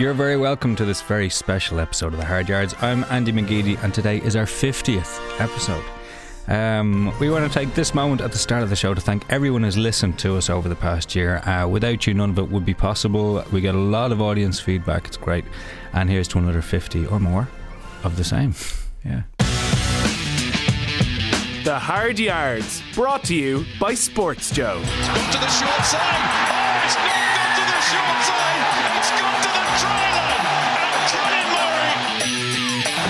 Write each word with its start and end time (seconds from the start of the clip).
You're 0.00 0.14
very 0.14 0.38
welcome 0.38 0.76
to 0.76 0.86
this 0.86 1.02
very 1.02 1.28
special 1.28 1.78
episode 1.78 2.14
of 2.14 2.18
the 2.18 2.24
Hard 2.24 2.48
Yards. 2.48 2.74
I'm 2.80 3.04
Andy 3.10 3.32
McGeady, 3.32 3.76
and 3.84 3.92
today 3.92 4.16
is 4.22 4.34
our 4.34 4.46
50th 4.46 5.20
episode. 5.38 5.84
Um, 6.48 7.12
we 7.20 7.28
want 7.28 7.46
to 7.46 7.52
take 7.52 7.74
this 7.74 7.92
moment 7.92 8.22
at 8.22 8.32
the 8.32 8.38
start 8.38 8.62
of 8.62 8.70
the 8.70 8.76
show 8.76 8.94
to 8.94 9.00
thank 9.02 9.30
everyone 9.30 9.62
who's 9.62 9.76
listened 9.76 10.18
to 10.20 10.38
us 10.38 10.48
over 10.48 10.70
the 10.70 10.74
past 10.74 11.14
year. 11.14 11.46
Uh, 11.46 11.68
without 11.68 12.06
you, 12.06 12.14
none 12.14 12.30
of 12.30 12.38
it 12.38 12.48
would 12.48 12.64
be 12.64 12.72
possible. 12.72 13.44
We 13.52 13.60
get 13.60 13.74
a 13.74 13.78
lot 13.78 14.10
of 14.10 14.22
audience 14.22 14.58
feedback, 14.58 15.06
it's 15.06 15.18
great. 15.18 15.44
And 15.92 16.08
here's 16.08 16.28
to 16.28 16.38
another 16.38 16.62
50 16.62 17.04
or 17.08 17.20
more 17.20 17.46
of 18.02 18.16
the 18.16 18.24
same. 18.24 18.54
Yeah. 19.04 19.24
The 21.62 21.78
Hard 21.78 22.18
Yards, 22.18 22.82
brought 22.94 23.24
to 23.24 23.34
you 23.34 23.66
by 23.78 23.92
Sports 23.92 24.50
Joe. 24.50 24.76
Gone 24.76 25.32
to 25.32 25.38
the 25.38 25.48
short 25.48 25.84
side. 25.84 26.00
Oh, 26.00 26.86
it's 26.86 26.96
not 26.96 27.04
gone 27.04 27.52
to 27.52 27.64
the 27.68 27.80
short 27.82 28.24
side. 28.24 28.96
It's 28.96 29.10
gone 29.10 29.42
to 29.42 29.49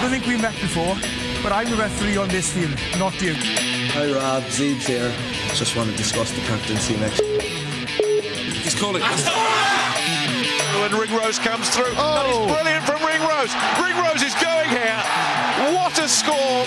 I 0.01 0.05
don't 0.05 0.11
think 0.13 0.27
we 0.27 0.37
met 0.39 0.55
before, 0.61 0.95
but 1.43 1.53
I'm 1.53 1.69
the 1.69 1.77
referee 1.77 2.17
on 2.17 2.29
this 2.29 2.51
field, 2.53 2.75
not 2.99 3.21
you. 3.21 3.35
Hi 3.93 4.11
Rob, 4.11 4.43
Zeebs 4.45 4.87
here. 4.87 5.13
Just 5.55 5.77
want 5.77 5.91
to 5.91 5.97
discuss 5.97 6.31
the 6.33 6.41
captaincy 6.41 6.97
next. 6.97 7.21
He's 8.65 8.75
calling. 8.81 9.03
When 10.81 10.99
Ringrose 10.99 11.39
comes 11.39 11.69
through. 11.69 11.93
Oh, 11.99 12.47
That 12.49 12.67
is 12.67 12.83
brilliant 12.83 12.85
from 12.87 13.05
Ringrose. 13.05 13.53
Ringrose 13.77 14.23
is 14.23 14.35
going 14.43 14.71
here. 14.71 14.97
What 15.77 15.99
a 15.99 16.09
score. 16.09 16.65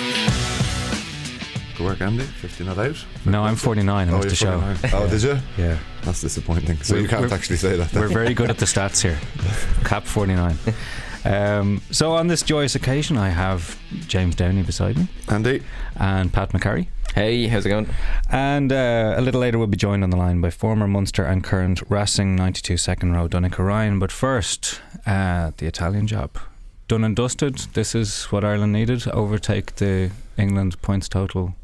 Good 1.78 1.86
work, 1.88 2.02
Andy. 2.02 2.24
50 2.26 2.64
not 2.66 2.78
out. 2.78 3.04
No, 3.26 3.44
I'm 3.44 3.56
49. 3.56 4.10
I 4.10 4.12
Oh, 4.12 4.18
missed 4.20 4.24
you're 4.26 4.30
the 4.30 4.36
show. 4.36 4.76
49. 4.92 4.92
Oh, 4.94 5.10
did 5.10 5.24
you? 5.24 5.40
Yeah. 5.58 5.80
That's 6.04 6.22
disappointing. 6.22 6.78
So 6.84 6.94
We're- 6.94 7.04
you 7.04 7.10
can't 7.10 7.32
actually 7.32 7.58
say 7.58 7.78
that. 7.78 7.92
We're 7.94 8.08
very 8.10 8.36
good 8.36 8.52
at 8.52 8.60
the 8.60 8.66
stats 8.66 9.02
here. 9.02 9.18
Cap 9.86 10.06
49. 10.06 10.56
Um, 11.26 11.82
so 11.92 12.14
on 12.14 12.28
this 12.28 12.42
joyous 12.42 12.76
occasion, 12.76 13.18
I 13.18 13.30
have 13.30 13.80
James 14.08 14.36
Downey 14.36 14.64
beside 14.64 14.98
me 14.98 15.08
Andy, 15.30 15.64
and 15.96 16.32
Pat 16.32 16.50
McCarry. 16.50 16.88
Hey, 17.16 17.48
how's 17.48 17.66
it 17.66 17.70
going? 17.70 17.88
And 18.32 18.72
uh, 18.72 19.14
a 19.16 19.22
little 19.22 19.40
later, 19.40 19.58
we'll 19.60 19.68
be 19.68 19.78
joined 19.78 20.04
on 20.04 20.10
the 20.10 20.18
line 20.18 20.42
by 20.42 20.50
former 20.50 20.88
Munster 20.88 21.24
and 21.24 21.44
current 21.44 21.84
Racing 21.88 22.36
92 22.36 22.78
second 22.78 23.14
row 23.14 23.28
Donnacha 23.28 23.64
Ryan. 23.64 24.00
But 24.00 24.12
first, 24.12 24.82
uh, 25.06 25.52
the 25.58 25.68
Italian 25.68 26.08
job. 26.08 26.38
Done 26.88 27.04
and 27.04 27.16
dusted. 27.16 27.58
This 27.74 27.94
is 27.94 28.26
what 28.26 28.44
Ireland 28.44 28.74
needed. 28.74 29.08
Overtake 29.08 29.76
the 29.76 30.12
England 30.38 30.82
points 30.82 31.08
total, 31.08 31.56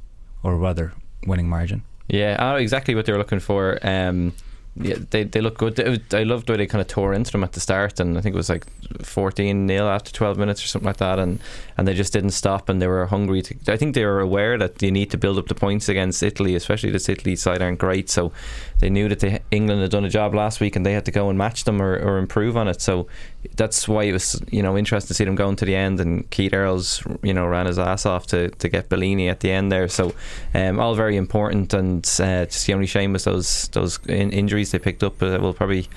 or 0.43 0.55
rather, 0.55 0.93
winning 1.25 1.49
margin. 1.49 1.83
Yeah, 2.07 2.35
I 2.39 2.51
know 2.51 2.57
exactly 2.57 2.95
what 2.95 3.05
they 3.05 3.11
were 3.11 3.17
looking 3.17 3.39
for. 3.39 3.79
Um, 3.81 4.33
yeah, 4.81 4.95
they 5.09 5.23
they 5.23 5.41
look 5.41 5.57
good. 5.57 5.77
I 6.13 6.23
loved 6.23 6.47
the 6.47 6.53
way 6.53 6.57
they 6.57 6.67
kind 6.67 6.81
of 6.81 6.87
tore 6.87 7.13
into 7.13 7.31
them 7.31 7.43
at 7.43 7.51
the 7.51 7.59
start, 7.59 7.99
and 7.99 8.17
I 8.17 8.21
think 8.21 8.33
it 8.33 8.37
was 8.37 8.49
like 8.49 8.65
fourteen 9.03 9.67
0 9.67 9.87
after 9.87 10.11
twelve 10.13 10.37
minutes 10.37 10.63
or 10.63 10.67
something 10.67 10.87
like 10.87 10.97
that, 10.97 11.19
and 11.19 11.39
and 11.77 11.85
they 11.85 11.93
just 11.93 12.13
didn't 12.13 12.31
stop, 12.31 12.69
and 12.69 12.81
they 12.81 12.87
were 12.87 13.05
hungry 13.05 13.41
to. 13.41 13.55
I 13.67 13.75
think 13.75 13.93
they 13.93 14.05
were 14.05 14.21
aware 14.21 14.57
that 14.57 14.81
you 14.81 14.91
need 14.91 15.11
to 15.11 15.17
build 15.17 15.37
up 15.37 15.47
the 15.47 15.55
points 15.55 15.89
against 15.89 16.23
Italy, 16.23 16.55
especially 16.55 16.91
this 16.91 17.09
Italy 17.09 17.35
side 17.35 17.61
aren't 17.61 17.79
great, 17.79 18.09
so 18.09 18.31
they 18.79 18.89
knew 18.89 19.09
that 19.09 19.41
England 19.51 19.81
had 19.81 19.91
done 19.91 20.05
a 20.05 20.09
job 20.09 20.33
last 20.33 20.59
week, 20.59 20.75
and 20.75 20.85
they 20.85 20.93
had 20.93 21.05
to 21.05 21.11
go 21.11 21.29
and 21.29 21.37
match 21.37 21.63
them 21.65 21.81
or, 21.81 21.95
or 21.97 22.17
improve 22.17 22.57
on 22.57 22.67
it. 22.67 22.81
So 22.81 23.07
that's 23.55 23.87
why 23.87 24.03
it 24.03 24.11
was 24.11 24.41
you 24.51 24.63
know 24.63 24.77
interesting 24.77 25.09
to 25.09 25.13
see 25.13 25.25
them 25.25 25.35
going 25.35 25.55
to 25.57 25.65
the 25.65 25.75
end, 25.75 25.99
and 25.99 26.29
Keith 26.29 26.53
Earls 26.53 27.03
you 27.21 27.33
know 27.33 27.45
ran 27.45 27.65
his 27.65 27.79
ass 27.79 28.05
off 28.05 28.27
to, 28.27 28.49
to 28.49 28.69
get 28.69 28.89
Bellini 28.89 29.29
at 29.29 29.41
the 29.41 29.51
end 29.51 29.71
there. 29.71 29.87
So 29.87 30.13
um, 30.53 30.79
all 30.79 30.95
very 30.95 31.17
important, 31.17 31.73
and 31.73 32.03
uh, 32.19 32.45
just 32.45 32.65
the 32.67 32.73
only 32.73 32.87
shame 32.87 33.13
was 33.13 33.23
those 33.25 33.67
those 33.69 33.99
in- 34.07 34.31
injuries 34.31 34.71
they 34.71 34.79
picked 34.79 35.03
up. 35.03 35.15
But 35.19 35.35
Uh, 35.35 35.41
will 35.41 35.53
probably. 35.53 35.87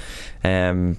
Um, 0.44 0.98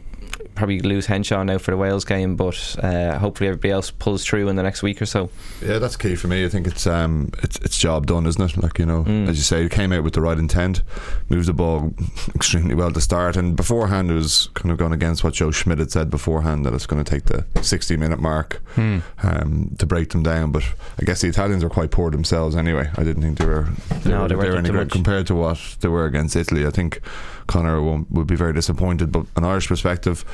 Probably 0.56 0.80
lose 0.82 1.08
Henshaw 1.08 1.44
now 1.44 1.58
for 1.58 1.72
the 1.72 1.78
Wales 1.78 2.06
game, 2.06 2.36
but 2.36 2.76
uh, 2.84 3.18
hopefully 3.18 3.48
everybody 3.50 3.72
else 3.72 3.90
pulls 3.90 4.24
through 4.24 4.48
in 4.50 4.56
the 4.56 4.62
next 4.64 4.84
week 4.84 5.02
or 5.02 5.06
so. 5.08 5.30
yeah, 5.66 5.80
that's 5.80 5.96
key 5.96 6.16
for 6.16 6.28
me. 6.28 6.46
I 6.46 6.50
think 6.50 6.68
it's 6.68 6.86
um, 6.86 7.32
it's 7.42 7.58
it's 7.58 7.78
job 7.78 8.06
done, 8.06 8.28
isn't 8.28 8.42
it? 8.58 8.62
Like 8.62 8.78
you 8.80 8.86
know, 8.86 9.04
Mm. 9.04 9.28
as 9.28 9.38
you 9.38 9.44
say, 9.44 9.66
it 9.66 9.72
came 9.72 9.92
out 9.92 10.04
with 10.04 10.14
the 10.14 10.22
right 10.22 10.38
intent, 10.38 10.82
moved 11.30 11.48
the 11.48 11.54
ball 11.54 11.94
extremely 12.36 12.76
well 12.76 12.92
to 12.92 13.02
start, 13.02 13.36
and 13.36 13.56
beforehand 13.56 14.12
it 14.12 14.14
was 14.14 14.50
kind 14.54 14.72
of 14.72 14.78
going 14.78 14.92
against 14.94 15.24
what 15.24 15.34
Joe 15.34 15.50
Schmidt 15.52 15.80
had 15.80 15.92
said 15.92 16.10
beforehand 16.10 16.66
that 16.66 16.74
it's 16.74 16.86
going 16.86 17.04
to 17.04 17.10
take 17.10 17.26
the 17.26 17.46
60 17.64 17.98
minute 17.98 18.20
mark 18.20 18.62
um, 18.78 19.76
to 19.80 19.86
break 19.86 20.10
them 20.10 20.24
down. 20.24 20.52
But 20.52 20.64
I 21.00 21.06
guess 21.06 21.22
the 21.22 21.28
Italians 21.30 21.64
were 21.64 21.70
quite 21.70 21.92
poor 21.92 22.12
themselves 22.12 22.56
anyway. 22.56 22.90
I 22.96 23.04
didn't 23.04 23.24
think 23.24 23.38
they 23.40 23.46
were 23.46 23.68
they 24.04 24.12
No, 24.12 24.22
were, 24.24 24.28
they 24.28 24.36
weren't 24.36 24.50
were 24.52 24.58
any 24.58 24.68
to 24.68 24.74
good 24.74 24.80
much. 24.88 24.92
compared 24.92 25.28
to 25.28 25.36
what 25.36 25.78
they 25.82 25.88
were 25.90 26.06
against 26.06 26.36
Italy. 26.36 26.66
I 26.66 26.70
think 26.70 27.02
Connor 27.48 27.82
won't, 27.82 28.12
would 28.12 28.28
be 28.28 28.36
very 28.36 28.54
disappointed. 28.54 29.12
But 29.12 29.26
an 29.36 29.44
Irish 29.44 29.68
perspective. 29.68 30.26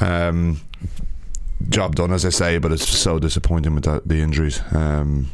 Um, 0.00 0.60
job 1.68 1.94
done, 1.94 2.12
as 2.12 2.24
I 2.24 2.30
say, 2.30 2.58
but 2.58 2.72
it's 2.72 2.88
so 2.88 3.18
disappointing 3.18 3.74
with 3.74 3.84
that, 3.84 4.06
the 4.06 4.20
injuries. 4.20 4.60
Um, 4.72 5.30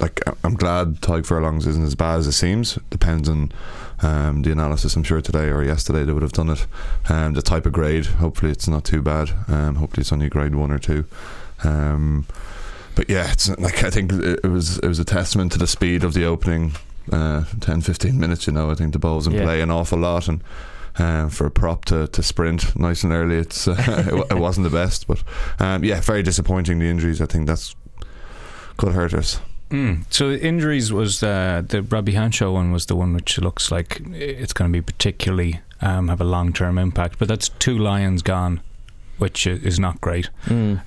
like 0.00 0.22
I'm 0.44 0.54
glad 0.54 1.00
Tadhg 1.00 1.26
Furlong's 1.26 1.66
isn't 1.66 1.82
as 1.82 1.94
bad 1.94 2.18
as 2.20 2.26
it 2.26 2.32
seems. 2.32 2.78
Depends 2.90 3.28
on 3.28 3.52
um, 4.00 4.42
the 4.42 4.52
analysis. 4.52 4.94
I'm 4.94 5.02
sure 5.02 5.20
today 5.20 5.48
or 5.48 5.64
yesterday 5.64 6.04
they 6.04 6.12
would 6.12 6.22
have 6.22 6.32
done 6.32 6.50
it. 6.50 6.66
Um, 7.08 7.34
the 7.34 7.42
type 7.42 7.66
of 7.66 7.72
grade. 7.72 8.06
Hopefully 8.06 8.52
it's 8.52 8.68
not 8.68 8.84
too 8.84 9.02
bad. 9.02 9.30
Um, 9.48 9.76
hopefully 9.76 10.02
it's 10.02 10.12
only 10.12 10.28
grade 10.28 10.54
one 10.54 10.70
or 10.70 10.78
two. 10.78 11.04
Um, 11.64 12.26
but 12.94 13.10
yeah, 13.10 13.30
it's 13.32 13.48
like 13.58 13.84
I 13.84 13.90
think 13.90 14.12
it 14.12 14.46
was 14.46 14.78
it 14.78 14.86
was 14.86 14.98
a 14.98 15.04
testament 15.04 15.52
to 15.52 15.58
the 15.58 15.66
speed 15.66 16.04
of 16.04 16.14
the 16.14 16.24
opening 16.24 16.72
uh, 17.12 17.44
10, 17.60 17.80
15 17.82 18.18
minutes. 18.18 18.46
You 18.46 18.52
know, 18.52 18.70
I 18.70 18.74
think 18.74 18.92
the 18.92 18.98
ball's 18.98 19.26
in 19.26 19.32
Yeah. 19.34 19.44
play 19.44 19.60
an 19.60 19.70
awful 19.70 19.98
lot 19.98 20.28
and. 20.28 20.42
Uh, 20.98 21.28
for 21.28 21.46
a 21.46 21.50
prop 21.50 21.84
to, 21.84 22.08
to 22.08 22.24
sprint 22.24 22.74
nice 22.74 23.04
and 23.04 23.12
early, 23.12 23.36
it's 23.36 23.68
uh, 23.68 23.76
it, 24.12 24.32
it 24.32 24.38
wasn't 24.40 24.64
the 24.64 24.70
best, 24.76 25.06
but 25.06 25.22
um, 25.60 25.84
yeah, 25.84 26.00
very 26.00 26.24
disappointing. 26.24 26.80
The 26.80 26.86
injuries, 26.90 27.20
I 27.20 27.26
think 27.26 27.46
that's 27.46 27.76
could 28.78 28.92
hurt 28.94 29.14
us. 29.14 29.40
Mm. 29.70 30.12
So 30.12 30.30
the 30.30 30.42
injuries 30.44 30.92
was 30.92 31.22
uh, 31.22 31.62
the 31.68 31.82
Robbie 31.82 32.12
Henshaw 32.12 32.50
one 32.50 32.72
was 32.72 32.86
the 32.86 32.96
one 32.96 33.12
which 33.14 33.38
looks 33.38 33.70
like 33.70 34.00
it's 34.12 34.52
going 34.52 34.72
to 34.72 34.76
be 34.76 34.82
particularly 34.82 35.60
um, 35.80 36.08
have 36.08 36.20
a 36.20 36.24
long 36.24 36.52
term 36.52 36.78
impact. 36.78 37.20
But 37.20 37.28
that's 37.28 37.50
two 37.60 37.78
lions 37.78 38.22
gone, 38.22 38.60
which 39.18 39.46
is 39.46 39.78
not 39.78 40.00
great. 40.00 40.30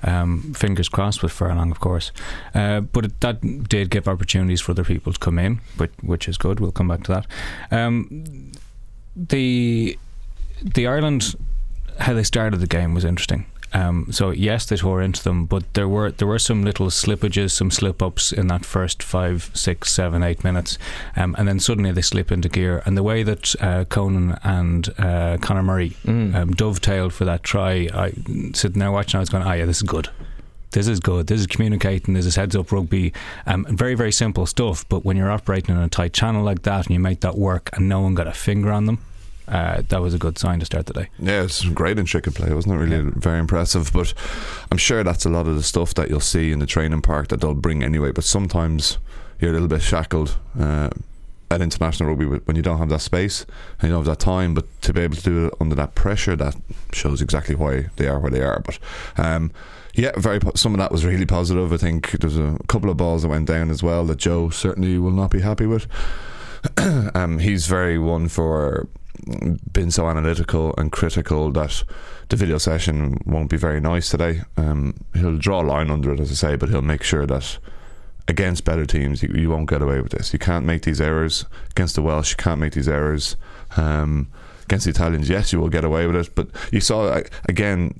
Um, 0.02 0.52
fingers 0.54 0.88
crossed 0.88 1.22
with 1.22 1.32
Furlong, 1.32 1.70
of 1.70 1.80
course. 1.80 2.12
Uh, 2.54 2.80
but 2.80 3.04
it, 3.04 3.20
that 3.20 3.68
did 3.68 3.90
give 3.90 4.08
opportunities 4.08 4.60
for 4.60 4.72
other 4.72 4.84
people 4.84 5.12
to 5.12 5.18
come 5.18 5.38
in, 5.38 5.60
which, 5.76 5.92
which 6.02 6.28
is 6.28 6.36
good. 6.38 6.60
We'll 6.60 6.72
come 6.72 6.88
back 6.88 7.04
to 7.04 7.12
that. 7.12 7.26
Um, 7.70 8.52
the 9.14 9.98
the 10.62 10.86
Ireland 10.86 11.34
how 11.98 12.14
they 12.14 12.22
started 12.22 12.60
the 12.60 12.66
game 12.66 12.94
was 12.94 13.04
interesting. 13.04 13.46
Um, 13.74 14.08
so 14.10 14.30
yes, 14.30 14.66
they 14.66 14.76
tore 14.76 15.00
into 15.02 15.22
them, 15.24 15.46
but 15.46 15.62
there 15.74 15.88
were 15.88 16.10
there 16.10 16.28
were 16.28 16.38
some 16.38 16.62
little 16.64 16.86
slippages, 16.88 17.52
some 17.52 17.70
slip 17.70 18.02
ups 18.02 18.32
in 18.32 18.46
that 18.48 18.64
first 18.64 19.02
five, 19.02 19.50
six, 19.54 19.92
seven, 19.92 20.22
eight 20.22 20.44
minutes, 20.44 20.78
um, 21.16 21.34
and 21.38 21.48
then 21.48 21.58
suddenly 21.60 21.90
they 21.92 22.02
slip 22.02 22.30
into 22.30 22.48
gear. 22.48 22.82
And 22.84 22.96
the 22.96 23.02
way 23.02 23.22
that 23.22 23.54
uh, 23.60 23.84
Conan 23.86 24.38
and 24.44 24.88
uh, 24.98 25.38
Conor 25.40 25.62
Murray 25.62 25.90
Mm. 26.04 26.34
um, 26.34 26.50
dovetailed 26.52 27.12
for 27.12 27.24
that 27.24 27.42
try, 27.42 27.88
I 27.94 28.12
sitting 28.54 28.78
there 28.80 28.90
watching, 28.92 29.18
I 29.18 29.20
was 29.20 29.28
going, 29.30 29.44
"Ah, 29.44 29.52
yeah, 29.54 29.64
this 29.66 29.76
is 29.78 29.82
good." 29.84 30.08
This 30.72 30.88
is 30.88 31.00
good. 31.00 31.26
This 31.26 31.38
is 31.40 31.46
communicating. 31.46 32.14
This 32.14 32.24
is 32.24 32.36
heads 32.36 32.56
up 32.56 32.72
rugby. 32.72 33.12
Um, 33.46 33.66
very, 33.68 33.94
very 33.94 34.10
simple 34.12 34.46
stuff. 34.46 34.88
But 34.88 35.04
when 35.04 35.18
you're 35.18 35.30
operating 35.30 35.76
in 35.76 35.82
a 35.82 35.88
tight 35.90 36.14
channel 36.14 36.42
like 36.42 36.62
that 36.62 36.86
and 36.86 36.94
you 36.94 36.98
make 37.00 37.20
that 37.20 37.36
work 37.36 37.68
and 37.74 37.90
no 37.90 38.00
one 38.00 38.14
got 38.14 38.26
a 38.26 38.32
finger 38.32 38.72
on 38.72 38.86
them, 38.86 38.98
uh, 39.48 39.82
that 39.88 40.00
was 40.00 40.14
a 40.14 40.18
good 40.18 40.38
sign 40.38 40.60
to 40.60 40.66
start 40.66 40.86
the 40.86 40.92
day. 40.92 41.08
Yeah, 41.18 41.42
it's 41.42 41.64
great 41.68 41.98
in 41.98 42.06
chicken 42.06 42.32
play, 42.32 42.52
wasn't 42.52 42.74
it? 42.74 42.78
Really 42.78 43.10
very 43.16 43.38
impressive. 43.38 43.92
But 43.92 44.14
I'm 44.70 44.78
sure 44.78 45.02
that's 45.02 45.24
a 45.24 45.30
lot 45.30 45.46
of 45.46 45.56
the 45.56 45.62
stuff 45.62 45.94
that 45.94 46.08
you'll 46.08 46.20
see 46.20 46.52
in 46.52 46.58
the 46.58 46.66
training 46.66 47.02
park 47.02 47.28
that 47.28 47.40
they'll 47.40 47.54
bring 47.54 47.82
anyway. 47.82 48.12
But 48.12 48.24
sometimes 48.24 48.98
you're 49.40 49.50
a 49.50 49.54
little 49.54 49.68
bit 49.68 49.82
shackled 49.82 50.38
uh, 50.58 50.90
at 51.50 51.60
international 51.60 52.08
rugby 52.08 52.26
when 52.26 52.56
you 52.56 52.62
don't 52.62 52.78
have 52.78 52.88
that 52.88 53.00
space 53.00 53.44
and 53.80 53.88
you 53.88 53.88
don't 53.90 54.06
have 54.06 54.18
that 54.18 54.24
time. 54.24 54.54
But 54.54 54.66
to 54.82 54.92
be 54.92 55.00
able 55.00 55.16
to 55.16 55.22
do 55.22 55.46
it 55.46 55.54
under 55.60 55.74
that 55.74 55.94
pressure, 55.94 56.36
that 56.36 56.56
shows 56.92 57.20
exactly 57.20 57.54
why 57.54 57.88
they 57.96 58.06
are 58.06 58.20
where 58.20 58.30
they 58.30 58.42
are. 58.42 58.60
But 58.60 58.78
um, 59.16 59.50
yeah, 59.94 60.12
very. 60.16 60.40
Po- 60.40 60.52
some 60.54 60.72
of 60.72 60.78
that 60.78 60.92
was 60.92 61.04
really 61.04 61.26
positive. 61.26 61.72
I 61.72 61.76
think 61.76 62.12
there's 62.12 62.38
a 62.38 62.56
couple 62.68 62.90
of 62.90 62.96
balls 62.96 63.22
that 63.22 63.28
went 63.28 63.48
down 63.48 63.70
as 63.70 63.82
well 63.82 64.04
that 64.06 64.18
Joe 64.18 64.50
certainly 64.50 64.98
will 64.98 65.10
not 65.10 65.30
be 65.30 65.40
happy 65.40 65.66
with. 65.66 65.86
um, 67.14 67.38
he's 67.38 67.66
very 67.66 67.98
one 67.98 68.28
for 68.28 68.88
being 69.72 69.90
so 69.90 70.08
analytical 70.08 70.74
and 70.76 70.90
critical 70.90 71.50
that 71.52 71.84
the 72.28 72.36
video 72.36 72.58
session 72.58 73.20
won't 73.24 73.50
be 73.50 73.56
very 73.56 73.80
nice 73.80 74.08
today. 74.08 74.42
Um, 74.56 74.94
he'll 75.14 75.38
draw 75.38 75.62
a 75.62 75.66
line 75.66 75.90
under 75.90 76.12
it, 76.12 76.20
as 76.20 76.30
I 76.30 76.34
say, 76.34 76.56
but 76.56 76.68
he'll 76.68 76.82
make 76.82 77.02
sure 77.02 77.26
that 77.26 77.58
against 78.28 78.64
better 78.64 78.86
teams, 78.86 79.22
you, 79.22 79.32
you 79.34 79.50
won't 79.50 79.68
get 79.68 79.82
away 79.82 80.00
with 80.00 80.12
this. 80.12 80.32
You 80.32 80.38
can't 80.38 80.64
make 80.64 80.82
these 80.82 81.00
errors 81.00 81.44
against 81.70 81.94
the 81.94 82.02
Welsh. 82.02 82.30
You 82.30 82.36
can't 82.36 82.60
make 82.60 82.72
these 82.72 82.88
errors 82.88 83.36
um, 83.76 84.28
against 84.64 84.84
the 84.84 84.90
Italians. 84.90 85.28
Yes, 85.28 85.52
you 85.52 85.60
will 85.60 85.68
get 85.68 85.84
away 85.84 86.06
with 86.06 86.16
it, 86.16 86.34
but 86.34 86.48
you 86.70 86.80
saw 86.80 87.06
uh, 87.06 87.22
again. 87.48 87.98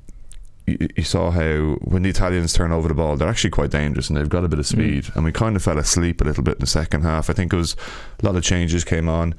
You 0.66 0.88
you 0.96 1.02
saw 1.02 1.32
how 1.32 1.76
when 1.82 2.02
the 2.02 2.10
Italians 2.10 2.52
turn 2.52 2.70
over 2.70 2.86
the 2.86 2.94
ball, 2.94 3.16
they're 3.16 3.28
actually 3.28 3.50
quite 3.50 3.70
dangerous 3.70 4.08
and 4.08 4.16
they've 4.16 4.28
got 4.28 4.44
a 4.44 4.48
bit 4.48 4.60
of 4.60 4.66
speed. 4.66 5.10
And 5.16 5.24
we 5.24 5.32
kind 5.32 5.56
of 5.56 5.62
fell 5.62 5.76
asleep 5.76 6.20
a 6.20 6.24
little 6.24 6.44
bit 6.44 6.54
in 6.54 6.60
the 6.60 6.68
second 6.68 7.02
half. 7.02 7.28
I 7.28 7.32
think 7.32 7.52
it 7.52 7.56
was 7.56 7.74
a 8.22 8.24
lot 8.24 8.36
of 8.36 8.44
changes 8.44 8.84
came 8.84 9.08
on, 9.08 9.34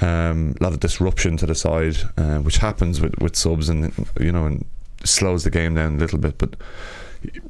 um, 0.00 0.54
a 0.60 0.64
lot 0.64 0.72
of 0.72 0.80
disruption 0.80 1.36
to 1.38 1.46
the 1.46 1.54
side, 1.54 1.96
uh, 2.16 2.38
which 2.38 2.58
happens 2.58 3.00
with, 3.00 3.18
with 3.20 3.36
subs 3.36 3.68
and 3.68 3.92
you 4.18 4.32
know 4.32 4.46
and 4.46 4.64
slows 5.04 5.44
the 5.44 5.50
game 5.50 5.74
down 5.74 5.96
a 5.96 5.98
little 5.98 6.18
bit, 6.18 6.38
but 6.38 6.56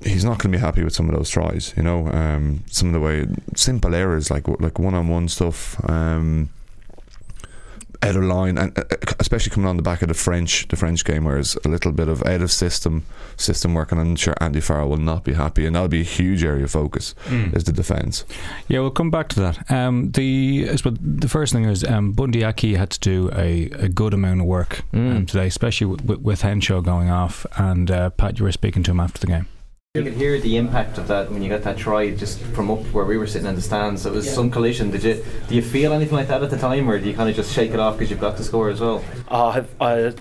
he's 0.02 0.24
not 0.24 0.38
going 0.38 0.52
to 0.52 0.58
be 0.58 0.60
happy 0.60 0.82
with 0.82 0.94
some 0.94 1.08
of 1.08 1.14
those 1.14 1.30
tries. 1.30 1.74
You 1.76 1.82
know, 1.82 2.08
um, 2.08 2.64
some 2.66 2.88
of 2.88 2.94
the 2.94 3.00
way 3.00 3.26
simple 3.54 3.94
errors 3.94 4.30
like 4.30 4.48
like 4.60 4.78
one 4.78 4.94
on 4.94 5.08
one 5.08 5.28
stuff. 5.28 5.76
Um, 5.88 6.50
out 8.02 8.16
of 8.16 8.22
line, 8.24 8.56
and 8.56 8.76
uh, 8.78 8.84
especially 9.18 9.50
coming 9.50 9.68
on 9.68 9.76
the 9.76 9.82
back 9.82 10.00
of 10.02 10.08
the 10.08 10.14
French, 10.14 10.66
the 10.68 10.76
French 10.76 11.04
game, 11.04 11.24
where 11.24 11.38
it's 11.38 11.54
a 11.64 11.68
little 11.68 11.92
bit 11.92 12.08
of 12.08 12.22
out 12.24 12.40
of 12.40 12.50
system 12.50 13.04
system 13.36 13.74
working. 13.74 13.98
I'm 13.98 14.16
sure 14.16 14.34
Andy 14.40 14.60
Farrell 14.60 14.88
will 14.88 14.96
not 14.96 15.22
be 15.24 15.34
happy, 15.34 15.66
and 15.66 15.74
that'll 15.76 15.88
be 15.88 16.00
a 16.00 16.04
huge 16.04 16.42
area 16.44 16.64
of 16.64 16.70
focus 16.70 17.14
Mm. 17.28 17.54
is 17.56 17.64
the 17.64 17.72
defence. 17.72 18.24
Yeah, 18.68 18.80
we'll 18.80 18.90
come 18.90 19.10
back 19.10 19.28
to 19.30 19.40
that. 19.40 19.70
Um, 19.70 20.10
the 20.12 20.68
I 20.70 20.76
the 21.00 21.28
first 21.28 21.52
thing 21.52 21.64
is 21.64 21.84
um, 21.84 22.12
Bundee 22.12 22.44
Aki 22.44 22.74
had 22.74 22.90
to 22.90 23.00
do 23.00 23.30
a, 23.34 23.70
a 23.72 23.88
good 23.88 24.14
amount 24.14 24.40
of 24.40 24.46
work 24.46 24.82
Mm. 24.92 25.16
um, 25.16 25.26
today, 25.26 25.46
especially 25.46 25.86
with, 25.88 26.04
with, 26.04 26.20
with 26.20 26.42
Henshaw 26.42 26.80
going 26.80 27.10
off. 27.10 27.44
And 27.56 27.90
uh, 27.90 28.10
Pat, 28.10 28.38
you 28.38 28.44
were 28.44 28.52
speaking 28.52 28.82
to 28.84 28.90
him 28.92 29.00
after 29.00 29.20
the 29.20 29.26
game. 29.26 29.46
You 29.96 30.04
could 30.04 30.12
hear 30.12 30.38
the 30.38 30.56
impact 30.56 30.98
of 30.98 31.08
that 31.08 31.32
when 31.32 31.42
you 31.42 31.48
got 31.48 31.62
that 31.62 31.76
try 31.76 32.12
just 32.12 32.38
from 32.54 32.70
up 32.70 32.78
where 32.92 33.04
we 33.04 33.18
were 33.18 33.26
sitting 33.26 33.48
in 33.48 33.56
the 33.56 33.60
stands. 33.60 34.06
It 34.06 34.12
was 34.12 34.32
some 34.32 34.48
collision. 34.48 34.92
Did 34.92 35.02
you 35.02 35.24
do 35.48 35.56
you 35.56 35.62
feel 35.62 35.92
anything 35.92 36.14
like 36.14 36.28
that 36.28 36.44
at 36.44 36.48
the 36.48 36.56
time, 36.56 36.88
or 36.88 36.96
do 37.00 37.08
you 37.08 37.12
kind 37.12 37.28
of 37.28 37.34
just 37.34 37.52
shake 37.52 37.72
it 37.72 37.80
off 37.80 37.98
because 37.98 38.08
you've 38.08 38.20
got 38.20 38.36
the 38.36 38.44
score 38.44 38.70
as 38.70 38.80
well? 38.80 39.04
Uh, 39.28 39.64
I, 39.80 39.84
I, 39.84 40.14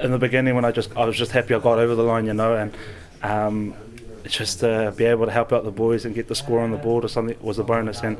in 0.00 0.12
the 0.12 0.18
beginning, 0.18 0.54
when 0.54 0.64
I 0.64 0.70
just 0.70 0.96
I 0.96 1.04
was 1.04 1.16
just 1.16 1.32
happy 1.32 1.52
I 1.52 1.58
got 1.58 1.80
over 1.80 1.96
the 1.96 2.04
line, 2.04 2.26
you 2.26 2.34
know, 2.34 2.54
and 2.54 2.76
um, 3.24 3.74
just 4.22 4.60
to 4.60 4.94
be 4.96 5.04
able 5.04 5.26
to 5.26 5.32
help 5.32 5.52
out 5.52 5.64
the 5.64 5.72
boys 5.72 6.04
and 6.04 6.14
get 6.14 6.28
the 6.28 6.36
score 6.36 6.60
on 6.60 6.70
the 6.70 6.78
board 6.78 7.04
or 7.04 7.08
something 7.08 7.36
was 7.40 7.58
a 7.58 7.64
bonus, 7.64 8.02
and 8.04 8.16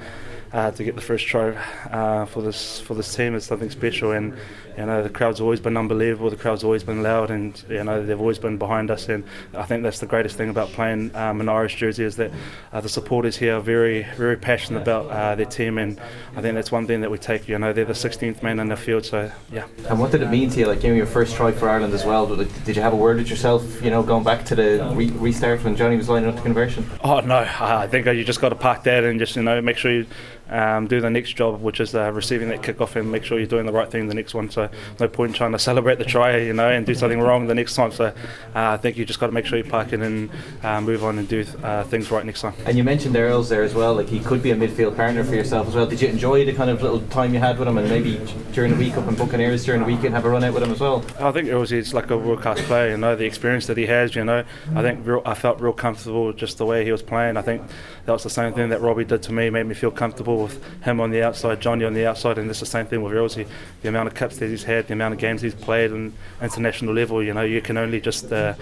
uh, 0.52 0.70
to 0.70 0.84
get 0.84 0.94
the 0.94 1.00
first 1.00 1.26
try 1.26 1.50
uh, 1.90 2.26
for 2.26 2.43
this 2.43 2.81
for 2.81 2.94
this 2.94 3.14
team 3.14 3.34
is 3.34 3.44
something 3.44 3.70
special. 3.70 4.12
And 4.12 4.37
you 4.76 4.84
know, 4.84 5.02
the 5.02 5.08
crowd's 5.08 5.40
always 5.40 5.60
been 5.60 5.76
unbelievable. 5.76 6.28
The 6.28 6.37
crowd's 6.37 6.62
always 6.62 6.84
been 6.84 7.02
loud, 7.02 7.31
and 7.31 7.62
you 7.69 7.82
know 7.82 8.04
they've 8.04 8.20
always 8.20 8.38
been 8.38 8.58
behind 8.58 8.90
us. 8.90 9.08
And 9.08 9.25
I 9.54 9.64
think 9.64 9.82
that's 9.82 10.00
the 10.00 10.06
greatest 10.06 10.37
thing 10.37 10.50
about 10.50 10.69
playing 10.69 11.14
um, 11.14 11.40
an 11.40 11.48
Irish 11.48 11.76
jersey 11.76 12.04
is 12.04 12.16
that 12.16 12.31
uh, 12.72 12.81
the 12.81 12.88
supporters 12.88 13.37
here 13.37 13.56
are 13.56 13.60
very 13.60 14.02
very 14.16 14.37
passionate 14.37 14.82
about 14.82 15.10
uh, 15.10 15.34
their 15.34 15.46
team, 15.46 15.78
and 15.78 15.98
I 16.37 16.43
think 16.43 16.54
that's 16.54 16.70
one 16.70 16.87
thing 16.87 17.00
that 17.00 17.10
we 17.10 17.19
take. 17.19 17.48
You 17.48 17.58
know, 17.58 17.72
they're 17.72 17.84
the 17.84 17.93
16th 17.93 18.43
man 18.43 18.60
in 18.60 18.69
the 18.69 18.76
field, 18.76 19.04
so 19.04 19.31
yeah. 19.50 19.66
And 19.88 19.98
what 19.98 20.12
did 20.12 20.22
it 20.22 20.31
mean 20.31 20.50
to 20.50 20.60
you? 20.60 20.66
Like, 20.66 20.82
know, 20.82 20.94
your 20.94 21.06
first 21.06 21.37
try 21.37 21.52
for 21.52 21.69
Ireland 21.69 21.94
as 21.94 22.04
well. 22.04 22.26
Did 22.37 22.76
you 22.76 22.82
have 22.82 22.93
a 22.93 22.96
word 22.96 23.16
with 23.16 23.31
yourself? 23.31 23.82
You 23.82 23.90
know, 23.90 24.02
going 24.02 24.25
back 24.25 24.44
to 24.46 24.54
the 24.54 24.93
re- 24.94 25.10
restart 25.10 25.64
when 25.64 25.76
Johnny 25.76 25.96
was 25.96 26.08
lining 26.08 26.28
up 26.28 26.37
the 26.37 26.43
conversion. 26.43 26.88
Oh 27.02 27.20
no, 27.20 27.46
I 27.60 27.87
think 27.87 28.06
you 28.06 28.25
just 28.25 28.40
got 28.40 28.50
to 28.50 28.54
park 28.54 28.84
that 28.84 29.04
and 29.04 29.19
just 29.19 29.37
you 29.37 29.43
know 29.43 29.60
make 29.60 29.78
sure 29.78 29.93
you 29.93 30.06
um, 30.50 30.87
do 30.87 31.00
the 31.00 31.10
next 31.10 31.32
job, 31.37 31.60
which 31.60 31.81
is 31.81 31.94
uh, 31.94 32.12
receiving 32.12 32.48
that 32.48 32.62
kickoff 32.62 32.96
and 32.96 33.10
make 33.10 33.25
sure 33.25 33.38
you're 33.38 33.46
doing 33.46 33.66
the 33.66 33.72
right 33.72 33.90
thing 33.90 34.08
the 34.08 34.14
next 34.14 34.34
one. 34.34 34.50
So 34.50 34.69
no 35.00 35.08
point 35.08 35.34
trying 35.34 35.52
to 35.52 35.58
celebrate 35.58 35.98
the 35.98 36.04
try, 36.04 36.37
you 36.37 36.52
know, 36.52 36.69
and 36.69 36.87
do 36.87 36.94
something 36.94 37.20
wrong 37.20 37.46
the 37.46 37.54
next 37.54 37.75
time. 37.75 37.93
So 37.93 38.06
uh, 38.06 38.12
I 38.54 38.76
think 38.76 38.96
you 38.96 39.04
just 39.04 39.20
got 39.20 39.26
to 39.26 39.32
make 39.32 39.46
sure 39.46 39.58
you 39.58 39.64
park 39.64 39.93
it 39.93 40.00
and 40.00 40.31
uh, 40.62 40.81
move 40.81 41.04
on 41.04 41.19
and 41.19 41.28
do 41.28 41.44
uh, 41.62 41.84
things 41.84 42.10
right 42.10 42.25
next 42.25 42.43
time. 42.43 42.54
And 42.64 42.76
you 42.76 42.84
mentioned 42.84 43.16
Earls 43.16 43.48
there 43.48 43.62
as 43.62 43.75
well. 43.75 43.94
Like, 43.94 44.08
he 44.08 44.20
could 44.20 44.43
be 44.43 44.50
a 44.50 44.56
midfield 44.56 44.96
partner 44.96 45.25
for 45.25 45.34
yourself 45.34 45.69
as 45.69 45.75
well. 45.75 45.87
Did 45.87 46.00
you 46.00 46.08
enjoy 46.08 46.44
the 46.44 46.52
kind 46.52 46.70
of 46.70 46.82
little 46.82 47.00
time 47.08 47.34
you 47.34 47.40
had 47.40 47.58
with 47.58 47.69
him, 47.69 47.78
and 47.78 47.88
maybe 47.88 48.20
during 48.52 48.72
the 48.72 48.78
week 48.78 48.96
up 48.96 49.08
in 49.08 49.14
Buccaneers 49.14 49.64
during 49.64 49.81
the 49.81 49.87
weekend 49.87 50.14
have 50.14 50.25
a 50.25 50.31
run 50.31 50.44
out 50.44 50.54
with 50.54 50.62
him 50.62 50.70
as 50.70 50.81
well? 50.81 51.04
I 51.19 51.32
think 51.32 51.50
was 51.52 51.70
he's 51.70 51.94
like 51.94 52.10
a 52.10 52.16
world 52.16 52.43
class 52.43 52.60
player, 52.62 52.90
you 52.90 52.96
know, 52.96 53.16
the 53.16 53.25
experience 53.25 53.66
that 53.66 53.76
he 53.76 53.87
has, 53.87 54.14
you 54.14 54.25
know. 54.25 54.44
I 54.75 54.82
think 54.82 55.06
real, 55.06 55.22
I 55.25 55.34
felt 55.34 55.60
real 55.60 55.72
comfortable 55.72 56.32
just 56.32 56.58
the 56.58 56.66
way 56.66 56.84
he 56.84 56.93
was 56.93 57.02
playing. 57.02 57.37
I 57.37 57.43
think 57.43 57.62
that 58.04 58.12
was 58.12 58.22
the 58.22 58.31
same 58.31 58.52
thing 58.52 58.69
that 58.70 58.81
Robbie 58.81 59.04
did 59.04 59.22
to 59.25 59.32
me, 59.32 59.50
made 59.50 59.66
me 59.66 59.75
feel 59.75 59.90
comfortable 59.90 60.35
with 60.42 60.82
him 60.82 61.00
on 61.00 61.10
the 61.10 61.22
outside, 61.22 61.60
Johnny 61.60 61.84
on 61.84 61.94
the 61.94 62.06
outside, 62.06 62.38
and 62.38 62.48
it's 62.50 62.60
the 62.60 62.66
same 62.66 62.86
thing 62.86 63.02
with 63.02 63.12
Rosie. 63.12 63.46
The 63.82 63.88
amount 63.88 64.08
of 64.08 64.14
caps 64.14 64.38
that 64.38 64.48
he's 64.48 64.64
had, 64.64 64.86
the 64.86 64.92
amount 64.92 65.14
of 65.14 65.20
games 65.20 65.42
he's 65.42 65.54
played 65.54 65.92
on 65.92 66.12
international 66.40 66.94
level, 66.94 67.22
you 67.22 67.34
know, 67.34 67.42
you 67.42 67.60
can 67.60 67.76
only 67.76 68.00
just 68.00 68.32
uh, 68.32 68.54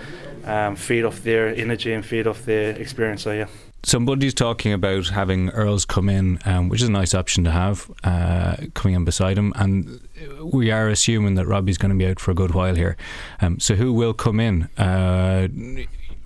um, 0.45 0.77
feed 0.77 1.05
off 1.05 1.23
their 1.23 1.49
energy 1.55 1.93
and 1.93 2.05
feed 2.05 2.27
off 2.27 2.45
their 2.45 2.71
experience. 2.77 3.23
So, 3.23 3.33
yeah. 3.33 3.47
Somebody's 3.83 4.33
talking 4.33 4.73
about 4.73 5.09
having 5.09 5.51
Earls 5.51 5.85
come 5.85 6.09
in, 6.09 6.39
um, 6.47 6.71
which 6.71 6.81
is 6.81 6.89
a 6.89 6.93
nice 6.93 7.13
option 7.15 7.45
to 7.45 7.51
have, 7.51 7.91
uh, 8.03 8.57
coming 8.73 8.95
in 8.95 9.05
beside 9.05 9.37
him. 9.37 9.53
And 9.57 10.01
we 10.41 10.71
are 10.71 10.89
assuming 10.89 11.35
that 11.35 11.47
Robbie's 11.47 11.77
going 11.77 11.91
to 11.91 11.99
be 11.99 12.07
out 12.07 12.19
for 12.19 12.31
a 12.31 12.35
good 12.35 12.55
while 12.55 12.75
here. 12.75 12.97
Um, 13.43 13.61
so 13.61 13.75
who 13.75 13.93
will 13.93 14.15
come 14.15 14.41
in? 14.41 14.71
Uh, 14.79 15.49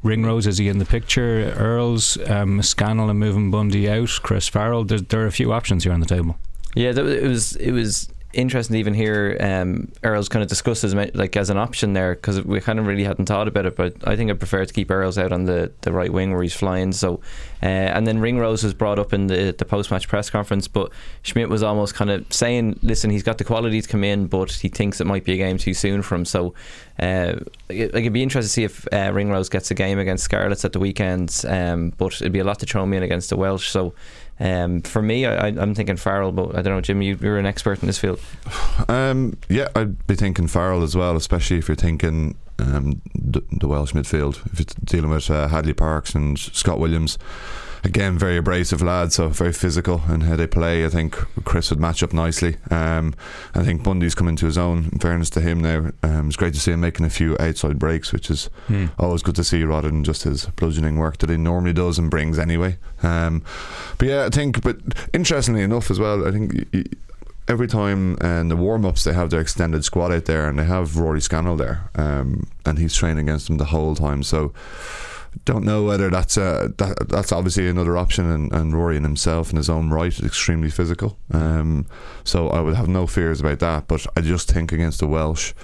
Ringrose, 0.03 0.47
is 0.47 0.59
he 0.59 0.69
in 0.69 0.79
the 0.79 0.85
picture? 0.85 1.53
Earls, 1.57 2.19
um, 2.29 2.63
Scannell 2.63 3.11
and 3.11 3.19
moving 3.19 3.51
Bundy 3.51 3.89
out, 3.89 4.11
Chris 4.23 4.49
Farrell. 4.49 4.85
There, 4.85 5.01
there 5.01 5.23
are 5.23 5.27
a 5.27 5.33
few 5.33 5.53
options 5.53 5.85
here 5.85 5.93
on 5.93 6.01
the 6.01 6.07
table. 6.07 6.39
Yeah, 6.75 6.91
it 6.91 7.27
was 7.27 7.57
it 7.57 7.73
was 7.73 8.09
interesting 8.33 8.75
to 8.75 8.79
even 8.79 8.95
hear 8.95 9.37
um, 9.41 9.91
Earls 10.03 10.29
kind 10.29 10.43
of 10.43 10.49
discuss 10.49 10.85
as 10.85 10.95
like 10.95 11.37
as 11.37 11.51
an 11.51 11.57
option 11.57 11.95
there 11.95 12.15
because 12.15 12.43
we 12.43 12.61
kind 12.61 12.79
of 12.79 12.87
really 12.87 13.05
hadn't 13.05 13.27
thought 13.27 13.49
about 13.49 13.67
it. 13.67 13.77
But 13.77 13.97
I 14.07 14.17
think 14.17 14.31
I 14.31 14.35
prefer 14.35 14.65
to 14.65 14.73
keep 14.73 14.91
Earls 14.91 15.19
out 15.19 15.33
on 15.33 15.45
the, 15.45 15.73
the 15.81 15.93
right 15.93 16.13
wing 16.13 16.33
where 16.33 16.43
he's 16.43 16.55
flying. 16.55 16.93
So 16.93 17.21
uh, 17.63 17.67
and 17.67 18.07
then 18.07 18.21
Ringrose 18.21 18.63
was 18.63 18.75
brought 18.75 18.99
up 18.99 19.13
in 19.13 19.27
the 19.27 19.55
the 19.57 19.65
post 19.65 19.91
match 19.91 20.09
press 20.09 20.31
conference, 20.31 20.69
but 20.69 20.93
Schmidt 21.23 21.49
was 21.49 21.63
almost 21.63 21.95
kind 21.95 22.11
of 22.11 22.31
saying, 22.33 22.79
"Listen, 22.83 23.11
he's 23.11 23.23
got 23.23 23.39
the 23.39 23.45
quality 23.45 23.81
to 23.81 23.89
come 23.89 24.05
in, 24.05 24.27
but 24.27 24.53
he 24.53 24.69
thinks 24.69 25.01
it 25.01 25.07
might 25.07 25.25
be 25.25 25.33
a 25.33 25.37
game 25.37 25.59
too 25.59 25.75
soon 25.75 26.03
for 26.03 26.15
him." 26.15 26.25
So. 26.25 26.55
Uh, 27.01 27.39
like 27.69 27.95
it'd 27.95 28.13
be 28.13 28.25
interesting 28.25 28.49
to 28.49 28.53
see 28.53 28.65
if 28.65 28.93
uh, 28.93 29.13
Ringrose 29.13 29.49
gets 29.49 29.71
a 29.71 29.75
game 29.75 30.01
against 30.01 30.25
Scarlets 30.25 30.65
at 30.65 30.73
the 30.73 30.81
weekend, 30.81 31.45
um, 31.47 31.93
but 31.97 32.13
it'd 32.15 32.33
be 32.33 32.41
a 32.41 32.45
lot 32.45 32.59
to 32.59 32.67
throw 32.67 32.85
me 32.87 32.97
in 32.97 33.05
against 33.05 33.31
the 33.31 33.37
Welsh. 33.37 33.69
So, 33.69 33.95
um, 34.41 34.83
for 34.83 35.03
me, 35.03 35.27
I, 35.27 35.49
I'm 35.49 35.75
thinking 35.75 35.97
Farrell, 35.97 36.33
but 36.33 36.51
I 36.57 36.63
don't 36.63 36.75
know, 36.75 36.81
Jim. 36.81 37.03
you- 37.03 37.19
you're 37.21 37.39
an 37.39 37.47
expert 37.47 37.81
in 37.83 37.87
this 37.87 37.99
field. 37.99 38.21
Um, 38.89 39.37
yeah, 39.49 39.69
I'd 39.75 40.07
be 40.07 40.15
thinking 40.15 40.47
Farrell 40.47 40.83
as 40.83 40.95
well, 40.97 41.17
especially 41.17 41.59
if 41.59 41.69
you're 41.69 41.75
thinking 41.77 42.37
um, 42.59 43.01
the, 43.15 43.43
the 43.51 43.69
Welsh 43.69 43.93
midfield. 43.93 44.45
If 44.53 44.61
you're 44.61 44.67
dealing 44.85 45.11
with 45.11 45.31
uh, 45.31 45.49
Hadleigh 45.49 45.75
Parkes 45.77 46.15
and 46.15 46.39
Scott 46.39 46.79
Williams, 46.79 47.19
again, 47.85 48.19
very 48.19 48.37
abrasive 48.37 48.83
lads, 48.83 49.15
so 49.17 49.29
very 49.29 49.53
physical 49.53 50.03
in 50.09 50.23
how 50.23 50.37
they 50.37 50.47
play. 50.47 50.85
I 50.85 50.89
think 50.89 51.15
Chris 51.45 51.71
would 51.71 51.81
match 51.81 52.03
up 52.03 52.13
nicely. 52.13 52.57
Um, 52.71 53.15
I 53.55 53.63
think 53.65 53.83
Bundy's 53.83 54.15
come 54.15 54.29
into 54.29 54.47
his 54.47 54.59
own. 54.59 54.89
In 54.93 54.99
fairness 54.99 55.31
to 55.31 55.41
him 55.41 55.61
now, 55.61 55.91
um, 56.03 56.27
it's 56.29 56.37
great 56.37 56.55
to 56.55 56.61
see 56.61 56.73
him 56.73 56.81
making 56.81 57.07
a 57.07 57.11
few 57.11 57.37
outside 57.39 57.79
breaks, 57.79 58.13
which 58.13 58.31
is 58.31 58.51
Hmm. 58.69 58.87
always 58.99 59.23
good 59.23 59.37
to 59.37 59.45
see 59.45 59.65
rather 59.65 59.89
than 59.89 60.05
just 60.05 60.23
his 60.25 60.47
bludgeoning 60.57 60.97
work 60.99 61.19
that 61.19 61.31
he 61.31 61.37
normally 61.37 61.73
does 61.73 61.99
and 61.99 62.11
brings 62.11 62.39
anyway. 62.39 62.77
Um, 63.03 63.43
but 63.99 64.09
yeah, 64.09 64.25
I 64.27 64.31
think, 64.31 64.63
but 64.63 64.79
interestingly 65.13 65.63
enough 65.63 65.91
as 65.91 65.99
well, 65.99 66.27
I 66.27 66.31
think. 66.31 66.53
y- 66.55 66.65
y- 66.75 66.85
Every 67.51 67.67
time 67.67 68.19
in 68.21 68.49
the 68.49 68.57
warm 68.57 68.85
ups, 68.85 69.05
they 69.05 69.15
have 69.15 69.31
their 69.31 69.41
extended 69.41 69.83
squad 69.83 70.13
out 70.13 70.27
there, 70.27 70.51
and 70.51 70.59
they 70.59 70.67
have 70.67 70.99
Rory 70.99 71.23
Scannell 71.23 71.57
there, 71.57 71.89
um, 71.95 72.47
and 72.67 72.79
he's 72.79 72.93
training 72.95 73.27
against 73.27 73.47
them 73.47 73.57
the 73.57 73.65
whole 73.65 73.95
time. 73.95 74.23
So, 74.23 74.53
don't 75.45 75.65
know 75.65 75.85
whether 75.85 76.11
that's 76.11 76.39
uh, 76.39 76.69
that, 76.79 77.09
that's 77.09 77.33
obviously 77.33 77.69
another 77.69 77.97
option. 77.97 78.31
And, 78.31 78.53
and 78.53 78.75
Rory 78.75 78.97
in 78.97 79.05
himself, 79.05 79.51
in 79.51 79.57
his 79.57 79.71
own 79.71 79.91
right, 79.91 80.13
is 80.13 80.25
extremely 80.25 80.71
physical. 80.71 81.19
Um, 81.33 81.87
so 82.25 82.49
I 82.49 82.61
would 82.61 82.75
have 82.75 82.89
no 82.89 83.07
fears 83.07 83.41
about 83.41 83.59
that. 83.61 83.89
But 83.89 84.07
I 84.17 84.21
just 84.21 84.51
think 84.51 84.73
against 84.73 85.01
the 85.01 85.07
Welsh, 85.07 85.55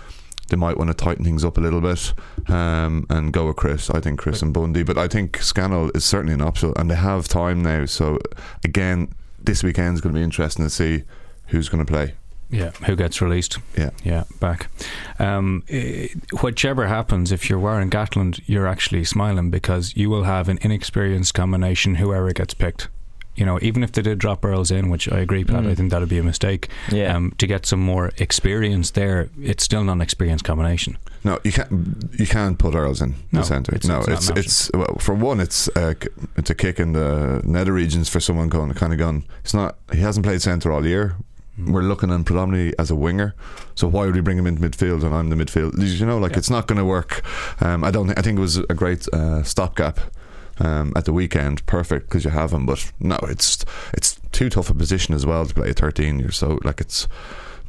they 0.49 0.57
might 0.57 0.77
want 0.77 0.89
to 0.89 0.95
tighten 0.95 1.25
things 1.25 1.45
up 1.45 1.57
a 1.57 1.61
little 1.61 1.81
bit 1.81 2.13
um, 2.49 3.07
and 3.09 3.33
go 3.33 3.47
with 3.47 3.57
Chris. 3.57 3.91
I 3.91 4.01
think 4.01 4.19
Chris 4.19 4.43
and 4.43 4.53
Bundy, 4.53 4.83
but 4.83 4.99
I 4.99 5.09
think 5.09 5.39
Scannell 5.39 5.91
is 5.95 6.05
certainly 6.05 6.35
an 6.35 6.43
option, 6.43 6.73
and 6.77 6.91
they 6.91 6.97
have 6.97 7.29
time 7.29 7.63
now. 7.63 7.87
So 7.87 8.19
again, 8.65 9.13
this 9.43 9.63
weekend 9.63 9.95
is 9.95 10.01
going 10.01 10.15
to 10.15 10.19
be 10.19 10.25
interesting 10.25 10.65
to 10.65 10.71
see 10.71 11.05
who's 11.49 11.69
going 11.69 11.85
to 11.85 11.91
play. 11.91 12.15
Yeah, 12.51 12.71
who 12.87 12.95
gets 12.97 13.21
released? 13.21 13.59
Yeah. 13.77 13.91
yeah, 14.05 14.25
back. 14.41 14.69
Um, 15.19 15.63
eh, 15.69 16.09
whichever 16.43 16.87
happens, 16.87 17.33
if 17.33 17.49
you're 17.51 17.59
wearing 17.59 17.91
Gatland, 17.91 18.41
you're 18.47 18.67
actually 18.69 19.05
smiling 19.05 19.51
because 19.51 19.97
you 19.97 20.09
will 20.11 20.25
have 20.25 20.49
an 20.49 20.59
inexperienced 20.63 21.35
combination. 21.35 21.97
Whoever 21.97 22.33
gets 22.33 22.55
picked, 22.55 22.89
you 23.35 23.45
know, 23.45 23.59
even 23.63 23.83
if 23.83 23.91
they 23.93 24.03
did 24.03 24.19
drop 24.19 24.45
Earls 24.45 24.71
in, 24.71 24.89
which 24.91 25.11
I 25.11 25.19
agree, 25.19 25.43
Pat, 25.45 25.65
Mm. 25.65 25.71
I 25.71 25.75
think 25.75 25.91
that'd 25.91 26.09
be 26.09 26.19
a 26.19 26.23
mistake. 26.23 26.69
Yeah. 26.93 27.17
Um, 27.17 27.33
to 27.39 27.47
get 27.49 27.67
some 27.67 27.81
more 27.81 28.13
experience 28.19 28.93
there, 28.93 29.29
it's 29.41 29.65
still 29.65 29.83
not 29.83 29.93
an 29.95 30.01
experienced 30.03 30.45
combination. 30.45 30.97
No, 31.25 31.39
you 31.43 31.51
can't. 31.53 31.71
You 32.19 32.27
can't 32.27 32.59
put 32.59 32.75
Earls 32.75 33.01
in 33.01 33.15
No, 33.33 33.41
the 33.41 33.47
centre. 33.47 33.75
it's- 33.75 33.89
no, 33.89 34.01
it's 34.13 34.29
it's 34.29 34.39
it's, 34.39 34.71
well, 34.75 34.97
for 35.01 35.15
one, 35.15 35.41
it's 35.41 35.69
a, 35.75 35.97
it's 36.37 36.51
a 36.51 36.55
kick 36.55 36.79
in 36.79 36.93
the 36.93 37.41
nether 37.45 37.73
regions 37.73 38.09
for 38.11 38.21
someone 38.21 38.49
going 38.51 38.73
kind 38.75 38.93
of 38.93 38.99
gone. 38.99 39.25
It's 39.41 39.55
not. 39.55 39.77
He 39.93 40.01
hasn't 40.01 40.25
played 40.27 40.43
centre 40.43 40.71
all 40.71 40.87
year. 40.87 41.17
We're 41.59 41.83
looking 41.83 42.11
at 42.11 42.15
him 42.15 42.25
predominantly 42.25 42.75
as 42.79 42.91
a 42.91 42.97
winger. 42.97 43.35
So 43.77 43.87
why 43.87 44.07
would 44.07 44.15
we 44.15 44.21
bring 44.21 44.39
him 44.39 44.47
into 44.47 44.61
midfield 44.61 45.05
and 45.05 45.15
I'm 45.15 45.31
the 45.31 45.37
midfield? 45.37 45.73
You 45.99 46.05
know, 46.07 46.19
like 46.19 46.33
Yeah. 46.33 46.39
it's 46.39 46.51
not 46.51 46.67
going 46.67 46.79
to 46.79 46.85
work. 46.85 47.23
Um, 47.63 47.85
I 47.85 47.91
don't. 47.93 48.07
Think, 48.09 48.19
I 48.19 48.23
think 48.23 48.39
it 48.39 48.41
was 48.41 48.57
a 48.59 48.75
great 48.75 49.07
uh, 49.13 49.43
stopgap. 49.43 50.01
Um, 50.61 50.93
at 50.95 51.05
the 51.05 51.13
weekend, 51.13 51.67
perfect 51.67 52.09
because 52.09 52.25
you 52.25 52.31
have 52.31 52.53
him, 52.53 52.65
but 52.65 52.93
no, 53.01 53.19
it's 53.23 53.65
it's 53.93 54.21
too 54.31 54.49
tough 54.49 54.71
a 54.71 54.75
position 54.75 55.13
as 55.13 55.27
well 55.27 55.45
to 55.45 55.53
play 55.53 55.71
at 55.71 55.81
13 55.81 56.21
years. 56.21 56.37
So 56.37 56.61
like 56.63 56.81
it's 56.81 57.09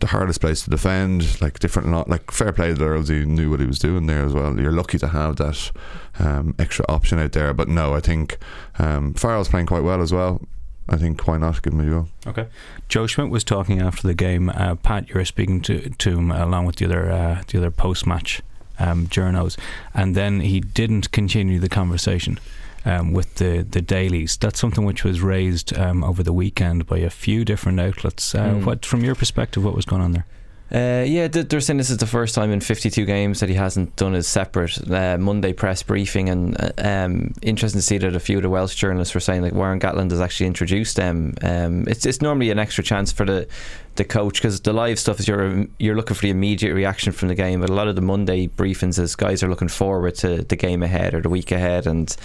the 0.01 0.07
hardest 0.07 0.39
place 0.39 0.61
to 0.65 0.69
defend. 0.69 1.41
Like 1.41 1.57
different, 1.57 1.89
lot 1.89 2.07
like 2.09 2.29
fair 2.29 2.51
play 2.51 2.75
to 2.75 2.83
Earls. 2.83 3.07
He 3.09 3.25
knew 3.25 3.49
what 3.49 3.59
he 3.59 3.65
was 3.65 3.79
doing 3.79 4.05
there 4.05 4.23
as 4.23 4.33
well. 4.33 4.59
You're 4.59 4.71
lucky 4.71 4.99
to 4.99 5.07
have 5.07 5.37
that 5.37 5.71
um, 6.19 6.53
extra 6.59 6.85
option 6.87 7.17
out 7.17 7.31
there. 7.31 7.55
But 7.55 7.69
no, 7.69 7.95
I 7.95 8.01
think 8.01 8.37
um, 8.77 9.15
Farrell's 9.15 9.49
playing 9.49 9.65
quite 9.65 9.83
well 9.83 10.03
as 10.03 10.11
well. 10.13 10.39
I 10.87 10.97
think 10.97 11.27
why 11.27 11.37
not 11.37 11.61
give 11.63 11.73
him 11.73 11.79
a 11.79 11.85
go? 11.89 12.07
Okay. 12.27 12.47
Joe 12.89 13.07
Schmidt 13.07 13.29
was 13.29 13.43
talking 13.43 13.81
after 13.81 14.07
the 14.07 14.13
game. 14.13 14.49
Uh, 14.49 14.75
Pat, 14.75 15.09
you 15.09 15.15
were 15.15 15.25
speaking 15.25 15.61
to 15.61 15.89
to 15.89 16.17
him 16.17 16.31
along 16.31 16.65
with 16.65 16.75
the 16.77 16.85
other 16.85 17.11
uh, 17.11 17.41
the 17.47 17.57
other 17.57 17.71
post 17.71 18.05
match 18.05 18.41
um, 18.79 19.07
journos, 19.07 19.57
and 19.93 20.15
then 20.15 20.41
he 20.41 20.59
didn't 20.59 21.11
continue 21.11 21.59
the 21.59 21.69
conversation. 21.69 22.39
Um, 22.87 23.13
with 23.13 23.33
the, 23.35 23.65
the 23.67 23.81
dailies, 23.81 24.37
that's 24.37 24.59
something 24.59 24.85
which 24.85 25.03
was 25.03 25.19
raised 25.19 25.75
um, 25.75 26.03
over 26.03 26.21
the 26.21 26.31
weekend 26.31 26.85
by 26.85 26.99
a 26.99 27.09
few 27.09 27.43
different 27.43 27.79
outlets. 27.79 28.35
Uh, 28.35 28.45
Mm. 28.53 28.63
What, 28.63 28.85
from 28.85 29.03
your 29.03 29.15
perspective, 29.15 29.65
what 29.65 29.73
was 29.75 29.85
going 29.85 30.03
on 30.03 30.11
there? 30.11 30.27
Uh, 30.73 31.03
yeah, 31.05 31.27
they're 31.27 31.61
saying 31.61 31.77
this 31.77 31.91
is 31.91 31.97
the 31.97 32.07
first 32.07 32.33
time 32.33 32.51
in 32.51 32.59
52 32.59 33.05
games 33.05 33.39
that 33.39 33.49
he 33.49 33.55
hasn't 33.55 33.95
done 33.97 34.13
his 34.13 34.27
separate 34.27 34.89
uh, 34.89 35.15
Monday 35.17 35.53
press 35.53 35.83
briefing, 35.83 36.27
and 36.27 36.59
uh, 36.59 36.71
um, 36.77 37.33
interesting 37.43 37.79
to 37.79 37.85
see 37.85 37.99
that 37.99 38.15
a 38.15 38.19
few 38.19 38.37
of 38.37 38.43
the 38.43 38.49
Welsh 38.49 38.73
journalists 38.73 39.13
were 39.13 39.19
saying 39.19 39.43
like 39.43 39.53
Warren 39.53 39.79
Gatland 39.79 40.09
has 40.09 40.19
actually 40.19 40.47
introduced 40.47 40.95
them. 40.95 41.35
Um, 41.43 41.87
it's 41.87 42.05
it's 42.07 42.19
normally 42.19 42.49
an 42.49 42.57
extra 42.57 42.83
chance 42.83 43.11
for 43.11 43.25
the 43.25 43.47
the 43.95 44.03
coach 44.03 44.41
because 44.41 44.59
the 44.61 44.73
live 44.73 44.99
stuff 44.99 45.19
is 45.19 45.27
you're 45.27 45.65
you're 45.79 45.95
looking 45.95 46.15
for 46.15 46.21
the 46.21 46.29
immediate 46.29 46.73
reaction 46.73 47.13
from 47.13 47.29
the 47.29 47.35
game, 47.35 47.61
but 47.61 47.69
a 47.69 47.73
lot 47.73 47.87
of 47.87 47.95
the 47.95 48.01
Monday 48.01 48.47
briefings 48.47 48.99
is 48.99 49.15
guys 49.15 49.41
are 49.41 49.49
looking 49.49 49.67
forward 49.67 50.15
to 50.15 50.43
the 50.43 50.55
game 50.55 50.83
ahead 50.83 51.13
or 51.13 51.21
the 51.21 51.29
week 51.29 51.51
ahead, 51.51 51.87
and 51.87 52.15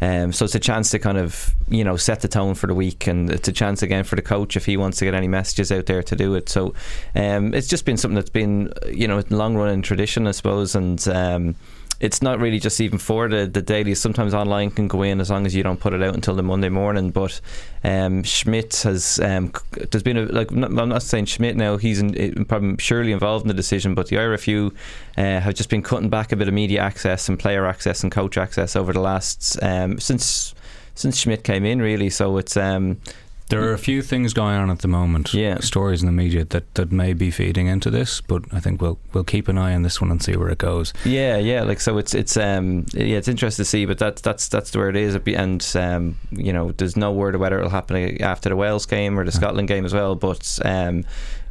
um, 0.00 0.32
so 0.32 0.44
it's 0.44 0.54
a 0.54 0.60
chance 0.60 0.90
to 0.90 0.98
kind 0.98 1.18
of 1.18 1.54
you 1.68 1.84
know 1.84 1.96
set 1.96 2.20
the 2.20 2.28
tone 2.28 2.54
for 2.54 2.66
the 2.66 2.74
week, 2.74 3.06
and 3.06 3.30
it's 3.30 3.48
a 3.48 3.52
chance 3.52 3.82
again 3.82 4.04
for 4.04 4.16
the 4.16 4.22
coach 4.22 4.56
if 4.56 4.64
he 4.66 4.76
wants 4.76 4.98
to 4.98 5.04
get 5.04 5.14
any 5.14 5.28
messages 5.28 5.70
out 5.70 5.86
there 5.86 6.02
to 6.02 6.16
do 6.16 6.34
it. 6.34 6.48
So 6.48 6.74
um, 7.14 7.54
it's 7.54 7.68
just 7.68 7.84
been 7.84 7.96
something 7.96 8.16
that's 8.16 8.30
been 8.30 8.72
you 8.92 9.06
know 9.06 9.22
long 9.30 9.56
running 9.56 9.82
tradition, 9.82 10.26
I 10.26 10.32
suppose, 10.32 10.74
and. 10.74 11.06
Um, 11.08 11.56
it's 12.00 12.22
not 12.22 12.38
really 12.38 12.60
just 12.60 12.80
even 12.80 12.98
for 12.98 13.28
the, 13.28 13.46
the 13.46 13.60
dailies. 13.60 14.00
Sometimes 14.00 14.32
online 14.32 14.70
can 14.70 14.86
go 14.86 15.02
in 15.02 15.20
as 15.20 15.30
long 15.30 15.46
as 15.46 15.54
you 15.54 15.62
don't 15.62 15.80
put 15.80 15.92
it 15.92 16.02
out 16.02 16.14
until 16.14 16.34
the 16.34 16.42
Monday 16.42 16.68
morning. 16.68 17.10
But 17.10 17.40
um, 17.82 18.22
Schmidt 18.22 18.82
has 18.82 19.18
um, 19.20 19.52
there's 19.90 20.02
been 20.02 20.16
a 20.16 20.26
like 20.26 20.50
I'm 20.50 20.74
not 20.74 21.02
saying 21.02 21.26
Schmidt 21.26 21.56
now. 21.56 21.76
He's 21.76 21.98
in- 21.98 22.44
probably 22.44 22.76
surely 22.78 23.12
involved 23.12 23.44
in 23.44 23.48
the 23.48 23.54
decision, 23.54 23.94
but 23.94 24.08
the 24.08 24.16
IRFU 24.16 24.72
uh, 25.16 25.40
have 25.40 25.54
just 25.54 25.70
been 25.70 25.82
cutting 25.82 26.08
back 26.08 26.30
a 26.30 26.36
bit 26.36 26.46
of 26.46 26.54
media 26.54 26.80
access 26.80 27.28
and 27.28 27.38
player 27.38 27.66
access 27.66 28.02
and 28.02 28.12
coach 28.12 28.38
access 28.38 28.76
over 28.76 28.92
the 28.92 29.00
last 29.00 29.60
um, 29.62 29.98
since 29.98 30.54
since 30.94 31.18
Schmidt 31.18 31.42
came 31.42 31.64
in 31.64 31.80
really. 31.80 32.10
So 32.10 32.38
it's 32.38 32.56
um, 32.56 33.00
There 33.48 33.62
are 33.68 33.72
a 33.72 33.78
few 33.78 34.02
things 34.02 34.34
going 34.34 34.56
on 34.56 34.70
at 34.70 34.80
the 34.80 34.88
moment. 34.88 35.32
Yeah. 35.32 35.58
Stories 35.60 36.02
in 36.02 36.06
the 36.06 36.12
media 36.12 36.44
that, 36.44 36.74
that 36.74 36.92
may 36.92 37.14
be 37.14 37.30
feeding 37.30 37.66
into 37.66 37.90
this, 37.90 38.20
but 38.20 38.44
I 38.52 38.60
think 38.60 38.82
we'll 38.82 38.98
we'll 39.12 39.24
keep 39.24 39.48
an 39.48 39.56
eye 39.56 39.74
on 39.74 39.82
this 39.82 40.00
one 40.00 40.10
and 40.10 40.22
see 40.22 40.36
where 40.36 40.50
it 40.50 40.58
goes. 40.58 40.92
Yeah, 41.04 41.38
yeah. 41.38 41.62
Like 41.62 41.80
so, 41.80 41.98
it's 41.98 42.14
it's 42.14 42.36
um 42.36 42.84
yeah, 42.92 43.16
it's 43.16 43.28
interesting 43.28 43.64
to 43.64 43.68
see, 43.68 43.86
but 43.86 43.98
that's 43.98 44.20
that's 44.20 44.48
that's 44.48 44.76
where 44.76 44.88
it 44.88 44.96
is. 44.96 45.14
And 45.14 45.66
um, 45.74 46.16
you 46.30 46.52
know, 46.52 46.72
there's 46.72 46.96
no 46.96 47.12
word 47.12 47.34
of 47.34 47.40
whether 47.40 47.58
it'll 47.58 47.70
happen 47.70 48.20
after 48.22 48.50
the 48.50 48.56
Wales 48.56 48.86
game 48.86 49.18
or 49.18 49.24
the 49.24 49.32
Scotland 49.32 49.68
game 49.68 49.84
as 49.84 49.94
well. 49.94 50.14
But 50.14 50.58
um, 50.64 51.04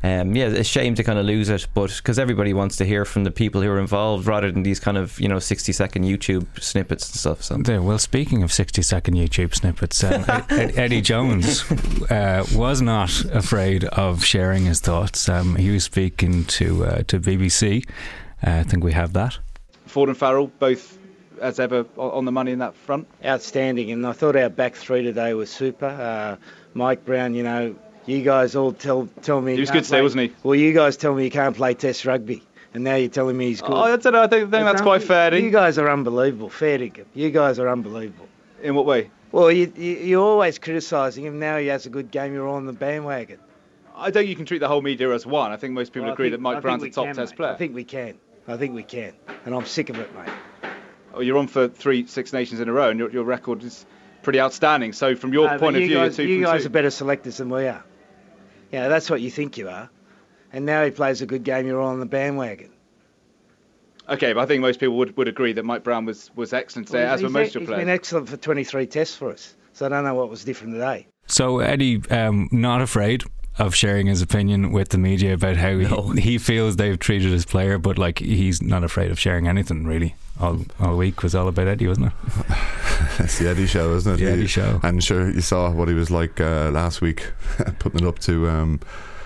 um, 0.04 0.36
yeah, 0.36 0.48
it's 0.48 0.60
a 0.60 0.64
shame 0.64 0.96
to 0.96 1.04
kind 1.04 1.18
of 1.20 1.26
lose 1.26 1.50
it, 1.50 1.68
but 1.74 1.96
because 1.98 2.20
everybody 2.20 2.54
wants 2.54 2.76
to 2.78 2.86
hear 2.86 3.04
from 3.06 3.24
the 3.24 3.32
people 3.32 3.62
who 3.62 3.70
are 3.70 3.80
involved 3.80 4.28
rather 4.28 4.52
than 4.52 4.64
these 4.64 4.80
kind 4.80 4.98
of 4.98 5.20
you 5.20 5.28
know 5.28 5.40
60 5.40 5.72
second 5.72 6.04
YouTube 6.04 6.46
snippets 6.62 7.10
and 7.10 7.16
stuff. 7.20 7.44
So 7.44 7.58
There, 7.58 7.82
well, 7.82 7.98
speaking 8.00 8.44
of 8.44 8.52
60 8.54 8.82
second 8.82 9.16
YouTube 9.16 9.56
snippets, 9.56 10.04
um, 10.04 10.24
Ed- 10.28 10.46
Ed- 10.50 10.74
Eddie 10.78 11.02
Jones 11.02 11.64
uh, 12.12 12.46
was 12.54 12.82
not 12.82 13.26
afraid 13.26 13.86
of 13.86 14.24
sharing 14.24 14.66
his 14.66 14.80
thoughts. 14.80 15.28
Um, 15.28 15.56
he 15.56 15.72
was 15.72 15.84
speaking 15.84 16.46
to 16.46 16.86
uh, 16.86 17.04
to 17.08 17.20
BBC. 17.20 17.88
Uh, 18.46 18.52
I 18.52 18.64
think 18.64 18.84
we 18.84 18.94
have 18.94 19.14
that. 19.14 19.38
Ford 19.88 20.10
and 20.10 20.18
Farrell 20.18 20.52
both 20.60 20.98
as 21.42 21.60
ever 21.60 21.86
on 21.98 22.26
the 22.26 22.32
money 22.32 22.52
in 22.52 22.60
that 22.60 22.76
front. 22.76 23.08
outstanding. 23.24 23.92
And 23.92 24.06
I 24.06 24.12
thought 24.12 24.36
our 24.36 24.50
back 24.50 24.76
three 24.76 25.04
today 25.04 25.34
was 25.34 25.50
super. 25.52 25.86
Uh, 25.86 26.36
Mike 26.74 27.06
Brown, 27.06 27.34
you 27.34 27.44
know, 27.44 27.76
you 28.08 28.24
guys 28.24 28.56
all 28.56 28.72
tell 28.74 29.08
tell 29.22 29.40
me 29.42 29.54
He 29.54 29.60
was 29.60 29.70
good 29.72 29.84
today, 29.84 29.98
play- 29.98 30.02
wasn't 30.02 30.22
he? 30.32 30.36
Well, 30.44 30.56
you 30.56 30.74
guys 30.74 30.98
tell 30.98 31.14
me 31.14 31.24
you 31.26 31.32
can't 31.32 31.56
play 31.56 31.74
Test 31.76 32.06
rugby, 32.06 32.42
and 32.74 32.84
now 32.84 32.96
you're 32.96 33.10
telling 33.10 33.38
me 33.38 33.48
he's 33.48 33.62
good. 33.62 33.72
Oh, 33.74 33.78
I 33.78 33.96
don't 33.98 34.14
know. 34.14 34.24
I 34.24 34.28
think, 34.28 34.50
think 34.50 34.66
that's 34.66 34.82
quite 34.82 35.04
fair. 35.04 35.34
You 35.36 35.52
guys 35.52 35.78
are 35.78 35.90
unbelievable. 35.90 36.50
Fair 36.50 36.80
dinkum. 36.80 37.06
You 37.14 37.30
guys 37.30 37.60
are 37.60 37.70
unbelievable. 37.70 38.28
In 38.64 38.74
what 38.74 38.86
way? 38.86 39.12
Well, 39.32 39.52
you, 39.52 39.72
you, 39.76 39.92
you're 39.98 40.24
always 40.24 40.58
criticising 40.58 41.26
him. 41.26 41.38
Now 41.38 41.58
he 41.58 41.68
has 41.68 41.86
a 41.86 41.90
good 41.90 42.10
game. 42.12 42.34
You're 42.34 42.48
on 42.48 42.66
the 42.66 42.74
bandwagon. 42.74 43.40
I 43.96 44.06
don't 44.06 44.14
think 44.14 44.30
you 44.30 44.36
can 44.36 44.46
treat 44.46 44.60
the 44.60 44.68
whole 44.68 44.82
media 44.82 45.12
as 45.14 45.26
one. 45.26 45.52
I 45.52 45.58
think 45.58 45.74
most 45.74 45.92
people 45.92 46.06
Well, 46.06 46.14
agree 46.14 46.28
think- 46.28 46.38
that 46.38 46.42
Mike 46.42 46.56
think 46.56 46.62
Brown's 46.64 46.84
a 46.84 46.90
top 46.90 47.06
can, 47.08 47.16
Test 47.16 47.34
mate. 47.34 47.38
player. 47.38 47.52
I 47.52 47.56
think 47.56 47.76
we 47.76 47.84
can. 47.84 48.16
I 48.48 48.56
think 48.58 48.74
we 48.74 48.84
can. 48.84 49.14
And 49.46 49.54
I'm 49.54 49.66
sick 49.66 49.90
of 49.90 50.00
it, 50.00 50.10
mate. 50.16 50.72
Oh, 51.14 51.20
you're 51.20 51.38
on 51.38 51.48
for 51.48 51.68
three 51.68 52.06
Six 52.08 52.32
Nations 52.32 52.62
in 52.62 52.70
a 52.70 52.72
row, 52.72 52.90
and 52.90 53.00
your, 53.00 53.10
your 53.12 53.24
record 53.24 53.64
is 53.64 53.86
pretty 54.24 54.40
outstanding. 54.40 54.94
So 54.94 55.16
from 55.16 55.34
your 55.34 55.50
No, 55.50 55.58
point 55.60 55.76
of 55.76 55.82
view, 55.84 55.96
guys, 55.96 56.18
you 56.20 56.42
guys 56.44 56.62
two. 56.62 56.68
are 56.68 56.70
better 56.70 56.90
selectors 56.90 57.38
than 57.38 57.50
we 57.50 57.68
are. 57.68 57.84
Yeah, 58.72 58.88
that's 58.88 59.10
what 59.10 59.22
you 59.22 59.32
think 59.32 59.58
you 59.58 59.70
are. 59.70 59.90
And 60.54 60.66
now 60.66 60.84
he 60.84 60.92
plays 60.92 61.22
a 61.22 61.26
good 61.26 61.44
game. 61.44 61.68
You're 61.68 61.80
all 61.82 61.90
on 61.90 62.00
the 62.00 62.06
bandwagon. 62.06 62.72
Okay, 64.10 64.32
but 64.34 64.42
I 64.42 64.46
think 64.46 64.62
most 64.62 64.80
people 64.80 64.96
would, 64.98 65.16
would 65.18 65.28
agree 65.28 65.52
that 65.54 65.66
Mike 65.66 65.84
Brown 65.84 66.06
was, 66.06 66.32
was 66.36 66.54
excellent 66.54 66.88
today, 66.88 67.04
Well, 67.04 67.14
as 67.14 67.24
were 67.24 67.30
most 67.30 67.50
of 67.50 67.54
your 67.56 67.62
he's 67.62 67.68
players. 67.68 67.82
been 67.82 67.90
excellent 67.90 68.30
for 68.30 68.38
23 68.38 68.86
tests 68.88 69.16
for 69.16 69.32
us. 69.32 69.56
So 69.74 69.86
I 69.86 69.90
don't 69.90 70.04
know 70.06 70.16
what 70.16 70.30
was 70.30 70.46
different 70.46 70.74
today. 70.74 71.08
So 71.28 71.60
Eddie, 71.60 72.02
um, 72.10 72.48
not 72.52 72.82
afraid 72.82 73.24
of 73.60 73.76
sharing 73.76 74.08
his 74.08 74.22
opinion 74.22 74.72
with 74.72 74.90
the 74.90 74.98
media 74.98 75.34
about 75.34 75.58
how 75.58 75.78
he, 75.78 76.22
he 76.22 76.38
feels 76.38 76.78
they've 76.78 76.98
treated 76.98 77.32
his 77.32 77.46
player, 77.46 77.78
but 77.78 77.98
like 77.98 78.20
he's 78.20 78.62
not 78.62 78.84
afraid 78.84 79.12
of 79.12 79.20
sharing 79.20 79.48
anything 79.48 79.86
really. 79.86 80.16
All 80.40 80.60
all 80.80 80.96
week 80.98 81.24
was 81.24 81.34
all 81.36 81.48
about 81.48 81.68
Eddie, 81.68 81.88
wasn't 81.88 82.08
it? 82.08 82.14
It's 83.20 83.40
the 83.40 83.50
Eddie 83.50 83.66
show, 83.68 83.94
isn't 83.96 84.14
it? 84.14 84.18
The 84.18 84.32
Eddie 84.32 84.48
show. 84.48 84.80
And 84.84 85.04
sure, 85.04 85.30
you 85.32 85.42
saw 85.42 85.72
what 85.72 85.88
he 85.88 85.94
was 85.96 86.12
like 86.12 86.40
uh, 86.40 86.70
last 86.72 87.02
week, 87.02 87.32
putting 87.80 88.02
it 88.02 88.08
up 88.08 88.20
to 88.20 88.48
um, 88.48 88.80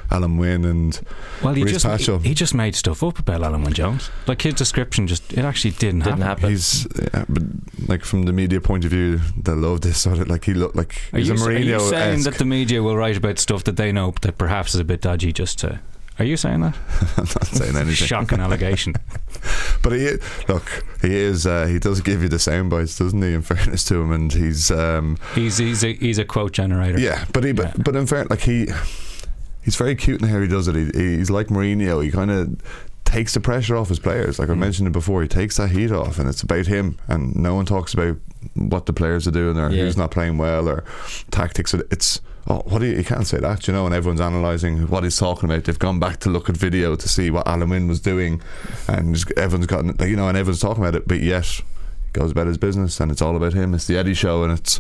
Alun 0.10 0.38
Wyn 0.38 0.64
and 0.66 1.00
Well, 1.44 1.54
he 1.54 1.64
Reece 1.64 1.82
just 1.84 2.08
he, 2.08 2.30
he 2.30 2.34
just 2.34 2.54
made 2.54 2.76
stuff 2.76 3.04
up 3.04 3.20
about 3.20 3.42
Alun 3.42 3.64
Wyn 3.64 3.74
Jones. 3.74 4.10
Like 4.28 4.42
his 4.42 4.54
description, 4.54 5.08
just 5.08 5.34
it 5.34 5.40
actually 5.44 5.72
didn't, 5.72 6.02
Didn't 6.04 6.22
happen. 6.22 6.50
He's, 6.50 6.88
yeah, 7.14 7.26
but 7.28 7.44
like 7.88 8.04
from 8.06 8.24
the 8.24 8.34
media 8.34 8.62
point 8.62 8.86
of 8.86 8.92
view, 8.92 9.20
they 9.38 9.54
love 9.54 9.82
this 9.82 10.00
sort 10.00 10.20
of 10.20 10.28
like 10.30 10.46
he 10.46 10.54
looked 10.54 10.76
like 10.76 10.96
Are 11.14 11.20
he's 11.20 11.28
you, 11.28 11.34
a 11.34 11.38
s- 11.38 11.48
are 11.48 11.52
you 11.60 11.80
saying 11.80 12.24
that 12.24 12.36
the 12.36 12.46
media 12.46 12.82
will 12.84 12.96
write 12.98 13.18
about 13.18 13.40
stuff 13.40 13.64
that 13.66 13.76
they 13.78 13.92
know 13.92 14.14
that 14.22 14.38
perhaps 14.38 14.74
is 14.74 14.80
a 14.80 14.86
bit 14.86 15.02
dodgy 15.02 15.34
just 15.34 15.60
to? 15.60 15.80
Are 16.22 16.26
you 16.26 16.38
saying 16.38 16.62
that? 16.62 16.76
I'm 17.18 17.24
not 17.26 17.48
saying 17.48 17.76
anything. 17.76 17.96
Shocking 18.08 18.40
allegation. 18.40 18.94
But 19.82 19.94
he 19.94 20.12
look, 20.48 20.84
he 21.02 21.16
is. 21.16 21.48
Uh, 21.48 21.66
he 21.66 21.80
does 21.80 22.02
give 22.02 22.22
you 22.22 22.30
the 22.30 22.38
sound 22.38 22.70
bites, 22.70 23.00
doesn't 23.00 23.20
he? 23.20 23.34
In 23.34 23.42
fairness 23.42 23.84
to 23.86 24.00
him, 24.00 24.12
and 24.12 24.32
he's. 24.32 24.70
Um, 24.70 25.18
He's 25.34 25.58
he's 25.58 25.84
a 25.84 25.94
he's 25.94 26.20
a 26.20 26.26
quote 26.26 26.52
generator. 26.52 27.00
yeah, 27.00 27.26
but 27.34 27.44
he. 27.44 27.52
But, 27.52 27.84
but 27.84 27.96
in 27.96 28.06
fairness, 28.06 28.30
like 28.30 28.42
he, 28.42 28.68
he's 29.64 29.76
very 29.78 29.96
cute 29.96 30.22
in 30.22 30.28
how 30.28 30.40
he 30.40 30.48
does 30.48 30.68
it. 30.68 30.76
He, 30.76 31.18
he's 31.18 31.32
like 31.32 31.48
Mourinho. 31.48 32.04
He 32.04 32.12
kind 32.12 32.30
of 32.30 32.62
takes 33.06 33.34
the 33.34 33.40
pressure 33.40 33.76
off 33.76 33.90
his 33.90 33.98
players. 33.98 34.38
Like 34.38 34.50
I 34.50 34.54
mentioned 34.54 34.88
it 34.88 34.92
before, 34.92 35.24
he 35.24 35.28
takes 35.28 35.58
that 35.58 35.72
heat 35.72 35.92
off, 35.92 36.20
and 36.20 36.30
it's 36.30 36.44
about 36.44 36.68
him. 36.68 37.00
And 37.08 37.36
no 37.36 37.56
one 37.56 37.66
talks 37.66 37.96
about 37.96 38.18
what 38.54 38.86
the 38.86 38.94
players 38.94 39.28
are 39.28 39.32
doing 39.32 39.58
or 39.58 39.72
Yeah. 39.72 39.86
who's 39.86 39.98
not 39.98 40.12
playing 40.12 40.38
well 40.38 40.70
or 40.70 40.84
tactics. 41.32 41.74
It's 41.74 42.22
oh, 42.48 42.62
what 42.66 42.80
do 42.80 42.86
you, 42.86 42.98
you 42.98 43.04
can't 43.04 43.28
say 43.28 43.40
that, 43.40 43.68
you 43.68 43.74
know. 43.74 43.86
And 43.86 43.96
everyone's 43.96 44.20
analysing 44.20 44.88
what 44.88 45.04
he's 45.04 45.18
talking 45.18 45.50
about. 45.50 45.64
They've 45.66 45.78
gone 45.78 46.00
back 46.00 46.20
to 46.22 46.30
look 46.30 46.50
at 46.50 46.58
video 46.58 46.96
to 46.96 47.10
see 47.10 47.30
what 47.30 47.48
Alan 47.48 47.88
was 47.88 48.00
doing, 48.00 48.42
and 48.88 49.16
everyone's 49.38 49.68
gotten 49.68 49.96
you 50.08 50.16
know, 50.16 50.28
and 50.28 50.38
everyone's 50.38 50.62
talking 50.62 50.84
about 50.84 50.96
it. 50.96 51.08
But 51.08 51.20
yet, 51.22 51.46
he 51.46 51.64
goes 52.14 52.32
about 52.32 52.48
his 52.48 52.58
business, 52.58 53.00
and 53.00 53.12
it's 53.12 53.22
all 53.22 53.36
about 53.36 53.54
him. 53.54 53.74
It's 53.74 53.88
the 53.88 53.98
Eddie 53.98 54.14
show, 54.14 54.44
and 54.44 54.58
it's. 54.58 54.80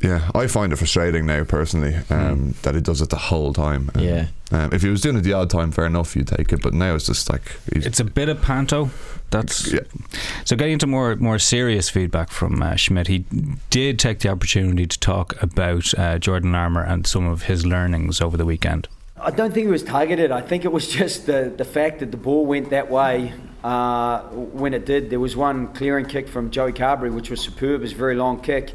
Yeah, 0.00 0.30
I 0.34 0.46
find 0.46 0.72
it 0.72 0.76
frustrating 0.76 1.26
now 1.26 1.42
personally 1.42 1.96
um, 2.08 2.54
that 2.62 2.74
he 2.76 2.80
does 2.80 3.00
it 3.00 3.10
the 3.10 3.16
whole 3.16 3.52
time. 3.52 3.90
Um, 3.94 4.02
Yeah. 4.04 4.26
um, 4.52 4.72
if 4.72 4.82
he 4.82 4.88
was 4.90 5.00
doing 5.00 5.16
it 5.16 5.22
the 5.22 5.32
odd 5.32 5.50
time, 5.50 5.72
fair 5.72 5.86
enough, 5.86 6.14
you 6.14 6.22
take 6.22 6.52
it. 6.52 6.62
But 6.62 6.72
now 6.72 6.94
it's 6.94 7.06
just 7.06 7.28
like 7.28 7.56
It's 7.66 7.98
a 7.98 8.04
bit 8.04 8.28
of 8.28 8.40
panto. 8.40 8.90
That's 9.30 9.72
yeah. 9.72 9.80
so. 10.44 10.56
Getting 10.56 10.74
into 10.74 10.86
more 10.86 11.16
more 11.16 11.38
serious 11.38 11.90
feedback 11.90 12.30
from 12.30 12.62
uh, 12.62 12.76
Schmidt, 12.76 13.08
he 13.08 13.24
did 13.70 13.98
take 13.98 14.20
the 14.20 14.28
opportunity 14.30 14.86
to 14.86 14.98
talk 15.00 15.40
about 15.42 15.92
uh, 15.98 16.18
Jordan 16.18 16.52
Larmour 16.52 16.84
and 16.84 17.06
some 17.06 17.26
of 17.26 17.42
his 17.42 17.66
learnings 17.66 18.20
over 18.20 18.36
the 18.36 18.46
weekend. 18.46 18.88
I 19.20 19.32
don't 19.32 19.52
think 19.52 19.66
it 19.66 19.70
was 19.70 19.82
targeted. 19.82 20.30
I 20.30 20.40
think 20.42 20.64
it 20.64 20.72
was 20.72 20.86
just 21.00 21.26
the, 21.26 21.52
the 21.54 21.64
fact 21.64 21.98
that 21.98 22.10
the 22.12 22.16
ball 22.16 22.46
went 22.46 22.70
that 22.70 22.88
way 22.88 23.32
uh, 23.64 24.20
when 24.30 24.72
it 24.74 24.86
did. 24.86 25.10
There 25.10 25.20
was 25.20 25.36
one 25.36 25.74
clearing 25.74 26.06
kick 26.06 26.28
from 26.28 26.50
Joey 26.50 26.72
Carbery, 26.72 27.12
which 27.12 27.28
was 27.30 27.40
superb. 27.40 27.80
It 27.80 27.82
was 27.82 27.92
a 27.92 27.96
very 27.96 28.14
long 28.14 28.40
kick. 28.40 28.74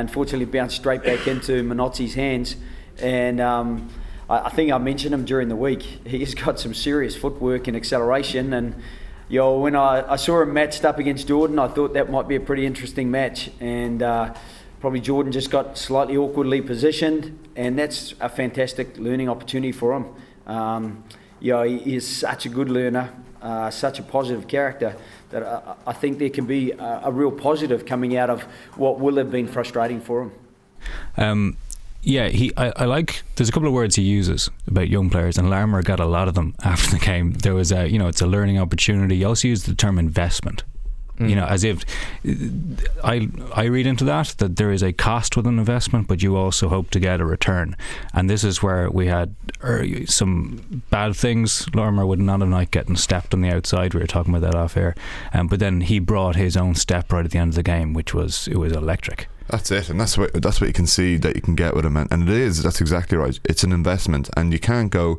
Unfortunately, 0.00 0.46
bounced 0.46 0.76
straight 0.76 1.02
back 1.02 1.26
into 1.26 1.62
Minozzi's 1.62 2.14
hands. 2.14 2.56
And 2.98 3.40
um, 3.40 3.88
I, 4.28 4.46
I 4.46 4.50
think 4.50 4.72
I 4.72 4.78
mentioned 4.78 5.14
him 5.14 5.24
during 5.24 5.48
the 5.48 5.56
week. 5.56 5.82
He's 5.82 6.34
got 6.46 6.58
some 6.58 6.74
serious 6.74 7.16
footwork 7.16 7.68
and 7.68 7.76
acceleration. 7.76 8.52
And 8.52 8.74
know, 9.30 9.58
when 9.58 9.76
I, 9.76 10.12
I 10.12 10.16
saw 10.16 10.42
him 10.42 10.52
matched 10.52 10.84
up 10.84 10.98
against 10.98 11.28
Jordan, 11.28 11.58
I 11.58 11.68
thought 11.68 11.94
that 11.94 12.10
might 12.10 12.28
be 12.28 12.36
a 12.36 12.40
pretty 12.40 12.66
interesting 12.66 13.10
match. 13.10 13.50
And 13.60 14.02
uh, 14.02 14.34
probably 14.80 15.00
Jordan 15.00 15.32
just 15.32 15.50
got 15.50 15.78
slightly 15.78 16.16
awkwardly 16.16 16.60
positioned, 16.60 17.38
and 17.56 17.78
that's 17.78 18.14
a 18.20 18.28
fantastic 18.28 18.98
learning 18.98 19.28
opportunity 19.28 19.72
for 19.72 19.94
him. 19.94 20.06
Um, 20.46 21.04
you 21.40 21.52
know, 21.52 21.62
he 21.62 21.96
is 21.96 22.06
such 22.06 22.46
a 22.46 22.48
good 22.48 22.68
learner, 22.68 23.12
uh, 23.40 23.70
such 23.70 23.98
a 23.98 24.02
positive 24.02 24.48
character 24.48 24.96
that 25.34 25.42
I, 25.42 25.74
I 25.88 25.92
think 25.92 26.18
there 26.18 26.30
can 26.30 26.46
be 26.46 26.70
a, 26.70 27.02
a 27.04 27.12
real 27.12 27.32
positive 27.32 27.84
coming 27.84 28.16
out 28.16 28.30
of 28.30 28.42
what 28.76 29.00
will 29.00 29.16
have 29.16 29.30
been 29.30 29.48
frustrating 29.48 30.00
for 30.00 30.22
him. 30.22 30.32
Um, 31.16 31.56
Yeah, 32.02 32.28
he. 32.28 32.52
I, 32.56 32.72
I 32.76 32.84
like. 32.84 33.22
There's 33.34 33.48
a 33.48 33.52
couple 33.52 33.66
of 33.66 33.74
words 33.74 33.96
he 33.96 34.02
uses 34.02 34.50
about 34.66 34.88
young 34.88 35.10
players, 35.10 35.38
and 35.38 35.50
Larmour 35.50 35.82
got 35.82 36.00
a 36.00 36.04
lot 36.04 36.28
of 36.28 36.34
them 36.34 36.54
after 36.64 36.90
the 36.90 36.98
game. 36.98 37.32
There 37.32 37.54
was 37.54 37.72
a, 37.72 37.88
you 37.88 37.98
know, 37.98 38.08
it's 38.08 38.20
a 38.20 38.26
learning 38.26 38.58
opportunity. 38.58 39.16
He 39.16 39.24
also 39.24 39.48
used 39.48 39.66
the 39.66 39.74
term 39.74 39.98
investment. 39.98 40.64
Mm. 41.18 41.30
You 41.30 41.36
know, 41.36 41.46
as 41.46 41.62
if 41.62 41.84
I 43.04 43.28
I 43.52 43.64
read 43.64 43.86
into 43.86 44.04
that 44.04 44.34
that 44.38 44.56
there 44.56 44.72
is 44.72 44.82
a 44.82 44.92
cost 44.92 45.36
with 45.36 45.46
an 45.46 45.58
investment, 45.58 46.08
but 46.08 46.22
you 46.22 46.36
also 46.36 46.68
hope 46.68 46.90
to 46.90 47.00
get 47.00 47.20
a 47.20 47.24
return. 47.24 47.76
And 48.12 48.28
this 48.28 48.42
is 48.42 48.62
where 48.62 48.90
we 48.90 49.06
had 49.06 49.34
er, 49.62 49.86
some 50.06 50.82
bad 50.90 51.14
things. 51.14 51.72
Larmour 51.74 52.06
would 52.06 52.20
not 52.20 52.40
have 52.40 52.48
liked 52.48 52.72
getting 52.72 52.96
stepped 52.96 53.32
on 53.32 53.42
the 53.42 53.50
outside. 53.50 53.94
We 53.94 54.00
were 54.00 54.06
talking 54.06 54.34
about 54.34 54.50
that 54.50 54.58
off 54.58 54.76
air, 54.76 54.94
um, 55.32 55.46
but 55.46 55.60
then 55.60 55.82
he 55.82 55.98
brought 56.00 56.36
his 56.36 56.56
own 56.56 56.74
step 56.74 57.12
right 57.12 57.24
at 57.24 57.30
the 57.30 57.38
end 57.38 57.50
of 57.50 57.56
the 57.56 57.62
game, 57.62 57.92
which 57.92 58.12
was 58.12 58.48
it 58.48 58.56
was 58.56 58.72
electric. 58.72 59.28
That's 59.48 59.70
it, 59.70 59.90
and 59.90 60.00
that's 60.00 60.16
what 60.16 60.32
that's 60.32 60.60
what 60.60 60.68
you 60.68 60.72
can 60.72 60.86
see 60.86 61.16
that 61.18 61.36
you 61.36 61.42
can 61.42 61.54
get 61.54 61.74
with 61.74 61.84
him, 61.84 61.98
and, 61.98 62.10
and 62.10 62.28
it 62.28 62.34
is. 62.34 62.62
That's 62.62 62.80
exactly 62.80 63.18
right. 63.18 63.38
It's 63.44 63.62
an 63.62 63.72
investment, 63.72 64.30
and 64.36 64.52
you 64.52 64.58
can't 64.58 64.90
go, 64.90 65.18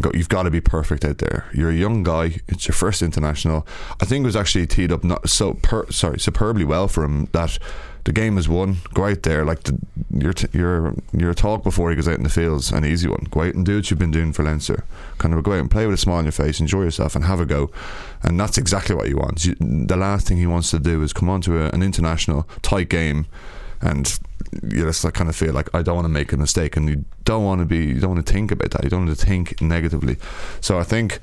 go. 0.00 0.10
You've 0.12 0.28
got 0.28 0.42
to 0.42 0.50
be 0.50 0.60
perfect 0.60 1.04
out 1.04 1.18
there. 1.18 1.46
You're 1.54 1.70
a 1.70 1.74
young 1.74 2.02
guy. 2.02 2.40
It's 2.48 2.66
your 2.66 2.74
first 2.74 3.00
international. 3.00 3.66
I 4.00 4.06
think 4.06 4.24
it 4.24 4.26
was 4.26 4.36
actually 4.36 4.66
teed 4.66 4.90
up 4.90 5.04
not 5.04 5.28
so 5.28 5.54
per, 5.54 5.86
sorry 5.90 6.18
superbly 6.18 6.64
well 6.64 6.88
for 6.88 7.04
him 7.04 7.26
that 7.32 7.58
the 8.04 8.12
game 8.12 8.38
is 8.38 8.48
won. 8.48 8.78
Go 8.94 9.06
out 9.06 9.22
there, 9.22 9.44
like 9.44 9.62
the, 9.64 9.78
your 10.10 10.32
t- 10.32 10.48
your 10.52 10.94
your 11.12 11.34
talk 11.34 11.62
before 11.62 11.90
he 11.90 11.96
goes 11.96 12.08
out 12.08 12.16
in 12.16 12.22
the 12.22 12.30
fields, 12.30 12.72
an 12.72 12.84
easy 12.84 13.08
one. 13.08 13.26
Go 13.30 13.42
out 13.42 13.54
and 13.54 13.64
do 13.64 13.76
what 13.76 13.90
you've 13.90 13.98
been 13.98 14.10
doing 14.10 14.32
for 14.32 14.44
Leinster. 14.44 14.84
Kind 15.18 15.34
of 15.34 15.42
go 15.42 15.52
out 15.52 15.60
and 15.60 15.70
play 15.70 15.86
with 15.86 15.94
a 15.94 15.98
smile 15.98 16.18
on 16.18 16.24
your 16.24 16.32
face, 16.32 16.60
enjoy 16.60 16.82
yourself, 16.82 17.14
and 17.14 17.24
have 17.24 17.40
a 17.40 17.46
go. 17.46 17.70
And 18.22 18.38
that's 18.38 18.58
exactly 18.58 18.94
what 18.94 19.08
he 19.08 19.14
wants. 19.14 19.46
You, 19.46 19.54
the 19.60 19.96
last 19.96 20.26
thing 20.26 20.36
he 20.36 20.46
wants 20.46 20.70
to 20.70 20.78
do 20.78 21.02
is 21.02 21.12
come 21.12 21.28
onto 21.28 21.56
a, 21.56 21.68
an 21.70 21.82
international 21.82 22.48
tight 22.62 22.88
game 22.88 23.26
and 23.82 24.18
you 24.62 24.84
just 24.84 25.04
like 25.04 25.14
kind 25.14 25.30
of 25.30 25.36
feel 25.36 25.52
like 25.52 25.68
I 25.74 25.82
don't 25.82 25.94
want 25.94 26.04
to 26.04 26.10
make 26.10 26.32
a 26.32 26.36
mistake, 26.36 26.76
and 26.76 26.88
you 26.88 27.04
don't 27.24 27.44
want 27.44 27.60
to 27.60 27.64
be, 27.64 27.78
you 27.78 28.00
don't 28.00 28.14
want 28.14 28.26
to 28.26 28.32
think 28.32 28.50
about 28.50 28.70
that. 28.72 28.84
You 28.84 28.90
don't 28.90 29.06
want 29.06 29.18
to 29.18 29.26
think 29.26 29.60
negatively. 29.60 30.16
So 30.60 30.78
I 30.78 30.84
think. 30.84 31.20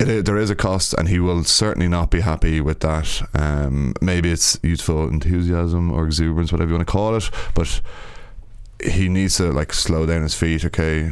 It, 0.00 0.24
there 0.24 0.38
is 0.38 0.50
a 0.50 0.56
cost, 0.56 0.94
and 0.94 1.08
he 1.08 1.18
will 1.18 1.44
certainly 1.44 1.88
not 1.88 2.10
be 2.10 2.20
happy 2.20 2.60
with 2.60 2.80
that. 2.80 3.22
Um, 3.34 3.94
maybe 4.00 4.30
it's 4.30 4.58
youthful 4.62 5.08
enthusiasm 5.08 5.92
or 5.92 6.06
exuberance, 6.06 6.50
whatever 6.52 6.70
you 6.70 6.76
want 6.76 6.88
to 6.88 6.92
call 6.92 7.14
it, 7.16 7.30
but 7.54 7.80
he 8.82 9.08
needs 9.08 9.36
to 9.36 9.52
like 9.52 9.72
slow 9.74 10.06
down 10.06 10.22
his 10.22 10.34
feet. 10.34 10.64
Okay, 10.64 11.10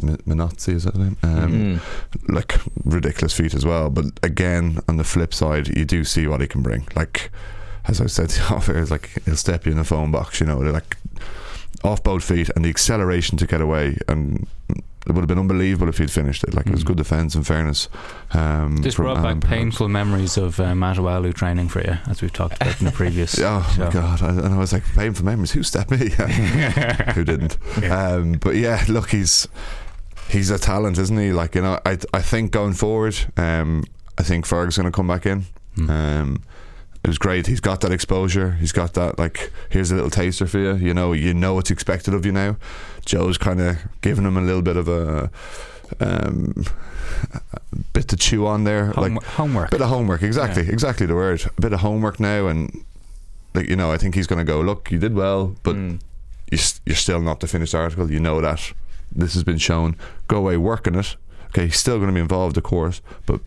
Minozzi 0.00 0.74
is 0.74 0.84
that 0.84 0.96
name? 0.96 1.16
Um, 1.22 1.48
Mm. 1.78 2.32
Like 2.32 2.60
ridiculous 2.84 3.34
feet 3.36 3.54
as 3.54 3.66
well. 3.66 3.90
But 3.90 4.06
again, 4.22 4.78
on 4.88 4.96
the 4.98 5.04
flip 5.04 5.34
side, 5.34 5.76
you 5.76 5.84
do 5.84 6.04
see 6.04 6.26
what 6.28 6.40
he 6.40 6.46
can 6.46 6.62
bring. 6.62 6.86
Like 6.94 7.30
as 7.86 8.00
I 8.00 8.06
said 8.06 8.28
to 8.30 8.40
you 8.40 8.56
off 8.56 8.68
air, 8.68 8.78
it's 8.78 8.90
like 8.90 9.10
he'll 9.24 9.36
step 9.36 9.66
you 9.66 9.72
in 9.72 9.78
the 9.78 9.84
phone 9.84 10.12
box. 10.12 10.40
You 10.40 10.46
know, 10.46 10.62
they're 10.62 10.72
like 10.72 10.96
off 11.82 12.02
both 12.04 12.24
feet 12.24 12.50
and 12.54 12.64
the 12.64 12.70
acceleration 12.70 13.36
to 13.38 13.46
get 13.46 13.60
away 13.60 13.98
and. 14.06 14.46
It 15.08 15.12
would 15.12 15.22
have 15.22 15.28
been 15.28 15.38
unbelievable 15.38 15.88
if 15.88 15.96
he'd 15.98 16.10
finished 16.10 16.44
it. 16.44 16.52
Like 16.54 16.66
it 16.66 16.72
was 16.72 16.84
good 16.84 16.98
defence 16.98 17.34
and 17.34 17.46
fairness. 17.46 17.88
Um, 18.32 18.76
This 18.78 18.94
from 18.96 19.06
brought 19.06 19.16
back 19.22 19.36
Perkins. 19.40 19.44
painful 19.46 19.88
memories 19.88 20.36
of 20.36 20.60
uh, 20.60 20.72
Matawalu 20.74 21.32
training 21.32 21.68
for 21.70 21.80
you, 21.80 21.96
as 22.08 22.20
we've 22.20 22.32
talked 22.32 22.56
about 22.60 22.78
in 22.78 22.84
the 22.86 22.92
previous. 22.92 23.38
Oh 23.42 23.72
show. 23.74 23.84
my 23.86 23.90
god! 23.90 24.22
I, 24.22 24.28
and 24.28 24.54
I 24.54 24.58
was 24.58 24.72
like, 24.72 24.84
painful 24.94 25.24
memories. 25.24 25.52
Who 25.52 25.62
stepped 25.62 25.90
me? 25.90 26.10
Who 27.14 27.24
didn't? 27.24 27.56
Um, 27.90 28.32
but 28.34 28.56
yeah, 28.56 28.84
look, 28.88 29.10
he's 29.10 29.48
he's 30.28 30.50
a 30.50 30.58
talent, 30.58 30.98
isn't 30.98 31.16
he? 31.18 31.32
Like 31.32 31.54
you 31.54 31.62
know, 31.62 31.80
I 31.86 31.96
I 32.12 32.20
think 32.20 32.50
going 32.52 32.74
forward, 32.74 33.16
um, 33.38 33.84
I 34.18 34.22
think 34.22 34.44
Ferg's 34.46 34.76
going 34.76 34.84
to 34.86 34.92
come 34.92 35.08
back 35.08 35.24
in. 35.24 35.46
Um, 35.88 36.42
it 37.04 37.08
was 37.08 37.18
great. 37.18 37.46
He's 37.46 37.60
got 37.60 37.80
that 37.82 37.92
exposure. 37.92 38.52
He's 38.52 38.72
got 38.72 38.94
that 38.94 39.18
like 39.18 39.52
here's 39.70 39.90
a 39.90 39.94
little 39.94 40.10
taster 40.10 40.46
for 40.46 40.58
you. 40.58 40.74
You 40.76 40.94
know, 40.94 41.12
you 41.12 41.32
know 41.34 41.54
what's 41.54 41.70
expected 41.70 42.14
of 42.14 42.26
you 42.26 42.32
now. 42.32 42.56
Joe's 43.06 43.38
kind 43.38 43.60
of 43.60 43.78
giving 44.02 44.24
him 44.24 44.36
a 44.36 44.42
little 44.42 44.62
bit 44.62 44.76
of 44.76 44.88
a. 44.88 45.30
Um, 46.00 46.64
bit 47.92 48.08
to 48.08 48.16
chew 48.16 48.46
on 48.46 48.64
there, 48.64 48.86
Home- 48.92 49.14
like 49.14 49.24
homework. 49.24 49.70
bit 49.70 49.80
of 49.80 49.88
homework. 49.88 50.22
Exactly, 50.22 50.64
Yeah. 50.64 50.72
exactly 50.72 51.06
the 51.06 51.14
word. 51.14 51.42
A 51.56 51.60
bit 51.60 51.72
of 51.72 51.80
homework 51.80 52.20
now, 52.20 52.46
and 52.46 52.84
like 53.54 53.68
you 53.68 53.76
know, 53.76 53.90
I 53.90 53.96
think 53.96 54.14
he's 54.14 54.26
going 54.26 54.38
to 54.38 54.44
go. 54.44 54.60
Look, 54.60 54.90
you 54.90 54.98
did 54.98 55.14
well, 55.14 55.56
but 55.62 55.76
Mm. 55.76 56.00
you, 56.50 56.58
s- 56.58 56.80
you're 56.84 56.96
still 56.96 57.20
not 57.20 57.40
the 57.40 57.46
finished 57.46 57.74
article. 57.74 58.10
You 58.10 58.20
know 58.20 58.40
that 58.42 58.72
this 59.10 59.32
has 59.34 59.44
been 59.44 59.58
shown. 59.58 59.96
Go 60.28 60.36
away, 60.38 60.56
work 60.58 60.86
on 60.86 60.94
it. 60.96 61.16
Okay, 61.48 61.66
he's 61.66 61.78
still 61.78 61.96
going 61.96 62.08
to 62.08 62.14
be 62.14 62.20
involved, 62.20 62.58
of 62.58 62.62
course, 62.64 63.00
but 63.24 63.40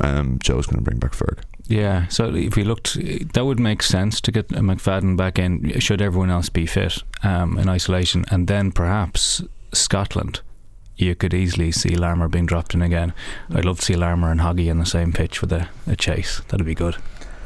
um, 0.00 0.38
Joe's 0.40 0.66
going 0.66 0.78
to 0.78 0.84
bring 0.84 0.98
back 0.98 1.12
Ferg. 1.12 1.38
Yeah, 1.68 2.06
so 2.08 2.32
if 2.34 2.54
we 2.56 2.62
looked, 2.62 2.96
that 3.32 3.44
would 3.44 3.58
make 3.58 3.82
sense 3.82 4.20
to 4.20 4.32
get 4.32 4.48
McFadden 4.48 5.16
back 5.16 5.38
in. 5.38 5.80
Should 5.80 6.00
everyone 6.00 6.30
else 6.30 6.48
be 6.48 6.64
fit 6.66 7.02
um, 7.22 7.58
in 7.58 7.68
isolation, 7.68 8.24
and 8.30 8.46
then 8.46 8.70
perhaps 8.70 9.42
Scotland, 9.72 10.40
you 10.96 11.14
could 11.14 11.34
easily 11.34 11.72
see 11.72 11.96
Larmour 11.96 12.28
being 12.28 12.46
dropped 12.46 12.74
in 12.74 12.82
again. 12.82 13.12
I'd 13.50 13.64
love 13.64 13.80
to 13.80 13.84
see 13.84 13.96
Larmour 13.96 14.30
and 14.30 14.40
Hoggy 14.40 14.68
in 14.68 14.78
the 14.78 14.86
same 14.86 15.12
pitch 15.12 15.40
with 15.40 15.52
a, 15.52 15.68
a 15.86 15.96
chase. 15.96 16.40
That'd 16.48 16.66
be 16.66 16.74
good. 16.74 16.96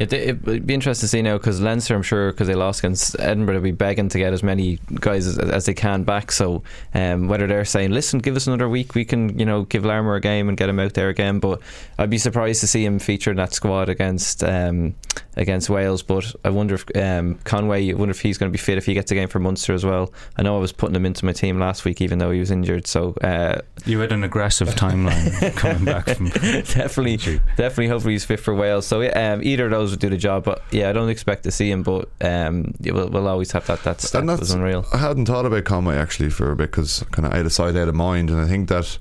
It, 0.00 0.12
it, 0.14 0.44
would 0.46 0.66
be 0.66 0.72
interesting 0.72 1.04
to 1.04 1.08
see 1.08 1.20
now 1.20 1.36
because 1.36 1.60
Leinster, 1.60 1.94
I'm 1.94 2.02
sure, 2.02 2.32
because 2.32 2.48
they 2.48 2.54
lost 2.54 2.78
against 2.80 3.20
Edinburgh, 3.20 3.56
will 3.56 3.62
be 3.62 3.70
begging 3.70 4.08
to 4.08 4.18
get 4.18 4.32
as 4.32 4.42
many 4.42 4.78
guys 4.94 5.26
as, 5.26 5.38
as 5.38 5.66
they 5.66 5.74
can 5.74 6.04
back. 6.04 6.32
So 6.32 6.62
um, 6.94 7.28
whether 7.28 7.46
they're 7.46 7.66
saying, 7.66 7.90
"Listen, 7.90 8.18
give 8.18 8.34
us 8.34 8.46
another 8.46 8.66
week, 8.66 8.94
we 8.94 9.04
can, 9.04 9.38
you 9.38 9.44
know, 9.44 9.64
give 9.64 9.84
Larmour 9.84 10.14
a 10.14 10.20
game 10.20 10.48
and 10.48 10.56
get 10.56 10.70
him 10.70 10.80
out 10.80 10.94
there 10.94 11.10
again," 11.10 11.38
but 11.38 11.60
I'd 11.98 12.08
be 12.08 12.16
surprised 12.16 12.62
to 12.62 12.66
see 12.66 12.82
him 12.82 12.98
feature 12.98 13.30
in 13.30 13.36
that 13.36 13.52
squad 13.52 13.90
against 13.90 14.42
um, 14.42 14.94
against 15.36 15.68
Wales. 15.68 16.02
But 16.02 16.34
I 16.44 16.50
wonder 16.50 16.76
if 16.76 16.96
um, 16.96 17.34
Conway, 17.44 17.90
I 17.90 17.94
wonder 17.94 18.10
if 18.10 18.20
he's 18.20 18.38
going 18.38 18.50
to 18.50 18.56
be 18.56 18.62
fit 18.62 18.78
if 18.78 18.86
he 18.86 18.94
gets 18.94 19.10
a 19.10 19.14
game 19.14 19.28
for 19.28 19.38
Munster 19.38 19.74
as 19.74 19.84
well. 19.84 20.12
I 20.36 20.42
know 20.42 20.56
I 20.56 20.60
was 20.60 20.72
putting 20.72 20.96
him 20.96 21.06
into 21.06 21.24
my 21.24 21.32
team 21.32 21.58
last 21.58 21.84
week, 21.84 22.00
even 22.00 22.18
though 22.18 22.30
he 22.30 22.40
was 22.40 22.50
injured. 22.50 22.86
So 22.86 23.14
uh, 23.22 23.60
You 23.84 24.00
had 24.00 24.12
an 24.12 24.24
aggressive 24.24 24.68
timeline 24.68 25.54
coming 25.56 25.84
back 25.84 26.08
from. 26.08 26.28
definitely, 26.28 27.16
definitely. 27.56 27.88
Hopefully, 27.88 28.14
he's 28.14 28.24
fit 28.24 28.40
for 28.40 28.54
Wales. 28.54 28.86
So 28.86 29.00
yeah, 29.00 29.32
um, 29.32 29.42
either 29.42 29.66
of 29.66 29.70
those 29.72 29.89
would 29.90 30.00
do 30.00 30.09
the 30.11 30.16
job. 30.16 30.44
But 30.44 30.62
yeah, 30.70 30.88
I 30.90 30.92
don't 30.92 31.09
expect 31.09 31.42
to 31.44 31.50
see 31.50 31.70
him. 31.70 31.83
But 31.83 32.09
um, 32.20 32.74
yeah, 32.81 32.92
we'll, 32.92 33.09
we'll 33.09 33.29
always 33.29 33.53
have 33.53 33.66
that. 33.66 33.83
That 33.85 34.00
stat 34.00 34.22
And 34.22 34.31
was 34.38 34.50
unreal. 34.50 34.87
I 34.92 34.98
hadn't 34.98 35.26
thought 35.26 35.46
about 35.46 35.64
Conway 35.64 35.96
actually 35.96 36.31
for 36.31 36.50
a 36.50 36.57
bit 36.57 36.70
because 36.70 37.05
kind 37.12 37.26
of 37.26 37.33
out 37.35 37.46
of 37.46 37.53
sight, 37.53 37.76
out 37.76 37.88
of 37.88 37.94
mind, 37.94 38.31
and 38.31 38.40
I 38.40 38.46
think 38.46 38.68
that 38.68 38.98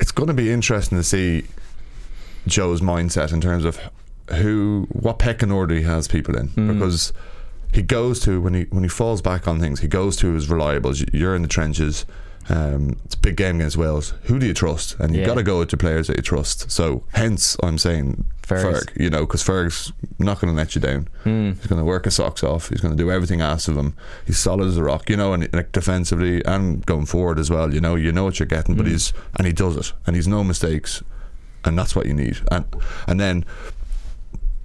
it's 0.00 0.12
going 0.12 0.28
to 0.28 0.34
be 0.34 0.50
interesting 0.50 0.96
to 0.98 1.04
see 1.04 1.44
Joe's 2.46 2.80
mindset 2.80 3.32
in 3.32 3.40
terms 3.40 3.64
of 3.64 3.78
who, 4.36 4.86
what 4.92 5.18
pecking 5.18 5.50
order 5.50 5.74
he 5.74 5.82
has 5.82 6.06
people 6.08 6.36
in, 6.36 6.48
Mm. 6.50 6.74
because 6.74 7.12
he 7.72 7.82
goes 7.82 8.20
to 8.20 8.40
when 8.40 8.54
he 8.54 8.62
when 8.70 8.82
he 8.82 8.88
falls 8.88 9.20
back 9.22 9.46
on 9.48 9.60
things, 9.60 9.80
he 9.80 9.88
goes 9.88 10.16
to 10.16 10.32
his 10.32 10.46
reliables. 10.48 11.06
You're 11.12 11.34
in 11.34 11.42
the 11.42 11.48
trenches. 11.48 12.06
Um, 12.48 12.96
it's 13.04 13.14
a 13.14 13.18
big 13.18 13.36
game 13.36 13.56
against 13.56 13.76
Wales. 13.76 14.14
Who 14.24 14.38
do 14.38 14.46
you 14.46 14.54
trust? 14.54 14.96
And 14.98 15.14
you 15.14 15.20
Yeah. 15.20 15.26
got 15.26 15.34
to 15.34 15.42
go 15.42 15.64
to 15.64 15.76
players 15.76 16.06
that 16.06 16.16
you 16.16 16.22
trust. 16.22 16.70
So, 16.70 17.04
hence, 17.12 17.56
I'm 17.62 17.76
saying 17.78 18.24
Fergs. 18.42 18.84
Ferg. 18.86 19.00
You 19.00 19.10
know, 19.10 19.20
because 19.26 19.42
Ferg's 19.44 19.92
not 20.18 20.40
going 20.40 20.52
to 20.54 20.56
let 20.56 20.74
you 20.74 20.80
down. 20.80 21.08
Hmm. 21.24 21.52
He's 21.52 21.66
going 21.66 21.78
to 21.78 21.84
work 21.84 22.06
his 22.06 22.14
socks 22.14 22.42
off. 22.42 22.70
He's 22.70 22.80
going 22.80 22.96
to 22.96 23.02
do 23.02 23.10
everything 23.10 23.42
asked 23.42 23.68
of 23.68 23.76
him. 23.76 23.92
He's 24.26 24.38
solid 24.38 24.66
as 24.68 24.78
a 24.78 24.82
rock, 24.82 25.10
you 25.10 25.16
know, 25.16 25.34
and 25.34 25.46
like 25.52 25.72
defensively 25.72 26.42
and 26.46 26.84
going 26.86 27.04
forward 27.04 27.38
as 27.38 27.50
well. 27.50 27.74
You 27.74 27.80
know, 27.82 27.94
you 27.96 28.10
know 28.12 28.24
what 28.24 28.38
you're 28.38 28.46
getting, 28.46 28.74
but 28.76 28.86
Mm. 28.86 28.90
he's 28.90 29.12
and 29.36 29.46
he 29.46 29.52
does 29.52 29.76
it, 29.76 29.92
and 30.06 30.16
he's 30.16 30.26
no 30.26 30.42
mistakes, 30.42 31.02
and 31.66 31.78
that's 31.78 31.94
what 31.94 32.06
you 32.06 32.14
need. 32.14 32.38
And 32.50 32.64
and 33.06 33.20
then 33.20 33.44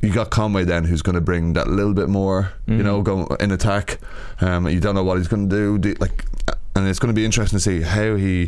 you 0.01 0.11
got 0.11 0.29
Conway 0.31 0.63
then, 0.65 0.85
who's 0.85 1.01
going 1.01 1.15
to 1.15 1.21
bring 1.21 1.53
that 1.53 1.67
little 1.69 1.93
bit 1.93 2.09
more, 2.09 2.51
you 2.67 2.75
Mhm. 2.79 2.83
know, 2.83 3.01
go 3.01 3.25
in 3.39 3.51
attack. 3.51 3.99
Um, 4.41 4.67
you 4.67 4.79
don't 4.81 4.95
know 4.95 5.03
what 5.03 5.17
he's 5.17 5.29
going 5.29 5.49
to 5.49 5.55
do, 5.55 5.77
do, 5.77 5.95
like, 5.99 6.25
and 6.75 6.87
it's 6.87 6.99
going 6.99 7.13
to 7.13 7.19
be 7.19 7.25
interesting 7.25 7.57
to 7.57 7.63
see 7.63 7.81
how 7.81 8.15
he, 8.15 8.47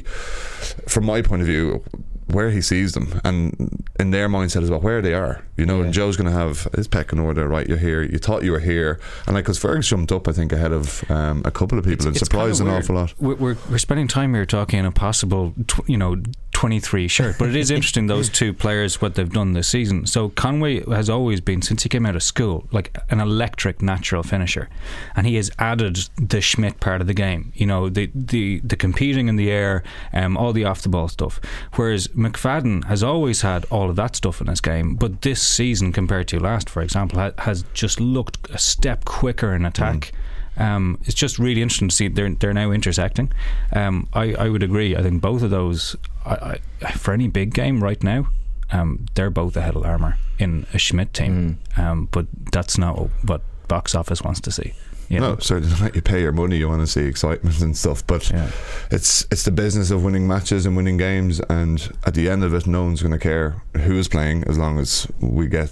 from 0.88 1.05
my 1.05 1.21
point 1.21 1.41
of 1.41 1.47
view, 1.47 1.83
where 2.27 2.49
he 2.49 2.59
sees 2.59 2.93
them 2.93 3.21
and 3.23 3.85
in 3.99 4.09
their 4.09 4.27
mindset 4.27 4.63
as 4.63 4.69
well, 4.71 4.79
where 4.79 5.01
they 5.01 5.13
are. 5.13 5.43
You 5.57 5.65
know, 5.65 5.81
and 5.81 5.93
Joe's 5.93 6.17
going 6.17 6.31
to 6.31 6.38
have 6.38 6.67
his 6.75 6.88
pecking 6.88 7.19
order. 7.19 7.47
Right, 7.47 7.67
you're 7.67 7.77
here. 7.77 8.01
You 8.01 8.17
thought 8.17 8.43
you 8.43 8.51
were 8.51 8.59
here, 8.59 8.99
and 9.27 9.35
like 9.35 9.45
because 9.45 9.59
Fergus 9.59 9.88
jumped 9.88 10.11
up, 10.11 10.27
I 10.27 10.31
think 10.31 10.51
ahead 10.51 10.71
of 10.71 11.09
um, 11.09 11.43
a 11.45 11.51
couple 11.51 11.77
of 11.77 11.85
people 11.85 12.07
and 12.07 12.15
It's 12.15 12.25
surprised 12.25 12.61
an 12.61 12.67
awful 12.67 12.95
lot. 12.95 13.13
We're, 13.19 13.35
we're, 13.35 13.57
we're 13.69 13.77
spending 13.77 14.07
time 14.07 14.33
here 14.33 14.45
talking 14.45 14.85
a 14.85 14.91
possible, 14.91 15.53
tw- 15.67 15.88
you 15.88 15.97
know, 15.97 16.17
23 16.65 17.08
shirt, 17.08 17.36
but 17.38 17.47
it 17.47 17.56
is 17.56 17.69
interesting 17.78 18.08
those 18.08 18.28
two 18.28 18.51
players 18.51 18.99
what 18.99 19.13
they've 19.13 19.32
done 19.32 19.54
this 19.54 19.67
season. 19.67 20.08
So 20.08 20.30
Conway 20.30 20.84
has 20.86 21.12
always 21.12 21.39
been 21.39 21.62
since 21.62 21.84
he 21.84 21.89
came 21.89 22.08
out 22.08 22.15
of 22.15 22.23
school 22.23 22.67
like 22.71 22.97
an 23.12 23.19
electric 23.19 23.84
natural 23.84 24.23
finisher, 24.23 24.67
and 25.15 25.28
he 25.28 25.36
has 25.36 25.51
added 25.60 26.10
the 26.17 26.41
Schmidt 26.41 26.80
part 26.80 27.01
of 27.01 27.08
the 27.08 27.13
game. 27.13 27.54
You 27.54 27.67
know, 27.67 27.88
the 27.88 28.10
the 28.15 28.62
the 28.63 28.75
competing 28.75 29.28
in 29.28 29.36
the 29.36 29.51
air, 29.51 29.84
um, 30.12 30.38
all 30.38 30.54
the 30.54 30.65
off 30.65 30.82
the 30.82 30.89
ball 30.89 31.08
stuff. 31.08 31.39
Whereas 31.75 32.08
McFadden 32.08 32.86
has 32.86 33.04
always 33.04 33.41
had 33.41 33.65
all 33.65 33.91
of 33.91 33.95
that 33.97 34.15
stuff 34.15 34.41
in 34.41 34.47
his 34.47 34.60
game, 34.60 34.95
but 34.95 35.21
this 35.21 35.43
season 35.43 35.91
compared 35.91 36.28
to 36.30 36.39
last, 36.39 36.67
for 36.67 36.82
example, 36.82 37.19
ha- 37.19 37.34
has 37.38 37.63
just 37.75 37.99
looked 37.99 38.49
a 38.49 38.58
step 38.58 39.06
quicker 39.06 39.54
in 39.54 39.65
attack. 39.65 40.12
Um, 40.57 40.97
it's 41.03 41.13
just 41.15 41.37
really 41.39 41.61
interesting 41.61 41.89
to 41.89 41.95
see 41.95 42.07
they're 42.07 42.33
they're 42.33 42.53
now 42.53 42.71
intersecting. 42.71 43.31
Um, 43.73 44.07
I 44.13 44.33
I 44.35 44.49
would 44.49 44.63
agree. 44.63 44.95
I 44.95 45.01
think 45.01 45.21
both 45.21 45.41
of 45.43 45.49
those, 45.49 45.95
I, 46.25 46.59
I, 46.81 46.91
for 46.93 47.13
any 47.13 47.27
big 47.27 47.53
game 47.53 47.83
right 47.83 48.01
now, 48.03 48.27
um, 48.71 49.05
they're 49.15 49.29
both 49.29 49.55
ahead 49.57 49.75
of 49.75 49.81
Larmour 49.83 50.17
in 50.39 50.65
a 50.73 50.77
Schmidt 50.77 51.13
team. 51.13 51.59
Um, 51.77 52.07
but 52.11 52.27
that's 52.51 52.77
not 52.77 52.95
what 53.23 53.41
box 53.67 53.95
office 53.95 54.21
wants 54.21 54.39
to 54.41 54.51
see. 54.51 54.73
You 55.09 55.19
no, 55.19 55.33
know? 55.33 55.39
certainly 55.39 55.75
not. 55.81 55.95
You 55.95 56.01
pay 56.01 56.21
your 56.21 56.31
money, 56.31 56.57
you 56.57 56.67
want 56.67 56.81
to 56.81 56.87
see 56.87 57.03
excitement 57.05 57.59
and 57.61 57.77
stuff. 57.77 58.05
But 58.07 58.29
Yeah. 58.31 58.49
it's 58.91 59.25
it's 59.31 59.43
the 59.43 59.51
business 59.51 59.91
of 59.91 60.03
winning 60.03 60.27
matches 60.27 60.65
and 60.65 60.75
winning 60.75 60.97
games, 60.97 61.39
and 61.49 61.91
at 62.05 62.13
the 62.15 62.29
end 62.29 62.43
of 62.43 62.53
it, 62.53 62.65
no 62.65 62.83
one's 62.83 63.01
going 63.01 63.11
to 63.11 63.19
care 63.19 63.61
who 63.75 63.97
is 63.99 64.07
playing 64.07 64.43
as 64.45 64.57
long 64.57 64.79
as 64.79 65.05
we 65.19 65.47
get 65.47 65.71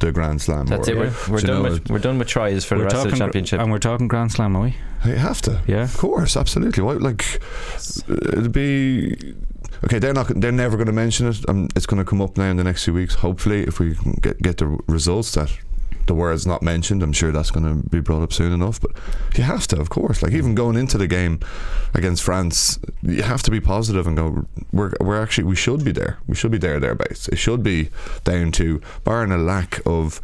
the 0.00 0.12
Grand 0.12 0.42
Slam. 0.42 0.66
That's 0.66 0.88
or- 0.88 0.92
it. 0.92 0.96
We're, 0.98 1.32
we're 1.34 1.40
done 1.40 1.62
know, 1.62 1.70
with 1.70 1.90
we're 1.90 1.98
done 1.98 2.18
with 2.18 2.28
tries 2.28 2.64
for 2.64 2.76
the 2.76 2.84
rest 2.84 2.96
of 2.96 3.02
the 3.04 3.10
talking, 3.10 3.18
championship. 3.18 3.60
and 3.60 3.70
we're 3.70 3.78
talking 3.78 4.08
Grand 4.08 4.32
Slam, 4.32 4.56
are 4.56 4.62
we? 4.62 4.76
You 5.04 5.14
have 5.14 5.40
to. 5.42 5.62
Yeah. 5.66 5.84
Of 5.84 5.96
course, 5.96 6.36
absolutely. 6.36 6.82
Why, 6.82 6.94
like, 6.94 7.40
it'd 8.08 8.52
be 8.52 9.34
okay. 9.84 9.98
They're 9.98 10.12
not. 10.12 10.28
They're 10.28 10.52
never 10.52 10.76
going 10.76 10.86
to 10.88 10.92
mention 10.92 11.28
it. 11.28 11.48
Um, 11.48 11.68
it's 11.76 11.86
going 11.86 12.02
to 12.02 12.08
come 12.08 12.20
up 12.20 12.36
now 12.36 12.50
in 12.50 12.56
the 12.56 12.64
next 12.64 12.84
few 12.84 12.94
weeks. 12.94 13.14
Hopefully, 13.14 13.62
if 13.62 13.78
we 13.78 13.94
can 13.94 14.12
get 14.20 14.38
get 14.42 14.58
the 14.58 14.78
results 14.88 15.32
that 15.32 15.50
the 16.06 16.14
word's 16.14 16.46
not 16.46 16.62
mentioned, 16.62 17.02
I'm 17.02 17.12
sure 17.12 17.32
that's 17.32 17.50
going 17.50 17.64
to 17.82 17.88
be 17.88 18.00
brought 18.00 18.22
up 18.22 18.32
soon 18.32 18.52
enough. 18.52 18.80
But 18.80 18.92
you 19.36 19.44
have 19.44 19.66
to, 19.68 19.80
of 19.80 19.90
course. 19.90 20.22
Like 20.22 20.32
even 20.32 20.54
going 20.54 20.76
into 20.76 20.98
the 20.98 21.06
game 21.06 21.40
against 21.94 22.22
France, 22.22 22.78
you 23.02 23.22
have 23.22 23.42
to 23.44 23.50
be 23.50 23.60
positive 23.60 24.06
and 24.06 24.16
go. 24.16 24.46
We're 24.72 24.92
we're 25.00 25.20
actually 25.22 25.44
we 25.44 25.56
should 25.56 25.84
be 25.84 25.92
there. 25.92 26.18
We 26.26 26.34
should 26.34 26.50
be 26.50 26.58
there 26.58 26.80
thereabouts. 26.80 27.28
It 27.28 27.36
should 27.36 27.62
be 27.62 27.90
down 28.24 28.52
to 28.52 28.80
barring 29.04 29.32
a 29.32 29.38
lack 29.38 29.80
of. 29.86 30.20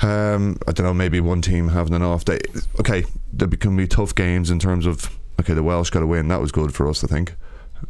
Um, 0.00 0.58
I 0.68 0.70
don't 0.70 0.86
know, 0.86 0.94
maybe 0.94 1.18
one 1.18 1.42
team 1.42 1.68
having 1.68 1.92
an 1.92 2.02
off 2.02 2.24
day. 2.24 2.38
Okay, 2.78 3.04
there 3.32 3.48
can 3.48 3.76
be 3.76 3.88
tough 3.88 4.14
games 4.14 4.48
in 4.48 4.60
terms 4.60 4.86
of 4.86 5.10
okay, 5.40 5.54
the 5.54 5.62
Welsh 5.64 5.90
got 5.90 6.04
a 6.04 6.06
win. 6.06 6.28
That 6.28 6.40
was 6.40 6.52
good 6.52 6.72
for 6.72 6.88
us, 6.88 7.02
I 7.02 7.08
think. 7.08 7.34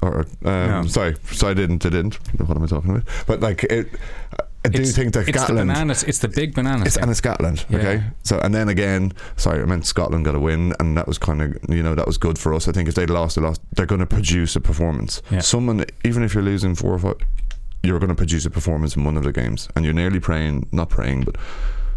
Or 0.01 0.21
um, 0.21 0.27
Yeah. 0.45 0.83
sorry, 0.87 1.17
so 1.33 1.49
I 1.49 1.55
didn't, 1.55 1.85
I 1.85 1.91
didn't. 1.91 2.15
What 2.41 2.57
am 2.57 2.63
I 2.63 2.67
talking 2.67 2.91
about? 2.93 3.05
But 3.27 3.41
like, 3.41 3.65
it, 3.65 3.89
I 4.65 4.69
do 4.71 4.81
It's- 4.81 4.95
think 4.97 5.13
that 5.15 5.29
it's 5.29 5.39
Scotland. 5.41 5.71
the 5.71 5.73
bananas. 5.75 6.03
It's 6.03 6.19
the 6.19 6.29
big 6.29 6.53
bananas. 6.55 6.89
It's, 6.89 6.97
and 6.97 7.11
it's 7.11 7.19
Scotland, 7.19 7.65
Yeah. 7.71 7.79
okay. 7.79 8.03
So 8.25 8.39
and 8.41 8.53
then 8.55 8.69
again, 8.69 9.13
sorry, 9.37 9.63
I 9.63 9.65
meant 9.67 9.87
Scotland 9.87 10.25
got 10.25 10.35
a 10.35 10.41
win, 10.41 10.75
and 10.81 10.97
that 10.97 11.07
was 11.07 11.17
kind 11.17 11.41
of 11.43 11.57
you 11.69 11.83
know 11.83 11.95
that 11.95 12.07
was 12.07 12.19
good 12.19 12.39
for 12.39 12.53
us. 12.53 12.67
I 12.69 12.73
think 12.73 12.89
if 12.89 12.95
they'd 12.95 13.09
lost, 13.11 13.37
they 13.37 13.43
lost. 13.43 13.61
They're 13.75 13.87
going 13.87 14.01
to 14.01 14.07
produce 14.07 14.57
a 14.57 14.61
performance. 14.61 15.23
Yeah. 15.31 15.41
Someone, 15.41 15.85
even 16.05 16.23
if 16.25 16.35
you're 16.35 16.43
losing 16.43 16.75
four 16.75 16.93
or 16.95 16.99
five, 16.99 17.15
you're 17.85 18.01
going 18.01 18.09
to 18.11 18.17
produce 18.17 18.45
a 18.47 18.51
performance 18.51 18.97
in 18.97 19.05
one 19.05 19.17
of 19.17 19.23
the 19.23 19.33
games, 19.33 19.69
and 19.77 19.85
you're 19.85 19.95
nearly 19.95 20.19
praying, 20.21 20.69
not 20.73 20.89
praying, 20.91 21.23
but 21.23 21.37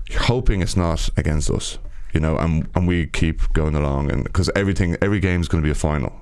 you're 0.09 0.21
hoping 0.21 0.61
it's 0.61 0.77
not 0.77 1.09
against 1.17 1.49
us. 1.49 1.79
You 2.13 2.19
know, 2.19 2.37
and 2.37 2.67
and 2.75 2.87
we 2.87 3.07
keep 3.07 3.51
going 3.53 3.73
along, 3.75 4.11
and 4.11 4.23
because 4.23 4.51
everything, 4.55 4.97
every 5.01 5.19
game 5.19 5.41
is 5.41 5.47
going 5.47 5.63
to 5.63 5.65
be 5.65 5.71
a 5.71 5.75
final. 5.75 6.20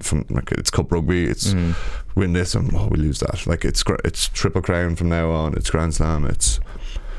From 0.00 0.24
like 0.30 0.50
it's 0.52 0.70
cup 0.70 0.90
rugby, 0.92 1.24
it's 1.26 1.52
Mm. 1.54 1.74
win 2.14 2.32
this 2.32 2.54
and 2.54 2.74
oh 2.74 2.88
we 2.90 2.98
lose 2.98 3.20
that. 3.20 3.46
Like 3.46 3.64
it's 3.64 3.82
gr- 3.82 4.00
it's 4.04 4.28
triple 4.28 4.62
crown 4.62 4.96
from 4.96 5.08
now 5.08 5.30
on. 5.30 5.54
It's 5.54 5.70
Grand 5.70 5.94
Slam. 5.94 6.24
It's 6.24 6.60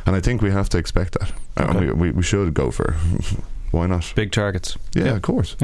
and 0.06 0.16
I 0.16 0.20
think 0.20 0.42
we 0.42 0.52
have 0.52 0.70
to 0.70 0.78
expect 0.78 1.18
that, 1.20 1.32
Okay. 1.60 1.86
we, 1.86 1.92
we 1.92 2.12
we 2.12 2.24
should 2.24 2.54
go 2.54 2.72
for. 2.72 2.96
Why 3.72 3.88
not? 3.88 4.14
big 4.16 4.32
targets. 4.32 4.78
Yeah, 4.96 5.16
of 5.16 5.22
course. 5.24 5.56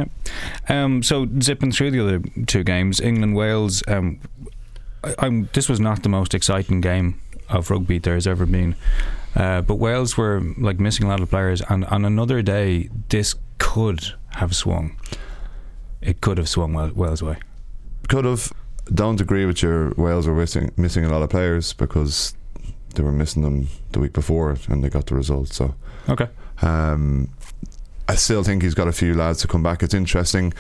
Um, 0.68 1.04
so 1.04 1.28
zipping 1.42 1.72
through 1.72 1.92
the 1.92 2.00
other 2.04 2.20
two 2.48 2.64
games, 2.64 3.00
England 3.00 3.36
Wales. 3.36 3.84
Um, 3.88 4.20
I, 5.04 5.14
I'm, 5.20 5.48
this 5.54 5.70
was 5.70 5.80
not 5.80 6.02
the 6.02 6.10
most 6.10 6.34
exciting 6.34 6.82
game 6.82 7.22
of 7.50 7.70
rugby 7.70 8.00
there 8.00 8.16
has 8.16 8.26
ever 8.26 8.46
been, 8.48 8.76
uh, 9.36 9.62
but 9.62 9.76
Wales 9.76 10.18
were 10.18 10.42
like 10.58 10.80
missing 10.80 11.06
a 11.06 11.10
lot 11.10 11.20
of 11.22 11.30
players, 11.30 11.62
and 11.70 11.86
on 11.86 12.04
another 12.04 12.42
day, 12.42 12.90
this 13.10 13.36
could 13.60 14.14
have 14.36 14.56
swung. 14.56 14.96
It 16.02 16.22
could 16.22 16.38
have 16.38 16.48
swung 16.50 16.74
Wel- 16.74 16.92
Wales' 16.96 17.22
way. 17.24 17.38
Could 18.08 18.26
have. 18.26 18.52
Don't 18.94 19.22
agree 19.22 19.46
with 19.46 19.62
your 19.62 19.92
Wales 19.98 20.26
were 20.28 20.34
missing 20.36 20.72
missing 20.78 21.06
a 21.06 21.10
lot 21.10 21.22
of 21.22 21.30
players 21.30 21.74
because 21.74 22.34
they 22.96 23.04
were 23.04 23.12
missing 23.12 23.44
them 23.44 23.68
the 23.92 24.00
week 24.00 24.14
before 24.14 24.56
and 24.68 24.84
they 24.84 24.90
got 24.90 25.06
the 25.08 25.16
result. 25.16 25.50
So 25.50 25.76
Okay. 26.08 26.28
Um, 26.62 27.30
I 28.08 28.16
still 28.16 28.44
think 28.44 28.64
he's 28.64 28.74
got 28.74 28.88
a 28.88 28.92
few 28.92 29.14
lads 29.14 29.42
to 29.42 29.48
come 29.48 29.62
back. 29.62 29.84
It's 29.84 29.94
interesting. 29.94 30.54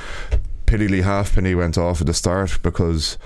Pity 0.67 0.87
Lee 0.87 1.01
Halfpenny 1.01 1.55
went 1.55 1.77
off 1.77 2.01
at 2.01 2.05
the 2.07 2.13
start 2.13 2.59
because 2.61 3.17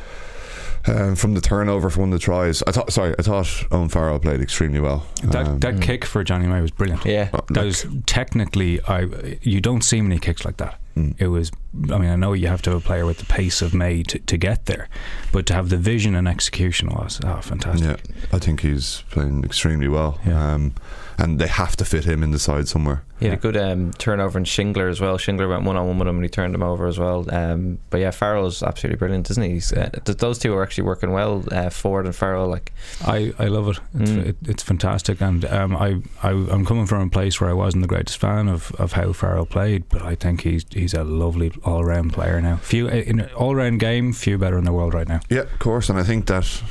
um, 0.88 1.16
from 1.16 1.34
the 1.34 1.42
turnover 1.42 1.90
from 1.90 2.02
one 2.04 2.14
of 2.14 2.20
the 2.20 2.24
tries, 2.24 2.64
I 2.64 2.72
thought. 2.72 2.94
Sorry, 2.94 3.14
I 3.20 3.22
thought 3.22 3.66
Owen 3.72 3.90
Farrell 3.90 4.20
played 4.20 4.40
extremely 4.40 4.80
well. 4.80 5.06
That 5.24 5.48
Um, 5.48 5.60
that 5.60 5.82
kick 5.82 6.06
for 6.06 6.24
Jonny 6.24 6.48
May 6.48 6.62
was 6.62 6.72
brilliant. 6.72 7.04
yeah, 7.06 7.30
uh, 7.34 7.42
That 7.50 7.58
like- 7.58 7.66
was 7.66 7.86
technically, 8.06 8.82
I 8.88 9.08
you 9.42 9.60
don't 9.60 9.82
see 9.84 10.00
many 10.02 10.20
kicks 10.20 10.46
like 10.46 10.56
that. 10.58 10.80
Mm. 10.96 11.16
It 11.20 11.28
was, 11.28 11.52
I 11.92 11.98
mean, 11.98 12.10
I 12.10 12.16
know 12.16 12.34
you 12.34 12.48
have 12.48 12.62
to 12.64 12.72
have 12.72 12.80
a 12.80 12.86
player 12.86 13.06
with 13.06 13.18
the 13.18 13.26
pace 13.26 13.62
of 13.62 13.74
May 13.74 14.04
to, 14.04 14.20
to 14.20 14.38
get 14.38 14.66
there, 14.66 14.90
but 15.32 15.46
to 15.48 15.54
have 15.54 15.70
the 15.70 15.78
vision 15.78 16.16
and 16.16 16.28
execution 16.28 16.90
was 16.90 17.20
oh, 17.24 17.42
fantastic. 17.42 18.02
Yeah, 18.08 18.26
I 18.32 18.40
think 18.40 18.62
he's 18.62 19.04
playing 19.10 19.44
extremely 19.44 19.88
well. 19.88 20.20
Yeah. 20.26 20.54
Um, 20.54 20.76
and 21.18 21.40
they 21.40 21.48
have 21.48 21.76
to 21.78 21.86
fit 21.86 22.06
him 22.06 22.24
in 22.24 22.32
the 22.32 22.40
side 22.40 22.68
somewhere. 22.68 23.04
He 23.20 23.26
had 23.28 23.34
Yeah. 23.34 23.38
a 23.38 23.42
good 23.42 23.58
um, 23.58 23.92
turnover 23.94 24.38
in 24.38 24.44
Shingler 24.46 24.90
as 24.90 25.00
well. 25.00 25.18
Shingler 25.18 25.48
went 25.48 25.64
one 25.64 25.78
on 25.78 25.88
one 25.88 25.98
with 26.00 26.08
him 26.08 26.16
and 26.16 26.26
he 26.26 26.30
turned 26.30 26.54
him 26.54 26.64
over 26.64 26.88
as 26.88 27.00
well. 27.00 27.26
Um, 27.34 27.78
but 27.90 28.00
yeah, 28.02 28.12
Farrell's 28.12 28.62
absolutely 28.64 28.98
brilliant, 28.98 29.30
isn't 29.32 29.44
he? 29.44 29.52
He's, 29.52 29.72
uh, 29.72 29.90
th- 30.04 30.18
those 30.18 30.40
two 30.40 30.54
are 30.56 30.64
actually 30.64 30.84
working 30.86 31.12
well. 31.12 31.44
Uh, 31.52 31.70
Ford 31.70 32.06
and 32.06 32.16
Farrell, 32.16 32.48
like 32.48 32.74
I, 33.06 33.34
I 33.40 33.46
love 33.46 33.68
it. 33.70 33.80
It's, 34.00 34.12
Mm. 34.12 34.26
it, 34.28 34.38
it's 34.46 34.64
fantastic, 34.64 35.22
and 35.22 35.46
um, 35.46 35.76
I, 35.76 36.02
I 36.22 36.32
I'm 36.32 36.66
coming 36.66 36.86
from 36.86 37.02
a 37.08 37.10
place 37.10 37.40
where 37.40 37.50
I 37.50 37.54
wasn't 37.54 37.84
the 37.84 37.88
greatest 37.88 38.18
fan 38.18 38.48
of, 38.50 38.72
of 38.76 38.94
how 38.94 39.14
Farrell 39.14 39.46
played, 39.46 39.88
but 39.90 40.02
I 40.02 40.16
think 40.16 40.42
he's 40.42 40.66
he's 40.72 40.94
a 40.94 41.04
lovely 41.04 41.52
all 41.64 41.86
round 41.86 42.12
player 42.14 42.42
now. 42.42 42.58
Few 42.58 42.88
in 42.88 43.20
an 43.22 43.30
all 43.34 43.56
round 43.56 43.80
game, 43.80 44.12
few 44.14 44.38
better 44.38 44.58
in 44.58 44.66
the 44.66 44.74
world 44.74 44.94
right 44.94 45.08
now. 45.08 45.22
Yeah, 45.30 45.42
of 45.42 45.60
course. 45.60 45.90
And 45.90 45.98
I 46.00 46.04
think 46.04 46.26
that 46.28 46.62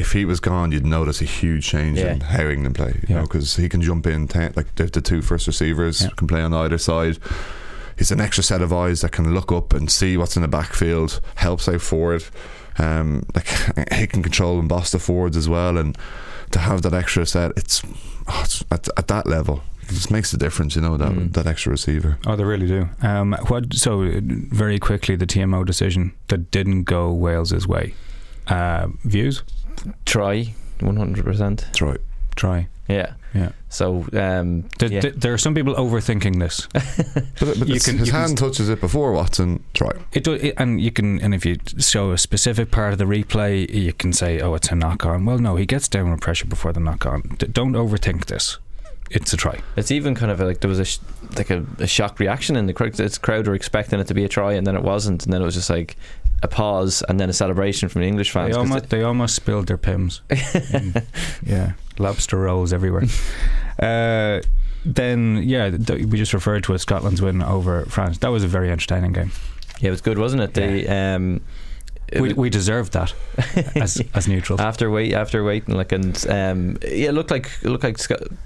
if 0.00 0.12
he 0.12 0.24
was 0.24 0.40
gone, 0.40 0.72
you'd 0.72 0.86
notice 0.86 1.20
a 1.20 1.24
huge 1.26 1.66
change 1.66 1.98
Yeah. 1.98 2.12
in 2.14 2.20
how 2.20 2.48
England 2.48 2.74
play. 2.74 2.92
You 3.02 3.06
Yeah. 3.08 3.16
know, 3.16 3.22
because 3.22 3.56
he 3.56 3.68
can 3.68 3.82
jump 3.82 4.06
in. 4.06 4.28
Ten, 4.28 4.52
like 4.56 4.74
the, 4.76 4.84
the 4.86 5.00
two 5.00 5.20
first 5.22 5.46
receivers 5.46 6.02
Yeah. 6.02 6.08
can 6.16 6.26
play 6.26 6.42
on 6.42 6.54
either 6.54 6.78
side. 6.78 7.18
He's 7.98 8.10
an 8.10 8.20
extra 8.20 8.42
set 8.42 8.62
of 8.62 8.72
eyes 8.72 9.02
that 9.02 9.12
can 9.12 9.34
look 9.34 9.52
up 9.52 9.74
and 9.74 9.90
see 9.90 10.16
what's 10.16 10.36
in 10.36 10.42
the 10.42 10.48
backfield. 10.48 11.20
Helps 11.34 11.68
out 11.68 11.82
forward. 11.82 12.24
Um, 12.78 13.24
like 13.34 13.46
he 13.92 14.06
can 14.06 14.22
control 14.22 14.58
and 14.58 14.68
boss 14.68 14.90
the 14.90 14.98
forwards 14.98 15.36
as 15.36 15.48
well. 15.48 15.76
And 15.76 15.98
to 16.52 16.58
have 16.60 16.80
that 16.82 16.94
extra 16.94 17.26
set, 17.26 17.52
it's, 17.56 17.82
oh, 18.26 18.40
it's 18.44 18.64
at, 18.70 18.88
at 18.96 19.08
that 19.08 19.26
level. 19.26 19.62
It 19.82 19.94
just 19.94 20.10
makes 20.10 20.32
a 20.32 20.38
difference, 20.38 20.76
you 20.76 20.82
know, 20.82 20.96
that 20.96 21.12
Mm. 21.12 21.32
that 21.34 21.46
extra 21.46 21.72
receiver. 21.72 22.16
Oh, 22.26 22.36
they 22.36 22.44
really 22.44 22.68
do. 22.68 22.88
Um, 23.02 23.36
what? 23.48 23.74
So 23.74 24.02
uh, 24.02 24.20
very 24.22 24.78
quickly, 24.78 25.16
the 25.16 25.26
TMO 25.26 25.64
decision 25.66 26.12
that 26.28 26.50
didn't 26.50 26.84
go 26.84 27.10
Wales's 27.12 27.66
way. 27.66 27.92
Uh, 28.46 28.88
views? 29.04 29.42
Try 30.06 30.54
100%. 30.80 31.56
That's 31.60 31.80
right. 31.82 32.00
Try. 32.36 32.68
Yeah. 32.88 33.12
Yeah. 33.34 33.50
So, 33.68 34.06
um, 34.14 34.64
Th- 34.78 34.90
yeah. 34.90 35.00
th- 35.00 35.14
there 35.14 35.32
are 35.32 35.38
some 35.38 35.54
people 35.54 35.74
overthinking 35.74 36.40
this. 36.40 36.66
But, 37.38 37.58
but 37.58 37.68
You 37.68 37.78
can- 37.80 37.98
his 37.98 38.08
you 38.08 38.12
can 38.12 38.20
hand 38.22 38.38
touches 38.38 38.68
it 38.68 38.80
before 38.80 39.12
Watson. 39.12 39.62
Try. 39.74 39.92
It, 40.12 40.24
do, 40.24 40.32
it 40.32 40.54
and 40.56 40.80
you 40.80 40.90
can 40.90 41.20
and 41.20 41.32
if 41.34 41.46
you 41.46 41.56
show 41.78 42.10
a 42.10 42.18
specific 42.18 42.70
part 42.72 42.92
of 42.92 42.98
the 42.98 43.04
replay, 43.04 43.68
you 43.72 43.92
can 43.92 44.12
say, 44.12 44.40
"Oh, 44.40 44.54
it's 44.54 44.68
a 44.68 44.74
knock 44.74 45.06
on." 45.06 45.24
Well, 45.24 45.38
no, 45.38 45.54
he 45.56 45.64
gets 45.66 45.86
down 45.88 46.10
with 46.10 46.20
pressure 46.20 46.46
before 46.46 46.72
the 46.72 46.80
knock 46.80 47.06
on. 47.06 47.22
D- 47.38 47.46
don't 47.46 47.72
overthink 47.74 48.26
this. 48.26 48.58
It's 49.10 49.32
a 49.32 49.36
try. 49.36 49.60
It's 49.76 49.90
even 49.90 50.14
kind 50.14 50.30
of 50.32 50.40
like 50.40 50.60
there 50.60 50.68
was 50.68 50.78
a 50.80 50.84
sh- 50.84 50.98
like 51.36 51.50
a, 51.50 51.64
a 51.78 51.86
shock 51.86 52.18
reaction 52.20 52.56
in 52.56 52.66
the 52.66 52.72
crowd. 52.72 52.94
The 52.94 53.16
crowd 53.22 53.46
were 53.46 53.54
expecting 53.54 54.00
it 54.00 54.06
to 54.08 54.14
be 54.14 54.24
a 54.24 54.28
try, 54.28 54.52
and 54.54 54.66
then 54.66 54.74
it 54.76 54.82
wasn't, 54.82 55.24
and 55.24 55.32
then 55.32 55.40
it 55.40 55.44
was 55.44 55.54
just 55.54 55.70
like 55.70 55.96
a 56.42 56.48
pause, 56.48 57.02
and 57.08 57.20
then 57.20 57.28
a 57.28 57.32
celebration 57.32 57.88
from 57.88 58.02
the 58.02 58.08
English 58.08 58.30
fans. 58.30 58.54
They 58.54 58.58
almost 58.58 58.90
they 58.90 59.02
almost 59.02 59.34
spilled 59.34 59.66
their 59.66 59.78
Pimm's. 59.78 60.22
Mm, 60.30 61.04
yeah, 61.44 61.72
lobster 61.98 62.36
rolls 62.38 62.72
everywhere. 62.72 63.04
uh, 63.78 64.40
then 64.84 65.42
yeah, 65.44 65.70
th- 65.70 66.06
we 66.06 66.16
just 66.18 66.32
referred 66.32 66.64
to 66.64 66.74
as 66.74 66.82
Scotland's 66.82 67.20
win 67.20 67.42
over 67.42 67.84
France. 67.86 68.18
That 68.18 68.28
was 68.28 68.44
a 68.44 68.48
very 68.48 68.70
entertaining 68.70 69.12
game. 69.12 69.32
yeah, 69.80 69.88
it 69.88 69.90
was 69.90 70.00
good, 70.00 70.18
wasn't 70.18 70.42
it? 70.42 70.54
They 70.54 70.86
um, 70.86 71.36
it 71.36 71.42
We, 72.18 72.32
we 72.32 72.50
deserved 72.50 72.92
that 72.94 73.14
as 73.76 74.02
as 74.14 74.26
neutrals. 74.26 74.60
after 74.60 74.90
wait 74.90 75.12
after 75.12 75.44
waiting 75.44 75.74
like 75.76 75.92
and 75.92 76.16
um, 76.28 76.78
yeah, 76.82 77.10
it 77.10 77.12
looked 77.14 77.30
like 77.30 77.50
it 77.62 77.68
looked 77.68 77.84
like 77.84 77.98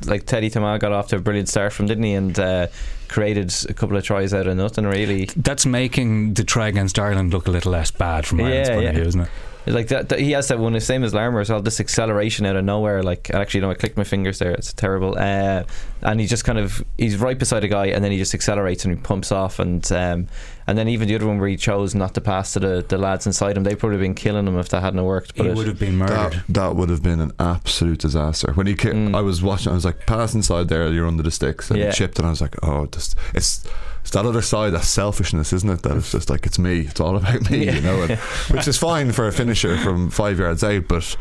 like 0.06 0.26
Teddy 0.26 0.50
Thomas 0.50 0.80
got 0.80 0.92
off 0.92 1.08
to 1.08 1.16
a 1.16 1.20
brilliant 1.20 1.48
start 1.48 1.72
from 1.72 1.86
didn't 1.86 2.04
he 2.04 2.12
and 2.14 2.38
uh, 2.38 2.66
created 3.08 3.54
a 3.68 3.72
couple 3.74 3.96
of 3.96 4.04
tries 4.04 4.34
out 4.34 4.46
of 4.46 4.56
nothing 4.56 4.84
really. 4.86 5.26
That's 5.36 5.64
making 5.66 6.34
the 6.34 6.44
try 6.44 6.68
against 6.68 6.98
Ireland 6.98 7.32
look 7.32 7.46
a 7.46 7.50
little 7.50 7.72
less 7.72 7.90
bad 7.90 8.26
from 8.26 8.40
Ireland's 8.40 8.68
Yeah, 8.68 8.74
point 8.74 8.84
yeah. 8.84 8.90
of 8.90 8.96
view, 8.96 9.04
isn't 9.04 9.20
it? 9.22 9.28
Like 9.66 9.88
that, 9.88 10.10
that- 10.10 10.18
he 10.20 10.32
has 10.32 10.48
that 10.48 10.58
one, 10.58 10.74
the 10.74 10.80
same 10.82 11.02
as 11.04 11.14
Larmour 11.14 11.40
as 11.40 11.48
well. 11.48 11.62
This 11.62 11.80
acceleration 11.80 12.44
out 12.44 12.54
of 12.54 12.66
nowhere. 12.66 13.02
Like 13.02 13.30
actually, 13.32 13.60
no, 13.62 13.70
I 13.70 13.74
clicked 13.74 13.96
my 13.96 14.04
fingers 14.04 14.38
there. 14.38 14.50
It's 14.50 14.74
terrible. 14.74 15.16
Uh, 15.18 15.62
and 16.02 16.20
he 16.20 16.26
just 16.26 16.44
kind 16.44 16.58
of 16.58 16.84
he's 16.98 17.16
right 17.16 17.38
beside 17.38 17.64
a 17.64 17.68
guy, 17.68 17.86
and 17.86 18.04
then 18.04 18.12
he 18.12 18.18
just 18.18 18.34
accelerates 18.34 18.84
and 18.84 18.94
he 18.94 19.00
pumps 19.00 19.32
off, 19.32 19.58
and 19.58 19.90
um, 19.92 20.28
and 20.66 20.76
then 20.78 20.88
even 20.88 21.08
the 21.08 21.14
other 21.14 21.26
one 21.26 21.38
where 21.38 21.48
he 21.48 21.56
chose 21.56 21.94
not 21.94 22.14
to 22.14 22.20
pass 22.20 22.52
to 22.54 22.60
the, 22.60 22.84
the 22.88 22.96
lads 22.98 23.26
inside 23.26 23.56
him, 23.56 23.64
they'd 23.64 23.78
probably 23.78 23.98
been 23.98 24.14
killing 24.14 24.46
him 24.46 24.58
if 24.58 24.68
that 24.70 24.80
hadn't 24.82 25.02
worked. 25.04 25.36
But 25.36 25.44
He 25.46 25.52
it- 25.52 25.56
would 25.56 25.66
have 25.66 25.78
been 25.78 25.96
murdered. 25.96 26.14
That, 26.32 26.44
that 26.48 26.76
would 26.76 26.88
have 26.90 27.02
been 27.02 27.20
an 27.20 27.32
absolute 27.38 27.98
disaster. 28.00 28.52
When 28.54 28.66
he, 28.66 28.74
ki- 28.74 28.88
Mm. 28.90 29.14
I 29.16 29.20
was 29.20 29.42
watching, 29.42 29.72
I 29.72 29.74
was 29.74 29.84
like, 29.84 30.06
pass 30.06 30.34
inside 30.34 30.68
there, 30.68 30.88
you're 30.92 31.06
under 31.06 31.22
the 31.22 31.30
sticks, 31.30 31.70
and 31.70 31.78
Yeah. 31.78 31.86
he 31.86 31.92
chipped, 31.92 32.18
and 32.18 32.26
I 32.26 32.30
was 32.30 32.40
like, 32.40 32.54
oh, 32.62 32.86
just 32.86 33.16
it's. 33.34 33.64
It's 34.02 34.10
that 34.10 34.26
other 34.26 34.42
side, 34.42 34.74
that 34.74 34.84
selfishness, 34.84 35.50
isn't 35.54 35.70
it? 35.70 35.82
That 35.82 35.96
it's 35.96 36.12
just 36.12 36.28
like 36.28 36.44
it's 36.44 36.58
me. 36.58 36.80
It's 36.80 37.00
all 37.00 37.16
about 37.16 37.50
me, 37.50 37.64
Yeah. 37.64 37.76
you 37.76 37.80
know. 37.80 38.02
And, 38.02 38.18
which 38.50 38.68
is 38.68 38.76
fine 38.76 39.12
for 39.12 39.26
a 39.26 39.32
finisher 39.32 39.78
from 39.78 40.10
five 40.10 40.38
yards 40.38 40.62
out, 40.62 40.88
but 40.88 41.16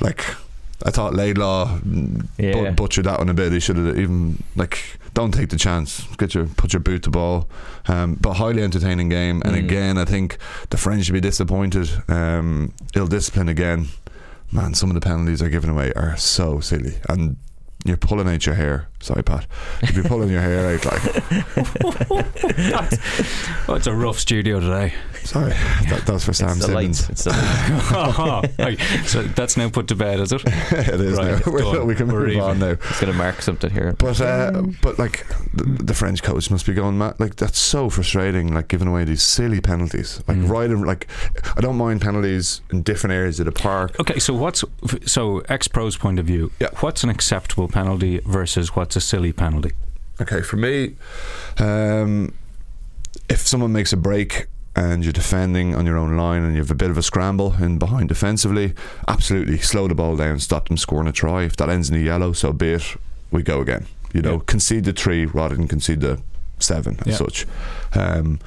like 0.00 0.24
I 0.84 0.90
thought 0.90 1.14
Laidlaw 1.14 1.78
Yeah. 2.38 2.52
but- 2.54 2.76
butchered 2.76 3.04
that 3.06 3.18
one 3.18 3.28
a 3.28 3.34
bit. 3.34 3.52
He 3.52 3.60
should 3.60 3.76
have 3.76 3.98
even 3.98 4.42
like 4.56 4.98
don't 5.14 5.32
take 5.32 5.50
the 5.50 5.56
chance. 5.58 6.06
Get 6.18 6.34
your 6.34 6.46
put 6.46 6.72
your 6.72 6.80
boot 6.80 7.02
to 7.04 7.10
ball. 7.10 7.48
Um, 7.86 8.16
but 8.20 8.34
highly 8.34 8.62
entertaining 8.62 9.08
game. 9.10 9.42
And 9.44 9.54
Mm. 9.54 9.58
again, 9.64 9.98
I 9.98 10.04
think 10.04 10.38
the 10.70 10.76
French 10.76 11.04
should 11.04 11.12
be 11.14 11.20
disappointed. 11.20 11.90
Um, 12.08 12.72
ill 12.94 13.06
discipline 13.06 13.48
again. 13.48 13.88
Man, 14.50 14.74
some 14.74 14.90
of 14.90 14.94
the 14.94 15.00
penalties 15.00 15.38
they're 15.40 15.48
giving 15.50 15.70
away 15.70 15.92
are 15.94 16.16
so 16.16 16.60
silly. 16.60 16.96
And 17.08 17.36
you're 17.84 17.96
pulling 17.96 18.28
out 18.28 18.46
your 18.46 18.54
hair. 18.54 18.88
Sorry, 19.00 19.22
Pat. 19.22 19.46
You'd 19.82 20.02
be 20.02 20.08
pulling 20.08 20.28
your 20.30 20.40
hair 20.40 20.74
out 20.74 20.84
like. 20.84 21.02
Oh, 23.68 23.74
it's 23.74 23.86
a 23.86 23.92
rough 23.94 24.18
studio 24.18 24.60
today. 24.60 24.94
Sorry, 25.24 25.50
that, 25.50 26.02
that 26.06 26.12
was 26.12 26.24
for 26.24 26.32
Sam 26.32 26.50
It's 26.56 26.66
the 26.66 26.72
light. 26.72 26.94
Simmons. 26.94 27.10
It's 27.10 27.24
the 27.24 27.30
light. 28.58 28.80
So 29.06 29.22
that's 29.22 29.56
now 29.56 29.68
put 29.70 29.88
to 29.88 29.94
bed, 29.94 30.20
is 30.20 30.32
it? 30.32 30.42
it 30.46 31.00
is 31.00 31.16
Right, 31.18 31.44
now. 31.46 31.52
We're- 31.52 31.72
done. 31.72 31.86
we 31.86 31.94
can 31.94 32.08
We're 32.08 32.20
move 32.20 32.28
even. 32.30 32.40
on 32.42 32.58
now. 32.58 32.70
It's 32.70 33.00
going 33.00 33.12
to 33.12 33.18
mark 33.18 33.40
something 33.42 33.70
here. 33.70 33.94
But 33.98 34.20
uh, 34.20 34.62
but 34.82 34.98
like 34.98 35.26
the, 35.54 35.64
the 35.64 35.94
French 35.94 36.22
coach 36.22 36.50
must 36.50 36.66
be 36.66 36.74
going 36.74 36.98
mad. 36.98 37.18
Like 37.20 37.36
that's 37.36 37.58
so 37.58 37.88
frustrating. 37.90 38.52
Like 38.52 38.68
giving 38.68 38.88
away 38.88 39.04
these 39.04 39.22
silly 39.22 39.60
penalties. 39.60 40.22
Like 40.26 40.38
right 40.42 40.70
in 40.70 40.82
like 40.82 41.06
I 41.56 41.60
don't 41.60 41.76
mind 41.76 42.00
penalties 42.00 42.60
in 42.70 42.82
different 42.82 43.14
areas 43.14 43.38
of 43.40 43.46
the 43.46 43.52
park. 43.52 43.98
Okay, 44.00 44.18
so 44.18 44.34
what's 44.34 44.64
so 45.06 45.38
ex 45.48 45.68
pro's 45.68 45.96
point 45.96 46.18
of 46.18 46.26
view? 46.26 46.50
Yeah. 46.60 46.68
What's 46.80 47.04
an 47.04 47.10
acceptable 47.10 47.68
penalty 47.68 48.18
versus 48.26 48.74
what's 48.76 48.96
a 48.96 49.00
silly 49.00 49.32
penalty? 49.32 49.72
Okay, 50.20 50.42
for 50.42 50.56
me, 50.56 50.94
um, 51.58 52.32
if 53.28 53.40
someone 53.40 53.72
makes 53.72 53.92
a 53.92 53.96
break 53.96 54.46
and 54.74 55.04
you're 55.04 55.12
defending 55.12 55.74
on 55.74 55.84
your 55.86 55.98
own 55.98 56.16
line 56.16 56.42
and 56.42 56.54
you 56.54 56.60
have 56.60 56.70
a 56.70 56.74
bit 56.74 56.90
of 56.90 56.96
a 56.98 57.02
scramble 57.02 57.54
in 57.60 57.78
behind 57.78 58.08
defensively, 58.08 58.74
absolutely 59.06 59.58
slow 59.58 59.86
the 59.88 59.94
ball 59.94 60.16
down, 60.16 60.38
stop 60.38 60.68
them 60.68 60.76
scoring 60.76 61.06
a 61.08 61.12
try. 61.12 61.42
If 61.44 61.56
that 61.56 61.68
ends 61.68 61.90
in 61.90 61.96
a 61.96 62.00
yellow, 62.00 62.32
so 62.32 62.52
be 62.52 62.70
it. 62.72 62.96
We 63.30 63.42
go 63.42 63.60
again. 63.60 63.86
You 64.14 64.22
know, 64.22 64.34
Yeah. 64.34 64.40
concede 64.46 64.84
the 64.84 64.92
three 64.92 65.24
rather 65.26 65.54
than 65.56 65.68
concede 65.68 66.00
the 66.00 66.20
seven 66.58 66.98
as 67.00 67.06
Yeah. 67.12 67.16
such. 67.16 67.46
Um, 67.94 68.38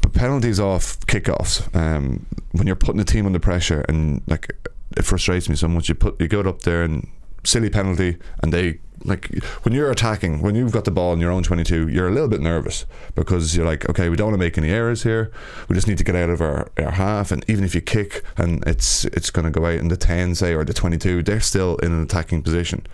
but 0.00 0.12
penalties 0.12 0.58
off 0.60 0.98
kickoffs, 1.06 1.62
um, 1.74 2.26
when 2.52 2.66
you're 2.66 2.76
putting 2.76 2.98
the 2.98 3.04
team 3.04 3.26
under 3.26 3.38
pressure 3.40 3.84
and 3.88 4.22
like 4.26 4.52
it 4.96 5.04
frustrates 5.04 5.48
me 5.48 5.54
so 5.56 5.68
much. 5.68 5.88
You 5.88 5.94
put 5.94 6.20
you 6.20 6.28
go 6.28 6.40
up 6.40 6.62
there 6.62 6.82
and 6.82 7.06
silly 7.44 7.68
penalty 7.70 8.16
and 8.42 8.52
they 8.52 8.78
like 9.04 9.32
when 9.62 9.74
you're 9.74 9.90
attacking 9.90 10.40
when 10.40 10.54
you've 10.54 10.72
got 10.72 10.84
the 10.84 10.90
ball 10.90 11.12
in 11.12 11.20
your 11.20 11.30
own 11.30 11.42
22 11.42 11.88
you're 11.88 12.08
a 12.08 12.10
little 12.10 12.28
bit 12.28 12.40
nervous 12.40 12.84
because 13.14 13.56
you're 13.56 13.66
like 13.66 13.88
okay 13.88 14.08
we 14.08 14.16
don't 14.16 14.28
want 14.28 14.34
to 14.34 14.44
make 14.44 14.58
any 14.58 14.70
errors 14.70 15.02
here 15.02 15.30
we 15.68 15.74
just 15.74 15.86
need 15.86 15.98
to 15.98 16.04
get 16.04 16.16
out 16.16 16.30
of 16.30 16.40
our, 16.40 16.70
our 16.78 16.90
half 16.92 17.30
and 17.30 17.44
even 17.48 17.64
if 17.64 17.74
you 17.74 17.80
kick 17.80 18.24
and 18.36 18.66
it's 18.66 19.04
it's 19.06 19.30
going 19.30 19.44
to 19.44 19.50
go 19.50 19.66
out 19.66 19.78
in 19.78 19.88
the 19.88 19.96
10 19.96 20.34
say 20.34 20.54
or 20.54 20.64
the 20.64 20.74
22 20.74 21.22
they're 21.22 21.40
still 21.40 21.76
in 21.76 21.92
an 21.92 22.02
attacking 22.02 22.42
position 22.42 22.84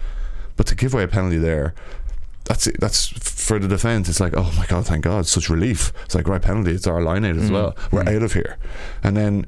but 0.57 0.67
to 0.67 0.75
give 0.75 0.95
away 0.95 1.05
a 1.05 1.09
penalty 1.09 1.38
there 1.38 1.75
that's 2.45 2.67
it. 2.67 2.79
That's 2.79 3.07
for 3.07 3.59
the 3.59 3.69
defence. 3.69 4.09
It's 4.09 4.21
like, 4.21 4.35
oh 4.37 4.53
my 4.57 4.67
god, 4.67 4.87
thank 4.87 5.05
God, 5.05 5.27
such 5.27 5.49
relief. 5.49 5.93
It's 6.05 6.14
like 6.14 6.29
right 6.29 6.43
penalty. 6.43 6.73
It's 6.73 6.87
our 6.87 7.01
line 7.01 7.25
out 7.25 7.37
as 7.37 7.49
mm. 7.49 7.53
well. 7.53 7.77
We're 7.90 8.05
mm. 8.05 8.17
out 8.17 8.23
of 8.23 8.35
here, 8.35 8.59
and 9.03 9.17
then 9.17 9.47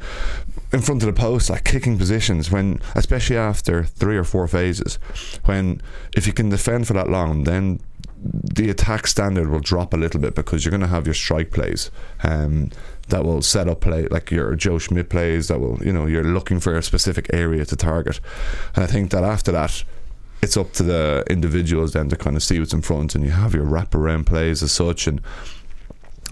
in 0.76 0.82
front 0.82 1.02
of 1.02 1.06
the 1.06 1.18
post, 1.20 1.50
like 1.50 1.64
kicking 1.64 1.98
positions 1.98 2.50
when, 2.50 2.80
especially 2.94 3.36
after 3.36 3.82
three 3.82 4.16
or 4.16 4.24
four 4.24 4.46
phases, 4.46 4.98
when 5.46 5.80
if 6.14 6.26
you 6.26 6.32
can 6.32 6.50
defend 6.50 6.86
for 6.86 6.92
that 6.92 7.08
long, 7.08 7.44
then 7.44 7.80
the 8.22 8.70
attack 8.70 9.06
standard 9.06 9.48
will 9.48 9.60
drop 9.60 9.94
a 9.94 9.96
little 9.96 10.20
bit 10.20 10.34
because 10.34 10.64
you're 10.64 10.70
going 10.70 10.80
to 10.80 10.86
have 10.86 11.06
your 11.06 11.14
strike 11.14 11.50
plays. 11.50 11.90
Um, 12.22 12.70
that 13.08 13.24
will 13.24 13.40
set 13.40 13.68
up 13.68 13.80
play 13.80 14.08
like 14.08 14.30
your 14.30 14.54
Joe 14.56 14.78
Schmidt 14.78 15.08
plays 15.08 15.46
that 15.48 15.60
will 15.60 15.78
you 15.80 15.92
know 15.92 16.06
you're 16.06 16.24
looking 16.24 16.58
for 16.58 16.76
a 16.76 16.82
specific 16.82 17.32
area 17.32 17.64
to 17.64 17.76
target 17.76 18.18
and 18.74 18.82
I 18.82 18.88
think 18.88 19.12
that 19.12 19.22
after 19.22 19.52
that 19.52 19.84
it's 20.42 20.56
up 20.56 20.72
to 20.72 20.82
the 20.82 21.24
individuals 21.30 21.92
then 21.92 22.08
to 22.08 22.16
kind 22.16 22.34
of 22.34 22.42
see 22.42 22.58
what's 22.58 22.72
in 22.72 22.82
front 22.82 23.14
and 23.14 23.24
you 23.24 23.30
have 23.30 23.54
your 23.54 23.64
wraparound 23.64 24.26
plays 24.26 24.60
as 24.60 24.72
such 24.72 25.06
and 25.06 25.20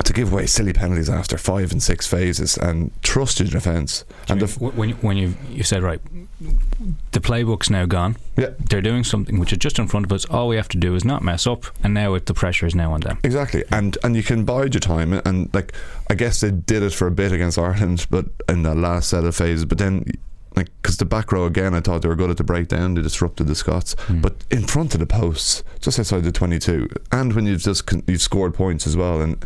to 0.03 0.13
give 0.13 0.33
away 0.33 0.47
silly 0.47 0.73
penalties 0.73 1.09
after 1.09 1.39
five 1.39 1.71
and 1.71 1.81
six 1.83 2.07
phases 2.07 2.57
and 2.59 2.91
trust 3.03 3.39
your 3.39 3.49
defence 3.49 4.05
and 4.29 4.41
the, 4.41 4.47
f- 4.47 4.59
when 4.61 4.89
you, 4.89 4.95
when 4.97 5.17
you 5.17 5.35
you 5.51 5.63
said 5.63 5.83
right, 5.85 6.01
the 7.13 7.21
playbook's 7.21 7.71
now 7.71 7.87
gone. 7.87 8.17
yeah 8.37 8.51
They're 8.59 8.83
doing 8.83 9.05
something 9.05 9.39
which 9.39 9.53
is 9.53 9.59
just 9.59 9.79
in 9.79 9.87
front 9.87 10.05
of 10.07 10.13
us. 10.13 10.25
All 10.27 10.49
we 10.49 10.57
have 10.57 10.69
to 10.71 10.79
do 10.79 10.95
is 10.97 11.05
not 11.05 11.23
mess 11.23 11.47
up, 11.47 11.65
and 11.85 11.95
now 11.95 12.15
it, 12.15 12.27
the 12.27 12.35
pressure 12.35 12.67
is 12.67 12.75
now 12.75 12.93
on 12.93 13.01
them. 13.01 13.19
Exactly, 13.23 13.63
and 13.71 13.97
and 14.03 14.17
you 14.17 14.23
can 14.23 14.45
bide 14.45 14.75
your 14.75 14.81
time, 14.81 15.13
and 15.13 15.53
like 15.55 15.73
I 16.11 16.15
guess 16.15 16.41
they 16.41 16.51
did 16.51 16.83
it 16.83 16.93
for 16.93 17.07
a 17.07 17.13
bit 17.13 17.31
against 17.33 17.57
Ireland, 17.59 18.07
but 18.11 18.27
in 18.49 18.63
the 18.65 18.75
last 18.75 19.11
set 19.11 19.25
of 19.25 19.37
phases, 19.37 19.65
but 19.65 19.79
then. 19.79 20.05
Like, 20.57 20.71
because 20.81 20.99
the 20.99 21.05
back 21.05 21.33
row 21.33 21.47
again, 21.47 21.75
I 21.75 21.81
thought 21.81 22.03
they 22.03 22.09
were 22.09 22.15
good 22.15 22.31
at 22.31 22.37
the 22.37 22.45
breakdown. 22.45 22.95
They 22.95 23.03
disrupted 23.03 23.49
the 23.49 23.55
Scots, 23.55 23.97
but 24.09 24.35
in 24.51 24.63
front 24.67 24.95
of 24.95 25.01
the 25.01 25.07
posts, 25.07 25.65
just 25.81 25.99
outside 25.99 26.23
the 26.23 26.31
twenty-two, 26.31 26.89
and 27.11 27.33
when 27.33 27.47
you've 27.47 27.63
just 27.63 27.87
con- 27.87 28.05
you've 28.07 28.23
scored 28.23 28.55
points 28.55 28.87
as 28.87 28.97
well, 28.97 29.21
and 29.21 29.45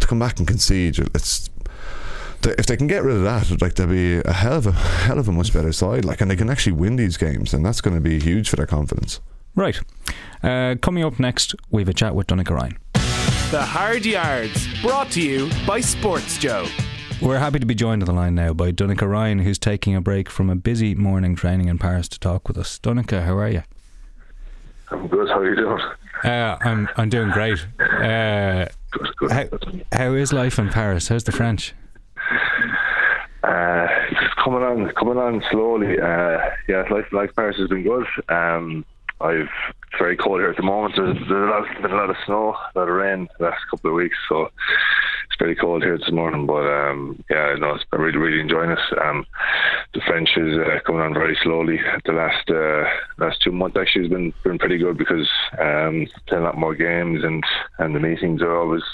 to 0.00 0.06
come 0.06 0.18
back 0.18 0.38
and 0.38 0.46
concede, 0.46 0.98
it's 1.14 1.48
th- 2.42 2.56
if 2.58 2.66
they 2.66 2.76
can 2.76 2.88
get 2.88 3.02
rid 3.02 3.16
of 3.16 3.22
that, 3.22 3.62
like 3.62 3.74
they'll 3.76 3.86
be 3.86 4.18
a 4.18 4.32
hell 4.32 4.58
of 4.58 4.66
a 4.66 4.72
hell 4.72 5.18
of 5.18 5.28
a 5.28 5.32
much 5.32 5.52
better 5.54 5.72
side. 5.72 6.04
Like, 6.04 6.20
and 6.20 6.30
they 6.30 6.36
can 6.36 6.50
actually 6.50 6.72
win 6.72 6.96
these 6.96 7.16
games, 7.16 7.54
and 7.54 7.64
that's 7.64 7.80
going 7.80 7.96
to 7.96 8.02
be 8.02 8.20
huge 8.20 8.50
for 8.50 8.56
their 8.56 8.66
confidence. 8.66 9.20
Right. 9.54 9.80
Uh, 10.42 10.74
coming 10.82 11.04
up 11.04 11.18
next, 11.18 11.54
we 11.70 11.80
have 11.82 11.88
a 11.88 11.94
chat 11.94 12.14
with 12.14 12.26
Donnacha 12.26 12.54
Ryan. 12.54 12.78
The 13.50 13.62
Hard 13.62 14.06
Yards, 14.06 14.68
brought 14.82 15.10
to 15.12 15.22
you 15.22 15.50
by 15.66 15.80
Sports 15.80 16.38
Joe. 16.38 16.66
We're 17.22 17.38
happy 17.38 17.58
to 17.58 17.66
be 17.66 17.74
joined 17.74 18.02
on 18.02 18.06
the 18.06 18.12
line 18.14 18.34
now 18.34 18.54
by 18.54 18.70
Donnacha 18.72 19.06
Ryan, 19.06 19.40
who's 19.40 19.58
taking 19.58 19.94
a 19.94 20.00
break 20.00 20.30
from 20.30 20.48
a 20.48 20.56
busy 20.56 20.94
morning 20.94 21.36
training 21.36 21.68
in 21.68 21.76
Paris 21.78 22.08
to 22.08 22.18
talk 22.18 22.48
with 22.48 22.56
us. 22.56 22.78
Donnacha, 22.78 23.22
how 23.24 23.36
are 23.36 23.48
you? 23.48 23.62
I'm 24.90 25.06
good. 25.06 25.28
How 25.28 25.38
are 25.40 25.48
you 25.50 25.56
doing? 25.56 25.80
Uh, 26.24 26.56
I'm 26.62 26.88
I'm 26.96 27.08
doing 27.10 27.30
great. 27.30 27.58
Uh, 27.80 28.66
Good, 28.92 29.16
good. 29.18 29.30
how, 29.30 29.44
how 29.92 30.14
is 30.14 30.32
life 30.32 30.58
in 30.58 30.68
Paris? 30.70 31.08
How's 31.08 31.24
the 31.24 31.32
French? 31.32 31.74
Uh, 33.44 33.86
it's 34.10 34.34
coming 34.42 34.62
on, 34.62 34.90
coming 34.98 35.16
on 35.18 35.42
slowly. 35.50 36.00
Uh, 36.00 36.38
yeah, 36.68 36.84
life, 36.90 37.06
life 37.12 37.30
Paris 37.36 37.56
has 37.58 37.68
been 37.68 37.82
good. 37.84 38.06
Um, 38.28 38.84
I've 39.20 39.48
it's 39.90 39.98
very 39.98 40.16
cold 40.16 40.40
here 40.40 40.50
at 40.50 40.56
the 40.56 40.62
moment. 40.62 40.94
There's, 40.96 41.16
there's 41.28 41.48
a 41.48 41.50
lot, 41.50 41.82
been 41.82 41.90
a 41.90 41.96
lot 41.96 42.10
of 42.10 42.16
snow, 42.24 42.54
a 42.74 42.78
lot 42.78 42.88
of 42.88 42.94
rain 42.94 43.28
the 43.38 43.46
last 43.46 43.62
couple 43.68 43.90
of 43.90 43.96
weeks, 43.96 44.16
so 44.28 44.44
it's 44.44 45.36
pretty 45.36 45.56
cold 45.56 45.82
here 45.82 45.98
this 45.98 46.12
morning. 46.12 46.46
But 46.46 46.62
um, 46.62 47.24
yeah, 47.28 47.56
no, 47.58 47.74
it's 47.74 47.84
been 47.90 48.00
really, 48.00 48.18
really 48.18 48.40
enjoying 48.40 48.70
it. 48.70 48.78
Um, 49.02 49.26
the 49.92 50.00
French 50.06 50.30
is 50.36 50.58
uh, 50.58 50.78
coming 50.86 51.02
on 51.02 51.12
very 51.12 51.36
slowly. 51.42 51.80
The 52.04 52.12
last 52.12 52.48
uh, 52.50 52.84
last 53.18 53.42
two 53.42 53.50
months 53.50 53.76
actually 53.76 54.04
has 54.04 54.12
been 54.12 54.32
been 54.44 54.58
pretty 54.58 54.78
good 54.78 54.96
because 54.96 55.28
um, 55.58 56.06
playing 56.28 56.44
a 56.44 56.46
lot 56.46 56.58
more 56.58 56.76
games 56.76 57.24
and 57.24 57.42
and 57.78 57.94
the 57.94 58.00
meetings 58.00 58.42
are 58.42 58.56
always 58.56 58.84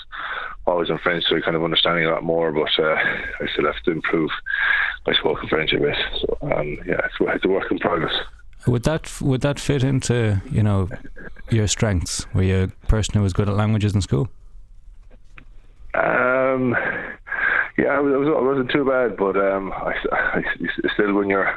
always 0.66 0.88
in 0.88 0.98
French, 0.98 1.24
so 1.28 1.38
kind 1.42 1.56
of 1.56 1.64
understanding 1.64 2.06
a 2.06 2.10
lot 2.10 2.24
more. 2.24 2.52
But 2.52 2.72
uh, 2.82 2.94
I 2.94 3.46
still 3.52 3.66
have 3.66 3.82
to 3.84 3.90
improve 3.90 4.30
my 5.06 5.12
spoken 5.12 5.48
French 5.48 5.74
a 5.74 5.78
bit. 5.78 5.96
So 6.20 6.38
um, 6.52 6.78
yeah, 6.86 7.04
it's, 7.04 7.16
it's 7.20 7.44
a 7.44 7.48
work 7.48 7.70
in 7.70 7.78
progress. 7.78 8.14
Would 8.66 8.82
that 8.82 9.20
would 9.20 9.42
that 9.42 9.60
fit 9.60 9.84
into 9.84 10.42
you 10.50 10.62
know 10.62 10.88
your 11.50 11.68
strengths? 11.68 12.26
Were 12.34 12.42
you 12.42 12.62
a 12.64 12.86
person 12.88 13.14
who 13.14 13.22
was 13.22 13.32
good 13.32 13.48
at 13.48 13.54
languages 13.54 13.94
in 13.94 14.02
school? 14.02 14.28
Um, 15.94 16.76
yeah, 17.78 17.98
it, 17.98 18.02
was, 18.02 18.28
it 18.28 18.44
wasn't 18.44 18.70
too 18.70 18.84
bad, 18.84 19.16
but 19.16 19.36
um, 19.36 19.72
I, 19.72 19.94
I, 20.12 20.42
still 20.92 21.14
when 21.14 21.30
you're, 21.30 21.48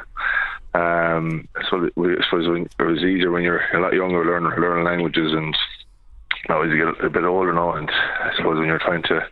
um, 0.74 1.48
I 1.56 1.64
suppose, 1.64 1.90
I 1.98 2.24
suppose 2.24 2.48
when, 2.48 2.68
it 2.78 2.82
was 2.82 2.98
easier 2.98 3.30
when 3.30 3.42
you're 3.42 3.62
a 3.74 3.80
lot 3.80 3.92
younger, 3.92 4.24
learning 4.24 4.58
learning 4.60 4.84
languages, 4.84 5.32
and 5.32 5.56
now 6.48 6.62
as 6.62 6.70
you 6.70 6.76
get 6.76 7.04
a 7.04 7.10
bit 7.10 7.24
older 7.24 7.52
now, 7.52 7.72
and 7.72 7.90
I 7.90 8.32
suppose 8.36 8.58
when 8.58 8.68
you're 8.68 8.78
trying 8.78 9.02
to, 9.04 9.26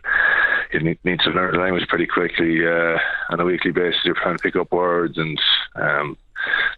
you 0.73 0.81
need, 0.81 0.99
need 1.03 1.19
to 1.21 1.31
learn 1.31 1.53
the 1.53 1.59
language 1.59 1.87
pretty 1.87 2.07
quickly 2.07 2.67
uh, 2.67 2.97
on 3.29 3.39
a 3.39 3.45
weekly 3.45 3.71
basis. 3.71 4.01
You're 4.03 4.15
trying 4.15 4.37
to 4.37 4.43
pick 4.43 4.55
up 4.55 4.71
words 4.71 5.17
and. 5.17 5.39
Um, 5.75 6.17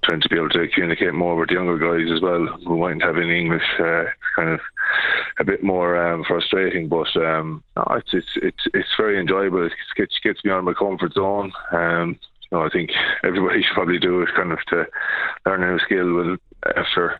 trying 0.03 0.21
to 0.21 0.29
be 0.29 0.35
able 0.35 0.49
to 0.49 0.67
communicate 0.69 1.13
more 1.13 1.35
with 1.35 1.49
the 1.49 1.55
younger 1.55 1.77
guys 1.77 2.11
as 2.13 2.21
well 2.21 2.45
who 2.65 2.77
mightn't 2.77 3.03
have 3.03 3.17
any 3.17 3.39
English 3.39 3.63
uh, 3.79 4.03
kind 4.35 4.49
of 4.49 4.59
a 5.39 5.43
bit 5.43 5.63
more 5.63 5.97
um, 5.97 6.23
frustrating. 6.27 6.87
But 6.87 7.15
um, 7.15 7.63
no, 7.75 7.83
it's, 7.91 8.13
it's 8.13 8.27
it's 8.35 8.67
it's 8.73 8.89
very 8.97 9.19
enjoyable. 9.19 9.65
It 9.65 9.73
gets, 9.95 10.17
gets 10.23 10.43
me 10.43 10.51
out 10.51 10.59
of 10.59 10.65
my 10.65 10.73
comfort 10.73 11.13
zone. 11.13 11.51
Um, 11.71 12.19
you 12.51 12.57
know, 12.57 12.65
I 12.65 12.69
think 12.69 12.91
everybody 13.23 13.61
should 13.63 13.73
probably 13.73 13.99
do 13.99 14.21
it 14.21 14.29
kind 14.35 14.51
of 14.51 14.59
to 14.69 14.85
learn 15.45 15.63
a 15.63 15.71
new 15.71 15.79
skill 15.79 16.13
with 16.13 16.39
after 16.75 17.19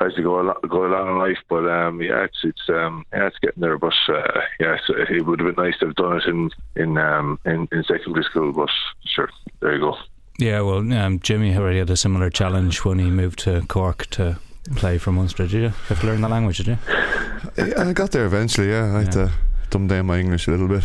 as 0.00 0.12
you 0.16 0.22
go 0.22 0.40
along, 0.40 0.56
go 0.68 0.86
along 0.86 1.08
in 1.08 1.18
life. 1.18 1.38
But 1.48 1.68
um, 1.68 2.02
yeah 2.02 2.24
it's 2.24 2.38
it's 2.42 2.68
um, 2.68 3.04
yeah 3.12 3.26
it's 3.26 3.38
getting 3.38 3.60
there. 3.60 3.78
But 3.78 3.94
uh, 4.08 4.40
yeah 4.60 4.76
it 4.88 5.26
would 5.26 5.40
have 5.40 5.54
been 5.54 5.64
nice 5.64 5.78
to 5.80 5.86
have 5.86 5.96
done 5.96 6.16
it 6.16 6.26
in 6.26 6.50
in 6.76 6.98
um, 6.98 7.38
in, 7.44 7.68
in 7.72 7.84
secondary 7.84 8.24
school. 8.24 8.52
But 8.52 8.70
sure 9.06 9.30
there 9.60 9.74
you 9.74 9.80
go 9.80 9.96
Yeah, 10.38 10.60
well, 10.62 10.78
um, 10.92 11.20
Jimmy 11.20 11.56
already 11.56 11.78
had 11.78 11.90
a 11.90 11.96
similar 11.96 12.28
challenge 12.30 12.84
when 12.84 12.98
he 12.98 13.08
moved 13.10 13.38
to 13.40 13.62
Cork 13.68 14.06
to 14.10 14.38
play 14.76 14.98
for 14.98 15.12
Munster. 15.12 15.44
Did 15.46 15.52
you 15.52 15.68
have 15.88 16.00
to 16.00 16.06
learn 16.06 16.20
the 16.22 16.28
language? 16.28 16.58
Did 16.58 16.66
you? 16.66 16.78
I 17.76 17.92
got 17.92 18.10
there 18.10 18.26
eventually. 18.26 18.70
Yeah, 18.70 18.84
I 18.96 18.98
had 19.02 19.14
Yeah. 19.14 19.26
to 19.26 19.32
dumb 19.70 19.86
down 19.86 20.06
my 20.06 20.18
English 20.18 20.48
a 20.48 20.50
little 20.50 20.66
bit. 20.68 20.84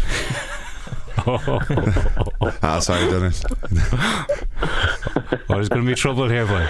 ah, 2.63 2.79
sorry, 2.79 3.09
Dennis. 3.09 3.43
Oh, 4.61 5.55
there's 5.55 5.69
going 5.69 5.83
to 5.83 5.87
be 5.89 5.95
trouble 5.95 6.29
here, 6.29 6.45
boy. 6.45 6.67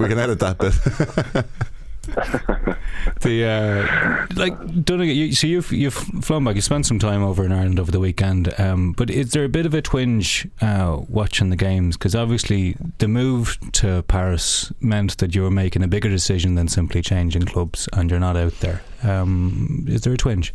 we 0.00 0.08
can 0.08 0.18
edit 0.18 0.40
that 0.40 0.58
bit. 0.58 1.44
the 3.22 3.44
uh, 3.44 4.26
like 4.36 4.84
Donegal. 4.84 5.14
You, 5.14 5.32
so 5.34 5.46
you've 5.46 5.72
you've 5.72 5.94
flown 5.94 6.44
back. 6.44 6.54
You 6.54 6.60
spent 6.60 6.86
some 6.86 6.98
time 6.98 7.22
over 7.22 7.44
in 7.44 7.52
Ireland 7.52 7.80
over 7.80 7.90
the 7.90 8.00
weekend. 8.00 8.58
Um, 8.58 8.92
but 8.92 9.10
is 9.10 9.32
there 9.32 9.44
a 9.44 9.48
bit 9.48 9.66
of 9.66 9.74
a 9.74 9.82
twinge 9.82 10.48
uh, 10.60 11.00
watching 11.08 11.50
the 11.50 11.56
games? 11.56 11.96
Because 11.96 12.14
obviously 12.14 12.76
the 12.98 13.08
move 13.08 13.58
to 13.72 14.02
Paris 14.04 14.72
meant 14.80 15.18
that 15.18 15.34
you 15.34 15.42
were 15.42 15.50
making 15.50 15.82
a 15.82 15.88
bigger 15.88 16.08
decision 16.08 16.54
than 16.54 16.68
simply 16.68 17.02
changing 17.02 17.42
clubs, 17.42 17.88
and 17.92 18.10
you're 18.10 18.20
not 18.20 18.36
out 18.36 18.58
there. 18.60 18.82
Um, 19.02 19.84
is 19.88 20.02
there 20.02 20.12
a 20.12 20.16
twinge? 20.16 20.54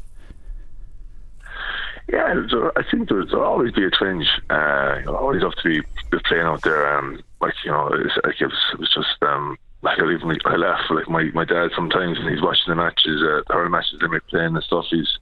Yeah, 2.08 2.44
I 2.76 2.84
think 2.92 3.08
there's 3.08 3.34
always 3.34 3.72
be 3.72 3.86
a 3.86 3.90
twinge. 3.90 4.28
Uh, 4.50 5.00
you'll 5.04 5.16
always 5.16 5.42
have 5.44 5.56
to 5.56 5.64
be, 5.64 5.82
be 6.10 6.20
playing 6.26 6.44
out 6.44 6.62
there. 6.62 6.98
Um, 6.98 7.22
like 7.40 7.54
you 7.64 7.72
know, 7.72 7.88
it's, 7.94 8.14
like 8.26 8.42
it, 8.42 8.48
was, 8.48 8.60
it 8.74 8.80
was 8.80 8.94
just 8.94 9.24
um, 9.24 9.58
like 9.84 10.00
I 10.00 10.12
even 10.12 10.38
I 10.46 10.56
laugh 10.58 10.80
like 10.92 11.10
my, 11.10 11.24
my 11.34 11.46
dad 11.46 11.72
sometimes 11.76 12.20
when 12.20 12.32
he's 12.32 12.42
watching 12.42 12.66
the 12.68 12.76
matches, 12.76 13.22
uh, 13.22 13.42
the 13.48 13.70
matches 13.70 13.98
they 14.00 14.08
make 14.08 14.28
playing 14.28 14.56
and 14.56 14.64
stuff. 14.64 14.86
He's 14.90 15.18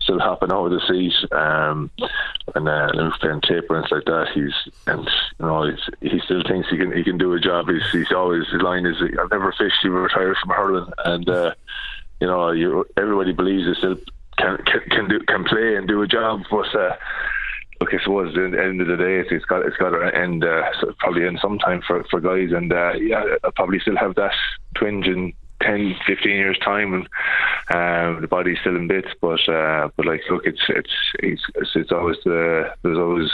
still 0.00 0.20
hopping 0.20 0.52
over 0.52 0.68
the 0.68 0.80
seat, 0.86 1.14
um, 1.32 1.90
and 2.54 2.68
uh, 2.68 2.90
and 2.94 3.12
playing 3.14 3.40
tape 3.40 3.68
and 3.70 3.84
stuff 3.86 3.98
like 3.98 4.04
that. 4.04 4.28
He's 4.34 4.54
and 4.86 5.04
you 5.40 5.46
know 5.46 5.70
he 6.00 6.20
still 6.24 6.42
thinks 6.46 6.68
he 6.70 6.76
can 6.76 6.96
he 6.96 7.02
can 7.02 7.18
do 7.18 7.32
a 7.32 7.40
job. 7.40 7.68
He's, 7.68 7.82
he's 7.90 8.12
always 8.12 8.46
his 8.48 8.62
line 8.62 8.86
is 8.86 8.96
I've 9.02 9.30
never 9.30 9.52
fished. 9.52 9.78
He 9.82 9.88
retired 9.88 10.36
from 10.40 10.50
hurling, 10.50 10.92
and 11.04 11.28
uh, 11.28 11.54
you 12.20 12.28
know 12.28 12.52
you 12.52 12.86
everybody 12.96 13.32
believes 13.32 13.66
he 13.66 13.74
still 13.74 13.96
can 14.36 14.58
can, 14.58 14.80
can 14.90 15.08
do 15.08 15.20
can 15.20 15.44
play 15.44 15.74
and 15.74 15.88
do 15.88 16.02
a 16.02 16.06
job, 16.06 16.42
but. 16.50 16.74
Uh, 16.74 16.96
look, 17.80 17.90
so 18.04 18.26
at 18.26 18.34
the 18.34 18.62
end 18.62 18.80
of 18.80 18.88
the 18.88 18.96
day, 18.96 19.22
it's 19.30 19.44
got 19.44 19.66
it's 19.66 19.76
got 19.76 19.90
to 19.90 20.14
end 20.14 20.44
uh, 20.44 20.62
probably 20.98 21.24
in 21.24 21.38
some 21.38 21.58
time 21.58 21.82
for 21.86 22.04
for 22.10 22.20
guys, 22.20 22.50
and 22.52 22.72
uh, 22.72 22.92
yeah, 22.94 23.22
I'll 23.44 23.52
probably 23.52 23.80
still 23.80 23.96
have 23.96 24.14
that 24.16 24.32
twinge 24.74 25.06
in 25.06 25.32
10, 25.62 25.96
15 26.06 26.30
years 26.30 26.58
time, 26.64 26.94
and 26.94 27.04
um, 27.74 28.20
the 28.20 28.28
body's 28.28 28.58
still 28.60 28.76
in 28.76 28.88
bits. 28.88 29.08
But 29.20 29.48
uh, 29.48 29.88
but 29.96 30.06
like, 30.06 30.20
look, 30.30 30.42
it's 30.44 30.62
it's 30.68 30.92
it's, 31.20 31.42
it's 31.74 31.92
always 31.92 32.16
the 32.24 32.72
there's 32.82 32.98
always 32.98 33.30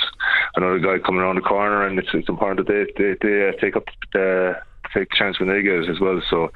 another 0.56 0.78
guy 0.78 0.98
coming 1.04 1.20
around 1.20 1.36
the 1.36 1.42
corner, 1.42 1.86
and 1.86 1.98
it's 1.98 2.08
it's 2.14 2.28
important 2.28 2.66
that 2.66 2.72
they 2.72 3.02
they, 3.02 3.16
they 3.20 3.48
uh, 3.48 3.52
take 3.60 3.76
up 3.76 3.84
the 4.12 4.56
take 4.92 5.10
the 5.10 5.16
chance 5.16 5.38
when 5.38 5.48
they 5.48 5.62
get 5.62 5.80
it 5.80 5.90
as 5.90 6.00
well. 6.00 6.20
So 6.30 6.50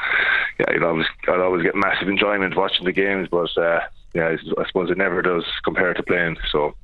yeah, 0.59 0.72
you'll 0.72 0.85
always 0.85 1.07
I'll 1.29 1.42
always 1.42 1.62
get 1.62 1.74
massive 1.74 2.09
enjoyment 2.09 2.57
watching 2.57 2.85
the 2.85 2.92
games, 2.92 3.29
but 3.31 3.57
uh, 3.57 3.81
yeah, 4.14 4.37
I 4.59 4.66
suppose 4.66 4.90
it 4.90 4.98
never 4.98 5.22
does 5.22 5.44
compare 5.64 5.94
to 5.94 6.03
playing. 6.03 6.37
So 6.51 6.74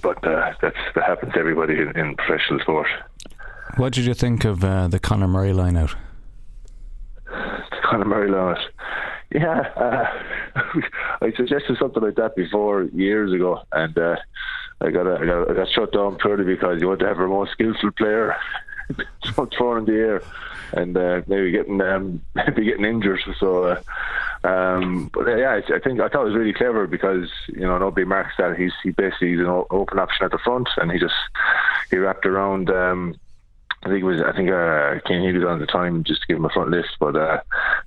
but 0.00 0.26
uh, 0.26 0.52
that's 0.60 0.76
that 0.94 1.04
happens 1.04 1.32
to 1.34 1.38
everybody 1.38 1.74
in, 1.74 1.96
in, 1.98 2.16
professional 2.16 2.60
sport. 2.60 2.86
What 3.76 3.92
did 3.92 4.04
you 4.04 4.14
think 4.14 4.44
of 4.44 4.64
uh, 4.64 4.88
the 4.88 4.98
Conor 4.98 5.28
Murray 5.28 5.52
line 5.52 5.76
out? 5.76 5.94
The 7.26 7.80
Conor 7.82 8.04
Murray 8.04 8.30
line 8.30 8.56
out. 8.56 8.58
Yeah, 9.34 9.60
uh, 9.76 10.60
I 11.22 11.32
suggested 11.36 11.76
something 11.78 12.02
like 12.02 12.16
that 12.16 12.36
before 12.36 12.84
years 12.84 13.32
ago, 13.32 13.62
and 13.72 13.96
uh, 13.96 14.16
I 14.80 14.90
got 14.90 15.06
a, 15.06 15.18
I 15.20 15.26
got 15.26 15.50
I 15.50 15.54
got 15.54 15.68
shut 15.70 15.92
down 15.92 16.16
purely 16.16 16.44
because 16.44 16.80
you 16.80 16.88
want 16.88 17.00
to 17.00 17.06
have 17.06 17.18
a 17.18 17.26
more 17.26 17.48
skillful 17.48 17.92
player 17.92 18.36
thrown 19.56 19.78
in 19.78 19.84
the 19.86 19.92
air, 19.92 20.22
and 20.72 20.96
uh, 20.96 21.22
maybe 21.26 21.50
getting 21.50 21.80
um, 21.80 22.22
maybe 22.34 22.64
getting 22.64 22.84
injured. 22.84 23.20
So 23.38 23.64
uh, 23.64 23.80
um, 24.44 25.10
but 25.12 25.28
uh, 25.28 25.36
yeah, 25.36 25.60
I, 25.74 25.78
think 25.78 26.00
I 26.00 26.08
thought 26.08 26.22
it 26.22 26.30
was 26.30 26.34
really 26.34 26.52
clever 26.52 26.86
because 26.86 27.28
you 27.48 27.60
know 27.60 27.78
nobody 27.78 28.04
marks 28.04 28.34
that 28.38 28.56
he's 28.56 28.72
he 28.82 28.90
basically 28.90 29.30
he's 29.30 29.40
an 29.40 29.64
open 29.70 29.98
option 29.98 30.24
at 30.24 30.32
the 30.32 30.38
front, 30.38 30.68
and 30.78 30.90
he 30.90 30.98
just 30.98 31.14
he 31.90 31.96
wrapped 31.96 32.26
around. 32.26 32.70
Um, 32.70 33.14
I 33.84 33.88
think 33.88 34.02
it 34.02 34.06
was 34.06 34.20
I 34.20 34.32
think 34.32 34.50
uh, 34.50 34.94
Healy 35.06 35.38
was 35.38 35.44
on 35.44 35.58
the 35.58 35.66
time 35.66 36.04
just 36.04 36.22
to 36.22 36.26
give 36.28 36.36
him 36.36 36.44
a 36.44 36.50
front 36.50 36.70
lift, 36.70 36.96
but 37.00 37.16
uh, 37.16 37.40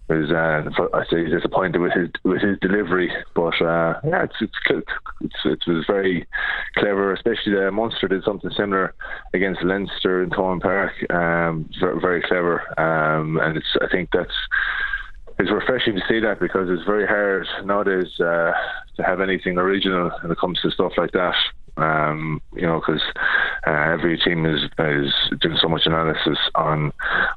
it 0.09 0.13
was 0.13 0.31
uh, 0.31 0.69
I 0.93 1.05
say 1.05 1.23
he's 1.23 1.33
disappointed 1.33 1.79
with 1.79 1.93
his 1.93 2.09
with 2.23 2.41
his 2.41 2.57
delivery. 2.59 3.11
But 3.33 3.61
uh, 3.61 3.99
yeah, 4.05 4.23
it's, 4.23 4.35
it's, 4.41 4.87
it's 5.21 5.35
it 5.45 5.67
was 5.67 5.85
very 5.87 6.25
clever, 6.75 7.13
especially 7.13 7.53
the 7.53 7.71
Munster 7.71 8.07
did 8.09 8.23
something 8.23 8.51
similar 8.51 8.93
against 9.33 9.63
Leinster 9.63 10.23
in 10.23 10.31
Thomond 10.31 10.61
Park. 10.61 10.93
Um, 11.11 11.69
very, 11.79 11.99
very 11.99 12.21
clever, 12.21 12.61
um, 12.79 13.37
and 13.37 13.57
it's 13.57 13.77
I 13.81 13.87
think 13.87 14.09
that's 14.11 14.35
it's 15.37 15.51
refreshing 15.51 15.95
to 15.95 16.01
see 16.07 16.19
that 16.19 16.39
because 16.39 16.69
it's 16.69 16.83
very 16.83 17.05
hard 17.05 17.47
nowadays 17.65 18.19
uh, 18.19 18.51
to 18.95 19.03
have 19.03 19.19
anything 19.19 19.57
original 19.57 20.11
when 20.21 20.31
it 20.31 20.37
comes 20.37 20.61
to 20.61 20.71
stuff 20.71 20.93
like 20.97 21.11
that. 21.11 21.35
Um, 21.77 22.41
you 22.53 22.61
know, 22.61 22.79
because 22.79 23.01
uh, 23.67 23.91
every 23.91 24.17
team 24.17 24.45
is 24.45 24.63
is 24.79 25.13
doing 25.41 25.57
so 25.59 25.67
much 25.67 25.81
analysis 25.85 26.37
on 26.55 26.93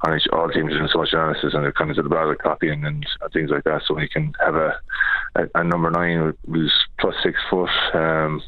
on 0.06 0.16
each 0.16 0.28
all 0.32 0.48
teams 0.48 0.72
doing 0.72 0.88
so 0.92 0.98
much 0.98 1.12
analysis 1.12 1.54
and 1.54 1.66
it 1.66 1.74
comes 1.74 1.96
to 1.96 2.02
the 2.02 2.08
battle 2.08 2.36
copying 2.40 2.84
and, 2.84 3.04
and 3.20 3.32
things 3.32 3.50
like 3.50 3.64
that. 3.64 3.82
So 3.86 3.94
we 3.94 4.08
can 4.08 4.32
have 4.38 4.54
a 4.54 4.78
a, 5.34 5.48
a 5.56 5.64
number 5.64 5.90
nine 5.90 6.34
who's 6.46 6.72
plus 7.00 7.16
six 7.20 7.36
foot. 7.50 7.70
Um, 7.94 8.40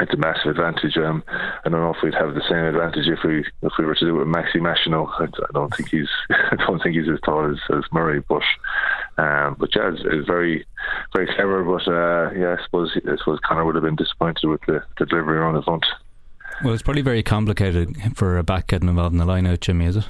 it's 0.00 0.12
a 0.12 0.16
massive 0.16 0.50
advantage. 0.50 0.96
Um, 0.96 1.22
I 1.28 1.68
don't 1.68 1.80
know 1.80 1.94
if 1.94 2.02
we'd 2.02 2.14
have 2.14 2.34
the 2.34 2.42
same 2.48 2.64
advantage 2.64 3.06
if 3.06 3.20
we 3.24 3.40
if 3.62 3.72
we 3.78 3.84
were 3.84 3.94
to 3.94 4.04
do 4.04 4.16
it 4.16 4.18
with 4.18 4.28
Maxime 4.28 4.62
Machenaud. 4.62 5.08
I, 5.18 5.24
I 5.24 5.52
don't 5.52 5.74
think 5.74 5.88
he's 5.88 6.08
I 6.30 6.56
don't 6.56 6.82
think 6.82 6.96
he's 6.96 7.08
as 7.08 7.20
tall 7.24 7.50
as, 7.50 7.58
as 7.76 7.84
Murray, 7.92 8.22
but 8.28 8.42
um, 9.18 9.56
but 9.58 9.72
Jazz 9.72 9.94
is 10.04 10.26
very 10.26 10.66
very 11.14 11.26
clever. 11.34 11.64
But 11.64 11.88
uh, 11.88 12.38
yeah, 12.38 12.56
I 12.58 12.64
suppose 12.64 12.92
I 12.96 13.16
suppose 13.16 13.38
Conor 13.44 13.64
would 13.64 13.74
have 13.74 13.84
been 13.84 13.96
disappointed 13.96 14.46
with 14.48 14.60
the, 14.66 14.82
the 14.98 15.06
delivery 15.06 15.38
around 15.38 15.54
the 15.54 15.62
front. 15.62 15.86
Well, 16.64 16.72
it's 16.72 16.82
probably 16.82 17.02
very 17.02 17.22
complicated 17.22 18.16
for 18.16 18.38
a 18.38 18.42
back 18.42 18.68
getting 18.68 18.88
involved 18.88 19.12
in 19.12 19.18
the 19.18 19.26
line 19.26 19.46
out, 19.46 19.60
Jimmy, 19.60 19.86
is 19.86 19.96
it? 19.96 20.08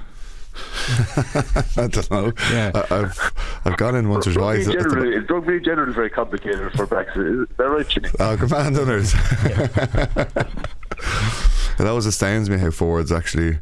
I 1.77 1.89
don't 1.89 2.11
know. 2.11 2.33
Yeah. 2.51 2.71
I, 2.75 2.97
have 2.97 3.33
I've 3.65 3.77
gone 3.77 3.95
in 3.95 4.09
once 4.09 4.27
or 4.27 4.35
twice. 4.35 4.67
Generally, 4.67 5.19
rugby 5.29 5.61
generally 5.61 5.91
is 5.91 5.97
very 5.97 6.11
complicated 6.11 6.73
for 6.73 6.87
Brexit. 6.87 7.43
Is 7.43 7.57
that 7.57 7.65
right, 7.65 7.89
Jimmy? 7.89 8.09
Oh, 8.19 8.37
command 8.37 8.79
owners. 8.79 9.15
it 11.79 11.87
always 11.87 12.07
astounds 12.07 12.49
me 12.49 12.59
how 12.59 12.71
forwards 12.71 13.13
actually 13.13 13.59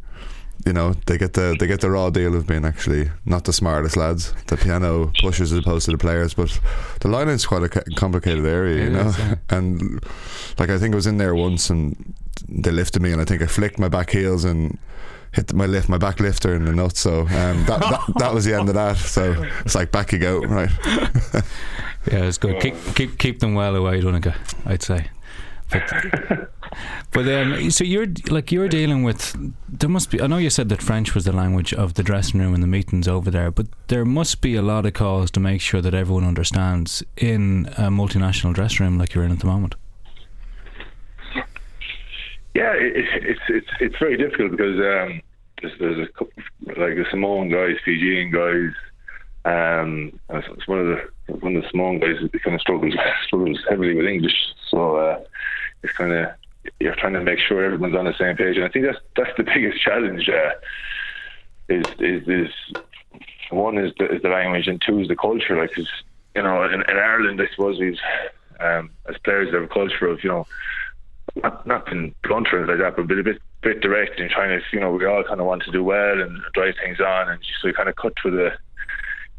you 0.67 0.73
know 0.73 0.95
they 1.07 1.19
get 1.19 1.35
the 1.35 1.57
they 1.59 1.67
get 1.67 1.81
the 1.81 1.91
raw 1.91 2.11
deal 2.11 2.35
of 2.35 2.47
being 2.47 2.65
actually 2.65 3.11
not 3.25 3.45
the 3.45 3.53
smartest 3.53 3.97
lads. 3.97 4.33
The 4.47 4.57
piano 4.57 5.13
pushes 5.21 5.53
as 5.53 5.59
opposed 5.59 5.87
to 5.87 5.93
the 5.93 5.99
players, 5.99 6.35
but 6.35 6.59
the 7.01 7.09
line 7.09 7.29
is 7.29 7.47
quite 7.47 7.63
a 7.63 7.69
complicated 7.97 8.47
area, 8.47 8.77
you 8.77 8.89
it 8.89 8.93
know. 8.93 9.09
Is, 9.09 9.19
yeah. 9.19 9.35
And 9.51 10.03
like 10.59 10.71
I 10.71 10.79
think 10.79 10.95
I 10.95 10.97
was 10.97 11.07
in 11.07 11.19
there 11.19 11.35
once, 11.35 11.71
and 11.71 12.15
they 12.49 12.71
lifted 12.71 13.03
me, 13.03 13.13
and 13.13 13.21
I 13.21 13.25
think 13.25 13.43
I 13.43 13.47
flicked 13.47 13.79
my 13.79 13.89
back 13.89 14.11
heels 14.11 14.45
and 14.45 14.79
hit 15.35 15.53
my 15.53 15.66
lift, 15.66 15.88
my 15.88 15.99
back 15.99 16.20
lifter 16.20 16.55
in 16.55 16.64
the 16.64 16.73
nuts. 16.73 17.01
So 17.01 17.20
um, 17.20 17.64
that, 17.66 17.81
that, 17.81 18.01
that 18.18 18.35
was 18.35 18.44
the 18.44 18.55
end 18.55 18.68
of 18.68 18.75
that. 18.75 18.97
So 18.97 19.44
it's 19.64 19.75
like 19.75 19.90
back 19.90 20.12
you 20.12 20.18
go, 20.18 20.40
right? 20.40 20.70
yeah, 22.07 22.25
it's 22.25 22.38
good. 22.38 22.61
Keep 22.61 22.75
keep 22.94 23.18
keep 23.18 23.40
them 23.40 23.55
well 23.55 23.75
away, 23.77 24.01
Donegal. 24.01 24.35
I'd 24.64 24.83
say. 24.83 25.11
But, 25.70 26.51
but 27.12 27.29
um, 27.29 27.70
so 27.70 27.85
you're 27.85 28.07
like 28.29 28.53
you're 28.53 28.68
dealing 28.68 29.03
with 29.03 29.35
there 29.66 29.88
must 29.88 30.11
be 30.11 30.20
I 30.20 30.27
know 30.27 30.37
you 30.37 30.51
said 30.51 30.68
that 30.68 30.83
French 30.83 31.14
was 31.14 31.25
the 31.25 31.33
language 31.33 31.73
of 31.73 31.94
the 31.94 32.03
dressing 32.03 32.38
room 32.38 32.55
and 32.55 32.62
the 32.62 32.66
meetings 32.68 33.09
over 33.09 33.31
there 33.31 33.51
but 33.51 33.66
there 33.88 34.05
must 34.05 34.40
be 34.40 34.57
a 34.57 34.62
lot 34.62 34.85
of 34.85 34.92
calls 34.92 35.31
to 35.33 35.40
make 35.40 35.62
sure 35.62 35.81
that 35.81 35.94
everyone 35.94 36.25
understands 36.25 37.03
in 37.16 37.66
a 37.79 37.88
multinational 37.88 38.53
dressing 38.53 38.85
room 38.85 38.99
like 38.99 39.14
you're 39.14 39.25
in 39.25 39.33
at 39.33 39.40
the 39.40 39.47
moment 39.47 39.75
yeah, 42.55 42.73
it, 42.75 42.93
it's 42.97 43.40
it's 43.49 43.71
it's 43.81 43.99
very 43.99 44.17
difficult 44.17 44.53
because 44.53 44.79
um, 44.79 45.21
there's, 45.61 45.79
there's 45.79 46.09
a 46.09 46.12
couple, 46.12 46.33
like 46.67 46.97
the 46.97 47.07
Samoan 47.11 47.49
guys, 47.49 47.77
Fijian 47.85 48.31
guys. 48.31 48.73
Um, 49.45 50.19
it's 50.31 50.69
one 50.69 50.79
of 50.79 50.87
the 50.87 51.33
one 51.35 51.57
of 51.57 51.62
the 51.62 51.69
Samoan 51.71 51.99
guys 51.99 52.17
who 52.19 52.29
kind 52.29 52.55
of 52.55 52.61
struggles 52.61 52.95
struggles 53.27 53.59
heavily 53.69 53.95
with 53.95 54.07
English, 54.07 54.37
so 54.69 54.97
uh, 54.97 55.21
it's 55.83 55.93
kind 55.95 56.12
of 56.12 56.31
you're 56.81 56.95
trying 56.95 57.12
to 57.14 57.21
make 57.21 57.38
sure 57.38 57.64
everyone's 57.64 57.97
on 57.97 58.05
the 58.05 58.14
same 58.14 58.37
page, 58.37 58.57
and 58.57 58.64
I 58.64 58.69
think 58.69 58.87
that's 58.87 58.99
that's 59.17 59.37
the 59.37 59.43
biggest 59.55 59.83
challenge. 59.83 60.29
Uh, 60.29 60.51
is 61.69 61.85
is 61.99 62.29
is 62.29 62.51
one 63.51 63.79
is 63.79 63.93
the, 63.99 64.11
is 64.14 64.23
the 64.23 64.29
language, 64.29 64.69
and 64.69 64.81
two 64.81 65.01
is 65.01 65.09
the 65.09 65.17
culture. 65.17 65.57
Like, 65.57 65.75
cause, 65.75 65.88
you 66.35 66.43
know, 66.43 66.64
in, 66.64 66.83
in 66.88 66.97
Ireland, 66.97 67.40
I 67.40 67.49
suppose 67.51 67.79
we've 67.79 67.99
um, 68.61 68.90
as 69.09 69.17
players 69.19 69.52
have 69.52 69.63
a 69.63 69.69
culture 69.69 70.07
of 70.07 70.23
you 70.23 70.31
know 70.31 70.46
not 71.43 71.67
not 71.67 71.87
been 71.87 72.15
blunt 72.23 72.49
or 72.53 72.67
like 72.67 72.79
that, 72.79 72.97
but 72.97 73.11
a 73.11 73.23
bit 73.23 73.41
bit 73.63 73.81
direct 73.81 74.21
and 74.21 74.31
trying 74.31 74.51
to 74.51 74.65
you 74.73 74.81
know 74.81 74.93
we 74.93 75.07
all 75.07 75.25
kind 75.25 75.41
of 75.41 75.47
want 75.47 75.63
to 75.65 75.73
do 75.73 75.83
well 75.83 76.21
and 76.21 76.41
drive 76.55 76.75
things 76.83 77.01
on, 77.01 77.31
and 77.31 77.41
so 77.61 77.69
you 77.69 77.75
kind 77.75 77.89
of 77.89 77.97
cut 77.97 78.13
to 78.23 78.31
the 78.31 78.51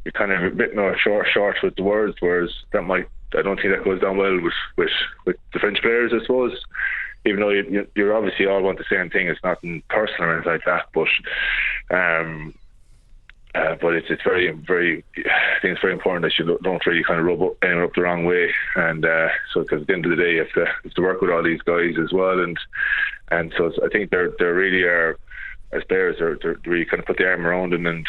you're 0.03 0.11
kind 0.11 0.31
of 0.31 0.43
a 0.43 0.55
bit 0.55 0.75
more 0.75 0.95
short 0.97 1.27
short 1.33 1.57
with 1.63 1.75
the 1.75 1.83
words, 1.83 2.15
whereas 2.19 2.51
that 2.73 2.83
might 2.83 3.07
I 3.37 3.41
don't 3.41 3.57
think 3.57 3.73
that 3.75 3.83
goes 3.83 4.01
down 4.01 4.17
well 4.17 4.39
with 4.41 4.53
with 4.77 4.89
with 5.25 5.37
the 5.53 5.59
French 5.59 5.81
players, 5.81 6.11
I 6.13 6.21
suppose. 6.21 6.57
Even 7.25 7.39
though 7.39 7.49
you 7.49 7.87
you, 7.95 8.05
are 8.05 8.15
obviously 8.15 8.45
all 8.45 8.61
want 8.61 8.77
the 8.77 8.85
same 8.89 9.09
thing, 9.09 9.27
it's 9.27 9.43
nothing 9.43 9.81
personal 9.89 10.29
or 10.29 10.35
anything 10.35 10.51
like 10.51 10.65
that, 10.65 10.85
but 10.93 11.95
um 11.95 12.53
uh, 13.55 13.75
but 13.81 13.93
it's 13.93 14.07
it's 14.09 14.23
very 14.23 14.51
very 14.51 15.03
I 15.17 15.59
think 15.61 15.73
it's 15.73 15.81
very 15.81 15.93
important 15.93 16.23
that 16.23 16.37
you 16.37 16.57
don't 16.61 16.85
really 16.85 17.03
kind 17.03 17.19
of 17.19 17.25
rub 17.25 17.41
up, 17.41 17.57
anyone 17.63 17.83
up 17.83 17.93
the 17.95 18.01
wrong 18.01 18.25
way, 18.25 18.53
and 18.75 19.05
uh, 19.05 19.29
so 19.53 19.61
because 19.61 19.81
at 19.81 19.87
the 19.87 19.93
end 19.93 20.05
of 20.05 20.11
the 20.11 20.17
day, 20.17 20.33
you 20.33 20.39
have 20.39 20.53
to 20.53 20.65
have 20.65 20.93
to 20.93 21.01
work 21.01 21.21
with 21.21 21.31
all 21.31 21.43
these 21.43 21.61
guys 21.61 21.95
as 22.01 22.11
well, 22.11 22.39
and 22.39 22.57
and 23.31 23.53
so 23.57 23.71
I 23.83 23.89
think 23.89 24.11
they're 24.11 24.31
they 24.37 24.45
really 24.45 24.83
are 24.83 25.17
as 25.71 25.83
players, 25.85 26.17
they're, 26.19 26.37
they're 26.41 26.59
really 26.65 26.85
kind 26.85 26.99
of 26.99 27.05
put 27.05 27.17
the 27.17 27.27
arm 27.27 27.45
around 27.45 27.73
them 27.73 27.85
and 27.85 28.07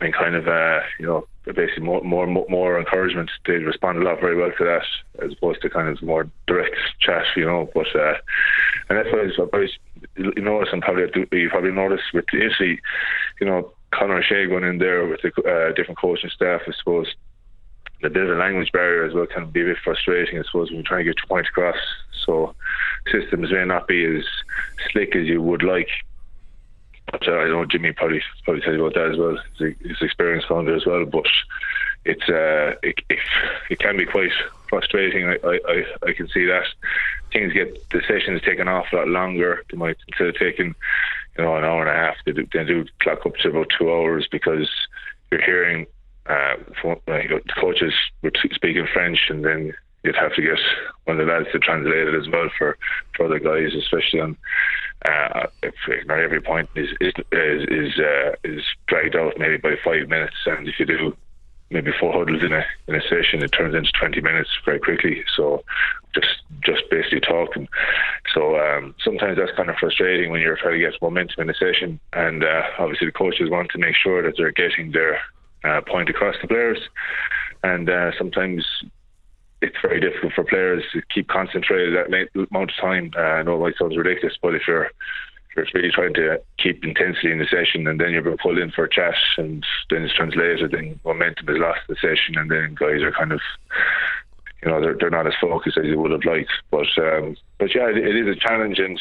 and 0.00 0.14
kind 0.14 0.36
of 0.36 0.46
uh, 0.46 0.80
you 0.98 1.06
know 1.06 1.26
basically 1.44 1.82
more 1.82 2.02
more 2.02 2.26
more 2.26 2.78
encouragement. 2.78 3.30
They 3.46 3.54
respond 3.54 3.98
a 3.98 4.04
lot 4.04 4.20
very 4.20 4.36
well 4.36 4.52
to 4.56 4.64
that 4.64 5.24
as 5.24 5.32
opposed 5.32 5.62
to 5.62 5.70
kind 5.70 5.88
of 5.88 6.02
more 6.02 6.28
direct 6.46 6.76
chat, 7.00 7.24
you 7.36 7.46
know. 7.46 7.68
But 7.74 7.94
uh, 7.94 8.14
and 8.88 8.98
that's 8.98 9.08
why 9.12 9.30
I 9.52 9.58
was, 9.58 9.70
you 10.16 10.42
notice 10.42 10.68
and 10.72 10.82
probably 10.82 11.26
you 11.32 11.50
probably 11.50 11.72
notice 11.72 12.02
with 12.12 12.26
Italy, 12.32 12.80
you 13.40 13.46
know, 13.46 13.72
Conor 13.90 14.18
O'Shea 14.18 14.46
going 14.46 14.64
in 14.64 14.78
there 14.78 15.06
with 15.06 15.20
the 15.22 15.30
uh, 15.42 15.72
different 15.72 15.98
coaching 15.98 16.30
staff, 16.30 16.62
I 16.66 16.72
suppose. 16.78 17.14
The 18.00 18.10
bit 18.10 18.24
of 18.24 18.36
a 18.36 18.40
language 18.40 18.70
barrier 18.70 19.04
as 19.04 19.14
well 19.14 19.26
can 19.26 19.50
be 19.50 19.62
a 19.62 19.64
bit 19.64 19.78
frustrating, 19.82 20.38
I 20.38 20.42
suppose, 20.44 20.70
when 20.70 20.76
you're 20.76 20.84
trying 20.84 21.04
to 21.04 21.10
get 21.10 21.16
your 21.18 21.26
point 21.26 21.48
across. 21.48 21.76
So 22.24 22.54
systems 23.10 23.50
may 23.50 23.64
not 23.64 23.88
be 23.88 24.04
as 24.04 24.24
slick 24.90 25.16
as 25.16 25.26
you 25.26 25.42
would 25.42 25.62
like, 25.62 25.88
but 27.10 27.26
uh, 27.26 27.32
I 27.32 27.48
know 27.48 27.64
Jimmy 27.64 27.92
probably 27.92 28.22
probably 28.44 28.62
tell 28.62 28.74
you 28.74 28.84
about 28.84 28.94
that 28.94 29.12
as 29.12 29.18
well. 29.18 29.38
He's, 29.58 29.74
he's 29.82 30.02
experienced 30.02 30.48
founder 30.48 30.76
as 30.76 30.86
well, 30.86 31.06
but 31.06 31.26
it's 32.04 32.28
uh, 32.28 32.74
it, 32.82 33.00
it, 33.08 33.18
it 33.70 33.78
can 33.78 33.96
be 33.96 34.06
quite 34.06 34.30
frustrating. 34.68 35.28
I, 35.28 35.38
I, 35.44 35.84
I 36.06 36.12
can 36.12 36.28
see 36.28 36.44
that 36.46 36.64
things 37.32 37.52
get 37.52 37.88
the 37.90 38.02
sessions 38.06 38.42
taken 38.42 38.68
off 38.68 38.86
a 38.92 38.96
lot 38.96 39.08
longer. 39.08 39.64
They 39.70 39.76
might 39.76 39.96
instead 40.08 40.28
of 40.28 40.36
taking 40.36 40.74
you 41.38 41.44
know 41.44 41.56
an 41.56 41.64
hour 41.64 41.86
and 41.86 41.90
a 41.90 41.92
half, 41.92 42.16
they 42.26 42.32
do, 42.32 42.46
they 42.52 42.64
do 42.64 42.84
clock 43.00 43.24
up 43.24 43.36
to 43.36 43.48
about 43.48 43.68
two 43.78 43.90
hours 43.90 44.28
because 44.30 44.68
you're 45.30 45.42
hearing 45.42 45.86
uh, 46.26 46.56
from, 46.80 47.00
uh, 47.08 47.18
you 47.18 47.28
know, 47.28 47.40
coaches 47.60 47.94
were 48.22 48.32
speaking 48.52 48.86
French 48.92 49.18
and 49.30 49.44
then 49.44 49.72
you'd 50.04 50.16
have 50.16 50.34
to 50.34 50.42
get 50.42 50.58
one 51.04 51.18
of 51.18 51.26
the 51.26 51.32
lads 51.32 51.46
to 51.52 51.58
translate 51.58 52.08
it 52.08 52.14
as 52.14 52.28
well 52.28 52.48
for, 52.58 52.76
for 53.16 53.26
other 53.26 53.38
guys, 53.38 53.74
especially 53.74 54.20
on 54.20 54.36
uh, 55.06 55.46
if 55.62 55.74
not 56.06 56.18
every 56.18 56.40
point 56.40 56.68
is 56.74 56.88
is 57.00 57.12
is 57.30 57.62
is, 57.68 58.00
uh, 58.00 58.32
is 58.42 58.62
dragged 58.88 59.14
out 59.14 59.34
maybe 59.38 59.56
by 59.56 59.74
five 59.84 60.08
minutes, 60.08 60.34
and 60.46 60.66
if 60.66 60.74
you 60.80 60.86
do 60.86 61.16
maybe 61.70 61.92
four 61.98 62.12
huddles 62.12 62.42
in 62.42 62.52
a 62.52 62.64
in 62.86 62.94
a 62.94 63.02
session, 63.02 63.42
it 63.42 63.48
turns 63.48 63.74
into 63.74 63.90
twenty 63.92 64.20
minutes 64.20 64.50
very 64.64 64.80
quickly. 64.80 65.24
So 65.36 65.64
just 66.14 66.42
just 66.60 66.82
basically 66.90 67.20
talking. 67.20 67.68
So 68.34 68.58
um, 68.58 68.94
sometimes 69.02 69.38
that's 69.38 69.56
kind 69.56 69.70
of 69.70 69.76
frustrating 69.76 70.30
when 70.30 70.40
you're 70.40 70.56
trying 70.56 70.74
to 70.74 70.90
get 70.90 71.00
momentum 71.02 71.42
in 71.42 71.50
a 71.50 71.54
session, 71.54 72.00
and 72.12 72.44
uh, 72.44 72.62
obviously 72.78 73.06
the 73.06 73.12
coaches 73.12 73.50
want 73.50 73.70
to 73.70 73.78
make 73.78 73.96
sure 73.96 74.22
that 74.22 74.34
they're 74.36 74.52
getting 74.52 74.92
their 74.92 75.20
uh, 75.64 75.80
point 75.82 76.08
across 76.08 76.36
to 76.40 76.48
players, 76.48 76.78
and 77.62 77.90
uh, 77.90 78.10
sometimes 78.16 78.64
it's 79.60 79.76
very 79.82 80.00
difficult 80.00 80.32
for 80.34 80.44
players 80.44 80.84
to 80.92 81.02
keep 81.12 81.28
concentrated 81.28 81.94
that 81.94 82.06
amount 82.50 82.70
of 82.70 82.76
time. 82.76 83.10
Uh, 83.16 83.20
I 83.20 83.42
know 83.42 83.56
it 83.56 83.60
might 83.60 83.76
sound 83.76 83.96
ridiculous, 83.96 84.36
but 84.40 84.54
if 84.54 84.62
you're 84.68 84.90
you're 85.58 85.82
really 85.82 85.90
trying 85.90 86.14
to 86.14 86.40
keep 86.58 86.84
intensity 86.84 87.30
in 87.30 87.38
the 87.38 87.46
session 87.46 87.86
and 87.86 88.00
then 88.00 88.10
you're 88.10 88.22
being 88.22 88.38
pulled 88.38 88.58
in 88.58 88.70
for 88.70 88.84
a 88.84 88.90
chat 88.90 89.14
and 89.36 89.64
then 89.90 90.02
it's 90.02 90.14
translated, 90.14 90.70
then 90.70 90.98
momentum 91.04 91.48
is 91.48 91.58
lost 91.58 91.80
in 91.88 91.94
the 91.94 92.00
session 92.00 92.36
and 92.36 92.50
then 92.50 92.74
guys 92.74 93.02
are 93.02 93.12
kind 93.12 93.32
of 93.32 93.40
you 94.62 94.70
know 94.70 94.80
they're 94.80 94.96
they're 94.98 95.10
not 95.10 95.26
as 95.26 95.34
focused 95.40 95.78
as 95.78 95.86
you 95.86 95.98
would 95.98 96.10
have 96.10 96.24
liked. 96.24 96.50
But 96.70 96.88
um, 96.98 97.36
but 97.58 97.74
yeah, 97.74 97.88
it, 97.88 97.96
it 97.96 98.16
is 98.16 98.36
a 98.36 98.40
challenge 98.40 98.78
and 98.78 99.00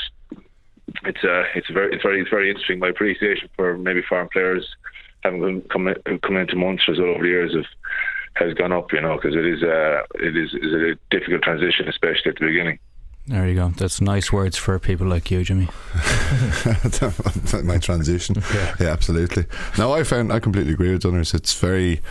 it's 1.04 1.24
uh 1.24 1.44
it's 1.56 1.70
very 1.70 1.94
it's 1.94 2.04
very 2.04 2.22
it's 2.22 2.30
very 2.30 2.50
interesting. 2.50 2.80
My 2.80 2.90
appreciation 2.90 3.50
for 3.56 3.78
maybe 3.78 4.02
foreign 4.08 4.30
players 4.30 4.68
having 5.24 5.62
come 5.64 5.94
come 6.22 6.38
into 6.38 6.56
Munsters 6.56 7.00
over 7.00 7.24
the 7.24 7.30
years 7.30 7.56
of 7.56 7.66
has 8.36 8.54
gone 8.54 8.72
up, 8.72 8.94
you 8.94 9.02
know, 9.02 9.16
because 9.16 9.36
it 9.36 9.46
is 9.46 9.64
a 9.64 10.00
uh, 10.00 10.02
it 10.16 10.38
is, 10.38 10.54
is 10.54 10.74
a 10.74 10.96
difficult 11.10 11.42
transition, 11.42 11.88
especially 11.88 12.32
at 12.32 12.38
the 12.38 12.46
beginning. 12.46 12.80
There 13.28 13.46
you 13.46 13.56
go. 13.56 13.70
That's 13.70 14.00
nice 14.00 14.32
words 14.32 14.56
for 14.56 14.80
people 14.80 15.06
like 15.06 15.30
you, 15.30 15.44
Jimmy. 15.44 15.68
My 17.64 17.78
transition. 17.78 18.38
Yeah. 18.54 18.76
yeah. 18.80 18.88
absolutely. 18.88 19.46
No, 19.78 19.94
I 19.94 20.04
found 20.04 20.32
I 20.32 20.40
completely 20.40 20.74
agree 20.74 20.92
with 20.92 21.02
Dunners. 21.02 21.34
It's 21.34 21.54
very 21.54 22.02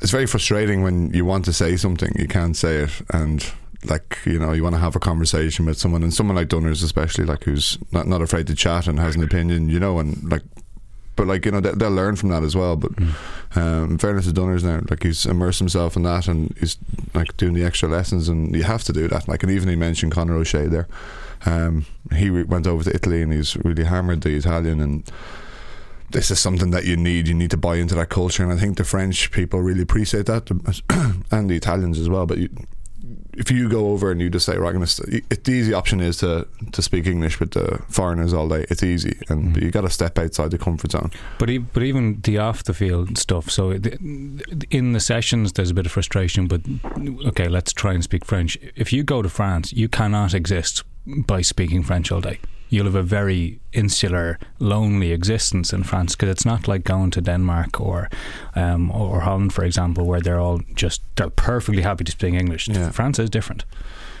it's 0.00 0.10
very 0.10 0.26
frustrating 0.26 0.82
when 0.82 1.12
you 1.12 1.26
want 1.26 1.44
to 1.44 1.52
say 1.52 1.76
something, 1.76 2.10
you 2.18 2.26
can't 2.26 2.56
say 2.56 2.76
it 2.78 2.90
and 3.12 3.52
like 3.84 4.18
you 4.24 4.38
know 4.38 4.52
you 4.52 4.62
want 4.62 4.74
to 4.74 4.80
have 4.80 4.96
a 4.96 5.00
conversation 5.00 5.66
with 5.66 5.78
someone 5.78 6.02
and 6.02 6.12
someone 6.12 6.36
like 6.36 6.48
Dunners 6.48 6.82
especially 6.82 7.24
like 7.24 7.44
who's 7.44 7.78
not, 7.92 8.06
not 8.06 8.22
afraid 8.22 8.46
to 8.46 8.54
chat 8.54 8.86
and 8.86 8.98
has 8.98 9.16
an 9.16 9.22
opinion 9.22 9.68
you 9.68 9.80
know 9.80 9.98
and 9.98 10.30
like 10.30 10.42
but 11.20 11.26
like 11.26 11.44
you 11.44 11.52
know 11.52 11.60
they, 11.60 11.72
will 11.72 11.94
learn 11.94 12.16
from 12.16 12.30
that 12.30 12.42
as 12.42 12.56
well. 12.56 12.76
But 12.76 12.92
um, 13.54 13.98
fairness 13.98 14.24
to 14.24 14.32
Dunners 14.32 14.64
now, 14.64 14.80
like 14.88 15.02
he's 15.02 15.26
immersed 15.26 15.58
himself 15.58 15.94
in 15.94 16.02
that 16.04 16.26
and 16.26 16.56
he's 16.58 16.78
like 17.12 17.36
doing 17.36 17.52
the 17.52 17.62
extra 17.62 17.90
lessons, 17.90 18.26
and 18.30 18.56
you 18.56 18.62
have 18.62 18.84
to 18.84 18.92
do 18.94 19.06
that. 19.08 19.28
Like 19.28 19.42
and 19.42 19.52
even 19.52 19.68
he 19.68 19.76
mentioned 19.76 20.12
Conor 20.12 20.36
O'Shea 20.36 20.66
there. 20.68 20.88
Um, 21.44 21.84
he 22.16 22.30
went 22.30 22.66
over 22.66 22.84
to 22.84 22.94
Italy 22.94 23.20
and 23.20 23.34
he's 23.34 23.54
really 23.56 23.84
hammered 23.84 24.22
the 24.22 24.34
Italian 24.34 24.80
and 24.80 25.10
this 26.10 26.30
is 26.30 26.40
something 26.40 26.70
that 26.70 26.86
you 26.86 26.96
need. 26.96 27.28
You 27.28 27.34
need 27.34 27.50
to 27.50 27.58
buy 27.58 27.76
into 27.76 27.94
that 27.96 28.08
culture, 28.08 28.42
and 28.42 28.50
I 28.50 28.56
think 28.56 28.78
the 28.78 28.84
French 28.84 29.30
people 29.30 29.60
really 29.60 29.82
appreciate 29.82 30.24
that, 30.24 30.50
and 31.30 31.50
the 31.50 31.54
Italians 31.54 31.98
as 31.98 32.08
well. 32.08 32.24
But 32.24 32.38
you, 32.38 32.48
if 33.34 33.50
you 33.50 33.68
go 33.68 33.90
over 33.90 34.10
and 34.10 34.20
you 34.20 34.28
just 34.28 34.46
say, 34.46 34.56
right, 34.56 34.72
gonna 34.72 34.86
st-, 34.86 35.24
it, 35.30 35.44
the 35.44 35.52
easy 35.52 35.72
option 35.72 36.00
is 36.00 36.18
to, 36.18 36.46
to 36.72 36.82
speak 36.82 37.06
English 37.06 37.40
with 37.40 37.52
the 37.52 37.82
foreigners 37.88 38.32
all 38.34 38.48
day. 38.48 38.66
It's 38.68 38.82
easy, 38.82 39.18
and 39.28 39.56
mm. 39.56 39.62
you 39.62 39.70
got 39.70 39.82
to 39.82 39.90
step 39.90 40.18
outside 40.18 40.50
the 40.50 40.58
comfort 40.58 40.92
zone. 40.92 41.10
But 41.38 41.50
e- 41.50 41.58
but 41.58 41.82
even 41.82 42.20
the 42.22 42.38
off 42.38 42.64
the 42.64 42.74
field 42.74 43.16
stuff. 43.18 43.50
So 43.50 43.72
in 43.72 44.92
the 44.92 45.00
sessions, 45.00 45.52
there's 45.52 45.70
a 45.70 45.74
bit 45.74 45.86
of 45.86 45.92
frustration. 45.92 46.46
But 46.46 46.62
okay, 47.26 47.48
let's 47.48 47.72
try 47.72 47.92
and 47.92 48.02
speak 48.02 48.24
French. 48.24 48.58
If 48.76 48.92
you 48.92 49.02
go 49.02 49.22
to 49.22 49.28
France, 49.28 49.72
you 49.72 49.88
cannot 49.88 50.34
exist 50.34 50.82
by 51.06 51.42
speaking 51.42 51.82
French 51.82 52.12
all 52.12 52.20
day 52.20 52.40
you'll 52.70 52.86
have 52.86 52.94
a 52.94 53.02
very 53.02 53.60
insular, 53.72 54.38
lonely 54.58 55.12
existence 55.12 55.72
in 55.72 55.82
France 55.82 56.16
because 56.16 56.30
it's 56.30 56.46
not 56.46 56.66
like 56.66 56.84
going 56.84 57.10
to 57.10 57.20
Denmark 57.20 57.80
or 57.80 58.08
um, 58.54 58.90
or 58.90 59.20
Holland, 59.20 59.52
for 59.52 59.64
example, 59.64 60.06
where 60.06 60.20
they're 60.20 60.40
all 60.40 60.60
just 60.74 61.02
they're 61.16 61.30
perfectly 61.30 61.82
happy 61.82 62.04
to 62.04 62.12
speak 62.12 62.34
English. 62.34 62.68
Yeah. 62.68 62.90
France 62.90 63.18
is 63.18 63.28
different. 63.28 63.64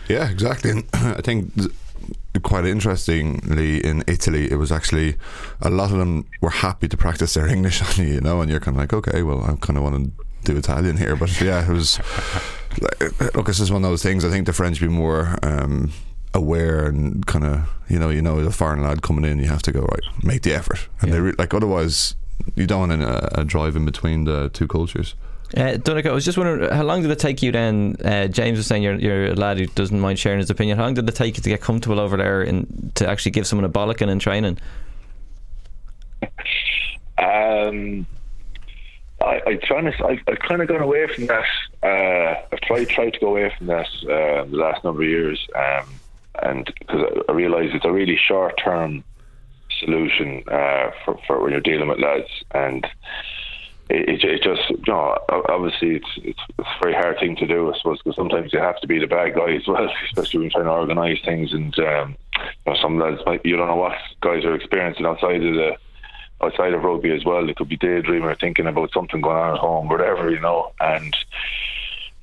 Yeah, 0.08 0.28
exactly. 0.28 0.70
And 0.70 0.84
I 0.92 1.22
think 1.22 1.52
quite 2.42 2.64
interestingly 2.64 3.84
in 3.84 4.02
Italy, 4.06 4.50
it 4.50 4.56
was 4.56 4.72
actually 4.72 5.16
a 5.60 5.70
lot 5.70 5.90
of 5.92 5.98
them 5.98 6.26
were 6.40 6.50
happy 6.50 6.88
to 6.88 6.96
practice 6.96 7.34
their 7.34 7.46
English 7.56 7.82
on 7.82 8.06
you, 8.06 8.14
you 8.14 8.20
know, 8.20 8.40
and 8.40 8.50
you're 8.50 8.60
kind 8.60 8.76
of 8.76 8.80
like, 8.80 8.92
okay, 8.92 9.22
well, 9.22 9.42
I 9.42 9.54
kind 9.60 9.76
of 9.76 9.82
want 9.84 9.96
to 9.96 10.24
do 10.44 10.56
Italian 10.56 10.96
here, 10.96 11.16
but 11.16 11.40
yeah, 11.40 11.68
it 11.68 11.72
was. 11.72 12.00
look, 13.34 13.46
this 13.46 13.60
is 13.60 13.70
one 13.70 13.84
of 13.84 13.90
those 13.90 14.02
things. 14.02 14.24
I 14.24 14.30
think 14.30 14.46
the 14.46 14.52
French 14.52 14.80
be 14.80 14.88
more. 14.88 15.38
Um, 15.42 15.92
aware 16.34 16.86
and 16.86 17.26
kind 17.26 17.44
of 17.44 17.68
you 17.88 17.98
know 17.98 18.08
you 18.08 18.22
know 18.22 18.42
the 18.42 18.50
foreign 18.50 18.82
lad 18.82 19.02
coming 19.02 19.24
in 19.24 19.38
you 19.38 19.48
have 19.48 19.62
to 19.62 19.72
go 19.72 19.80
right 19.80 20.24
make 20.24 20.42
the 20.42 20.52
effort 20.54 20.88
and 21.00 21.08
yeah. 21.08 21.14
they 21.14 21.20
re- 21.20 21.34
like 21.38 21.52
otherwise 21.52 22.14
you 22.54 22.66
don't 22.66 22.88
want 22.88 23.02
a, 23.02 23.40
a 23.40 23.44
drive 23.44 23.76
in 23.76 23.84
between 23.84 24.24
the 24.24 24.48
two 24.50 24.68
cultures 24.68 25.14
uh, 25.56 25.76
Donnacha, 25.76 26.10
I 26.10 26.12
was 26.12 26.24
just 26.24 26.38
wondering, 26.38 26.70
how 26.70 26.84
long 26.84 27.02
did 27.02 27.10
it 27.10 27.18
take 27.18 27.42
you 27.42 27.50
then? 27.50 27.96
Uh, 28.04 28.28
James 28.28 28.56
was 28.56 28.68
saying 28.68 28.84
you're, 28.84 28.94
you're 28.94 29.26
a 29.32 29.34
lad 29.34 29.58
who 29.58 29.66
doesn't 29.66 29.98
mind 29.98 30.16
sharing 30.16 30.38
his 30.38 30.48
opinion. 30.48 30.78
How 30.78 30.84
long 30.84 30.94
did 30.94 31.08
it 31.08 31.14
take 31.16 31.36
you 31.36 31.42
to 31.42 31.48
get 31.48 31.60
comfortable 31.60 31.98
over 31.98 32.16
there 32.16 32.42
and 32.42 32.92
to 32.94 33.08
actually 33.08 33.32
give 33.32 33.48
someone 33.48 33.64
a 33.64 33.68
bollocking 33.68 34.08
in 34.08 34.20
training? 34.20 34.58
Um, 37.18 38.06
I, 39.20 39.42
I 39.44 39.58
trying 39.64 39.90
to, 39.90 40.04
I, 40.04 40.20
I've 40.28 40.38
kind 40.38 40.62
of 40.62 40.68
gone 40.68 40.82
away 40.82 41.06
from 41.08 41.26
that. 41.26 41.44
Uh, 41.82 42.42
I've 42.52 42.60
tried 42.60 42.88
tried 42.88 43.14
to 43.14 43.20
go 43.20 43.28
away 43.28 43.52
from 43.58 43.66
that 43.66 43.88
uh, 44.04 44.44
the 44.44 44.56
last 44.56 44.84
number 44.84 45.02
of 45.02 45.08
years. 45.08 45.48
Um, 45.54 45.99
and 46.42 46.72
because 46.78 47.22
I 47.28 47.32
realise 47.32 47.70
it's 47.72 47.84
a 47.84 47.92
really 47.92 48.16
short 48.16 48.60
term 48.62 49.04
solution 49.78 50.42
uh, 50.48 50.90
for 51.04 51.18
for 51.26 51.42
when 51.42 51.52
you're 51.52 51.60
dealing 51.60 51.88
with 51.88 51.98
lads, 51.98 52.28
and 52.52 52.84
it, 53.88 54.08
it, 54.08 54.24
it, 54.24 54.42
just 54.42 54.68
you 54.70 54.82
know 54.92 55.18
obviously 55.28 55.96
it's, 55.96 56.08
it's 56.18 56.40
it's 56.58 56.68
a 56.68 56.82
very 56.82 56.94
hard 56.94 57.18
thing 57.18 57.36
to 57.36 57.46
do, 57.46 57.72
I 57.72 57.76
suppose, 57.78 57.98
because 57.98 58.16
sometimes 58.16 58.52
you 58.52 58.60
have 58.60 58.80
to 58.80 58.86
be 58.86 58.98
the 58.98 59.06
bad 59.06 59.34
guy 59.34 59.54
as 59.54 59.66
well, 59.66 59.88
especially 60.06 60.40
when 60.40 60.50
trying 60.50 60.64
to 60.64 60.70
organise 60.70 61.18
things, 61.24 61.52
and 61.52 61.76
um, 61.80 62.16
you 62.36 62.72
know, 62.72 62.78
some 62.80 62.98
lads 62.98 63.20
might 63.26 63.44
you 63.44 63.56
don't 63.56 63.68
know 63.68 63.76
what 63.76 63.96
guys 64.20 64.44
are 64.44 64.54
experiencing 64.54 65.06
outside 65.06 65.42
of 65.42 65.54
the 65.54 65.76
outside 66.42 66.72
of 66.72 66.82
rugby 66.82 67.10
as 67.10 67.24
well. 67.24 67.46
They 67.46 67.54
could 67.54 67.68
be 67.68 67.76
daydreaming 67.76 68.28
or 68.28 68.34
thinking 68.34 68.66
about 68.66 68.92
something 68.92 69.20
going 69.20 69.36
on 69.36 69.54
at 69.54 69.60
home, 69.60 69.88
whatever, 69.88 70.30
you 70.30 70.40
know, 70.40 70.72
and 70.80 71.14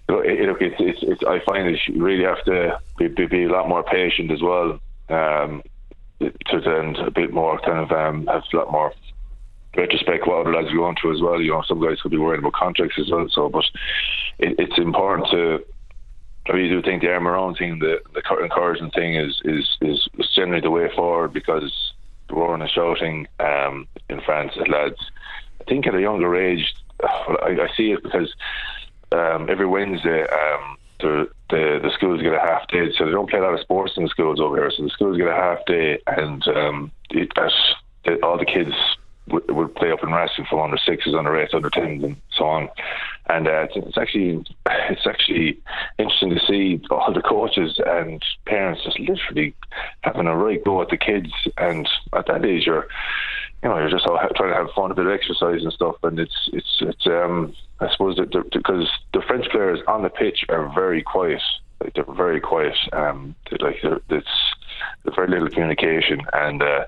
look, 0.09 0.61
it's, 0.61 0.75
it's, 0.79 0.99
it's, 1.01 1.23
I 1.23 1.39
find 1.45 1.67
that 1.67 1.79
you 1.87 2.03
really 2.03 2.23
have 2.23 2.43
to 2.45 2.79
be, 2.97 3.07
be, 3.07 3.25
be 3.25 3.43
a 3.43 3.49
lot 3.49 3.67
more 3.67 3.83
patient 3.83 4.31
as 4.31 4.41
well. 4.41 4.79
Um, 5.09 5.63
to 6.19 6.59
then 6.59 6.95
a 6.95 7.11
bit 7.11 7.31
more 7.31 7.59
kind 7.59 7.79
of 7.79 7.91
um, 7.91 8.25
have 8.27 8.43
a 8.51 8.57
lot 8.57 8.71
more 8.71 8.91
retrospect 9.75 10.25
what 10.25 10.41
other 10.41 10.53
lads 10.53 10.69
are 10.69 10.75
going 10.75 10.95
through 10.99 11.15
as 11.15 11.21
well. 11.21 11.39
You 11.39 11.51
know, 11.51 11.63
some 11.67 11.81
guys 11.81 12.01
could 12.01 12.11
be 12.11 12.17
worried 12.17 12.39
about 12.39 12.53
contracts 12.53 12.97
as 12.99 13.11
well. 13.11 13.27
So, 13.31 13.49
but 13.49 13.65
it, 14.39 14.55
it's 14.57 14.77
important 14.77 15.29
to. 15.31 15.63
I 16.47 16.53
really 16.53 16.69
do 16.69 16.81
think 16.81 17.01
the 17.01 17.11
arm 17.11 17.27
around 17.27 17.55
thing, 17.55 17.79
the 17.79 18.01
the 18.13 18.43
encouraging 18.43 18.91
thing, 18.91 19.15
is 19.15 19.39
is 19.45 19.77
is, 19.81 20.09
generally 20.33 20.61
the 20.61 20.71
way 20.71 20.89
forward 20.95 21.33
because 21.33 21.93
the 22.29 22.35
roaring 22.35 22.61
and 22.61 22.71
shouting 22.71 23.27
um, 23.39 23.87
in 24.09 24.21
France 24.21 24.53
at 24.59 24.69
lads. 24.69 25.11
I 25.61 25.63
think 25.65 25.87
at 25.87 25.95
a 25.95 26.01
younger 26.01 26.35
age, 26.35 26.73
I, 27.03 27.57
I 27.61 27.67
see 27.75 27.91
it 27.91 28.03
because 28.03 28.33
um, 29.11 29.49
every 29.49 29.65
Wednesday 29.65 30.23
um, 30.23 30.77
the, 30.99 31.29
the 31.49 31.79
the 31.83 31.91
schools 31.93 32.21
get 32.21 32.33
a 32.33 32.39
half 32.39 32.67
day, 32.67 32.91
so 32.97 33.05
they 33.05 33.11
don't 33.11 33.29
play 33.29 33.39
a 33.39 33.43
lot 33.43 33.53
of 33.53 33.59
sports 33.59 33.93
in 33.97 34.03
the 34.03 34.09
schools 34.09 34.39
over 34.39 34.55
here. 34.57 34.71
So 34.71 34.83
the 34.83 34.89
schools 34.89 35.17
get 35.17 35.27
a 35.27 35.33
half 35.33 35.65
day, 35.65 35.99
and 36.07 36.47
um, 36.47 36.91
it, 37.11 37.31
all 38.23 38.37
the 38.37 38.45
kids 38.45 38.73
would, 39.27 39.49
would 39.51 39.75
play 39.75 39.91
up 39.91 40.03
in 40.03 40.11
wrestling 40.11 40.47
from 40.49 40.59
under 40.59 40.77
sixes, 40.77 41.13
under 41.13 41.35
eights, 41.37 41.53
under 41.53 41.69
tens, 41.69 42.03
and 42.03 42.15
so 42.31 42.45
on. 42.45 42.69
And 43.29 43.47
uh, 43.47 43.67
it's, 43.69 43.75
it's 43.75 43.97
actually 43.97 44.45
it's 44.65 45.05
actually 45.05 45.59
interesting 45.99 46.29
to 46.29 46.45
see 46.47 46.81
all 46.89 47.13
the 47.13 47.21
coaches 47.21 47.79
and 47.85 48.23
parents 48.45 48.83
just 48.83 48.99
literally 48.99 49.53
having 50.01 50.27
a 50.27 50.35
right 50.35 50.63
go 50.63 50.81
at 50.81 50.89
the 50.89 50.97
kids. 50.97 51.31
And 51.57 51.87
at 52.13 52.27
that 52.27 52.45
age, 52.45 52.65
you're 52.65 52.87
you 53.63 53.69
know 53.69 53.77
you're 53.77 53.89
just 53.89 54.05
trying 54.05 54.51
to 54.51 54.55
have 54.55 54.69
fun, 54.75 54.91
a 54.91 54.95
bit 54.95 55.05
of 55.05 55.11
exercise 55.11 55.63
and 55.63 55.73
stuff. 55.73 55.95
And 56.03 56.19
it's 56.19 56.49
it's 56.53 56.77
it's 56.81 57.07
um 57.07 57.53
I 57.79 57.91
suppose 57.91 58.17
that 58.17 58.31
because 58.51 58.89
the 59.13 59.21
French 59.27 59.49
players 59.51 59.79
on 59.87 60.03
the 60.03 60.09
pitch 60.09 60.45
are 60.49 60.71
very 60.73 61.01
quiet. 61.03 61.41
Like 61.81 61.93
they're 61.93 62.15
very 62.15 62.41
quiet. 62.41 62.75
Um, 62.93 63.35
they're 63.49 63.69
like 63.69 63.77
they're, 63.83 64.01
there's 64.09 64.25
very 65.15 65.27
little 65.27 65.49
communication, 65.49 66.21
and 66.33 66.63
uh, 66.63 66.85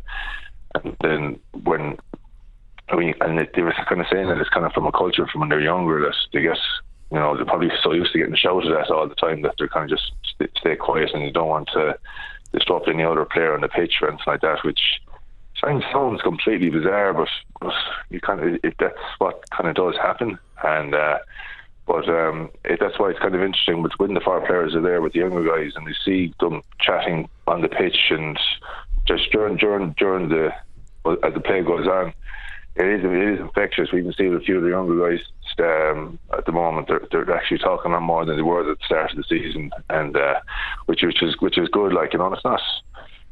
and 0.76 0.98
then 1.02 1.40
when 1.64 1.98
I 2.90 2.96
mean, 2.96 3.14
and 3.22 3.38
they, 3.38 3.62
were 3.62 3.74
kind 3.88 4.02
of 4.02 4.08
saying 4.12 4.28
that 4.28 4.40
it's 4.40 4.50
kind 4.50 4.66
of 4.66 4.74
from 4.74 4.88
a 4.88 4.92
culture 4.92 5.28
from 5.28 5.42
when 5.42 5.50
they're 5.50 5.62
younger 5.62 6.02
that 6.02 6.16
they 6.34 6.42
get, 6.42 6.58
you 7.12 7.20
know, 7.20 7.36
they're 7.36 7.46
probably 7.46 7.70
so 7.84 7.92
used 7.92 8.12
to 8.14 8.18
getting 8.18 8.36
shouted 8.36 8.72
at 8.72 8.90
all 8.90 9.08
the 9.08 9.16
time 9.16 9.44
that 9.44 9.56
they're 9.58 9.68
kind 9.68 9.92
of 9.92 9.98
just 9.98 10.12
stay 10.58 10.76
quiet 10.76 11.12
and 11.14 11.22
they 11.22 11.32
don't 11.32 11.48
want 11.48 11.70
to 11.74 11.98
disrupt 12.52 12.88
any 12.88 13.04
other 13.04 13.26
player 13.26 13.54
on 13.54 13.62
the 13.62 13.68
pitch 13.68 13.96
or 14.02 14.08
anything 14.08 14.24
like 14.26 14.42
that, 14.42 14.64
which 14.64 14.80
sounds 15.62 15.84
sounds 15.92 16.22
completely 16.22 16.70
bizarre, 16.70 17.14
but, 17.14 17.74
you 18.10 18.20
kind 18.20 18.40
of 18.40 18.60
it, 18.64 18.76
that's 18.80 18.98
what 19.18 19.44
kind 19.50 19.70
of 19.70 19.76
does 19.76 19.96
happen, 20.02 20.40
and 20.64 20.96
uh, 20.96 21.20
but 21.86 22.08
um, 22.08 22.50
it, 22.66 22.80
that's 22.80 23.00
why 23.00 23.10
it's 23.10 23.20
kind 23.20 23.36
of 23.36 23.42
interesting 23.42 23.82
with 23.82 23.94
when 23.98 24.14
the 24.14 24.22
far 24.22 24.46
players 24.46 24.76
are 24.76 24.82
there 24.82 25.02
with 25.02 25.14
the 25.14 25.20
younger 25.20 25.44
guys 25.44 25.74
and 25.76 25.88
you 25.88 25.94
see 26.06 26.34
them 26.40 26.62
chatting 26.80 27.30
on 27.48 27.62
the 27.62 27.68
pitch 27.68 28.12
and 28.12 28.40
just 29.08 29.32
during 29.32 29.58
during 29.58 29.94
during 29.98 30.30
the 30.30 30.52
as 31.24 31.34
the 31.34 31.40
play 31.40 31.64
goes 31.64 31.88
on, 31.88 32.14
it 32.76 32.86
is 32.86 33.04
it 33.04 33.34
is 33.34 33.40
infectious. 33.40 33.92
We 33.92 34.04
can 34.04 34.14
see 34.14 34.28
a 34.28 34.40
few 34.40 34.58
of 34.58 34.64
the 34.64 34.70
younger 34.70 35.10
guys 35.10 35.26
um, 35.60 36.20
at 36.38 36.46
the 36.46 36.52
moment 36.52 36.88
they're, 36.88 37.02
they're 37.12 37.36
actually 37.36 37.58
talking 37.58 37.94
on 37.94 38.04
more 38.04 38.26
than 38.26 38.38
they 38.38 38.42
were 38.42 38.70
at 38.70 38.78
the 38.78 38.86
start 38.86 39.12
of 39.12 39.18
the 39.18 39.24
season, 39.24 39.72
and 39.90 40.16
uh, 40.16 40.40
which 40.86 41.02
which 41.04 41.22
is 41.22 41.36
which 41.40 41.58
is 41.58 41.70
good. 41.70 41.94
Like 41.94 42.14
you 42.14 42.20
know, 42.20 42.32
it's 42.34 42.44
not. 42.44 42.62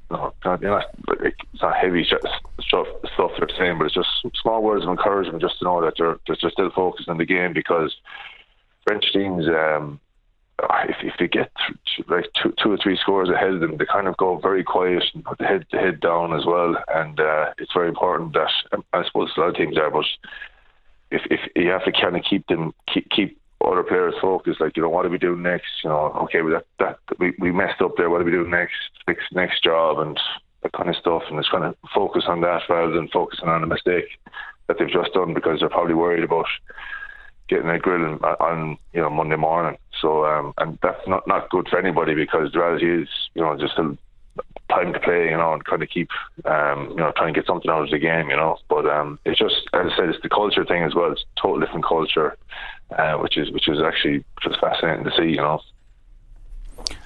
No, 0.09 0.33
not, 0.45 0.61
you 0.61 0.67
know, 0.67 0.81
it's 1.19 1.61
not 1.61 1.75
heavy 1.75 2.05
stuff 2.05 2.87
stuff 3.13 3.31
they're 3.37 3.49
saying, 3.57 3.77
but 3.77 3.85
it's 3.85 3.95
just 3.95 4.07
small 4.41 4.63
words 4.63 4.83
of 4.83 4.89
encouragement, 4.89 5.41
just 5.41 5.59
to 5.59 5.65
know 5.65 5.81
that 5.81 5.95
they're 5.97 6.17
they're 6.27 6.51
still 6.51 6.71
focused 6.71 7.09
on 7.09 7.17
the 7.17 7.25
game 7.25 7.53
because 7.53 7.93
French 8.85 9.11
teams, 9.11 9.47
um, 9.47 9.99
if 10.87 10.95
if 11.01 11.13
they 11.19 11.27
get 11.27 11.51
like 12.07 12.25
two 12.41 12.53
two 12.61 12.71
or 12.71 12.77
three 12.77 12.97
scores 12.97 13.29
ahead 13.29 13.51
of 13.51 13.59
them, 13.59 13.75
they 13.77 13.85
kind 13.85 14.07
of 14.07 14.15
go 14.15 14.37
very 14.37 14.63
quiet 14.63 15.03
and 15.13 15.25
put 15.25 15.37
the 15.39 15.45
head 15.45 15.65
the 15.71 15.77
head 15.77 15.99
down 15.99 16.33
as 16.33 16.45
well, 16.45 16.77
and 16.87 17.19
uh, 17.19 17.51
it's 17.57 17.73
very 17.73 17.89
important 17.89 18.33
that 18.33 18.51
I 18.93 19.03
suppose 19.05 19.31
a 19.35 19.41
lot 19.41 19.49
of 19.49 19.55
teams 19.55 19.77
are, 19.77 19.91
but 19.91 20.05
if 21.11 21.21
if 21.29 21.39
you 21.55 21.69
have 21.69 21.85
to 21.85 21.91
kind 21.91 22.15
of 22.15 22.23
keep 22.23 22.47
them 22.47 22.73
keep 22.91 23.09
keep 23.09 23.36
other 23.65 23.83
players 23.83 24.13
focused, 24.21 24.61
like 24.61 24.77
you 24.77 24.83
know 24.83 24.89
what 24.89 25.05
are 25.05 25.09
we 25.09 25.17
doing 25.17 25.41
next? 25.41 25.67
You 25.83 25.89
know, 25.89 26.13
okay, 26.23 26.41
well, 26.41 26.61
that 26.79 26.97
that 27.07 27.19
we, 27.19 27.33
we 27.39 27.51
messed 27.51 27.81
up 27.81 27.97
there. 27.97 28.09
What 28.09 28.21
are 28.21 28.25
we 28.25 28.31
doing 28.31 28.51
next? 28.51 28.75
Next 29.07 29.25
next 29.31 29.63
job 29.63 29.99
and 29.99 30.19
that 30.63 30.73
kind 30.73 30.89
of 30.89 30.95
stuff, 30.95 31.23
and 31.29 31.39
it's 31.39 31.49
kind 31.49 31.63
of 31.63 31.75
focus 31.93 32.23
on 32.27 32.41
that 32.41 32.61
rather 32.69 32.91
than 32.91 33.07
focusing 33.09 33.49
on 33.49 33.63
a 33.63 33.67
mistake 33.67 34.05
that 34.67 34.77
they've 34.79 34.89
just 34.89 35.13
done 35.13 35.33
because 35.33 35.59
they're 35.59 35.69
probably 35.69 35.93
worried 35.93 36.23
about 36.23 36.45
getting 37.47 37.69
a 37.69 37.79
grill 37.79 38.05
on, 38.05 38.19
on 38.23 38.77
you 38.93 39.01
know 39.01 39.09
Monday 39.09 39.35
morning. 39.35 39.77
So 40.01 40.25
um, 40.25 40.53
and 40.57 40.77
that's 40.81 41.07
not 41.07 41.27
not 41.27 41.49
good 41.49 41.67
for 41.69 41.79
anybody 41.79 42.13
because 42.13 42.51
the 42.51 42.59
reality 42.59 43.03
is 43.03 43.09
you 43.33 43.41
know 43.41 43.57
just 43.57 43.77
a 43.77 43.97
time 44.69 44.93
to 44.93 44.99
play, 44.99 45.29
you 45.29 45.37
know, 45.37 45.53
and 45.53 45.63
kind 45.63 45.81
of 45.81 45.89
keep 45.89 46.09
um, 46.45 46.89
you 46.89 46.97
know 46.97 47.11
trying 47.15 47.33
to 47.33 47.39
get 47.39 47.47
something 47.47 47.71
out 47.71 47.83
of 47.83 47.89
the 47.89 47.99
game, 47.99 48.29
you 48.29 48.35
know. 48.35 48.57
But 48.69 48.85
um, 48.85 49.19
it's 49.25 49.39
just 49.39 49.55
as 49.73 49.91
I 49.91 49.95
said, 49.95 50.09
it's 50.09 50.21
the 50.21 50.29
culture 50.29 50.65
thing 50.65 50.83
as 50.83 50.93
well. 50.93 51.11
It's 51.11 51.23
a 51.37 51.41
total 51.41 51.59
different 51.59 51.85
culture, 51.85 52.37
uh, 52.91 53.13
which 53.15 53.37
is 53.37 53.51
which 53.51 53.67
is 53.67 53.81
actually 53.81 54.23
just 54.41 54.59
fascinating 54.59 55.03
to 55.05 55.11
see, 55.17 55.29
you 55.29 55.37
know. 55.37 55.61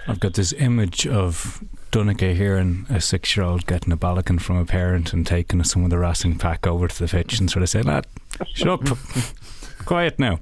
I've 0.07 0.19
got 0.19 0.33
this 0.33 0.53
image 0.53 1.07
of 1.07 1.63
Donnacha 1.91 2.35
hearing 2.35 2.85
a 2.89 2.99
six 2.99 3.35
year 3.35 3.45
old 3.45 3.65
getting 3.65 3.93
a 3.93 3.97
bollocking 3.97 4.41
from 4.41 4.57
a 4.57 4.65
parent 4.65 5.13
and 5.13 5.25
taking 5.25 5.63
some 5.63 5.83
of 5.83 5.89
the 5.89 5.97
wrestling 5.97 6.37
pack 6.37 6.67
over 6.67 6.87
to 6.87 6.99
the 6.99 7.07
pitch 7.07 7.39
and 7.39 7.49
sort 7.49 7.63
of 7.63 7.69
saying, 7.69 7.85
Lad, 7.85 8.05
shut 8.53 8.91
up. 8.91 8.97
Quiet 9.85 10.19
now. 10.19 10.39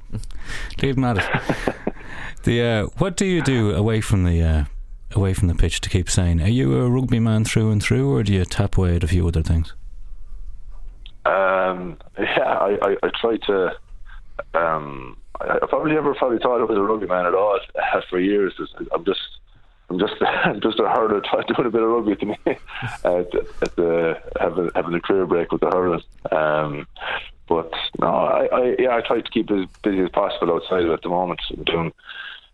Leave 0.81 0.95
them 0.95 1.05
at 1.05 1.17
it. 1.17 1.75
The 2.43 2.61
uh, 2.61 2.85
what 2.97 3.17
do 3.17 3.25
you 3.25 3.41
do 3.41 3.75
away 3.75 3.99
from 3.99 4.23
the 4.23 4.41
uh, 4.41 4.63
away 5.13 5.33
from 5.33 5.49
the 5.49 5.55
pitch 5.55 5.81
to 5.81 5.89
keep 5.89 6.09
sane? 6.09 6.41
Are 6.41 6.47
you 6.47 6.81
a 6.81 6.89
rugby 6.89 7.19
man 7.19 7.43
through 7.43 7.71
and 7.71 7.83
through 7.83 8.11
or 8.11 8.23
do 8.23 8.33
you 8.33 8.45
tap 8.45 8.77
away 8.77 8.95
at 8.95 9.03
a 9.03 9.07
few 9.07 9.27
other 9.27 9.43
things? 9.43 9.73
Um, 11.25 11.97
yeah, 12.17 12.39
I, 12.39 12.77
I, 12.81 12.95
I 13.03 13.09
try 13.19 13.37
to. 13.47 13.75
Um, 14.53 15.17
I, 15.41 15.59
probably 15.67 15.93
never 15.93 16.13
probably 16.15 16.39
thought 16.39 16.61
I 16.61 16.63
was 16.63 16.77
a 16.77 16.81
rugby 16.81 17.07
man 17.07 17.25
at 17.25 17.33
all 17.33 17.59
uh, 17.75 18.01
for 18.09 18.19
years. 18.19 18.53
I'm 18.93 19.05
just, 19.05 19.21
I'm 19.89 19.99
just, 19.99 20.13
I'm 20.21 20.61
just 20.61 20.79
a 20.79 20.89
hurler 20.89 21.21
doing 21.55 21.67
a 21.67 21.71
bit 21.71 21.81
of 21.81 21.89
rugby 21.89 22.15
to 22.15 22.25
me 22.25 22.37
at, 22.45 23.35
at 23.61 23.75
the 23.75 24.19
having 24.39 24.69
having 24.75 24.93
a 24.93 25.01
career 25.01 25.25
break 25.25 25.51
with 25.51 25.61
the 25.61 25.67
hurling. 25.67 26.03
Um, 26.31 26.87
but 27.47 27.71
no, 27.99 28.07
I, 28.07 28.45
I 28.45 28.75
yeah, 28.77 28.95
I 28.95 29.01
try 29.01 29.21
to 29.21 29.31
keep 29.31 29.49
as 29.51 29.67
busy 29.83 30.01
as 30.01 30.09
possible 30.09 30.53
outside 30.53 30.85
of 30.85 30.91
at 30.91 31.01
the 31.01 31.09
moment. 31.09 31.39
I'm 31.49 31.63
doing 31.63 31.93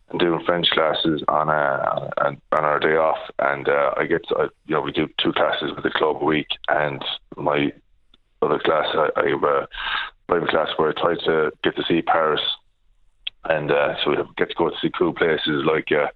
and 0.09 0.19
doing 0.19 0.43
French 0.45 0.69
classes 0.69 1.23
on 1.27 1.49
a 1.49 2.11
on, 2.23 2.41
on 2.51 2.63
our 2.63 2.79
day 2.79 2.95
off, 2.95 3.17
and 3.39 3.67
uh, 3.67 3.93
I 3.97 4.05
get 4.05 4.21
I, 4.37 4.43
you 4.65 4.75
know 4.75 4.81
we 4.81 4.91
do 4.91 5.07
two 5.21 5.33
classes 5.33 5.71
with 5.75 5.83
the 5.83 5.89
club 5.89 6.17
a 6.21 6.25
week, 6.25 6.47
and 6.69 7.03
my 7.35 7.71
other 8.41 8.59
class 8.59 8.85
I, 8.93 9.09
I 9.15 9.29
have 9.29 9.43
a 9.43 9.67
private 10.27 10.49
class 10.49 10.69
where 10.77 10.89
I 10.89 11.01
try 11.01 11.15
to 11.25 11.51
get 11.63 11.75
to 11.75 11.83
see 11.87 12.01
Paris, 12.01 12.41
and 13.49 13.71
uh, 13.71 13.95
so 14.03 14.11
we 14.11 14.17
get 14.37 14.49
to 14.49 14.55
go 14.55 14.69
to 14.69 14.75
see 14.81 14.91
cool 14.97 15.13
places 15.13 15.63
like 15.65 15.89
uh, 15.91 16.07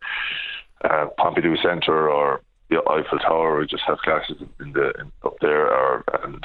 uh, 0.88 1.08
Pompidou 1.20 1.62
Centre 1.62 2.10
or 2.10 2.42
the 2.70 2.82
Eiffel 2.90 3.20
Tower. 3.20 3.60
We 3.60 3.68
just 3.68 3.84
have 3.88 3.98
classes 4.00 4.38
in 4.60 4.74
the 4.74 4.92
in, 5.00 5.12
up 5.24 5.36
there 5.42 5.72
or 5.72 6.04
and 6.24 6.44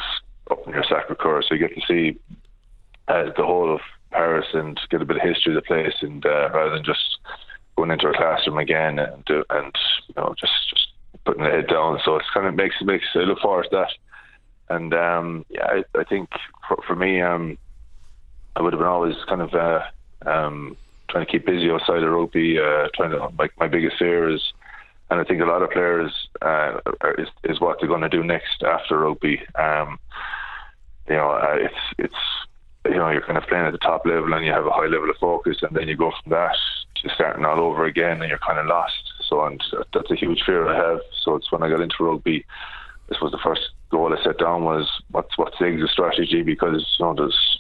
up 0.50 0.66
near 0.66 0.82
Sacre 0.82 1.14
Coeur, 1.14 1.42
so 1.42 1.54
you 1.54 1.66
get 1.66 1.74
to 1.74 1.86
see 1.86 2.18
uh, 3.08 3.24
the 3.36 3.44
whole 3.44 3.74
of 3.74 3.80
Paris 4.10 4.46
and 4.52 4.78
get 4.90 5.02
a 5.02 5.04
bit 5.04 5.16
of 5.16 5.22
history 5.22 5.54
of 5.54 5.62
the 5.62 5.66
place, 5.66 5.94
and 6.00 6.24
uh, 6.24 6.50
rather 6.52 6.70
than 6.70 6.84
just 6.84 7.18
going 7.76 7.90
into 7.90 8.08
a 8.08 8.16
classroom 8.16 8.58
again 8.58 8.98
and 8.98 9.24
do, 9.24 9.44
and 9.50 9.74
you 10.08 10.14
know 10.16 10.34
just 10.38 10.52
just 10.70 10.88
putting 11.24 11.44
the 11.44 11.50
head 11.50 11.68
down. 11.68 11.98
So 12.04 12.16
it's 12.16 12.30
kind 12.32 12.46
of 12.46 12.54
makes 12.54 12.76
makes 12.82 13.06
I 13.14 13.20
look 13.20 13.40
forward 13.40 13.66
to 13.70 13.76
that. 13.76 13.92
And 14.74 14.94
um, 14.94 15.44
yeah, 15.50 15.66
I, 15.66 15.98
I 15.98 16.04
think 16.04 16.30
for, 16.66 16.78
for 16.86 16.96
me, 16.96 17.20
um, 17.20 17.58
I 18.56 18.62
would 18.62 18.72
have 18.72 18.80
been 18.80 18.88
always 18.88 19.16
kind 19.28 19.42
of 19.42 19.52
uh, 19.52 19.80
um, 20.26 20.76
trying 21.08 21.26
to 21.26 21.30
keep 21.30 21.46
busy 21.46 21.70
outside 21.70 22.02
of 22.02 22.12
rugby. 22.12 22.58
Uh, 22.58 22.88
trying 22.94 23.10
to 23.10 23.30
like 23.38 23.52
my 23.58 23.68
biggest 23.68 23.98
fear 23.98 24.28
is, 24.28 24.52
and 25.10 25.20
I 25.20 25.24
think 25.24 25.40
a 25.40 25.46
lot 25.46 25.62
of 25.62 25.70
players 25.70 26.12
uh, 26.42 26.78
is 27.18 27.28
is 27.44 27.60
what 27.60 27.78
they're 27.78 27.88
going 27.88 28.02
to 28.02 28.08
do 28.08 28.24
next 28.24 28.62
after 28.62 28.98
rugby. 28.98 29.40
Um, 29.54 29.98
you 31.08 31.16
know, 31.16 31.30
uh, 31.30 31.56
it's 31.56 31.74
it's 31.98 32.14
you 32.86 32.96
know 32.96 33.10
you're 33.10 33.26
kind 33.26 33.38
of 33.38 33.44
playing 33.44 33.66
at 33.66 33.72
the 33.72 33.78
top 33.78 34.06
level 34.06 34.32
and 34.34 34.44
you 34.44 34.52
have 34.52 34.66
a 34.66 34.70
high 34.70 34.86
level 34.86 35.10
of 35.10 35.16
focus, 35.16 35.58
and 35.62 35.76
then 35.76 35.88
you 35.88 35.96
go 35.96 36.12
from 36.22 36.30
that 36.30 36.56
to 36.96 37.08
starting 37.14 37.44
all 37.44 37.60
over 37.60 37.84
again, 37.84 38.20
and 38.20 38.28
you're 38.28 38.38
kind 38.38 38.58
of 38.58 38.66
lost. 38.66 39.12
So, 39.28 39.44
and 39.44 39.62
that's 39.92 40.10
a 40.10 40.16
huge 40.16 40.42
fear 40.44 40.68
I 40.68 40.76
have. 40.76 41.00
So 41.22 41.36
it's 41.36 41.50
when 41.52 41.62
I 41.62 41.68
got 41.68 41.80
into 41.80 42.04
rugby. 42.04 42.44
This 43.08 43.20
was 43.20 43.32
the 43.32 43.38
first 43.44 43.60
goal 43.90 44.12
I 44.12 44.22
set 44.24 44.38
down 44.38 44.64
was 44.64 44.90
what's 45.10 45.36
what's 45.36 45.58
the 45.58 45.66
exit 45.66 45.90
strategy 45.90 46.42
because 46.42 46.84
you 46.98 47.04
know 47.04 47.14
there's 47.14 47.58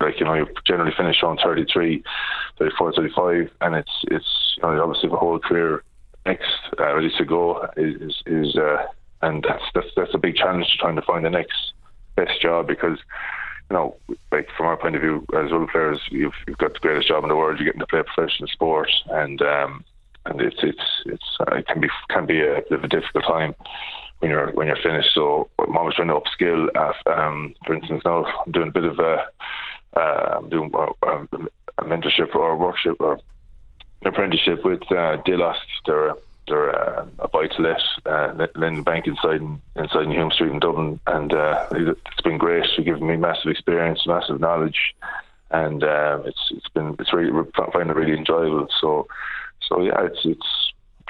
like 0.00 0.18
you 0.18 0.26
know 0.26 0.34
you 0.34 0.46
generally 0.66 0.92
finish 0.96 1.22
on 1.22 1.38
33 1.42 2.02
34 2.58 2.92
35 2.92 3.50
and 3.60 3.74
it's 3.74 3.90
it's 4.04 4.54
you 4.56 4.62
know 4.62 4.82
obviously 4.82 5.08
the 5.08 5.16
whole 5.16 5.38
career 5.38 5.82
next 6.26 6.50
uh, 6.78 6.94
ready 6.94 7.10
to 7.16 7.24
go 7.24 7.68
is 7.76 8.22
is 8.26 8.56
uh, 8.56 8.84
and 9.22 9.44
that's 9.48 9.64
that's 9.74 9.88
that's 9.96 10.14
a 10.14 10.18
big 10.18 10.36
challenge 10.36 10.66
to 10.70 10.78
trying 10.78 10.96
to 10.96 11.02
find 11.02 11.24
the 11.24 11.30
next 11.30 11.72
best 12.16 12.40
job 12.40 12.66
because 12.66 12.98
you 13.70 13.76
know 13.76 13.96
like 14.30 14.48
from 14.56 14.66
our 14.66 14.76
point 14.76 14.94
of 14.94 15.02
view 15.02 15.24
as 15.34 15.50
well 15.50 15.66
players 15.70 16.00
you've, 16.10 16.34
you've 16.46 16.58
got 16.58 16.72
the 16.74 16.80
greatest 16.80 17.08
job 17.08 17.22
in 17.22 17.28
the 17.28 17.36
world 17.36 17.58
you're 17.58 17.66
getting 17.66 17.80
to 17.80 17.86
play 17.86 18.02
professional 18.02 18.48
sport 18.48 18.90
and 19.10 19.40
um 19.42 19.84
and 20.26 20.40
it's 20.40 20.58
it's 20.62 21.02
it's 21.06 21.36
uh, 21.40 21.56
it 21.56 21.66
can 21.66 21.80
be 21.80 21.88
can 22.10 22.26
be 22.26 22.40
a 22.40 22.62
bit 22.68 22.78
of 22.78 22.84
a 22.84 22.88
difficult 22.88 23.24
time 23.24 23.54
when 24.22 24.30
you're 24.30 24.52
when 24.52 24.68
you're 24.68 24.76
finished. 24.76 25.12
So 25.14 25.50
I'm 25.58 25.76
always 25.76 25.96
trying 25.96 26.08
to 26.08 26.20
upskill. 26.20 26.68
At, 26.76 27.18
um, 27.18 27.54
for 27.66 27.74
instance, 27.74 28.02
now 28.04 28.24
I'm 28.24 28.52
doing 28.52 28.68
a 28.68 28.72
bit 28.72 28.84
of 28.84 28.98
a 29.00 29.26
uh, 29.96 30.38
I'm 30.38 30.48
doing 30.48 30.70
a, 30.72 31.08
a 31.78 31.84
mentorship 31.84 32.34
or 32.34 32.52
a 32.52 32.56
workshop 32.56 32.96
or 33.00 33.14
an 33.14 34.06
apprenticeship 34.06 34.64
with 34.64 34.90
uh, 34.92 35.16
Dilosk. 35.26 35.60
They're 35.86 36.14
they're 36.46 36.70
uh, 36.70 37.06
a 37.18 37.28
buy 37.28 37.48
to 37.48 37.62
let 37.62 37.80
uh, 38.06 38.82
bank 38.82 39.06
inside 39.06 39.40
in, 39.40 39.60
inside 39.74 40.04
in 40.04 40.10
Hume 40.12 40.30
Street 40.30 40.52
in 40.52 40.60
Dublin, 40.60 41.00
and 41.08 41.32
uh, 41.34 41.66
it's 41.72 42.20
been 42.22 42.38
great. 42.38 42.64
It's 42.64 42.84
given 42.84 43.06
me 43.06 43.16
massive 43.16 43.50
experience, 43.50 44.06
massive 44.06 44.40
knowledge, 44.40 44.94
and 45.50 45.82
uh, 45.82 46.20
it's 46.24 46.52
it's 46.52 46.68
been 46.68 46.94
it's 47.00 47.12
really 47.12 47.32
I 47.56 47.70
find 47.72 47.90
it 47.90 47.96
really 47.96 48.16
enjoyable. 48.16 48.68
So 48.80 49.08
so 49.68 49.82
yeah, 49.82 50.04
it's 50.04 50.20
it's 50.24 50.61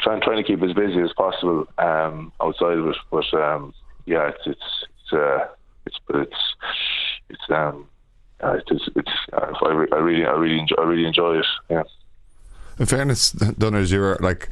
trying 0.02 0.20
trying 0.20 0.36
to 0.36 0.42
keep 0.42 0.62
as 0.62 0.72
busy 0.72 1.00
as 1.00 1.12
possible 1.16 1.66
um, 1.78 2.32
outside 2.40 2.78
of 2.78 2.88
it. 2.88 2.96
But 3.10 3.32
um, 3.34 3.74
yeah, 4.06 4.28
it's 4.28 4.46
it's 4.46 4.84
it's 4.88 5.12
uh, 5.12 5.46
it's 5.86 5.98
but 6.06 6.16
it's 6.16 6.54
it's 7.28 7.50
um, 7.50 7.88
uh, 8.42 8.54
it's 8.54 8.88
it's, 8.96 9.10
uh, 9.32 9.52
I, 9.64 9.72
re- 9.72 9.88
I 9.92 9.96
really 9.96 10.26
I 10.26 10.32
really 10.32 10.58
enjoy, 10.58 10.76
I 10.78 10.84
really 10.84 11.06
enjoy 11.06 11.38
it. 11.38 11.46
Yeah. 11.70 11.82
In 12.78 12.86
fairness, 12.86 13.32
Dunners, 13.32 13.92
you 13.92 14.00
were 14.00 14.18
like 14.20 14.48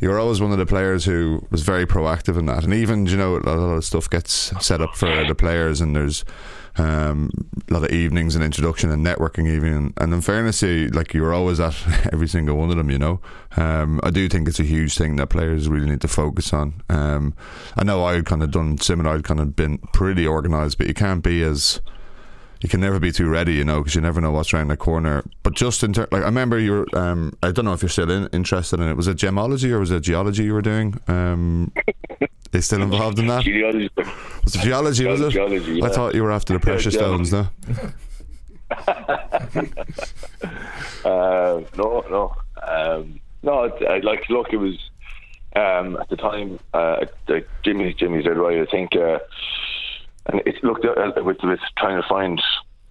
you 0.00 0.08
were 0.08 0.18
always 0.18 0.40
one 0.40 0.52
of 0.52 0.58
the 0.58 0.66
players 0.66 1.04
who 1.04 1.46
was 1.50 1.62
very 1.62 1.86
proactive 1.86 2.38
in 2.38 2.46
that, 2.46 2.64
and 2.64 2.72
even 2.74 3.06
you 3.06 3.16
know 3.16 3.36
a 3.36 3.40
lot 3.40 3.76
of 3.76 3.84
stuff 3.84 4.08
gets 4.08 4.52
set 4.64 4.80
up 4.80 4.96
for 4.96 5.24
the 5.26 5.34
players, 5.34 5.80
and 5.80 5.94
there's 5.94 6.24
um, 6.78 7.30
a 7.68 7.74
lot 7.74 7.84
of 7.84 7.90
evenings 7.90 8.34
and 8.34 8.44
introduction 8.44 8.90
and 8.90 9.04
networking 9.04 9.48
even. 9.48 9.92
And 9.96 10.14
in 10.14 10.20
fairness 10.20 10.62
you, 10.62 10.88
like 10.88 11.12
you're 11.12 11.34
always 11.34 11.60
at 11.60 11.76
every 12.12 12.28
single 12.28 12.56
one 12.56 12.70
of 12.70 12.76
them 12.76 12.90
you 12.90 12.98
know? 12.98 13.20
Um, 13.56 14.00
I 14.02 14.10
do 14.10 14.28
think 14.28 14.48
it's 14.48 14.60
a 14.60 14.64
huge 14.64 14.96
thing 14.96 15.16
that 15.16 15.28
players 15.28 15.68
really 15.68 15.88
need 15.88 16.00
to 16.02 16.08
focus 16.08 16.52
on. 16.52 16.82
Um, 16.88 17.34
I 17.76 17.84
know 17.84 18.04
I'd 18.04 18.26
kind 18.26 18.42
of 18.42 18.50
done 18.50 18.78
similar. 18.78 19.10
I'd 19.10 19.24
kind 19.24 19.40
of 19.40 19.56
been 19.56 19.78
pretty 19.92 20.26
organised 20.26 20.78
but 20.78 20.86
you 20.86 20.94
can't 20.94 21.22
be 21.22 21.42
as 21.42 21.80
you 22.60 22.68
can 22.68 22.80
never 22.80 22.98
be 22.98 23.12
too 23.12 23.28
ready, 23.28 23.54
you 23.54 23.64
know, 23.64 23.78
because 23.80 23.94
you 23.94 24.00
never 24.00 24.20
know 24.20 24.32
what's 24.32 24.52
around 24.52 24.68
the 24.68 24.76
corner. 24.76 25.24
But 25.42 25.54
just 25.54 25.82
in 25.82 25.92
ter- 25.92 26.08
like 26.10 26.22
I 26.22 26.26
remember 26.26 26.58
you 26.58 26.72
were, 26.72 26.98
um, 26.98 27.32
I 27.42 27.52
don't 27.52 27.64
know 27.64 27.72
if 27.72 27.82
you're 27.82 27.88
still 27.88 28.10
in, 28.10 28.26
interested 28.28 28.80
in 28.80 28.88
it. 28.88 28.96
Was 28.96 29.06
it 29.06 29.16
gemology 29.16 29.70
or 29.70 29.80
was 29.80 29.90
it 29.90 30.00
geology 30.00 30.44
you 30.44 30.54
were 30.54 30.62
doing? 30.62 30.98
Um, 31.06 31.72
is 32.52 32.66
still 32.66 32.82
involved 32.82 33.18
in 33.18 33.26
that? 33.26 33.44
Geology. 33.44 33.90
Was 34.44 34.54
it 34.54 34.60
geology? 34.62 35.06
Was 35.06 35.20
it? 35.20 35.30
Geology, 35.30 35.74
yeah. 35.74 35.84
I 35.84 35.88
thought 35.90 36.14
you 36.14 36.22
were 36.22 36.32
after 36.32 36.54
the 36.54 36.60
precious 36.60 36.94
stones, 36.94 37.32
no? 37.32 37.48
uh, 41.04 41.62
no, 41.76 42.04
no, 42.10 42.34
um, 42.66 43.20
no. 43.42 43.64
It, 43.64 43.86
I, 43.86 43.98
like, 43.98 44.28
look, 44.30 44.52
it 44.52 44.56
was 44.56 44.76
um, 45.54 45.96
at 45.96 46.08
the 46.08 46.16
time. 46.16 46.58
Uh, 46.72 47.04
like 47.28 47.48
Jimmy, 47.62 47.94
Jimmy 47.94 48.22
said 48.22 48.36
right. 48.36 48.60
I 48.60 48.66
think, 48.70 48.96
uh, 48.96 49.18
and 50.28 50.42
it 50.46 50.62
looked 50.62 50.84
uh, 50.84 51.12
with 51.22 51.38
with 51.42 51.60
trying 51.76 52.00
to 52.00 52.08
find 52.08 52.40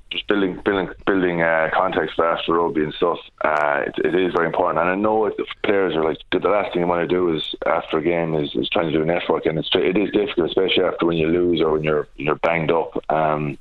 just 0.10 0.28
building 0.28 0.60
building 0.64 0.90
building 1.06 1.42
uh, 1.42 1.70
context 1.74 2.16
for 2.16 2.26
after 2.26 2.54
rugby 2.54 2.84
and 2.84 2.94
stuff. 2.94 3.20
Uh, 3.44 3.84
it, 3.88 4.06
it 4.06 4.16
is 4.16 4.34
very 4.34 4.48
important, 4.48 4.80
and 4.80 4.90
I 4.90 4.96
know 4.96 5.30
the 5.30 5.46
players 5.64 5.96
are 5.96 6.04
like 6.04 6.20
the 6.32 6.40
last 6.40 6.74
thing 6.74 6.82
you 6.82 6.88
want 6.88 7.08
to 7.08 7.16
do 7.16 7.34
is 7.36 7.56
after 7.66 7.98
a 7.98 8.04
game 8.04 8.36
is, 8.36 8.56
is 8.56 8.70
trying 8.70 8.92
to 8.92 8.98
do 8.98 9.06
network, 9.06 9.46
and 9.46 9.60
it's 9.60 9.70
it 9.74 9.98
is 9.98 10.12
difficult, 10.12 10.50
especially 10.50 10.84
after 10.84 11.06
when 11.06 11.18
you 11.18 11.28
lose 11.28 11.62
or 11.62 11.74
when 11.74 11.84
you're 11.84 12.08
you're 12.16 12.36
banged 12.36 12.72
up. 12.72 12.98
Um, 13.12 13.58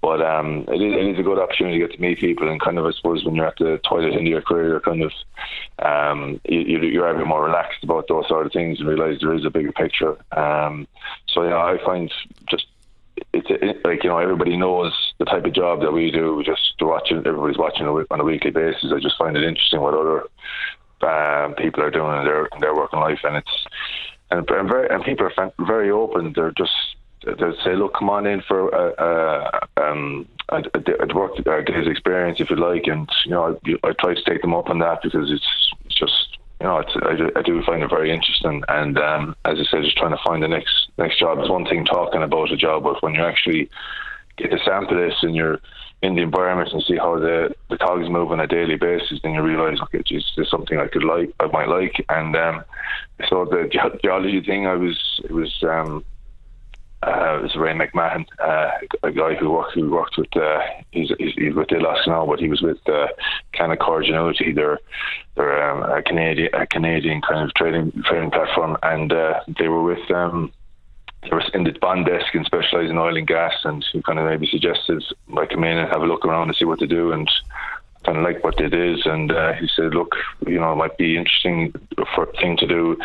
but 0.00 0.20
um, 0.20 0.64
it, 0.66 0.82
is, 0.82 0.94
it 0.94 1.06
is 1.12 1.18
a 1.20 1.22
good 1.22 1.38
opportunity 1.38 1.78
to 1.78 1.86
get 1.86 1.94
to 1.94 2.02
meet 2.02 2.18
people, 2.18 2.48
and 2.48 2.60
kind 2.60 2.76
of 2.76 2.86
I 2.86 2.90
suppose 2.90 3.24
when 3.24 3.36
you're 3.36 3.46
at 3.46 3.58
the 3.58 3.80
toilet 3.88 4.14
end 4.14 4.26
of 4.26 4.32
your 4.32 4.42
career, 4.42 4.68
you're 4.68 4.80
kind 4.80 5.02
of 5.02 5.12
um, 5.78 6.40
you, 6.44 6.80
you're 6.80 7.08
a 7.08 7.16
bit 7.16 7.26
more 7.26 7.44
relaxed 7.44 7.84
about 7.84 8.08
those 8.08 8.26
sort 8.28 8.46
of 8.46 8.52
things 8.52 8.80
and 8.80 8.88
realise 8.88 9.20
there 9.20 9.34
is 9.34 9.44
a 9.44 9.50
bigger 9.50 9.72
picture. 9.72 10.16
Um, 10.36 10.88
so 11.28 11.44
yeah, 11.44 11.56
I 11.56 11.78
find 11.84 12.12
just 12.48 12.66
it's 13.32 13.46
it, 13.50 13.84
like 13.84 14.04
you 14.04 14.10
know 14.10 14.18
everybody 14.18 14.56
knows 14.56 14.92
the 15.18 15.24
type 15.24 15.44
of 15.44 15.54
job 15.54 15.80
that 15.80 15.92
we 15.92 16.10
do. 16.10 16.34
We 16.36 16.44
just 16.44 16.74
watching 16.80 17.18
everybody's 17.18 17.58
watching 17.58 17.86
on 17.86 18.20
a 18.20 18.24
weekly 18.24 18.50
basis. 18.50 18.92
I 18.94 19.00
just 19.00 19.18
find 19.18 19.36
it 19.36 19.44
interesting 19.44 19.80
what 19.80 19.94
other 19.94 20.24
um, 21.08 21.54
people 21.54 21.82
are 21.82 21.90
doing 21.90 22.18
in 22.18 22.24
their 22.24 22.46
in 22.46 22.60
their 22.60 22.74
working 22.74 23.00
life, 23.00 23.20
and 23.24 23.36
it's 23.36 23.66
and, 24.30 24.48
and 24.48 24.68
very 24.68 24.88
and 24.90 25.02
people 25.04 25.28
are 25.36 25.52
very 25.66 25.90
open. 25.90 26.32
They're 26.34 26.52
just 26.52 26.72
they'll 27.24 27.56
say, 27.64 27.74
look, 27.76 27.94
come 27.94 28.10
on 28.10 28.26
in 28.26 28.42
for 28.42 28.68
a, 28.68 28.92
a, 28.98 29.82
um, 29.82 30.28
a, 30.48 30.56
a 30.56 31.14
work 31.14 31.38
a 31.38 31.62
day's 31.62 31.86
experience 31.86 32.40
if 32.40 32.50
you 32.50 32.56
like, 32.56 32.86
and 32.86 33.08
you 33.24 33.30
know 33.30 33.58
I, 33.66 33.88
I 33.88 33.92
try 33.92 34.14
to 34.14 34.24
take 34.24 34.42
them 34.42 34.54
up 34.54 34.68
on 34.68 34.78
that 34.80 35.00
because 35.02 35.30
it's, 35.30 35.74
it's 35.86 35.94
just 35.94 36.38
you 36.62 36.68
know, 36.68 36.76
I, 36.76 37.38
I 37.40 37.42
do 37.42 37.60
find 37.64 37.82
it 37.82 37.90
very 37.90 38.12
interesting. 38.12 38.62
And 38.68 38.96
um, 38.96 39.34
as 39.44 39.58
I 39.58 39.64
said, 39.68 39.82
just 39.82 39.96
trying 39.96 40.16
to 40.16 40.22
find 40.24 40.44
the 40.44 40.48
next 40.48 40.81
next 40.98 41.18
job 41.18 41.42
is 41.42 41.50
one 41.50 41.64
thing 41.66 41.84
talking 41.84 42.22
about 42.22 42.52
a 42.52 42.56
job, 42.56 42.84
but 42.84 43.02
when 43.02 43.14
you 43.14 43.22
actually 43.22 43.70
get 44.36 44.50
to 44.50 44.58
sample 44.64 44.96
this 44.96 45.14
and 45.22 45.34
you're 45.34 45.58
in 46.02 46.16
the 46.16 46.22
environment 46.22 46.72
and 46.72 46.82
see 46.82 46.96
how 46.96 47.18
the 47.18 47.54
the 47.70 47.78
cogs 47.78 48.08
move 48.08 48.32
on 48.32 48.40
a 48.40 48.46
daily 48.46 48.76
basis, 48.76 49.20
then 49.22 49.34
you 49.34 49.42
realise, 49.42 49.80
okay, 49.82 50.02
geez, 50.04 50.24
there's 50.36 50.50
something 50.50 50.78
I 50.78 50.88
could 50.88 51.04
like, 51.04 51.32
I 51.38 51.46
might 51.46 51.68
like. 51.68 52.04
And 52.08 52.34
um, 52.36 52.64
so 53.28 53.44
the 53.44 53.68
ge- 53.72 54.02
geology 54.02 54.42
thing, 54.42 54.66
I 54.66 54.74
was 54.74 55.20
it 55.24 55.32
was. 55.32 55.52
Um, 55.62 56.04
uh, 57.04 57.38
it 57.38 57.42
was 57.42 57.56
Ray 57.56 57.74
McMahon, 57.74 58.24
uh, 58.38 58.70
a 59.02 59.10
guy 59.10 59.34
who 59.34 59.50
worked 59.50 59.74
who 59.74 59.90
worked 59.90 60.16
with 60.16 60.36
uh, 60.36 60.60
he's, 60.92 61.10
he's, 61.18 61.34
he's 61.34 61.52
with 61.52 61.66
Dilosk 61.66 62.06
now, 62.06 62.24
but 62.24 62.38
he 62.38 62.48
was 62.48 62.62
with 62.62 62.78
uh, 62.88 63.08
Canaccord 63.54 64.08
Genuity. 64.08 64.54
They're 64.54 64.78
they're 65.34 65.68
um, 65.68 65.82
a 65.82 66.00
Canadian 66.00 66.50
a 66.54 66.64
Canadian 66.64 67.20
kind 67.20 67.42
of 67.42 67.52
trading 67.54 67.90
trading 68.04 68.30
platform, 68.30 68.76
and 68.84 69.12
uh, 69.12 69.40
they 69.58 69.66
were 69.66 69.82
with 69.82 70.08
um, 70.12 70.52
they 71.22 71.30
were 71.30 71.42
in 71.54 71.64
the 71.64 71.72
bond 71.80 72.06
desk 72.06 72.34
and 72.34 72.44
specialised 72.44 72.90
in 72.90 72.98
oil 72.98 73.16
and 73.16 73.26
gas, 73.26 73.54
and 73.64 73.84
he 73.92 74.02
kind 74.02 74.18
of 74.18 74.26
maybe 74.26 74.46
suggested 74.46 75.04
I 75.36 75.46
come 75.46 75.64
in 75.64 75.78
and 75.78 75.88
have 75.88 76.02
a 76.02 76.06
look 76.06 76.24
around 76.24 76.48
and 76.48 76.56
see 76.56 76.64
what 76.64 76.80
to 76.80 76.86
do, 76.86 77.12
and 77.12 77.30
kind 78.04 78.18
of 78.18 78.24
like 78.24 78.42
what 78.42 78.60
it 78.60 78.74
is. 78.74 79.06
and 79.06 79.30
uh, 79.30 79.52
he 79.52 79.68
said, 79.74 79.94
"Look, 79.94 80.16
you 80.46 80.58
know, 80.58 80.72
it 80.72 80.76
might 80.76 80.98
be 80.98 81.16
interesting 81.16 81.72
for 82.14 82.26
thing 82.40 82.56
to 82.58 82.66
do 82.66 82.96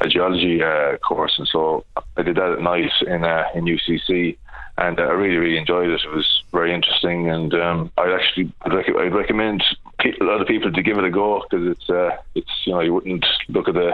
a 0.00 0.08
geology 0.08 0.62
uh, 0.62 0.98
course." 0.98 1.34
And 1.38 1.48
so 1.48 1.84
I 2.16 2.22
did 2.22 2.36
that 2.36 2.52
at 2.52 2.60
night 2.60 2.92
in 3.06 3.24
uh, 3.24 3.44
in 3.54 3.64
UCC, 3.64 4.36
and 4.78 5.00
uh, 5.00 5.04
I 5.04 5.12
really 5.12 5.36
really 5.36 5.58
enjoyed 5.58 5.88
it. 5.88 6.02
It 6.04 6.14
was 6.14 6.42
very 6.52 6.74
interesting, 6.74 7.30
and 7.30 7.54
um, 7.54 7.90
I'd 7.96 8.12
actually 8.12 8.52
I'd 8.62 9.14
recommend 9.14 9.64
a 10.04 10.24
lot 10.24 10.40
of 10.40 10.46
people 10.46 10.72
to 10.72 10.82
give 10.82 10.98
it 10.98 11.04
a 11.04 11.10
go 11.10 11.42
because 11.42 11.66
it's 11.66 11.90
uh, 11.90 12.16
it's 12.34 12.50
you 12.66 12.72
know 12.72 12.80
you 12.80 12.94
wouldn't 12.94 13.24
look 13.48 13.68
at 13.68 13.74
the 13.74 13.92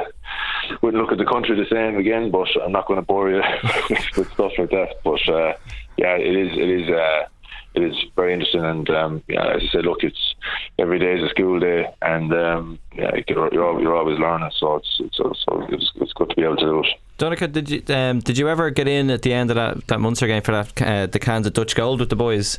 wouldn't 0.82 1.02
look 1.02 1.12
at 1.12 1.18
the 1.18 1.24
country 1.24 1.56
the 1.56 1.66
same 1.70 1.96
again. 1.96 2.30
But 2.30 2.48
I'm 2.62 2.72
not 2.72 2.86
going 2.86 3.00
to 3.00 3.06
bore 3.06 3.30
you 3.30 3.42
with 4.16 4.30
stuff 4.32 4.52
like 4.58 4.70
that. 4.70 4.96
But 5.04 5.28
uh, 5.28 5.54
yeah, 5.96 6.16
it 6.16 6.36
is 6.36 6.56
it 6.56 6.68
is. 6.68 6.88
Uh, 6.88 7.28
it 7.74 7.82
is 7.82 7.96
very 8.16 8.32
interesting. 8.32 8.64
And 8.64 8.90
um, 8.90 9.22
yeah, 9.28 9.54
as 9.54 9.62
I 9.62 9.68
said, 9.72 9.84
look, 9.84 10.02
it's 10.02 10.34
every 10.78 10.98
day 10.98 11.16
is 11.18 11.22
a 11.22 11.28
school 11.28 11.60
day, 11.60 11.86
and 12.02 12.32
um, 12.32 12.78
yeah, 12.94 13.10
you're, 13.28 13.52
you're, 13.52 13.96
always 13.96 14.18
learning. 14.18 14.50
So 14.58 14.76
it's 14.76 14.96
it's, 15.00 15.16
so 15.16 15.32
it's, 15.70 15.92
it's 15.96 16.12
good 16.14 16.30
to 16.30 16.36
be 16.36 16.42
able 16.42 16.56
to 16.56 16.64
do 16.64 16.80
it. 16.80 16.86
Donnacha, 17.18 17.48
did 17.48 17.70
you 17.70 17.82
um, 17.94 18.20
did 18.20 18.38
you 18.38 18.48
ever 18.48 18.70
get 18.70 18.88
in 18.88 19.10
at 19.10 19.22
the 19.22 19.32
end 19.32 19.50
of 19.50 19.56
that, 19.56 19.86
that 19.88 20.00
Munster 20.00 20.26
game 20.26 20.42
for 20.42 20.52
that 20.52 20.82
uh, 20.82 21.06
the 21.06 21.18
cans 21.18 21.46
of 21.46 21.52
Dutch 21.52 21.74
Gold 21.74 22.00
with 22.00 22.10
the 22.10 22.16
boys? 22.16 22.58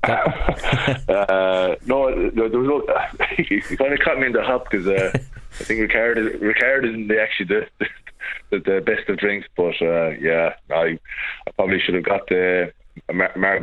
uh, 0.04 1.74
no, 1.86 2.30
there 2.30 2.48
was 2.48 2.86
no. 2.88 3.36
you 3.38 3.60
kind 3.76 3.92
of 3.92 3.98
caught 4.00 4.18
me 4.18 4.26
in 4.26 4.32
the 4.32 4.42
hop 4.42 4.70
because 4.70 4.86
uh, 4.86 5.10
I 5.14 5.64
think 5.64 5.80
Ricard 5.80 6.18
is, 6.18 6.40
Ricard 6.40 6.88
isn't 6.88 7.08
the, 7.08 7.20
actually 7.20 7.46
the, 7.46 7.66
the, 8.50 8.58
the 8.60 8.80
best 8.80 9.08
of 9.08 9.18
drinks, 9.18 9.48
but 9.56 9.74
uh, 9.82 10.10
yeah, 10.10 10.54
I 10.70 10.98
I 11.46 11.50
probably 11.56 11.80
should 11.80 11.94
have 11.94 12.04
got 12.04 12.28
the 12.28 12.72
Mar- 13.12 13.60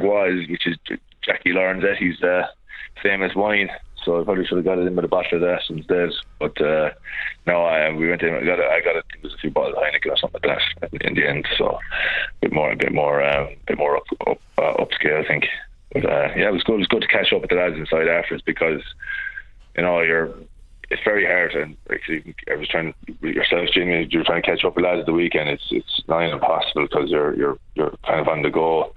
which 0.50 0.68
is 0.68 0.78
Jacky 1.22 1.52
Lorenzetti's 1.52 2.22
uh, 2.24 2.48
famous 3.02 3.36
wine. 3.36 3.70
So 4.04 4.22
I 4.22 4.24
probably 4.24 4.46
should 4.46 4.58
have 4.58 4.66
got 4.66 4.78
it 4.78 4.86
in 4.86 4.96
with 4.96 5.06
a 5.06 5.08
bottle 5.08 5.36
of 5.36 5.42
that 5.42 5.62
instead. 5.70 6.12
But 6.40 6.62
uh, 6.62 6.92
no, 7.48 7.64
I, 7.64 7.92
we 7.92 8.10
went 8.10 8.22
in. 8.22 8.36
I 8.36 8.44
got, 8.44 8.60
a, 8.60 8.66
I 8.66 8.82
got 8.82 8.94
there 8.94 9.04
was 9.24 9.34
a 9.34 9.38
few 9.38 9.50
bottles 9.50 9.76
of 9.76 9.82
Heineken 9.82 10.12
or 10.12 10.18
something 10.18 10.42
like 10.44 10.60
that 10.82 11.06
in 11.06 11.16
the 11.16 11.28
end. 11.28 11.48
So 11.58 11.70
a 11.70 11.80
bit 12.42 12.54
more, 12.54 12.72
a 12.72 12.76
bit 12.76 12.94
more, 12.94 13.24
uh, 13.24 13.46
a 13.46 13.56
bit 13.66 13.78
more 13.78 13.98
up, 13.98 14.04
up 14.28 14.40
uh, 14.60 14.84
upscale, 14.84 15.24
I 15.24 15.28
think. 15.28 15.46
Yeah, 16.36 16.50
it 16.50 16.54
was 16.54 16.64
good. 16.64 16.76
It 16.76 16.80
was 16.80 16.88
good 16.88 17.02
to 17.02 17.08
catch 17.08 17.32
up 17.34 17.42
with 17.42 17.50
the 17.50 17.56
lads 17.56 17.76
inside 17.76 18.08
afterwards 18.08 18.44
because 18.46 18.82
you 19.76 19.84
know 19.84 20.02
you're. 20.02 20.34
It's 20.92 21.02
very 21.04 21.26
hard, 21.26 21.54
and 21.54 21.76
I 21.90 22.56
was 22.56 22.68
trying 22.68 22.94
yourself, 23.22 23.70
Jimmy. 23.74 24.08
You're 24.12 24.24
trying 24.24 24.44
to 24.44 24.48
catch 24.48 24.64
up 24.64 24.76
with 24.76 24.86
lads 24.86 25.00
at 25.00 25.08
the 25.08 25.14
weekend. 25.14 25.50
It's 25.50 25.66
it's 25.72 26.04
nigh 26.08 26.32
impossible 26.32 26.84
because 26.84 27.10
you're 27.10 27.36
you're 27.36 27.58
you're 27.74 27.96
kind 28.06 28.20
of 28.20 28.28
on 28.28 28.44
the 28.44 28.52
go, 28.52 28.94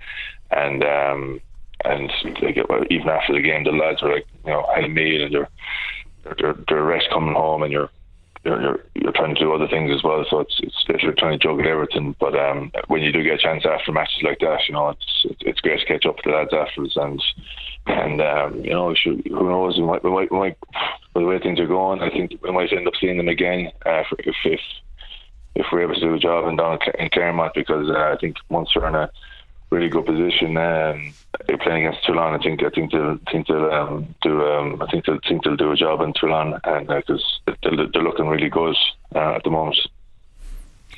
and 0.50 0.84
um, 0.84 1.40
and 1.84 2.10
like, 2.42 2.58
even 2.90 3.08
after 3.08 3.32
the 3.32 3.40
game, 3.40 3.64
the 3.64 3.70
lads 3.70 4.02
were 4.02 4.12
like, 4.12 4.26
you 4.44 4.50
know, 4.50 4.66
had 4.74 4.84
a 4.84 4.88
meal 4.88 5.22
and 5.22 5.32
you're 5.32 5.48
they're, 6.38 6.54
they're 6.68 6.82
rest 6.82 7.06
coming 7.10 7.34
home 7.34 7.62
and 7.62 7.72
you're 7.72 7.90
you're, 8.44 8.60
you're 8.60 8.80
you're 8.94 9.12
trying 9.12 9.34
to 9.34 9.40
do 9.40 9.52
other 9.52 9.68
things 9.68 9.92
as 9.94 10.02
well. 10.02 10.24
So 10.28 10.40
it's 10.40 10.60
it's 10.60 11.02
you're 11.02 11.12
trying 11.12 11.38
to 11.38 11.42
juggle 11.46 11.66
everything. 11.66 12.14
But 12.20 12.38
um, 12.38 12.70
when 12.88 13.02
you 13.02 13.12
do 13.12 13.22
get 13.22 13.34
a 13.34 13.38
chance 13.38 13.64
after 13.66 13.92
matches 13.92 14.22
like 14.22 14.38
that, 14.40 14.60
you 14.68 14.74
know, 14.74 14.90
it's 14.90 15.26
it's 15.40 15.60
great 15.60 15.80
to 15.80 15.86
catch 15.86 16.06
up 16.06 16.16
with 16.16 16.24
the 16.24 16.32
lads 16.32 16.52
afterwards. 16.52 16.96
And 16.96 17.22
and 17.86 18.20
um, 18.20 18.64
you 18.64 18.70
know, 18.70 18.94
should, 18.94 19.26
who 19.26 19.48
knows? 19.48 19.78
We 19.78 19.84
might, 19.84 20.04
we 20.04 20.10
might, 20.10 20.32
we 20.32 20.38
might, 20.38 20.58
the 21.14 21.24
way 21.24 21.38
things 21.38 21.60
are 21.60 21.66
going, 21.66 22.00
I 22.00 22.10
think 22.10 22.32
we 22.42 22.52
might 22.52 22.72
end 22.72 22.86
up 22.86 22.94
seeing 23.00 23.16
them 23.16 23.28
again 23.28 23.70
uh, 23.86 24.02
if 24.18 24.36
if 24.44 24.60
if 25.54 25.66
we're 25.72 25.82
able 25.82 25.94
to 25.94 26.00
do 26.00 26.14
a 26.14 26.18
job 26.18 26.48
in 26.48 26.56
down 26.56 26.78
in 26.98 27.08
Clermont 27.10 27.52
because 27.54 27.90
uh, 27.90 28.12
I 28.14 28.16
think 28.20 28.36
once 28.48 28.70
we're 28.74 28.88
in 28.88 28.94
a 28.94 29.10
really 29.70 29.88
good 29.88 30.06
position. 30.06 30.56
Um, 30.56 31.14
playing 31.60 31.86
against 31.86 32.04
Toulon, 32.06 32.34
I 32.34 32.38
think 32.42 32.62
I 32.62 32.70
think 32.70 32.92
they'll 32.92 33.18
think 33.30 33.46
they'll 33.46 33.70
um, 33.70 34.14
do 34.22 34.42
um, 34.46 34.82
I 34.82 34.86
think 34.90 35.04
they'll 35.04 35.20
think 35.26 35.44
they'll 35.44 35.56
do 35.56 35.72
a 35.72 35.76
job 35.76 36.00
in 36.00 36.12
Toulon, 36.14 36.58
and 36.64 36.86
because 36.86 37.40
uh, 37.46 37.52
they're, 37.62 37.86
they're, 37.92 38.02
looking 38.02 38.28
really 38.28 38.48
good 38.48 38.76
uh, 39.14 39.34
at 39.34 39.44
the 39.44 39.50
moment. 39.50 39.78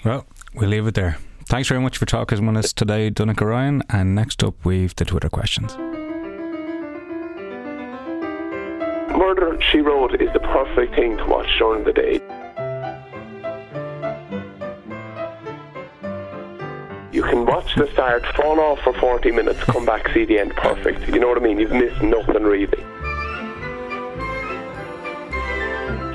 Well, 0.04 0.26
we'll 0.54 0.68
leave 0.70 0.86
it 0.86 0.94
there. 0.94 1.18
Thanks 1.46 1.68
very 1.68 1.80
much 1.80 1.98
for 1.98 2.06
talking 2.06 2.46
with 2.46 2.56
us 2.56 2.72
today, 2.72 3.10
Donnacha 3.10 3.44
Ryan. 3.44 3.82
And 3.88 4.14
next 4.14 4.44
up, 4.44 4.54
we've 4.64 4.94
the 4.94 5.04
Twitter 5.04 5.28
questions. 5.28 5.76
Murder 9.18 9.58
She 9.70 9.80
Wrote 9.80 10.14
is 10.20 10.32
the 10.32 10.40
perfect 10.40 10.94
thing 10.94 11.16
to 11.16 11.26
watch 11.26 11.48
during 11.58 11.84
the 11.84 11.92
day. 11.92 12.39
You 17.20 17.26
can 17.26 17.44
watch 17.44 17.74
the 17.74 17.86
start, 17.92 18.24
fall 18.34 18.58
off 18.58 18.80
for 18.80 18.94
40 18.94 19.30
minutes, 19.30 19.62
come 19.64 19.84
back, 19.84 20.08
see 20.14 20.24
the 20.24 20.38
end, 20.38 20.56
perfect. 20.56 21.06
You 21.06 21.20
know 21.20 21.28
what 21.28 21.36
I 21.36 21.42
mean? 21.42 21.60
You've 21.60 21.70
missed 21.70 22.00
nothing 22.00 22.44
really. 22.44 22.82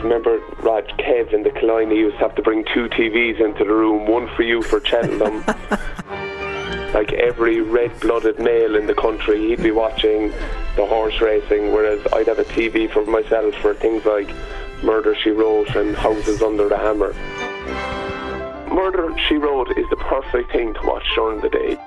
Remember, 0.01 0.39
Rod, 0.63 0.91
Kev 0.97 1.31
in 1.31 1.43
the 1.43 1.51
Killiney 1.51 1.95
used 1.95 2.17
to 2.17 2.21
have 2.21 2.33
to 2.37 2.41
bring 2.41 2.65
two 2.73 2.89
TVs 2.89 3.39
into 3.39 3.65
the 3.65 3.71
room, 3.71 4.07
one 4.07 4.27
for 4.35 4.41
you 4.41 4.63
for 4.63 4.83
Cheltenham. 4.83 5.45
like 6.95 7.13
every 7.13 7.61
red-blooded 7.61 8.39
male 8.39 8.75
in 8.75 8.87
the 8.87 8.95
country, 8.95 9.49
he'd 9.49 9.61
be 9.61 9.69
watching 9.69 10.31
the 10.75 10.87
horse 10.87 11.21
racing, 11.21 11.71
whereas 11.71 12.01
I'd 12.13 12.25
have 12.25 12.39
a 12.39 12.45
TV 12.45 12.91
for 12.91 13.05
myself 13.05 13.53
for 13.61 13.75
things 13.75 14.03
like 14.05 14.33
Murder 14.81 15.15
She 15.21 15.29
Wrote 15.29 15.75
and 15.75 15.95
Houses 15.95 16.41
Under 16.41 16.67
the 16.67 16.79
Hammer. 16.79 17.13
Murder 18.73 19.15
She 19.27 19.37
Wrote 19.37 19.71
is 19.77 19.85
the 19.89 19.95
perfect 19.97 20.51
thing 20.51 20.73
to 20.73 20.81
watch 20.83 21.03
during 21.15 21.41
the 21.41 21.49
day. 21.49 21.77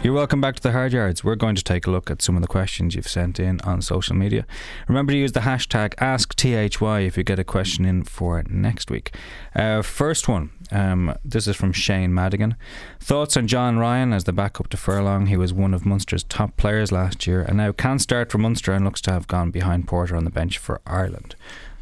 You're 0.00 0.14
welcome 0.14 0.40
back 0.40 0.54
to 0.54 0.62
the 0.62 0.70
Hard 0.70 0.92
Yards. 0.92 1.24
We're 1.24 1.34
going 1.34 1.56
to 1.56 1.64
take 1.64 1.86
a 1.86 1.90
look 1.90 2.08
at 2.08 2.22
some 2.22 2.36
of 2.36 2.42
the 2.42 2.48
questions 2.48 2.94
you've 2.94 3.08
sent 3.08 3.40
in 3.40 3.60
on 3.62 3.82
social 3.82 4.14
media. 4.14 4.46
Remember 4.86 5.12
to 5.12 5.18
use 5.18 5.32
the 5.32 5.40
hashtag 5.40 5.96
AskTHY 5.96 7.06
if 7.06 7.18
you 7.18 7.24
get 7.24 7.40
a 7.40 7.44
question 7.44 7.84
in 7.84 8.04
for 8.04 8.44
next 8.48 8.92
week. 8.92 9.12
Uh, 9.56 9.82
first 9.82 10.28
one. 10.28 10.50
Um, 10.70 11.16
this 11.24 11.48
is 11.48 11.56
from 11.56 11.72
Shane 11.72 12.14
Madigan. 12.14 12.54
Thoughts 13.00 13.36
on 13.36 13.48
John 13.48 13.78
Ryan 13.78 14.12
as 14.12 14.24
the 14.24 14.32
backup 14.32 14.68
to 14.68 14.76
Furlong? 14.76 15.26
He 15.26 15.36
was 15.36 15.52
one 15.52 15.74
of 15.74 15.84
Munster's 15.84 16.22
top 16.24 16.56
players 16.56 16.92
last 16.92 17.26
year 17.26 17.42
and 17.42 17.56
now 17.56 17.72
can 17.72 17.98
start 17.98 18.30
for 18.30 18.38
Munster 18.38 18.72
and 18.72 18.84
looks 18.84 19.00
to 19.02 19.12
have 19.12 19.26
gone 19.26 19.50
behind 19.50 19.88
Porter 19.88 20.14
on 20.14 20.24
the 20.24 20.30
bench 20.30 20.58
for 20.58 20.80
Ireland. 20.86 21.34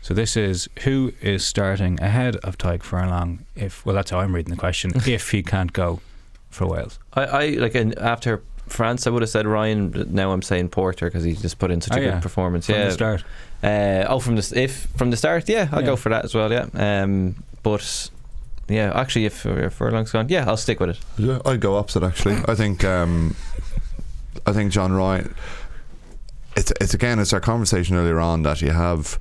So 0.07 0.15
this 0.15 0.37
is 0.37 0.69
who 0.85 1.13
is 1.21 1.45
starting 1.45 1.99
ahead 2.01 2.37
of 2.37 2.57
Tadhg 2.57 2.85
Furlong 2.85 3.45
if 3.57 3.85
well 3.85 3.97
that's 3.97 4.13
how 4.13 4.21
I'm 4.21 4.33
reading 4.33 4.55
the 4.55 4.57
question 4.61 4.93
if 5.05 5.33
he 5.33 5.43
can't 5.43 5.73
go 5.73 5.99
for 6.49 6.65
Wales. 6.65 7.01
I, 7.15 7.23
I 7.25 7.47
like 7.59 7.75
in, 7.75 7.93
after 7.99 8.41
France, 8.69 9.09
I 9.09 9.11
would 9.11 9.23
have 9.23 9.29
said 9.31 9.49
Ryan. 9.49 9.89
but 9.89 10.11
Now 10.11 10.31
I'm 10.31 10.43
saying 10.43 10.69
Porter 10.69 11.07
because 11.07 11.25
he 11.25 11.33
just 11.33 11.59
put 11.59 11.73
in 11.73 11.81
such 11.81 11.95
Oh, 11.97 12.01
a 12.01 12.05
yeah. 12.05 12.11
good 12.13 12.23
performance. 12.23 12.67
From 12.67 12.77
the 12.77 12.93
start. 12.93 13.25
Uh, 13.65 14.05
oh, 14.09 14.21
from 14.21 14.37
the 14.37 14.53
if 14.55 14.87
from 14.97 15.11
the 15.11 15.17
start, 15.17 15.49
yeah, 15.49 15.69
I'll 15.73 15.81
Yeah. 15.81 15.87
go 15.87 15.97
for 15.97 16.11
that 16.11 16.25
as 16.25 16.37
well. 16.37 16.53
Yeah, 16.53 16.69
um, 16.75 17.43
but 17.65 18.09
yeah, 18.69 18.93
actually, 18.95 19.25
if, 19.25 19.45
if 19.45 19.73
Furlong's 19.73 20.13
gone, 20.13 20.29
yeah, 20.29 20.45
I'll 20.47 20.57
stick 20.57 20.79
with 20.79 20.91
it. 20.91 20.99
Yeah, 21.19 21.41
I'd 21.45 21.59
go 21.61 21.75
opposite 21.75 22.05
actually. 22.05 22.37
I 22.47 22.55
think 22.55 22.85
um, 22.85 23.35
I 24.47 24.53
think 24.53 24.71
John 24.71 24.93
Ryan. 24.93 25.35
It's 26.55 26.73
it's 26.81 26.95
again 26.95 27.19
it's 27.19 27.33
our 27.33 27.41
conversation 27.41 27.97
earlier 27.97 28.21
on 28.21 28.45
that 28.45 28.63
you 28.63 28.71
have 28.71 29.19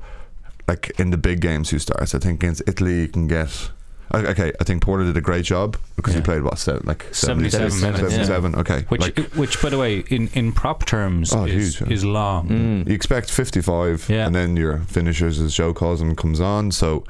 like 0.67 0.91
in 0.99 1.11
the 1.11 1.17
big 1.17 1.41
games 1.41 1.69
who 1.69 1.79
starts. 1.79 2.15
I 2.15 2.19
think 2.19 2.41
against 2.43 2.63
Italy 2.67 3.01
you 3.01 3.07
can 3.07 3.27
get. 3.27 3.71
Okay, 4.13 4.53
I 4.61 4.63
think 4.63 4.83
Porter 4.83 5.03
did 5.03 5.17
a 5.17 5.21
great 5.21 5.45
job 5.45 5.77
because 5.95 6.13
he 6.13 6.21
played 6.21 6.43
what 6.43 6.59
se- 6.59 6.79
like 6.83 7.05
77 7.11 7.71
77, 7.71 8.11
minutes, 8.11 8.29
yeah. 8.29 8.59
Okay, 8.61 8.85
Which, 8.87 9.01
like, 9.01 9.17
which, 9.33 9.61
by 9.61 9.69
the 9.69 9.79
way, 9.79 9.99
in, 10.09 10.29
in 10.33 10.51
prop 10.53 10.85
terms, 10.85 11.33
Oh, 11.33 11.43
is, 11.45 11.79
huge, 11.79 11.81
yeah. 11.89 11.93
is 11.95 12.05
long. 12.05 12.47
Mm. 12.47 12.87
You 12.87 12.93
expect 12.93 13.31
55, 13.31 14.09
and 14.11 14.33
then 14.33 14.55
your 14.55 14.77
finishers, 14.81 15.39
as 15.41 15.55
Joe 15.55 15.73
calls 15.73 15.99
them, 15.99 16.15
comes 16.15 16.39
on. 16.39 16.71
So, 16.71 17.03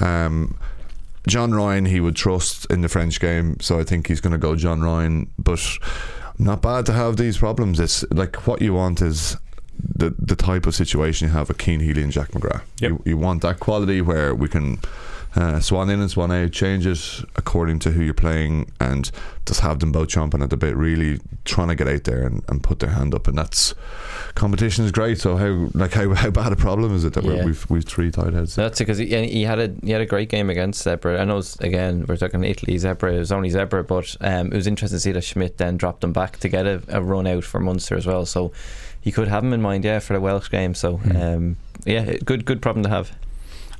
um, 0.00 0.58
John 1.28 1.54
Ryan, 1.54 1.84
he 1.86 2.00
would 2.00 2.16
trust 2.16 2.66
in 2.68 2.80
the 2.80 2.88
French 2.88 3.20
game. 3.20 3.56
So 3.60 3.78
I 3.78 3.84
think 3.84 4.08
he's 4.08 4.20
going 4.20 4.32
to 4.32 4.38
go 4.38 4.56
John 4.56 4.82
Ryan. 4.82 5.30
But 5.38 5.64
not 6.38 6.62
bad 6.62 6.84
to 6.86 6.92
have 6.92 7.16
these 7.16 7.38
problems. 7.38 7.78
It's 7.78 8.04
like 8.10 8.46
what 8.48 8.60
you 8.60 8.74
want 8.74 9.00
is 9.02 9.36
the 9.82 10.14
the 10.18 10.36
type 10.36 10.66
of 10.66 10.74
situation 10.74 11.28
you 11.28 11.34
have 11.34 11.48
with 11.48 11.60
Cian 11.62 11.80
Healy 11.80 12.02
and 12.02 12.12
Jack 12.12 12.28
McGrath. 12.30 12.62
You, 12.80 13.02
you 13.04 13.16
want 13.16 13.42
that 13.42 13.60
quality 13.60 14.00
where 14.00 14.34
we 14.34 14.48
can. 14.48 14.78
Uh, 15.36 15.60
swan 15.60 15.88
in 15.88 16.00
and 16.00 16.10
swan 16.10 16.32
out, 16.32 16.50
change 16.50 16.84
it 16.84 17.24
according 17.36 17.78
to 17.78 17.92
who 17.92 18.02
you're 18.02 18.12
playing, 18.12 18.68
and 18.80 19.12
just 19.46 19.60
have 19.60 19.78
them 19.78 19.92
both 19.92 20.08
chomping 20.08 20.42
at 20.42 20.50
the 20.50 20.56
bit, 20.56 20.74
really 20.76 21.20
trying 21.44 21.68
to 21.68 21.76
get 21.76 21.86
out 21.86 22.02
there 22.02 22.26
and, 22.26 22.42
and 22.48 22.64
put 22.64 22.80
their 22.80 22.90
hand 22.90 23.14
up. 23.14 23.28
And 23.28 23.38
that's 23.38 23.72
competition 24.34 24.84
is 24.84 24.90
great. 24.90 25.20
So 25.20 25.36
how 25.36 25.68
like 25.72 25.92
how, 25.92 26.12
how 26.14 26.30
bad 26.30 26.50
a 26.52 26.56
problem 26.56 26.96
is 26.96 27.04
it 27.04 27.12
that 27.12 27.22
Yeah. 27.22 27.30
we're, 27.30 27.44
we've 27.44 27.70
we've 27.70 27.84
three 27.84 28.10
tight 28.10 28.32
heads? 28.32 28.54
So 28.54 28.62
that's 28.62 28.80
because 28.80 28.98
he, 28.98 29.06
he 29.28 29.44
had 29.44 29.60
a 29.60 29.72
he 29.84 29.92
had 29.92 30.00
a 30.00 30.06
great 30.06 30.30
game 30.30 30.50
against 30.50 30.84
Zebre. 30.84 31.20
I 31.20 31.24
know 31.24 31.38
it's, 31.38 31.54
again 31.60 32.06
we're 32.08 32.16
talking 32.16 32.42
Italy 32.42 32.74
Zebre. 32.74 33.14
It 33.14 33.18
was 33.20 33.30
only 33.30 33.50
Zebre, 33.50 33.86
but 33.86 34.16
um, 34.20 34.48
it 34.48 34.56
was 34.56 34.66
interesting 34.66 34.96
to 34.96 35.00
see 35.00 35.12
that 35.12 35.22
Schmidt 35.22 35.58
then 35.58 35.76
dropped 35.76 36.00
them 36.00 36.12
back 36.12 36.38
to 36.38 36.48
get 36.48 36.66
a, 36.66 36.82
a 36.88 37.00
run 37.00 37.28
out 37.28 37.44
for 37.44 37.60
Munster 37.60 37.96
as 37.96 38.04
well. 38.04 38.26
So 38.26 38.50
he 39.00 39.12
could 39.12 39.28
have 39.28 39.42
him 39.44 39.52
in 39.52 39.62
mind, 39.62 39.84
yeah, 39.84 39.98
for 39.98 40.12
the 40.14 40.20
Welsh 40.20 40.50
game. 40.50 40.74
So 40.74 41.00
um, 41.14 41.56
yeah, 41.84 42.16
good 42.24 42.44
good 42.44 42.60
problem 42.62 42.82
to 42.84 42.88
have. 42.90 43.12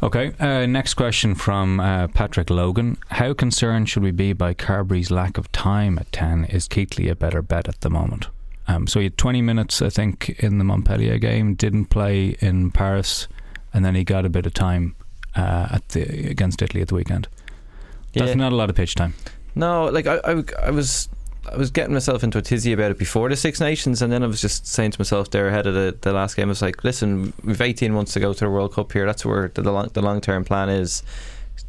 Okay, 0.02 0.32
uh, 0.40 0.64
next 0.64 0.94
question 0.94 1.34
from 1.34 1.78
uh, 1.78 2.08
Patrick 2.08 2.48
Logan. 2.48 2.96
How 3.10 3.34
concerned 3.34 3.90
should 3.90 4.02
we 4.02 4.12
be 4.12 4.32
by 4.32 4.54
Carbery's 4.54 5.10
lack 5.10 5.36
of 5.36 5.52
time 5.52 5.98
at 5.98 6.10
10? 6.10 6.46
Is 6.46 6.66
Keatley 6.68 7.10
a 7.10 7.14
better 7.14 7.42
bet 7.42 7.68
at 7.68 7.82
the 7.82 7.90
moment? 7.90 8.28
Um, 8.66 8.86
so 8.86 8.98
he 9.00 9.04
had 9.04 9.18
20 9.18 9.42
minutes, 9.42 9.82
I 9.82 9.90
think, 9.90 10.30
in 10.42 10.56
the 10.56 10.64
Montpellier 10.64 11.18
game, 11.18 11.54
didn't 11.54 11.86
play 11.86 12.36
in 12.40 12.70
Paris, 12.70 13.28
and 13.74 13.84
then 13.84 13.94
he 13.94 14.02
got 14.02 14.24
a 14.24 14.30
bit 14.30 14.46
of 14.46 14.54
time 14.54 14.94
uh, 15.36 15.68
at 15.72 15.86
the 15.90 16.30
against 16.30 16.62
Italy 16.62 16.80
at 16.80 16.88
the 16.88 16.94
weekend. 16.94 17.28
That's 18.14 18.28
Yeah. 18.30 18.34
not 18.36 18.52
a 18.52 18.56
lot 18.56 18.70
of 18.70 18.76
pitch 18.76 18.94
time. 18.94 19.12
No, 19.54 19.84
like 19.84 20.06
I, 20.06 20.16
I, 20.24 20.44
I 20.62 20.70
was 20.70 21.10
I 21.48 21.56
was 21.56 21.70
getting 21.70 21.94
myself 21.94 22.22
into 22.22 22.38
a 22.38 22.42
tizzy 22.42 22.72
about 22.72 22.90
it 22.90 22.98
before 22.98 23.28
the 23.28 23.36
Six 23.36 23.60
Nations, 23.60 24.02
and 24.02 24.12
then 24.12 24.22
I 24.22 24.26
was 24.26 24.40
just 24.40 24.66
saying 24.66 24.90
to 24.92 25.00
myself 25.00 25.30
there 25.30 25.48
ahead 25.48 25.66
of 25.66 25.74
the, 25.74 25.96
the 26.00 26.12
last 26.12 26.36
game, 26.36 26.48
I 26.48 26.50
was 26.50 26.62
like, 26.62 26.84
listen, 26.84 27.32
we've 27.42 27.60
18 27.60 27.92
months 27.92 28.12
to 28.12 28.20
go 28.20 28.32
to 28.32 28.40
the 28.40 28.50
World 28.50 28.74
Cup 28.74 28.92
here. 28.92 29.06
That's 29.06 29.24
where 29.24 29.48
the, 29.54 29.62
the 29.62 30.02
long 30.02 30.20
term 30.20 30.44
plan 30.44 30.68
is. 30.68 31.02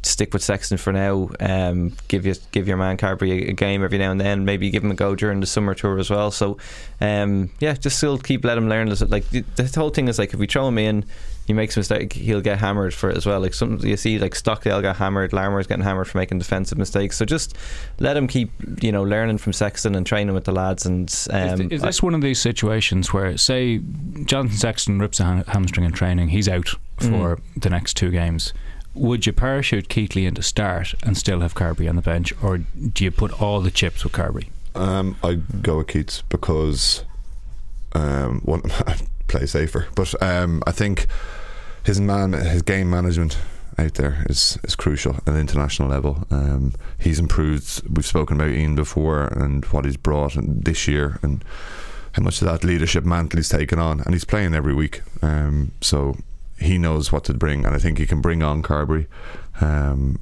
Stick 0.02 0.32
with 0.32 0.42
Sexton 0.42 0.78
for 0.78 0.92
now. 0.92 1.30
Um, 1.40 1.96
give 2.08 2.26
you 2.26 2.34
give 2.50 2.66
your 2.66 2.76
man 2.76 2.96
Carbery 2.96 3.46
a, 3.46 3.50
a 3.50 3.52
game 3.52 3.84
every 3.84 3.98
now 3.98 4.10
and 4.10 4.20
then. 4.20 4.44
Maybe 4.44 4.70
give 4.70 4.82
him 4.82 4.90
a 4.90 4.94
go 4.94 5.14
during 5.14 5.40
the 5.40 5.46
summer 5.46 5.74
tour 5.74 5.98
as 5.98 6.10
well. 6.10 6.30
So, 6.30 6.58
um, 7.00 7.50
yeah, 7.60 7.74
just 7.74 7.98
still 7.98 8.18
keep 8.18 8.44
let 8.44 8.58
him 8.58 8.68
learn. 8.68 8.88
Like 9.08 9.28
the, 9.30 9.40
the 9.40 9.70
whole 9.74 9.90
thing 9.90 10.08
is 10.08 10.18
like 10.18 10.32
if 10.34 10.40
we 10.40 10.46
throw 10.46 10.68
him 10.68 10.78
in, 10.78 11.04
he 11.46 11.52
makes 11.52 11.76
a 11.76 11.80
mistake, 11.80 12.12
he'll 12.12 12.40
get 12.40 12.58
hammered 12.58 12.94
for 12.94 13.10
it 13.10 13.16
as 13.16 13.26
well. 13.26 13.40
Like 13.40 13.54
some 13.54 13.78
you 13.80 13.96
see, 13.96 14.18
like 14.18 14.34
Stockdale 14.34 14.80
got 14.80 14.96
hammered, 14.96 15.32
Larmour's 15.32 15.66
getting 15.66 15.84
hammered 15.84 16.08
for 16.08 16.18
making 16.18 16.38
defensive 16.38 16.78
mistakes. 16.78 17.16
So 17.16 17.24
just 17.24 17.56
let 17.98 18.16
him 18.16 18.28
keep, 18.28 18.50
you 18.80 18.92
know, 18.92 19.02
learning 19.02 19.38
from 19.38 19.52
Sexton 19.52 19.94
and 19.94 20.06
training 20.06 20.34
with 20.34 20.44
the 20.44 20.52
lads. 20.52 20.86
And 20.86 21.12
um, 21.30 21.60
is, 21.60 21.72
is 21.72 21.82
this 21.82 22.02
one 22.02 22.14
of 22.14 22.20
these 22.20 22.40
situations 22.40 23.12
where, 23.12 23.36
say, 23.36 23.80
Jonathan 24.24 24.56
Sexton 24.56 24.98
rips 25.00 25.20
a 25.20 25.24
ham- 25.24 25.44
hamstring 25.48 25.84
in 25.84 25.92
training, 25.92 26.28
he's 26.28 26.48
out 26.48 26.68
for 26.98 27.40
the 27.56 27.70
next 27.70 27.94
two 27.94 28.10
games? 28.10 28.52
Would 28.94 29.26
you 29.26 29.32
parachute 29.32 29.88
Keatley 29.88 30.26
into 30.26 30.42
start 30.42 30.94
and 31.02 31.16
still 31.16 31.40
have 31.40 31.54
Carbery 31.54 31.88
on 31.88 31.96
the 31.96 32.02
bench, 32.02 32.32
or 32.42 32.58
do 32.58 33.04
you 33.04 33.10
put 33.10 33.40
all 33.40 33.60
the 33.60 33.70
chips 33.70 34.04
with 34.04 34.12
Carbery? 34.12 34.48
Um, 34.74 35.16
I 35.22 35.34
go 35.34 35.78
with 35.78 35.88
Keats 35.88 36.22
because 36.28 37.04
um, 37.92 38.40
one 38.40 38.62
play 39.28 39.46
safer, 39.46 39.86
but 39.94 40.20
um, 40.22 40.62
I 40.66 40.72
think 40.72 41.06
his 41.84 42.00
man, 42.00 42.32
his 42.32 42.62
game 42.62 42.90
management 42.90 43.38
out 43.78 43.94
there 43.94 44.24
is 44.28 44.58
is 44.64 44.76
crucial 44.76 45.16
at 45.26 45.34
international 45.34 45.88
level. 45.88 46.26
Um, 46.30 46.74
he's 46.98 47.18
improved. 47.18 47.82
We've 47.88 48.06
spoken 48.06 48.36
about 48.36 48.50
Ian 48.50 48.74
before 48.74 49.24
and 49.28 49.64
what 49.66 49.86
he's 49.86 49.96
brought 49.96 50.36
and 50.36 50.64
this 50.64 50.86
year 50.86 51.18
and 51.22 51.42
how 52.12 52.22
much 52.22 52.42
of 52.42 52.48
that 52.48 52.62
leadership 52.62 53.04
mantle 53.04 53.38
he's 53.38 53.48
taken 53.48 53.78
on, 53.78 54.00
and 54.00 54.14
he's 54.14 54.26
playing 54.26 54.54
every 54.54 54.74
week. 54.74 55.00
Um, 55.22 55.72
so 55.80 56.16
he 56.58 56.78
knows 56.78 57.12
what 57.12 57.24
to 57.24 57.34
bring, 57.34 57.64
and 57.64 57.74
I 57.74 57.78
think 57.78 57.98
he 57.98 58.06
can 58.06 58.20
bring 58.20 58.42
on 58.42 58.62
Carbery. 58.62 59.06
Um, 59.60 60.18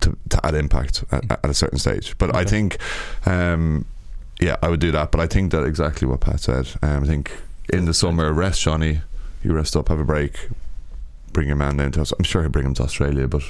to, 0.00 0.16
to 0.30 0.46
add 0.46 0.54
impact 0.54 1.04
at, 1.12 1.30
at 1.30 1.44
a 1.44 1.52
certain 1.52 1.78
stage, 1.78 2.16
but 2.16 2.34
I 2.34 2.44
think, 2.44 2.78
um, 3.26 3.84
yeah, 4.40 4.56
I 4.62 4.70
would 4.70 4.80
do 4.80 4.90
that. 4.92 5.10
But 5.10 5.20
I 5.20 5.26
think 5.26 5.52
that 5.52 5.62
exactly 5.64 6.08
what 6.08 6.20
Pat 6.20 6.40
said. 6.40 6.68
Um, 6.80 7.04
I 7.04 7.06
think 7.06 7.30
in 7.68 7.84
the 7.84 7.92
summer, 7.92 8.32
rest 8.32 8.62
Johnny, 8.62 9.02
you 9.42 9.52
rest 9.52 9.76
up, 9.76 9.88
have 9.88 9.98
a 10.00 10.04
break, 10.04 10.48
bring 11.34 11.48
your 11.48 11.56
man 11.56 11.76
down 11.76 11.92
to 11.92 12.00
us. 12.00 12.12
I'm 12.18 12.24
sure 12.24 12.40
he'll 12.40 12.50
bring 12.50 12.64
him 12.64 12.74
to 12.74 12.82
Australia, 12.82 13.28
but 13.28 13.42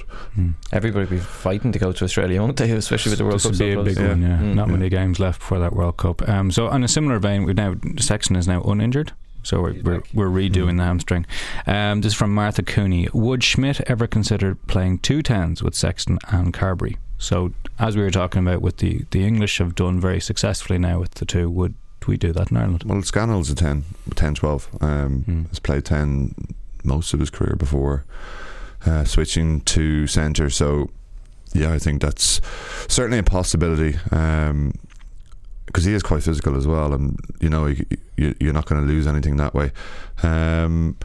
everybody 0.72 1.04
will 1.04 1.10
be 1.10 1.18
fighting 1.20 1.70
to 1.70 1.78
go 1.78 1.92
to 1.92 2.04
Australia, 2.04 2.40
won't 2.40 2.56
they? 2.56 2.70
Especially 2.72 3.10
with 3.10 3.18
the 3.18 3.24
World 3.24 3.36
this 3.36 3.44
Cup. 3.44 3.52
would 3.52 3.58
so 3.58 3.64
be 3.64 3.72
a 3.72 3.74
close. 3.74 3.94
big 3.94 4.08
one, 4.08 4.22
yeah. 4.22 4.38
Mm. 4.38 4.54
Not 4.54 4.68
many 4.68 4.88
games 4.88 5.20
left 5.20 5.40
for 5.40 5.60
that 5.60 5.74
World 5.74 5.98
Cup. 5.98 6.28
Um, 6.28 6.50
so, 6.50 6.66
on 6.66 6.82
a 6.82 6.88
similar 6.88 7.20
vein, 7.20 7.44
we've 7.44 7.56
now 7.56 7.76
Sexton 7.98 8.34
is 8.34 8.48
now 8.48 8.62
uninjured. 8.62 9.12
So 9.44 9.60
we're, 9.60 9.80
we're, 9.82 10.02
we're 10.12 10.28
redoing 10.28 10.78
the 10.78 10.84
hamstring. 10.84 11.26
Um, 11.66 12.00
this 12.00 12.12
is 12.12 12.18
from 12.18 12.34
Martha 12.34 12.62
Cooney. 12.62 13.08
Would 13.12 13.44
Schmidt 13.44 13.80
ever 13.82 14.06
consider 14.06 14.54
playing 14.54 14.98
two 14.98 15.22
tens 15.22 15.62
with 15.62 15.74
Sexton 15.74 16.18
and 16.28 16.52
Carbery? 16.52 16.96
So 17.18 17.52
as 17.78 17.96
we 17.96 18.02
were 18.02 18.10
talking 18.10 18.42
about, 18.42 18.60
with 18.62 18.78
the 18.78 19.04
the 19.10 19.24
English 19.24 19.58
have 19.58 19.74
done 19.74 20.00
very 20.00 20.20
successfully 20.20 20.78
now 20.78 20.98
with 20.98 21.14
the 21.14 21.24
two. 21.24 21.48
Would 21.50 21.74
we 22.06 22.16
do 22.16 22.32
that 22.32 22.50
in 22.50 22.56
Ireland? 22.56 22.84
Well, 22.84 23.02
Scannell's 23.02 23.50
a 23.50 23.54
10, 23.54 23.84
10 24.14 24.34
12. 24.34 24.68
Um, 24.80 25.46
Has 25.48 25.58
played 25.58 25.84
10 25.84 26.34
most 26.82 27.14
of 27.14 27.20
his 27.20 27.30
career 27.30 27.56
before 27.56 28.04
uh, 28.84 29.04
switching 29.04 29.62
to 29.62 30.06
centre. 30.06 30.50
So, 30.50 30.90
yeah, 31.52 31.72
I 31.72 31.78
think 31.78 32.02
that's 32.02 32.40
certainly 32.88 33.18
a 33.18 33.22
possibility. 33.22 33.98
Um, 34.10 34.74
because 35.66 35.84
he 35.84 35.94
is 35.94 36.02
quite 36.02 36.22
physical 36.22 36.56
as 36.56 36.66
well, 36.66 36.92
and 36.92 37.18
you 37.40 37.48
know 37.48 37.66
you, 37.66 37.84
you, 38.16 38.34
you're 38.40 38.52
not 38.52 38.66
going 38.66 38.80
to 38.80 38.86
lose 38.86 39.06
anything 39.06 39.36
that 39.36 39.54
way. 39.54 39.72
Um, 40.22 40.96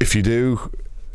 if 0.00 0.14
you 0.14 0.22
do, 0.22 0.70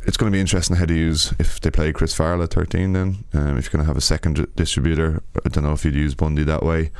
it's 0.06 0.18
going 0.18 0.32
to 0.32 0.36
be 0.36 0.42
interesting 0.42 0.76
how 0.76 0.86
to 0.86 0.94
use 0.94 1.34
if 1.40 1.62
they 1.62 1.72
play 1.72 1.92
Chris 1.94 2.14
Farrell 2.14 2.44
at 2.44 2.52
13 2.52 2.94
then. 2.94 3.24
Um, 3.34 3.58
if 3.58 3.66
you're 3.66 3.72
going 3.72 3.84
to 3.84 3.88
have 3.88 3.98
a 3.98 4.02
second 4.02 4.48
distributor, 4.56 5.24
I 5.46 5.50
don't 5.50 5.64
know 5.64 5.74
if 5.74 5.86
you'd 5.86 5.96
use 5.96 6.16
Bundee 6.16 6.44
that 6.44 6.64
way. 6.64 6.92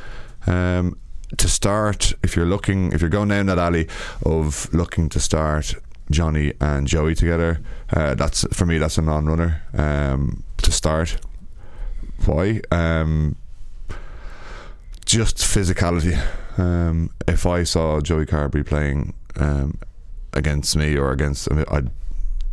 Um, 0.46 0.98
to 1.36 1.48
start, 1.48 2.12
if 2.22 2.36
you're 2.36 2.46
looking, 2.46 2.92
if 2.92 3.00
you're 3.00 3.10
going 3.10 3.28
down 3.28 3.46
that 3.46 3.58
alley 3.58 3.88
of 4.24 4.72
looking 4.72 5.08
to 5.10 5.20
start 5.20 5.74
Johnny 6.10 6.52
and 6.60 6.86
Joey 6.86 7.14
together, 7.14 7.60
uh, 7.92 8.14
that's 8.14 8.44
for 8.52 8.66
me. 8.66 8.78
That's 8.78 8.98
a 8.98 9.02
non-runner 9.02 9.62
um, 9.74 10.44
to 10.58 10.72
start. 10.72 11.16
Why? 12.24 12.60
Just 15.14 15.36
physicality. 15.38 16.20
Um, 16.58 17.10
if 17.28 17.46
I 17.46 17.62
saw 17.62 18.00
Joey 18.00 18.26
Carbery 18.26 18.66
playing 18.66 19.14
um, 19.36 19.78
against 20.32 20.76
me 20.76 20.96
or 20.96 21.12
against, 21.12 21.50
I 21.50 21.54
mean, 21.54 21.64
I'd 21.70 21.90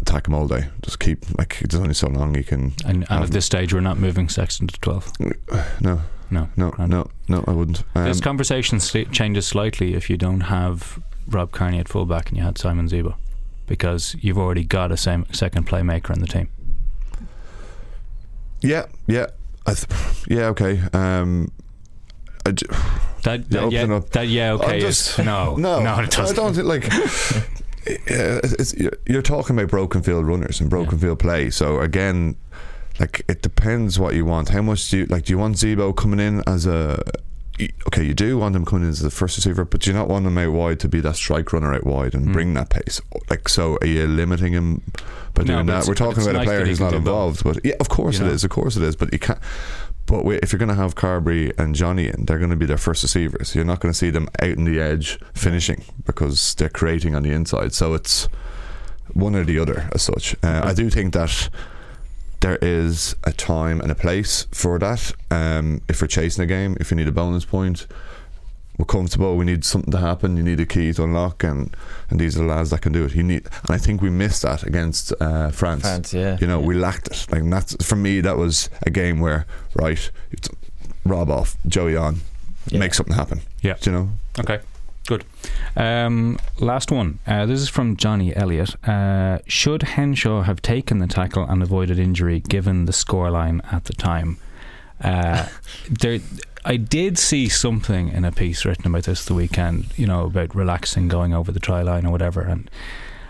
attack 0.02 0.28
him 0.28 0.34
all 0.36 0.48
day. 0.48 0.68
Just 0.84 1.00
keep 1.00 1.20
like 1.38 1.60
there's 1.60 1.82
only 1.82 1.94
so 1.96 2.08
long 2.08 2.36
you 2.36 2.44
can. 2.44 2.74
And, 2.86 3.06
and 3.10 3.24
at 3.24 3.32
this 3.32 3.46
stage, 3.46 3.74
we're 3.74 3.80
not 3.82 3.98
moving 3.98 4.30
Sexton 4.30 4.68
to 4.68 4.80
12. 4.80 5.12
No, 5.82 6.02
No. 6.30 6.50
no, 6.56 6.74
no, 6.78 7.10
no. 7.28 7.44
I 7.48 7.52
wouldn't. 7.52 7.84
Um, 7.96 8.06
this 8.06 8.22
conversation 8.22 8.80
changes 9.12 9.48
slightly 9.48 9.96
if 9.96 10.10
you 10.10 10.18
don't 10.18 10.42
have 10.42 11.02
Rob 11.28 11.52
Kearney 11.52 11.80
at 11.80 11.90
fullback 11.90 12.30
and 12.30 12.38
you 12.38 12.44
had 12.44 12.58
Simon 12.60 12.88
Zebo, 12.88 13.16
because 13.68 14.16
you've 14.22 14.38
already 14.38 14.64
got 14.64 14.92
a 14.92 14.98
same, 14.98 15.26
second 15.32 15.68
playmaker 15.68 16.14
in 16.14 16.20
the 16.22 16.28
team. 16.28 16.48
yeah, 18.62 18.86
yeah, 19.08 19.28
I 19.66 19.74
th- 19.74 19.88
yeah. 20.28 20.46
Okay. 20.50 20.80
Um, 20.94 21.52
I 22.46 22.52
j- 22.52 22.66
That, 23.24 23.46
Yeah, 23.50 23.62
that, 23.62 23.72
yeah, 23.72 23.96
up. 23.96 24.10
that 24.12 24.28
yeah, 24.28 24.54
okay. 24.54 24.80
I'm 24.82 24.86
is- 24.88 25.18
no, 25.20 25.56
no, 25.58 25.80
no, 25.84 26.00
it 26.00 26.10
doesn't. 26.10 26.36
don't 26.36 26.54
think 26.56 26.66
like. 26.68 26.84
yeah, 27.88 28.40
it's, 28.44 28.74
you're- 28.76 28.98
you're 29.06 29.22
talking 29.22 29.56
about 29.58 29.70
broken 29.70 30.02
field 30.02 30.26
runners 30.26 30.60
and 30.60 30.70
broken 30.70 30.98
field 30.98 31.20
play. 31.20 31.50
So 31.52 31.80
again, 31.82 32.36
like 33.00 33.24
it 33.28 33.42
depends 33.42 34.00
what 34.00 34.16
you 34.16 34.26
want. 34.26 34.50
How 34.50 34.62
much 34.62 34.90
do 34.90 35.00
you 35.00 35.06
like? 35.06 35.26
Do 35.26 35.34
you 35.34 35.38
want 35.38 35.56
Zebo 35.58 35.96
coming 35.96 36.20
in 36.20 36.42
as 36.48 36.66
a? 36.66 37.02
Okay, 37.88 38.04
you 38.04 38.16
do 38.16 38.40
want 38.40 38.56
him 38.56 38.66
coming 38.66 38.86
in 38.86 38.90
as 38.90 39.02
the 39.02 39.12
first 39.12 39.38
receiver, 39.38 39.66
but 39.66 39.82
do 39.82 39.92
you 39.92 39.96
not 39.96 40.08
want 40.08 40.26
him 40.26 40.36
out 40.38 40.52
wide 40.52 40.80
to 40.80 40.88
be 40.90 41.00
that 41.02 41.16
strike 41.16 41.54
runner 41.54 41.74
out 41.76 41.86
wide 41.86 42.16
and 42.16 42.30
Mm. 42.30 42.34
bring 42.34 42.54
that 42.56 42.70
pace? 42.72 43.00
Like, 43.30 43.48
so 43.50 43.78
are 43.82 43.88
you 43.88 44.08
limiting 44.08 44.54
him 44.54 44.82
by 45.36 45.44
No, 45.44 45.56
doing 45.56 45.66
that? 45.68 45.86
We're 45.86 45.94
talking 45.94 46.24
about 46.24 46.42
a 46.42 46.44
player 46.44 46.66
who's 46.66 46.80
not 46.80 46.94
involved, 46.94 47.44
but 47.44 47.60
yeah, 47.64 47.76
of 47.80 47.88
course 47.90 48.18
You 48.18 48.26
it 48.26 48.30
know? 48.30 48.34
is. 48.34 48.44
Of 48.44 48.50
course 48.50 48.78
it 48.78 48.84
is. 48.84 48.96
But 48.96 49.14
you 49.14 49.20
can't. 49.20 49.38
But 50.12 50.26
if 50.44 50.52
you're 50.52 50.60
going 50.60 50.68
to 50.68 50.76
have 50.76 50.96
Carbery 50.96 51.58
and 51.58 51.74
Johnny 51.74 52.10
in, 52.10 52.26
they're 52.26 52.38
going 52.38 52.50
to 52.50 52.58
be 52.58 52.66
their 52.66 52.78
first 52.78 53.02
receivers. 53.02 53.56
You're 53.56 53.64
not 53.64 53.80
going 53.80 53.94
to 53.94 53.98
see 53.98 54.10
them 54.10 54.28
out 54.42 54.50
in 54.50 54.66
the 54.66 54.78
edge 54.78 55.18
finishing 55.34 55.86
because 56.06 56.54
they're 56.56 56.68
creating 56.68 57.16
on 57.16 57.24
the 57.24 57.32
inside. 57.32 57.74
So 57.74 57.94
it's 57.94 58.28
one 59.14 59.38
or 59.38 59.46
the 59.46 59.58
other 59.58 59.90
as 59.94 60.02
such. 60.02 60.36
Uh, 60.44 60.64
I 60.66 60.74
do 60.74 60.90
think 60.90 61.14
that 61.14 61.50
there 62.42 62.58
is 62.62 63.16
a 63.24 63.32
time 63.32 63.80
and 63.80 63.90
a 63.90 63.96
place 63.96 64.48
for 64.52 64.78
that. 64.80 65.14
Um, 65.32 65.82
if 65.88 66.02
you're 66.02 66.10
chasing 66.10 66.44
a 66.44 66.48
game, 66.48 66.76
if 66.82 66.92
you 66.92 66.98
need 66.98 67.08
a 67.08 67.14
bonus 67.14 67.46
point, 67.46 67.88
we're 68.78 68.86
comfortable. 68.86 69.36
We 69.36 69.46
need 69.46 69.64
something 69.64 69.92
to 69.92 69.98
happen. 69.98 70.38
You 70.38 70.44
need 70.44 70.60
a 70.60 70.66
key 70.66 70.94
to 70.94 71.04
unlock, 71.04 71.44
and 71.44 71.76
and 72.10 72.20
these 72.20 72.36
are 72.36 72.40
the 72.40 72.46
lads 72.46 72.72
that 72.72 72.82
can 72.82 72.94
do 72.94 73.06
it. 73.06 73.14
You 73.14 73.24
need, 73.24 73.46
and 73.64 73.70
I 73.70 73.78
think 73.78 74.02
we 74.02 74.10
missed 74.10 74.42
that 74.42 74.64
against 74.64 75.14
uh, 75.20 75.52
France. 75.52 75.82
France, 75.82 76.14
yeah. 76.14 76.38
You 76.40 76.48
know, 76.48 76.60
we 76.60 76.76
lacked 76.76 77.08
it. 77.08 77.28
Like 77.30 77.48
that's 77.50 77.76
for 77.86 77.96
me. 77.96 78.22
That 78.22 78.38
was 78.38 78.70
a 78.84 78.90
game 78.90 79.20
where 79.20 79.46
right, 79.76 80.10
it's 80.32 80.50
rob 81.06 81.30
off 81.30 81.58
Joey 81.68 81.96
on, 81.96 82.22
make 82.72 82.94
something 82.94 83.16
happen. 83.16 83.42
Yeah. 83.62 83.76
Do 83.80 83.92
you 83.92 83.98
know. 83.98 84.10
Okay, 84.40 84.60
good. 85.06 85.26
Um, 85.76 86.40
last 86.60 86.92
one. 86.92 87.20
Uh, 87.28 87.46
this 87.46 87.60
is 87.60 87.70
from 87.70 87.98
Johnny 87.98 88.36
Elliott. 88.36 88.76
Uh, 88.88 89.40
should 89.48 89.84
Henshaw 89.84 90.44
have 90.44 90.62
taken 90.62 91.00
the 91.00 91.08
tackle 91.08 91.44
and 91.44 91.62
avoided 91.62 92.00
injury 92.00 92.40
given 92.40 92.86
the 92.86 92.92
scoreline 92.94 93.62
at 93.72 93.86
the 93.86 93.94
time? 93.94 94.38
Uh, 95.04 95.48
there, 95.90 96.20
I 96.64 96.78
did 96.78 97.18
see 97.18 97.50
something 97.50 98.10
in 98.10 98.26
a 98.26 98.32
piece 98.32 98.66
written 98.66 98.88
about 98.88 99.04
this 99.04 99.26
the 99.26 99.34
weekend. 99.34 99.88
You 99.96 100.08
know 100.08 100.26
about 100.26 100.56
relaxing, 100.56 101.08
going 101.08 101.34
over 101.34 101.52
the 101.52 101.60
try 101.60 101.82
line 101.82 102.06
or 102.06 102.12
whatever, 102.12 102.42
and 102.42 102.70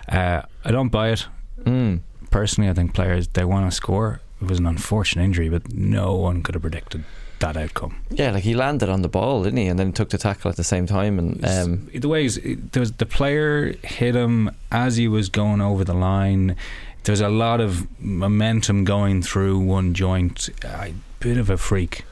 uh, 0.10 0.42
I 0.66 0.72
don't 0.72 0.90
buy 0.90 1.10
it. 1.10 1.28
Mm. 1.64 2.02
Personally, 2.30 2.70
I 2.70 2.74
think 2.74 2.94
players 2.94 3.28
they 3.30 3.46
want 3.46 3.70
to 3.70 3.76
score. 3.76 4.22
It 4.42 4.48
was 4.48 4.60
an 4.60 4.66
unfortunate 4.66 5.24
injury, 5.24 5.50
but 5.50 5.72
no 5.74 6.16
one 6.16 6.42
could 6.42 6.56
have 6.56 6.64
predicted 6.64 7.04
that 7.40 7.58
outcome. 7.58 7.98
Yeah, 8.10 8.32
like 8.32 8.44
he 8.44 8.54
landed 8.54 8.90
on 8.90 9.02
the 9.02 9.10
ball, 9.10 9.44
didn't 9.44 9.58
he? 9.58 9.68
And 9.68 9.78
then 9.78 9.94
took 9.94 10.10
the 10.10 10.18
tackle 10.18 10.50
at 10.50 10.58
the 10.58 10.64
same 10.64 10.88
time. 10.88 11.20
And 11.20 11.46
um, 11.46 11.90
the 11.94 12.08
way 12.08 12.24
he's, 12.24 12.40
there 12.42 12.80
was 12.80 12.94
the 12.94 13.06
player 13.06 13.76
hit 13.84 14.16
him 14.16 14.52
as 14.72 14.96
he 14.96 15.08
was 15.08 15.30
going 15.30 15.62
over 15.62 15.84
the 15.84 15.94
line. 15.94 16.56
There's 17.04 17.22
a 17.22 17.30
lot 17.30 17.60
of 17.60 17.88
momentum 18.00 18.84
going 18.84 19.22
through 19.22 19.60
one 19.60 19.94
joint. 19.94 20.50
A 20.64 20.94
bit 21.20 21.38
of 21.38 21.50
a 21.50 21.58
freak. 21.58 22.04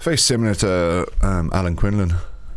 Very 0.00 0.18
similar 0.18 0.54
to 0.56 1.06
um, 1.22 1.50
Alan 1.52 1.76
Quinlan. 1.76 2.14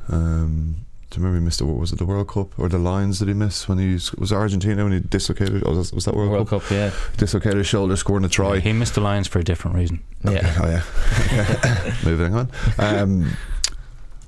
Um, 0.10 0.86
do 1.14 1.20
you 1.20 1.26
remember 1.26 1.40
he 1.40 1.46
missed 1.46 1.60
the 1.60 1.66
was 1.66 1.94
it 1.94 2.00
the 2.00 2.06
World 2.06 2.28
Cup 2.30 2.58
or 2.58 2.68
the 2.68 2.80
Lions 2.80 3.20
did 3.20 3.28
he 3.28 3.36
miss 3.36 3.68
when 3.70 3.78
he 3.78 3.94
was, 3.94 4.32
Argentina 4.32 4.84
when 4.84 4.94
he 4.94 5.00
dislocated? 5.00 5.64
Was, 5.64 5.94
was 5.94 6.06
that 6.06 6.16
World, 6.16 6.32
World 6.32 6.48
Cup, 6.48 6.64
yeah. 6.72 6.92
Dislocated 7.18 7.58
his 7.60 7.68
shoulder, 7.68 7.96
scoring 7.96 8.26
a 8.26 8.30
try. 8.30 8.58
He 8.60 8.74
missed 8.74 8.96
the 8.96 9.02
Lions 9.02 9.28
for 9.28 9.38
a 9.38 9.44
different 9.44 9.78
reason. 9.78 10.02
Yeah. 10.24 10.56
Oh 10.60 10.70
yeah. 10.70 11.96
Moving 12.06 12.34
on. 12.34 12.50
Um, 12.80 13.38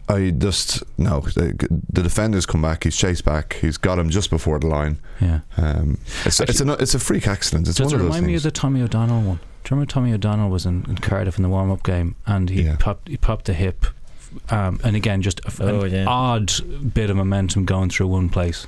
I 0.08 0.30
just 0.30 0.84
no. 1.00 1.22
The, 1.22 1.68
the 1.92 2.04
defenders 2.04 2.46
come 2.46 2.62
back. 2.62 2.84
He's 2.84 2.96
chased 2.96 3.26
back. 3.26 3.54
He's 3.54 3.78
got 3.78 3.98
him 3.98 4.12
just 4.12 4.30
before 4.30 4.60
the 4.60 4.68
line. 4.68 5.00
Yeah. 5.20 5.40
Um, 5.58 5.98
it's 6.24 6.40
it's 6.40 6.62
a 6.62 6.72
it's 6.74 6.94
a 6.94 7.00
freak 7.00 7.28
accident. 7.28 7.68
It's 7.68 7.78
Does 7.78 7.88
one 7.88 7.94
it 7.94 7.96
of 7.96 8.02
those 8.02 8.16
remind 8.16 8.28
me 8.28 8.36
of 8.36 8.44
the 8.44 8.52
Tommy 8.52 8.84
O'Donnell 8.84 9.22
one? 9.24 9.40
Do 9.66 9.70
you 9.74 9.76
remember 9.78 9.92
Tommy 9.92 10.14
O'Donnell 10.14 10.50
was 10.52 10.66
in, 10.68 10.86
in 10.88 10.98
Cardiff 11.00 11.38
in 11.38 11.44
the 11.44 11.50
warm 11.50 11.72
up 11.72 11.82
game 11.84 12.16
and 12.28 12.50
he 12.52 12.72
popped 12.78 13.10
he 13.10 13.18
popped 13.18 13.46
the 13.46 13.54
hip, 13.54 13.86
um, 14.50 14.80
and 14.84 14.96
again 14.96 15.22
just 15.24 15.40
a, 15.40 15.52
Oh, 15.64 15.82
an 15.82 15.92
yeah. 15.92 16.06
odd 16.08 16.52
bit 16.94 17.10
of 17.10 17.18
momentum 17.18 17.66
going 17.66 17.90
through 17.90 18.08
one 18.08 18.30
place. 18.30 18.68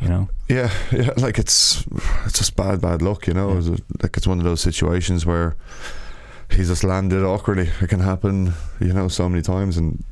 You 0.00 0.08
know. 0.08 0.28
Yeah, 0.48 0.72
yeah, 0.90 1.10
like 1.18 1.38
it's 1.38 1.84
it's 2.24 2.38
just 2.38 2.56
bad, 2.56 2.80
bad 2.80 3.02
luck, 3.02 3.26
you 3.28 3.34
know. 3.34 3.56
It's 3.58 3.68
a- 3.68 3.78
like 4.02 4.16
it's 4.16 4.26
one 4.26 4.38
of 4.38 4.44
those 4.44 4.60
situations 4.62 5.24
where 5.26 5.54
he's 6.50 6.68
just 6.68 6.82
landed 6.82 7.22
awkwardly. 7.22 7.70
It 7.80 7.88
can 7.88 8.00
happen, 8.00 8.54
you 8.80 8.92
know, 8.94 9.06
so 9.08 9.28
many 9.28 9.42
times, 9.42 9.76
and 9.76 10.02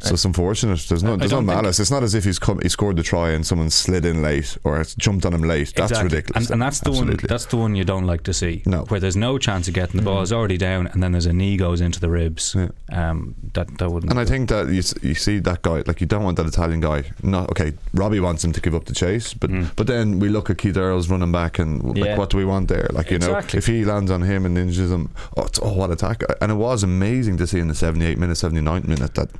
it's 0.00 0.24
unfortunate. 0.24 0.78
There's 0.88 1.02
no, 1.02 1.14
I 1.14 1.16
there's 1.16 1.32
no 1.32 1.40
malice. 1.42 1.80
It's 1.80 1.90
not 1.90 2.02
as 2.02 2.14
if 2.14 2.24
he's 2.24 2.38
come, 2.38 2.60
he 2.60 2.68
scored 2.68 2.96
the 2.96 3.02
try 3.02 3.30
and 3.30 3.46
someone 3.46 3.68
slid 3.70 4.04
in 4.04 4.22
late 4.22 4.56
or 4.64 4.82
jumped 4.96 5.26
on 5.26 5.34
him 5.34 5.42
late. 5.42 5.72
That's 5.74 5.90
Exactly. 5.90 6.04
ridiculous. 6.16 6.44
And, 6.46 6.52
and 6.54 6.62
that's 6.62 6.80
the 6.80 6.90
Absolutely. 6.90 7.14
one. 7.14 7.26
That's 7.28 7.46
the 7.46 7.56
one 7.56 7.74
you 7.74 7.84
don't 7.84 8.04
like 8.06 8.22
to 8.24 8.32
see. 8.32 8.62
No. 8.66 8.84
where 8.84 9.00
there's 9.00 9.16
no 9.16 9.38
chance 9.38 9.66
of 9.68 9.74
getting 9.74 9.96
the 9.98 10.04
ball 10.04 10.22
is 10.22 10.32
already 10.32 10.56
down, 10.56 10.86
and 10.88 11.02
then 11.02 11.12
there's 11.12 11.26
a 11.26 11.32
knee 11.32 11.56
goes 11.56 11.80
into 11.80 11.98
the 12.00 12.08
ribs. 12.10 12.54
Um, 12.90 13.34
that 13.54 13.76
that 13.78 13.90
wouldn't. 13.90 14.10
And 14.10 14.20
I 14.20 14.24
think 14.24 14.48
that 14.50 14.68
you, 14.68 14.82
you 15.08 15.14
see 15.14 15.38
that 15.40 15.62
guy, 15.62 15.82
like 15.86 16.00
you 16.00 16.06
don't 16.06 16.22
want 16.22 16.36
that 16.36 16.46
Italian 16.46 16.80
guy. 16.80 17.04
Not 17.22 17.50
okay. 17.50 17.72
Robbie 17.94 18.20
wants 18.20 18.44
him 18.44 18.52
to 18.52 18.60
give 18.60 18.74
up 18.74 18.84
the 18.84 18.94
chase, 18.94 19.34
but 19.34 19.50
Mm. 19.50 19.74
but 19.76 19.86
then 19.86 20.18
we 20.20 20.28
look 20.28 20.50
at 20.50 20.58
Keith 20.58 20.76
Earls 20.76 21.08
running 21.10 21.32
back, 21.32 21.58
and 21.58 21.82
like, 21.82 21.96
Yeah. 21.96 22.16
what 22.18 22.30
do 22.30 22.36
we 22.36 22.44
want 22.44 22.68
there? 22.68 22.86
Like 22.92 23.10
you 23.10 23.16
Exactly. 23.16 23.56
know, 23.56 23.58
if 23.58 23.66
he 23.66 23.84
lands 23.84 24.10
on 24.10 24.22
him 24.22 24.46
and 24.46 24.56
injures 24.56 24.90
him, 24.90 25.10
oh, 25.36 25.42
it's, 25.44 25.58
oh 25.62 25.72
what 25.72 25.90
attack! 25.90 26.22
And 26.40 26.52
it 26.52 26.56
was 26.56 26.82
amazing 26.82 27.36
to 27.38 27.46
see 27.46 27.58
in 27.58 27.68
the 27.68 27.74
78 27.74 28.18
minute, 28.18 28.36
79th 28.36 28.86
minute 28.86 29.14
that 29.14 29.30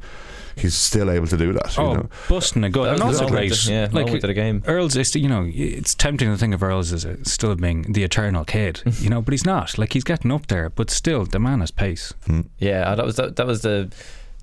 he's 0.59 0.75
still 0.75 1.11
able 1.11 1.27
to 1.29 1.37
do 1.37 1.53
that. 1.53 1.79
Oh, 1.79 1.91
you 1.93 1.97
know? 1.99 2.09
busting 2.29 2.65
a 2.65 2.71
good, 2.71 2.87
That 2.87 3.01
and 3.01 3.09
was 3.09 3.19
the 3.19 3.25
also 3.25 3.35
great. 3.35 3.53
of- 3.53 3.65
yeah, 3.67 3.89
moment 3.89 4.17
of 4.17 4.29
the 4.29 4.35
game. 4.35 4.63
Earls 4.67 4.97
is, 4.97 5.15
you 5.15 5.29
know, 5.29 5.49
it's 5.53 5.95
tempting 5.95 6.31
to 6.31 6.37
think 6.37 6.55
of 6.55 6.63
Earls 6.63 6.93
as 6.93 7.05
a, 7.05 7.25
still 7.25 7.55
being 7.55 7.83
the 7.93 8.03
eternal 8.05 8.45
kid, 8.45 8.83
you 9.01 9.09
know, 9.11 9.23
but 9.23 9.33
he's 9.33 9.45
not. 9.47 9.79
Like 9.79 9.93
he's 9.93 10.05
getting 10.05 10.31
up 10.33 10.47
there, 10.49 10.69
but 10.71 10.91
still, 10.91 11.25
the 11.25 11.39
man 11.39 11.61
has 11.61 11.71
pace. 11.71 12.13
Yeah, 12.59 12.95
that 12.95 13.05
was 13.05 13.17
that, 13.17 13.37
that 13.37 13.47
was 13.47 13.63
the 13.63 13.91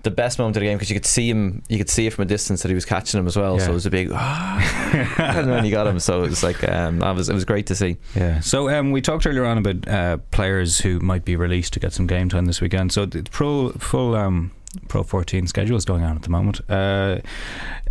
the 0.03 0.11
best 0.11 0.37
moment 0.37 0.55
of 0.55 0.59
the 0.61 0.67
game 0.67 0.77
because 0.77 0.91
you 0.91 0.95
could 0.95 1.03
see 1.05 1.27
him, 1.27 1.63
you 1.67 1.79
could 1.79 1.89
see 1.89 2.05
it 2.05 2.13
from 2.13 2.21
a 2.21 2.25
distance 2.27 2.61
that 2.61 2.67
he 2.69 2.75
was 2.75 2.85
catching 2.85 3.19
him 3.19 3.25
as 3.25 3.35
well. 3.35 3.57
So 3.59 3.71
it 3.71 3.73
was 3.73 3.87
a 3.87 3.89
big, 3.89 4.11
and 4.11 5.49
then 5.49 5.63
he 5.63 5.71
got 5.71 5.87
him. 5.87 5.99
So 5.99 6.23
it 6.23 6.29
was 6.29 6.43
like, 6.43 6.63
um, 6.69 6.99
that 6.99 7.15
was 7.15 7.27
it 7.27 7.33
was 7.33 7.43
great 7.45 7.65
to 7.67 7.75
see. 7.75 7.97
Yeah. 8.15 8.39
So 8.41 8.69
um, 8.69 8.91
we 8.91 9.01
talked 9.01 9.25
earlier 9.25 9.45
on 9.45 9.57
about 9.57 9.87
uh, 9.87 10.17
players 10.31 10.79
who 10.79 10.99
might 10.99 11.25
be 11.25 11.35
released 11.35 11.73
to 11.73 11.79
get 11.79 11.91
some 11.93 12.05
game 12.07 12.29
time 12.29 12.45
this 12.45 12.61
weekend. 12.61 12.91
So 12.91 13.05
the 13.07 13.23
pro 13.23 13.71
full 13.71 14.15
um, 14.15 14.51
Pro 14.87 15.03
14 15.03 15.47
schedule 15.47 15.77
is 15.77 15.85
going 15.85 16.03
on 16.03 16.15
at 16.15 16.21
the 16.23 16.29
moment. 16.29 16.61
Uh, 16.69 17.19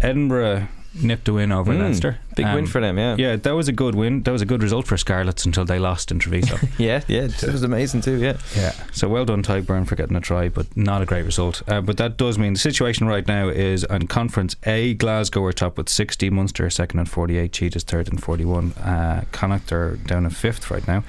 Edinburgh 0.01 0.69
nipped 0.95 1.29
a 1.29 1.33
win 1.33 1.51
over 1.53 1.73
Mm, 1.73 1.81
Leinster. 1.81 2.19
Big 2.37 2.47
win 2.47 2.67
for 2.67 2.81
them, 2.81 2.99
yeah. 2.99 3.17
Yeah, 3.19 3.37
that 3.37 3.53
was 3.53 3.69
a 3.69 3.73
good 3.73 3.95
win. 3.95 4.23
That 4.23 4.33
was 4.33 4.43
a 4.43 4.47
good 4.47 4.63
result 4.63 4.87
for 4.87 4.97
Scarlets 4.97 5.45
until 5.47 5.65
they 5.65 5.79
lost 5.79 6.11
in 6.11 6.19
Treviso. 6.19 6.59
Yeah, 6.79 7.03
yeah, 7.09 7.23
it 7.25 7.43
was 7.43 7.63
amazing 7.63 8.01
too. 8.01 8.17
Yeah, 8.17 8.37
Yeah, 8.57 8.73
so 8.93 9.09
well 9.09 9.25
done, 9.25 9.43
Tadhg 9.43 9.63
Beirne, 9.65 9.87
for 9.87 9.95
getting 9.95 10.17
a 10.17 10.21
try, 10.21 10.49
but 10.49 10.67
not 10.77 11.03
a 11.03 11.07
great 11.07 11.25
result. 11.25 11.63
Uh, 11.69 11.81
but 11.81 11.97
that 11.99 12.17
does 12.17 12.39
mean 12.39 12.55
the 12.55 12.59
situation 12.59 13.07
right 13.07 13.27
now 13.27 13.49
is 13.49 13.85
on 13.85 14.07
Conference 14.09 14.57
A, 14.65 14.95
Glasgow 14.95 15.45
are 15.45 15.53
top 15.53 15.79
with 15.79 15.89
60, 15.89 16.31
Munster 16.31 16.69
second 16.71 16.99
and 16.99 17.09
48, 17.09 17.53
Cheetahs 17.53 17.85
third 17.85 18.09
and 18.09 18.23
41, 18.23 18.73
uh, 18.73 19.25
Connacht 19.33 19.73
are 19.73 19.97
down 19.97 20.25
in 20.25 20.31
fifth 20.31 20.71
right 20.71 20.87
now. 20.89 21.05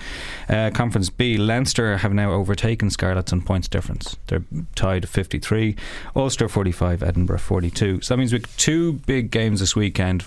Uh, 0.47 0.69
Conference 0.73 1.09
B, 1.09 1.37
Leinster 1.37 1.97
have 1.97 2.13
now 2.13 2.31
overtaken 2.31 2.89
Scarlets 2.89 3.33
on 3.33 3.41
points 3.41 3.67
difference. 3.67 4.17
They're 4.27 4.43
tied 4.75 5.03
at 5.03 5.09
53, 5.09 5.75
Ulster 6.15 6.47
45, 6.47 7.01
Edinburgh 7.01 7.39
42. 7.39 8.01
So 8.01 8.13
that 8.13 8.17
means 8.19 8.31
we've 8.33 8.57
two 8.57 8.93
big 8.93 9.31
games 9.31 9.59
this 9.59 9.75
weekend 9.75 10.25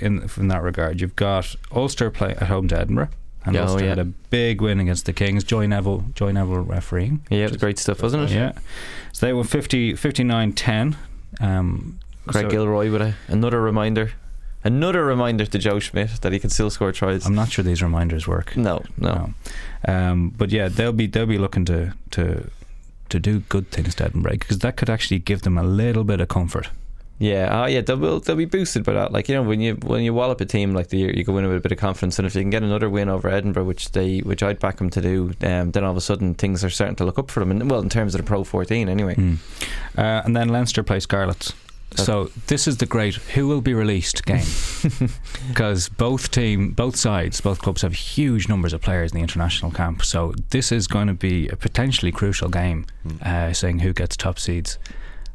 in 0.00 0.13
in, 0.22 0.30
in 0.36 0.48
that 0.48 0.62
regard. 0.62 1.00
You've 1.00 1.16
got 1.16 1.54
Ulster 1.72 2.10
play 2.10 2.30
at 2.30 2.44
home 2.44 2.68
to 2.68 2.78
Edinburgh. 2.78 3.10
And 3.44 3.56
oh, 3.56 3.64
Ulster 3.64 3.84
yeah. 3.84 3.90
had 3.90 3.98
a 3.98 4.04
big 4.04 4.60
win 4.60 4.80
against 4.80 5.06
the 5.06 5.12
Kings. 5.12 5.44
Joy 5.44 5.66
Neville, 5.66 6.04
Joy 6.14 6.32
Neville 6.32 6.60
refereeing. 6.60 7.24
Yeah, 7.30 7.44
it 7.44 7.50
was 7.50 7.58
great 7.58 7.78
stuff, 7.78 8.02
wasn't 8.02 8.30
it? 8.30 8.34
Yeah. 8.34 8.52
So 9.12 9.26
they 9.26 9.32
were 9.32 9.44
50, 9.44 9.94
59-10. 9.94 10.96
Um, 11.40 11.98
Craig 12.26 12.44
so- 12.44 12.50
Gilroy 12.50 12.90
with 12.90 13.02
a, 13.02 13.14
another 13.28 13.60
reminder. 13.60 14.12
Another 14.66 15.04
reminder 15.04 15.44
to 15.44 15.58
Joe 15.58 15.78
Schmidt 15.78 16.22
that 16.22 16.32
he 16.32 16.38
can 16.38 16.48
still 16.48 16.70
score 16.70 16.90
tries. 16.90 17.26
I'm 17.26 17.34
not 17.34 17.50
sure 17.50 17.62
these 17.62 17.82
reminders 17.82 18.26
work. 18.26 18.56
No, 18.56 18.82
no. 18.96 19.34
Um, 19.86 20.30
but 20.30 20.50
yeah, 20.50 20.68
they'll 20.68 20.94
be 20.94 21.06
they'll 21.06 21.26
be 21.26 21.36
looking 21.36 21.66
to 21.66 21.92
to 22.12 22.50
to 23.10 23.20
do 23.20 23.40
good 23.40 23.70
things 23.70 23.94
to 23.96 24.06
Edinburgh 24.06 24.32
because 24.32 24.60
that 24.60 24.78
could 24.78 24.88
actually 24.88 25.18
give 25.18 25.42
them 25.42 25.58
a 25.58 25.62
little 25.62 26.02
bit 26.02 26.18
of 26.22 26.28
comfort. 26.28 26.70
Yeah, 27.18 27.62
oh 27.62 27.66
yeah, 27.66 27.80
they'll, 27.80 27.96
will- 27.96 28.20
they'll 28.20 28.36
be 28.36 28.44
boosted 28.44 28.84
by 28.84 28.92
that. 28.94 29.12
Like 29.12 29.28
you 29.28 29.34
know, 29.34 29.42
when 29.42 29.60
you 29.60 29.74
when 29.76 30.02
you 30.02 30.12
wallop 30.12 30.40
a 30.40 30.44
team 30.44 30.74
like 30.74 30.88
the 30.88 30.98
year, 30.98 31.12
you 31.14 31.24
go 31.24 31.36
in 31.38 31.46
with 31.46 31.56
a 31.56 31.60
bit 31.60 31.72
of 31.72 31.78
confidence, 31.78 32.18
and 32.18 32.26
if 32.26 32.34
you 32.34 32.42
can 32.42 32.50
get 32.50 32.62
another 32.62 32.90
win 32.90 33.08
over 33.08 33.28
Edinburgh, 33.28 33.64
which 33.64 33.92
they 33.92 34.18
which 34.18 34.42
I'd 34.42 34.58
back 34.58 34.78
them 34.78 34.90
to 34.90 35.00
do, 35.00 35.32
um, 35.42 35.70
then 35.70 35.84
all 35.84 35.92
of 35.92 35.96
a 35.96 36.00
sudden 36.00 36.34
things 36.34 36.64
are 36.64 36.70
starting 36.70 36.96
to 36.96 37.04
look 37.04 37.18
up 37.18 37.30
for 37.30 37.40
them. 37.40 37.50
And 37.50 37.70
well, 37.70 37.80
in 37.80 37.88
terms 37.88 38.14
of 38.14 38.18
the 38.18 38.26
Pro 38.26 38.42
14, 38.42 38.88
anyway. 38.88 39.14
Mm. 39.14 39.38
Uh, 39.96 40.22
and 40.24 40.36
then 40.36 40.48
Leinster 40.48 40.82
play 40.82 40.98
Scarlets. 40.98 41.52
So 41.96 42.30
this 42.48 42.66
is 42.66 42.78
the 42.78 42.86
great 42.86 43.14
who 43.14 43.46
will 43.46 43.60
be 43.60 43.72
released 43.72 44.24
game 44.24 44.44
because 45.48 45.88
both 45.88 46.30
team, 46.30 46.72
both 46.72 46.96
sides, 46.96 47.40
both 47.40 47.60
clubs 47.60 47.82
have 47.82 47.94
huge 47.94 48.48
numbers 48.48 48.72
of 48.72 48.80
players 48.80 49.12
in 49.12 49.16
the 49.18 49.22
international 49.22 49.70
camp. 49.70 50.04
So 50.04 50.34
this 50.50 50.72
is 50.72 50.88
going 50.88 51.06
to 51.06 51.14
be 51.14 51.48
a 51.48 51.56
potentially 51.56 52.10
crucial 52.10 52.48
game, 52.48 52.86
uh, 53.22 53.52
saying 53.52 53.78
who 53.78 53.92
gets 53.92 54.16
top 54.16 54.38
seeds. 54.38 54.78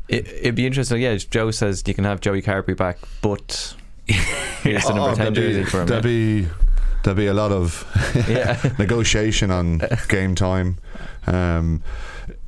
It, 0.09 0.27
it'd 0.27 0.55
be 0.55 0.65
interesting. 0.65 1.01
Yeah, 1.01 1.15
Joe 1.15 1.51
says 1.51 1.83
you 1.85 1.93
can 1.93 2.03
have 2.03 2.19
Joey 2.19 2.41
Carbery 2.41 2.75
back, 2.75 2.97
but 3.21 3.75
here's 4.07 4.83
the 4.83 4.93
number 4.93 5.11
Oh, 5.11 5.15
ten 5.15 5.33
there'll 5.33 5.49
be- 5.49 5.53
jersey 5.53 5.63
for 5.69 5.81
him. 5.81 5.87
There'll 5.87 6.03
be 6.03 6.47
there'll 7.03 7.17
be 7.17 7.27
a 7.27 7.33
lot 7.33 7.51
of 7.51 7.85
negotiation 8.79 9.51
on 9.51 9.81
game 10.09 10.35
time. 10.35 10.77
Um, 11.27 11.83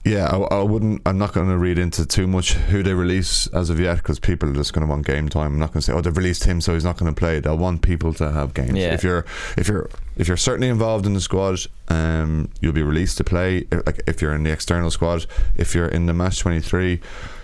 yeah, 0.03 0.25
I, 0.25 0.37
I 0.55 0.63
wouldn't. 0.63 1.03
I'm 1.05 1.19
not 1.19 1.31
going 1.33 1.47
to 1.49 1.57
read 1.59 1.77
into 1.77 2.07
too 2.07 2.25
much 2.25 2.53
who 2.53 2.81
they 2.81 2.95
release 2.95 3.45
as 3.53 3.69
of 3.69 3.79
yet 3.79 3.97
because 3.97 4.17
people 4.19 4.49
are 4.49 4.53
just 4.53 4.73
going 4.73 4.85
to 4.85 4.89
want 4.89 5.05
game 5.05 5.29
time. 5.29 5.53
I'm 5.53 5.59
not 5.59 5.67
going 5.73 5.81
to 5.81 5.85
say, 5.85 5.93
oh, 5.93 6.01
they've 6.01 6.17
released 6.17 6.43
him, 6.45 6.59
so 6.59 6.73
he's 6.73 6.83
not 6.83 6.97
going 6.97 7.13
to 7.13 7.17
play. 7.17 7.39
They'll 7.39 7.57
want 7.57 7.83
people 7.83 8.11
to 8.15 8.31
have 8.31 8.55
games. 8.55 8.73
Yeah. 8.79 8.95
If 8.95 9.03
you're 9.03 9.25
if 9.57 9.67
you're 9.67 9.87
if 10.17 10.27
you're 10.27 10.37
certainly 10.37 10.69
involved 10.69 11.05
in 11.05 11.13
the 11.13 11.21
squad, 11.21 11.59
um, 11.89 12.49
you'll 12.61 12.73
be 12.73 12.81
released 12.81 13.17
to 13.19 13.23
play. 13.23 13.67
If- 13.71 13.85
Like 13.85 14.01
if 14.07 14.23
you're 14.23 14.33
in 14.33 14.41
the 14.41 14.51
external 14.51 14.89
squad, 14.89 15.27
if 15.55 15.75
you're 15.75 15.87
in 15.87 16.07
the 16.07 16.13
match 16.13 16.39
23. 16.39 16.99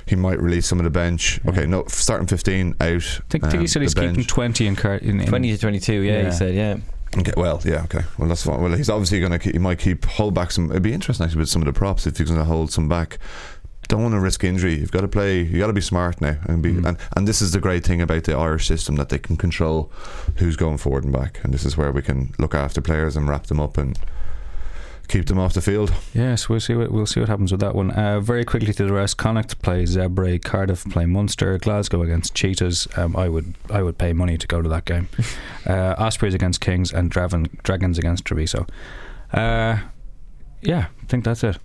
He 0.07 0.15
might 0.15 0.39
release 0.39 0.65
some 0.65 0.79
of 0.79 0.83
the 0.83 0.89
bench. 0.89 1.39
Okay, 1.47 1.65
no, 1.65 1.85
starting 1.87 2.27
15 2.27 2.75
out. 2.79 2.87
I 2.87 2.99
think, 2.99 3.29
think 3.29 3.51
he 3.51 3.57
um, 3.59 3.67
said 3.67 3.81
he's 3.81 3.93
the 3.93 4.07
keeping 4.07 4.23
20 4.23 4.67
in, 4.67 4.75
car- 4.75 4.95
in, 4.95 5.19
in 5.19 5.27
20 5.27 5.51
to 5.51 5.57
22, 5.57 5.93
yeah, 6.01 6.25
he 6.25 6.31
said, 6.31 6.55
yeah. 6.55 6.77
Okay, 7.17 7.33
well, 7.35 7.61
yeah, 7.63 7.83
okay. 7.83 8.01
Well, 8.17 8.27
that's 8.27 8.43
fine. 8.43 8.61
Well, 8.61 8.73
he's 8.73 8.89
obviously 8.89 9.19
going 9.19 9.37
to. 9.37 9.51
He 9.51 9.59
might 9.59 9.79
keep 9.79 10.05
hold 10.05 10.33
back 10.33 10.51
some. 10.51 10.69
It'd 10.71 10.83
be 10.83 10.93
interesting 10.93 11.25
actually 11.25 11.39
with 11.39 11.49
some 11.49 11.61
of 11.61 11.65
the 11.65 11.73
props 11.73 12.05
if 12.05 12.17
he's 12.17 12.27
going 12.27 12.39
to 12.39 12.45
hold 12.45 12.71
some 12.71 12.89
back. 12.89 13.17
Don't 13.87 14.01
want 14.01 14.13
to 14.13 14.19
risk 14.19 14.43
injury. 14.43 14.75
You've 14.75 14.91
got 14.91 15.01
to 15.01 15.07
play. 15.07 15.41
You 15.41 15.59
got 15.59 15.67
to 15.67 15.73
be 15.73 15.81
smart 15.81 16.19
now, 16.19 16.35
and 16.43 16.61
be. 16.61 16.71
And, 16.71 16.97
and 17.15 17.27
this 17.27 17.41
is 17.41 17.51
the 17.51 17.59
great 17.59 17.85
thing 17.85 18.01
about 18.01 18.25
the 18.25 18.35
Irish 18.35 18.67
system 18.67 18.97
that 18.97 19.09
they 19.09 19.17
can 19.17 19.37
control 19.37 19.91
who's 20.35 20.57
going 20.57 20.77
forward 20.77 21.05
and 21.05 21.13
back, 21.13 21.39
and 21.43 21.53
this 21.53 21.65
is 21.65 21.77
where 21.77 21.91
we 21.91 22.01
can 22.01 22.33
look 22.37 22.53
after 22.53 22.81
players 22.81 23.15
and 23.15 23.29
wrap 23.29 23.47
them 23.47 23.61
up 23.61 23.77
and 23.77 23.97
keep 25.07 25.25
them 25.25 25.39
off 25.39 25.53
the 25.53 25.61
field. 25.61 25.93
Yes, 26.13 26.49
we'll 26.49 26.59
see 26.59 26.75
what 26.75 26.91
we'll 26.91 27.05
see 27.05 27.19
what 27.19 27.29
happens 27.29 27.51
with 27.51 27.61
that 27.61 27.75
one. 27.75 27.91
Uh, 27.91 28.19
very 28.19 28.45
quickly 28.45 28.73
to 28.73 28.85
the 28.85 28.93
rest: 28.93 29.17
Connacht 29.17 29.61
play 29.61 29.83
Zebre, 29.83 30.41
Cardiff 30.43 30.85
play 30.89 31.05
Munster, 31.05 31.57
Glasgow 31.57 32.01
against 32.01 32.33
Cheetahs. 32.33 32.87
Um, 32.97 33.15
I 33.15 33.29
would 33.29 33.55
I 33.69 33.83
would 33.83 33.97
pay 33.97 34.13
money 34.13 34.37
to 34.37 34.47
go 34.47 34.61
to 34.61 34.69
that 34.69 34.85
game. 34.85 35.09
uh, 35.65 35.95
Ospreys 35.97 36.33
against 36.33 36.61
Kings 36.61 36.91
and 36.91 37.11
Draven, 37.11 37.61
Dragons 37.63 37.97
against 37.97 38.25
Treviso. 38.25 38.67
Uh, 39.33 39.79
yeah, 40.67 40.87
I 41.01 41.05
think 41.05 41.23
that's 41.23 41.45
it. 41.45 41.57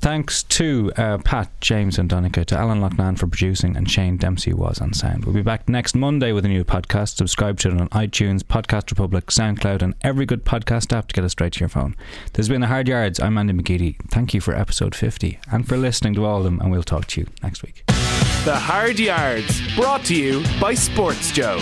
Thanks 0.00 0.42
to 0.42 0.90
uh, 0.96 1.18
Pat, 1.18 1.48
James, 1.60 1.96
and 1.96 2.10
Donnacha, 2.10 2.44
to 2.46 2.58
Alan 2.58 2.80
Loughnane 2.80 3.16
for 3.16 3.28
producing, 3.28 3.76
and 3.76 3.88
Shane 3.88 4.16
Dempsey 4.16 4.52
was 4.52 4.80
on 4.80 4.92
sound. 4.92 5.24
We'll 5.24 5.34
be 5.34 5.42
back 5.42 5.68
next 5.68 5.94
Monday 5.94 6.32
with 6.32 6.44
a 6.44 6.48
new 6.48 6.64
podcast. 6.64 7.14
Subscribe 7.14 7.60
to 7.60 7.68
it 7.68 7.80
on 7.80 7.88
iTunes, 7.90 8.42
Podcast 8.42 8.90
Republic, 8.90 9.26
SoundCloud, 9.26 9.80
and 9.80 9.94
every 10.02 10.26
good 10.26 10.44
podcast 10.44 10.92
app 10.92 11.06
to 11.06 11.14
get 11.14 11.22
it 11.22 11.28
straight 11.28 11.52
to 11.52 11.60
your 11.60 11.68
phone. 11.68 11.94
This 12.32 12.38
has 12.38 12.48
been 12.48 12.60
The 12.60 12.66
Hard 12.66 12.88
Yards. 12.88 13.20
I'm 13.20 13.38
Andy 13.38 13.52
McGeady. 13.52 13.94
Thank 14.10 14.34
you 14.34 14.40
for 14.40 14.54
episode 14.54 14.96
50 14.96 15.38
and 15.52 15.66
for 15.68 15.76
listening 15.76 16.14
to 16.14 16.24
all 16.24 16.38
of 16.38 16.44
them, 16.44 16.58
and 16.60 16.72
we'll 16.72 16.82
talk 16.82 17.06
to 17.06 17.20
you 17.20 17.28
next 17.44 17.62
week. 17.62 17.84
The 17.86 18.56
Hard 18.56 18.98
Yards, 18.98 19.76
brought 19.76 20.04
to 20.06 20.16
you 20.16 20.42
by 20.60 20.74
Sports 20.74 21.30
Joe. 21.30 21.60